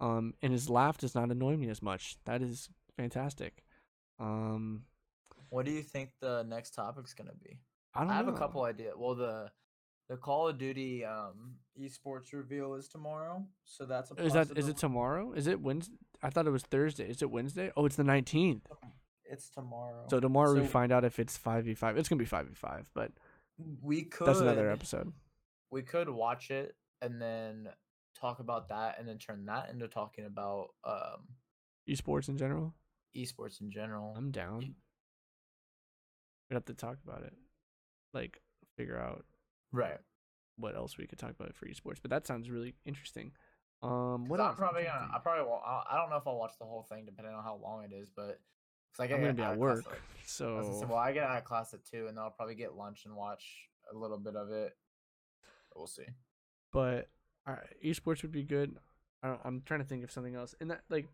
Um, 0.00 0.34
and 0.40 0.52
his 0.52 0.70
laugh 0.70 0.96
does 0.98 1.14
not 1.14 1.30
annoy 1.30 1.56
me 1.56 1.68
as 1.68 1.82
much. 1.82 2.16
That 2.24 2.42
is 2.42 2.70
fantastic. 2.96 3.64
Um, 4.18 4.84
What 5.48 5.66
do 5.66 5.72
you 5.72 5.82
think 5.82 6.10
the 6.20 6.42
next 6.44 6.74
topic's 6.74 7.12
gonna 7.12 7.34
be? 7.34 7.58
I 7.94 8.00
don't 8.00 8.10
I 8.10 8.16
have 8.16 8.26
know. 8.26 8.34
a 8.34 8.38
couple 8.38 8.62
ideas. 8.62 8.94
Well, 8.96 9.14
the 9.14 9.50
the 10.08 10.16
Call 10.16 10.48
of 10.48 10.58
Duty 10.58 11.04
um 11.04 11.56
esports 11.80 12.32
reveal 12.32 12.74
is 12.74 12.88
tomorrow, 12.88 13.46
so 13.64 13.86
that's 13.86 14.10
a 14.10 14.14
Is 14.22 14.32
that 14.34 14.56
is 14.56 14.68
it 14.68 14.76
tomorrow? 14.76 15.32
Is 15.32 15.46
it 15.46 15.60
Wednesday? 15.60 15.94
I 16.22 16.30
thought 16.30 16.46
it 16.46 16.50
was 16.50 16.62
Thursday. 16.64 17.08
Is 17.08 17.22
it 17.22 17.30
Wednesday? 17.30 17.70
Oh, 17.76 17.86
it's 17.86 17.96
the 17.96 18.04
nineteenth. 18.04 18.66
It's 19.24 19.48
tomorrow. 19.50 20.06
So 20.10 20.18
tomorrow 20.20 20.54
we 20.54 20.66
find 20.66 20.90
out 20.92 21.04
if 21.04 21.18
it's 21.20 21.36
five 21.36 21.64
v 21.64 21.74
five. 21.74 21.96
It's 21.96 22.08
gonna 22.08 22.18
be 22.18 22.24
five 22.24 22.46
v 22.48 22.54
five, 22.54 22.90
but 22.94 23.12
we 23.82 24.02
could 24.04 24.26
that's 24.26 24.40
another 24.40 24.70
episode. 24.70 25.12
we 25.70 25.82
could 25.82 26.08
watch 26.08 26.50
it 26.50 26.74
and 27.02 27.20
then 27.22 27.68
talk 28.20 28.40
about 28.40 28.68
that 28.70 28.98
and 28.98 29.06
then 29.08 29.18
turn 29.18 29.44
that 29.46 29.70
into 29.70 29.86
talking 29.86 30.24
about 30.26 30.68
um 30.84 31.28
Esports 31.88 32.28
in 32.28 32.36
general. 32.36 32.74
esports 33.16 33.60
in 33.60 33.70
general. 33.70 34.14
I'm 34.16 34.30
down. 34.30 34.74
We'd 36.48 36.54
have 36.54 36.64
to 36.66 36.74
talk 36.74 36.98
about 37.06 37.22
it, 37.22 37.32
like 38.12 38.40
figure 38.76 38.98
out 38.98 39.24
right. 39.72 39.98
what 40.56 40.76
else 40.76 40.98
we 40.98 41.06
could 41.06 41.18
talk 41.18 41.30
about 41.30 41.54
for 41.54 41.66
esports. 41.66 41.98
But 42.00 42.10
that 42.10 42.26
sounds 42.26 42.50
really 42.50 42.74
interesting. 42.84 43.32
Um, 43.82 44.28
what 44.28 44.40
I'm 44.40 44.56
probably 44.56 44.84
gonna. 44.84 45.08
I 45.14 45.18
probably 45.18 45.44
won't. 45.44 45.62
I 45.64 45.82
I 45.90 45.96
don't 45.96 46.10
know 46.10 46.16
if 46.16 46.26
I'll 46.26 46.38
watch 46.38 46.52
the 46.58 46.66
whole 46.66 46.82
thing 46.82 47.04
depending 47.06 47.34
on 47.34 47.42
how 47.42 47.58
long 47.62 47.84
it 47.84 47.94
is, 47.94 48.10
but 48.14 48.40
cause 48.94 49.00
I 49.00 49.06
get 49.06 49.16
I'm 49.16 49.22
gonna 49.22 49.34
be 49.34 49.42
at 49.42 49.56
work, 49.56 49.86
at- 49.86 49.92
I 49.92 49.94
say, 49.94 49.98
so 50.26 50.86
well, 50.88 50.98
I 50.98 51.12
get 51.12 51.24
out 51.24 51.38
of 51.38 51.44
class 51.44 51.72
at 51.72 51.84
two, 51.84 52.06
and 52.06 52.16
then 52.16 52.22
I'll 52.22 52.30
probably 52.30 52.54
get 52.54 52.76
lunch 52.76 53.06
and 53.06 53.16
watch 53.16 53.68
a 53.92 53.96
little 53.96 54.18
bit 54.18 54.36
of 54.36 54.50
it. 54.50 54.76
We'll 55.74 55.86
see. 55.86 56.04
but 56.72 57.08
uh, 57.46 57.56
esports 57.84 58.22
would 58.22 58.32
be 58.32 58.42
good. 58.42 58.76
I 59.22 59.28
don't, 59.28 59.40
I'm 59.44 59.62
trying 59.64 59.80
to 59.80 59.86
think 59.86 60.04
of 60.04 60.10
something 60.10 60.34
else. 60.34 60.54
And 60.60 60.70
that 60.70 60.82
like, 60.88 61.06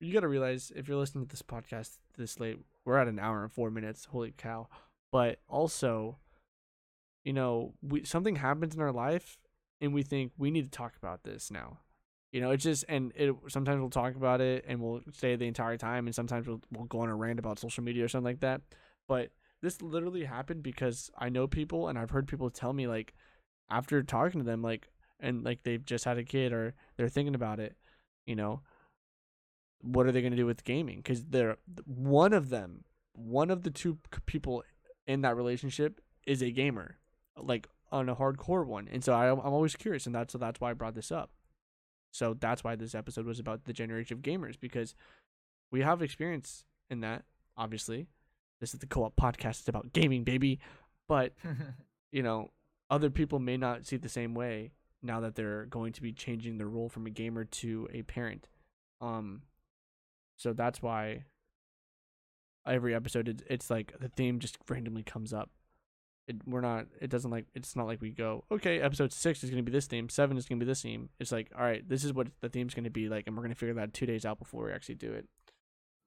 you 0.00 0.12
got 0.12 0.20
to 0.20 0.28
realize 0.28 0.72
if 0.74 0.88
you're 0.88 0.96
listening 0.96 1.26
to 1.26 1.30
this 1.30 1.42
podcast 1.42 1.98
this 2.16 2.40
late, 2.40 2.58
we're 2.84 2.98
at 2.98 3.08
an 3.08 3.18
hour 3.18 3.42
and 3.42 3.52
four 3.52 3.70
minutes. 3.70 4.06
Holy 4.06 4.32
cow! 4.36 4.68
But 5.12 5.40
also, 5.48 6.18
you 7.24 7.32
know, 7.32 7.74
we 7.82 8.04
something 8.04 8.36
happens 8.36 8.74
in 8.74 8.80
our 8.80 8.92
life, 8.92 9.38
and 9.80 9.92
we 9.92 10.02
think 10.02 10.32
we 10.38 10.50
need 10.50 10.64
to 10.64 10.70
talk 10.70 10.96
about 10.96 11.24
this 11.24 11.50
now. 11.50 11.78
You 12.32 12.40
know, 12.40 12.50
it's 12.52 12.62
just 12.62 12.84
and 12.88 13.12
it 13.16 13.34
sometimes 13.48 13.80
we'll 13.80 13.90
talk 13.90 14.14
about 14.14 14.40
it 14.40 14.64
and 14.68 14.80
we'll 14.80 15.00
stay 15.12 15.34
the 15.36 15.46
entire 15.46 15.76
time, 15.76 16.06
and 16.06 16.14
sometimes 16.14 16.46
we'll 16.46 16.60
we'll 16.70 16.86
go 16.86 17.00
on 17.00 17.08
a 17.08 17.16
rant 17.16 17.38
about 17.38 17.58
social 17.58 17.82
media 17.82 18.04
or 18.04 18.08
something 18.08 18.24
like 18.24 18.40
that. 18.40 18.60
But 19.08 19.30
this 19.62 19.82
literally 19.82 20.24
happened 20.24 20.62
because 20.62 21.10
I 21.18 21.28
know 21.28 21.46
people 21.46 21.88
and 21.88 21.98
I've 21.98 22.10
heard 22.10 22.28
people 22.28 22.50
tell 22.50 22.72
me 22.72 22.86
like 22.86 23.14
after 23.70 24.02
talking 24.02 24.40
to 24.40 24.46
them 24.46 24.62
like 24.62 24.88
and 25.18 25.44
like 25.44 25.62
they've 25.64 25.84
just 25.84 26.04
had 26.04 26.18
a 26.18 26.24
kid 26.24 26.52
or 26.52 26.74
they're 26.96 27.08
thinking 27.08 27.34
about 27.34 27.60
it, 27.60 27.76
you 28.26 28.36
know, 28.36 28.62
what 29.82 30.06
are 30.06 30.12
they 30.12 30.20
going 30.20 30.32
to 30.32 30.36
do 30.36 30.46
with 30.46 30.64
gaming? 30.64 30.98
Because 30.98 31.24
they're 31.24 31.56
one 31.84 32.32
of 32.32 32.48
them, 32.48 32.84
one 33.12 33.50
of 33.50 33.62
the 33.62 33.70
two 33.70 33.98
people 34.26 34.62
in 35.06 35.22
that 35.22 35.36
relationship 35.36 36.00
is 36.26 36.42
a 36.42 36.50
gamer, 36.50 36.98
like 37.36 37.68
on 37.92 38.08
a 38.08 38.16
hardcore 38.16 38.66
one, 38.66 38.88
and 38.90 39.02
so 39.02 39.12
I, 39.12 39.30
I'm 39.30 39.40
always 39.40 39.76
curious, 39.76 40.06
and 40.06 40.14
that's 40.14 40.32
so 40.32 40.38
that's 40.38 40.60
why 40.60 40.70
I 40.70 40.74
brought 40.74 40.94
this 40.94 41.10
up. 41.10 41.30
So 42.12 42.34
that's 42.34 42.64
why 42.64 42.76
this 42.76 42.94
episode 42.94 43.26
was 43.26 43.38
about 43.38 43.64
the 43.64 43.72
generation 43.72 44.16
of 44.16 44.22
gamers 44.22 44.58
because 44.58 44.94
we 45.70 45.80
have 45.80 46.02
experience 46.02 46.64
in 46.88 47.00
that. 47.00 47.24
Obviously, 47.56 48.08
this 48.60 48.74
is 48.74 48.80
the 48.80 48.86
co-op 48.86 49.16
podcast. 49.16 49.60
It's 49.60 49.68
about 49.68 49.92
gaming, 49.92 50.24
baby. 50.24 50.58
But 51.08 51.34
you 52.12 52.22
know, 52.22 52.50
other 52.90 53.10
people 53.10 53.38
may 53.38 53.56
not 53.56 53.86
see 53.86 53.96
it 53.96 54.02
the 54.02 54.08
same 54.08 54.34
way 54.34 54.72
now 55.02 55.20
that 55.20 55.34
they're 55.34 55.66
going 55.66 55.92
to 55.94 56.02
be 56.02 56.12
changing 56.12 56.58
their 56.58 56.68
role 56.68 56.88
from 56.88 57.06
a 57.06 57.10
gamer 57.10 57.44
to 57.44 57.88
a 57.92 58.02
parent. 58.02 58.48
Um, 59.00 59.42
so 60.36 60.52
that's 60.52 60.82
why 60.82 61.24
every 62.66 62.94
episode 62.94 63.28
it's, 63.28 63.42
it's 63.48 63.70
like 63.70 63.94
the 64.00 64.08
theme 64.08 64.38
just 64.38 64.58
randomly 64.68 65.02
comes 65.02 65.32
up. 65.32 65.50
It, 66.28 66.36
we're 66.46 66.60
not. 66.60 66.86
It 67.00 67.10
doesn't 67.10 67.30
like. 67.30 67.46
It's 67.54 67.74
not 67.74 67.86
like 67.86 68.00
we 68.00 68.10
go. 68.10 68.44
Okay, 68.52 68.80
episode 68.80 69.12
six 69.12 69.42
is 69.42 69.50
gonna 69.50 69.62
be 69.64 69.72
this 69.72 69.86
theme. 69.86 70.08
Seven 70.08 70.36
is 70.36 70.46
gonna 70.46 70.60
be 70.60 70.66
this 70.66 70.82
theme. 70.82 71.08
It's 71.18 71.32
like, 71.32 71.50
all 71.56 71.64
right, 71.64 71.86
this 71.88 72.04
is 72.04 72.12
what 72.12 72.28
the 72.40 72.48
theme's 72.48 72.74
gonna 72.74 72.90
be 72.90 73.08
like, 73.08 73.24
and 73.26 73.36
we're 73.36 73.42
gonna 73.42 73.54
figure 73.56 73.74
that 73.74 73.92
two 73.94 74.06
days 74.06 74.24
out 74.24 74.38
before 74.38 74.64
we 74.64 74.72
actually 74.72 74.94
do 74.96 75.12
it. 75.12 75.26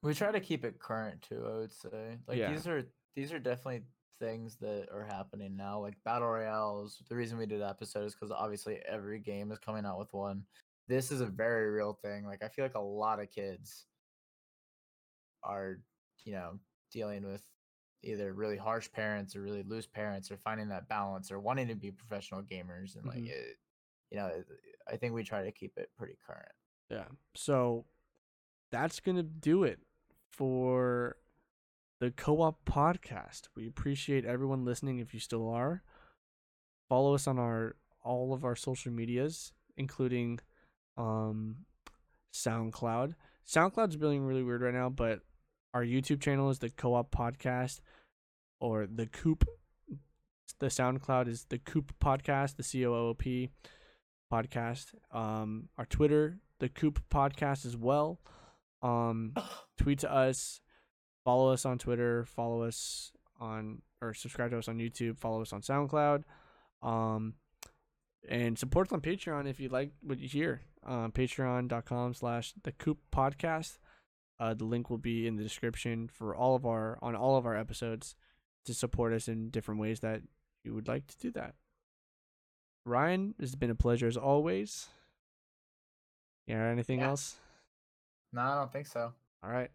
we 0.01 0.13
try 0.13 0.31
to 0.31 0.39
keep 0.39 0.63
it 0.63 0.79
current 0.79 1.21
too. 1.23 1.43
I 1.45 1.57
would 1.57 1.71
say, 1.73 2.17
like 2.27 2.37
Yeah. 2.37 2.51
these 2.51 2.67
are 2.67 2.83
these 3.15 3.33
are 3.33 3.39
definitely 3.39 3.81
things 4.19 4.55
that 4.61 4.87
are 4.93 5.05
happening 5.05 5.57
now. 5.57 5.79
Like 5.81 5.95
battle 6.05 6.29
royales. 6.29 7.01
The 7.09 7.15
reason 7.15 7.37
we 7.37 7.45
did 7.45 7.59
that 7.61 7.71
episode 7.71 8.05
is 8.05 8.13
because 8.13 8.31
obviously 8.31 8.79
every 8.87 9.19
game 9.19 9.51
is 9.51 9.59
coming 9.59 9.85
out 9.85 9.99
with 9.99 10.13
one. 10.13 10.43
This 10.87 11.11
is 11.11 11.19
a 11.21 11.25
very 11.25 11.69
real 11.71 11.97
thing. 12.01 12.25
Like 12.25 12.43
I 12.43 12.47
feel 12.47 12.63
like 12.63 12.75
a 12.75 12.79
lot 12.79 13.19
of 13.21 13.29
kids 13.31 13.85
are, 15.43 15.79
you 16.25 16.33
know, 16.33 16.59
dealing 16.91 17.25
with 17.25 17.41
either 18.03 18.33
really 18.33 18.57
harsh 18.57 18.91
parents 18.91 19.35
or 19.35 19.41
really 19.41 19.63
loose 19.63 19.87
parents 19.87 20.29
or 20.29 20.37
finding 20.37 20.67
that 20.69 20.87
balance 20.89 21.31
or 21.31 21.39
wanting 21.39 21.67
to 21.69 21.75
be 21.75 21.91
professional 21.91 22.41
gamers 22.41 22.95
and 22.95 23.05
like 23.05 23.19
Mhm. 23.19 23.29
it, 23.29 23.57
you 24.11 24.17
know, 24.17 24.43
I 24.87 24.97
think 24.97 25.13
we 25.13 25.23
try 25.23 25.43
to 25.43 25.51
keep 25.51 25.77
it 25.77 25.89
pretty 25.97 26.17
current. 26.25 26.51
Yeah. 26.89 27.07
So 27.33 27.85
that's 28.71 28.99
going 28.99 29.15
to 29.15 29.23
do 29.23 29.63
it 29.63 29.79
for 30.31 31.17
the 31.99 32.11
co 32.11 32.41
op 32.41 32.65
podcast. 32.65 33.47
We 33.55 33.67
appreciate 33.67 34.25
everyone 34.25 34.65
listening 34.65 34.99
if 34.99 35.13
you 35.13 35.19
still 35.21 35.47
are. 35.49 35.83
Follow 36.89 37.15
us 37.15 37.27
on 37.27 37.39
our 37.39 37.77
all 38.01 38.33
of 38.33 38.43
our 38.43 38.55
social 38.57 38.91
medias, 38.91 39.53
including 39.77 40.39
um, 40.97 41.65
SoundCloud. 42.33 43.15
SoundCloud's 43.47 43.95
being 43.95 44.23
really 44.25 44.43
weird 44.43 44.61
right 44.61 44.73
now, 44.73 44.89
but 44.89 45.21
our 45.73 45.83
YouTube 45.83 46.21
channel 46.21 46.49
is 46.49 46.59
the 46.59 46.69
Co-op 46.69 47.11
Podcast, 47.11 47.79
or 48.59 48.87
the 48.87 49.07
Coop. 49.07 49.45
The 50.59 50.67
SoundCloud 50.67 51.27
is 51.27 51.45
the 51.49 51.57
Coop 51.57 51.93
Podcast, 51.99 52.55
the 52.55 52.63
C 52.63 52.85
O 52.85 52.93
O 52.93 53.13
P 53.13 53.49
podcast. 54.31 54.93
Um, 55.11 55.69
our 55.77 55.85
Twitter, 55.85 56.37
the 56.59 56.69
Coop 56.69 57.01
Podcast 57.09 57.65
as 57.65 57.75
well. 57.75 58.19
Um, 58.81 59.33
tweet 59.77 59.99
to 59.99 60.13
us, 60.13 60.61
follow 61.25 61.51
us 61.51 61.65
on 61.65 61.77
Twitter, 61.79 62.25
follow 62.25 62.63
us 62.63 63.11
on 63.39 63.81
or 64.01 64.13
subscribe 64.13 64.51
to 64.51 64.59
us 64.59 64.67
on 64.67 64.77
YouTube, 64.77 65.17
follow 65.17 65.41
us 65.41 65.53
on 65.53 65.61
SoundCloud, 65.61 66.23
um, 66.81 67.33
and 68.29 68.57
support 68.57 68.87
us 68.87 68.93
on 68.93 69.01
Patreon 69.01 69.49
if 69.49 69.59
you 69.59 69.69
like 69.69 69.91
what 70.01 70.19
you 70.19 70.29
hear. 70.29 70.61
Um, 70.85 71.11
Patreon.com 71.11 72.13
slash 72.13 72.53
the 72.63 72.73
Coop 72.73 72.99
Podcast. 73.13 73.77
Uh, 74.39 74.53
the 74.53 74.65
link 74.65 74.89
will 74.89 74.97
be 74.97 75.27
in 75.27 75.35
the 75.35 75.43
description 75.43 76.07
for 76.07 76.35
all 76.35 76.55
of 76.55 76.65
our 76.65 76.97
on 77.01 77.15
all 77.15 77.37
of 77.37 77.45
our 77.45 77.55
episodes 77.55 78.15
to 78.65 78.73
support 78.73 79.13
us 79.13 79.27
in 79.27 79.49
different 79.49 79.79
ways 79.79 79.99
that 80.01 80.21
you 80.63 80.73
would 80.73 80.87
like 80.87 81.05
to 81.07 81.17
do 81.17 81.31
that. 81.31 81.55
Ryan, 82.85 83.35
it's 83.39 83.55
been 83.55 83.69
a 83.69 83.75
pleasure 83.75 84.07
as 84.07 84.17
always. 84.17 84.87
Yeah, 86.47 86.65
anything 86.67 86.99
Yeah. 86.99 87.09
else? 87.09 87.37
No, 88.33 88.41
I 88.41 88.55
don't 88.55 88.71
think 88.71 88.87
so. 88.87 89.13
All 89.43 89.49
right. 89.51 89.71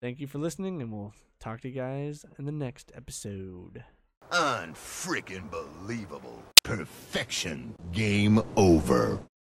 Thank 0.00 0.20
you 0.20 0.26
for 0.26 0.38
listening, 0.38 0.80
and 0.82 0.92
we'll 0.92 1.14
talk 1.38 1.60
to 1.60 1.68
you 1.68 1.74
guys 1.74 2.24
in 2.38 2.44
the 2.46 2.52
next 2.52 2.90
episode. 2.94 3.84
Unfreaking 4.32 5.48
believable. 5.50 6.42
Perfection. 6.64 7.74
Game 7.92 8.40
over. 8.56 9.22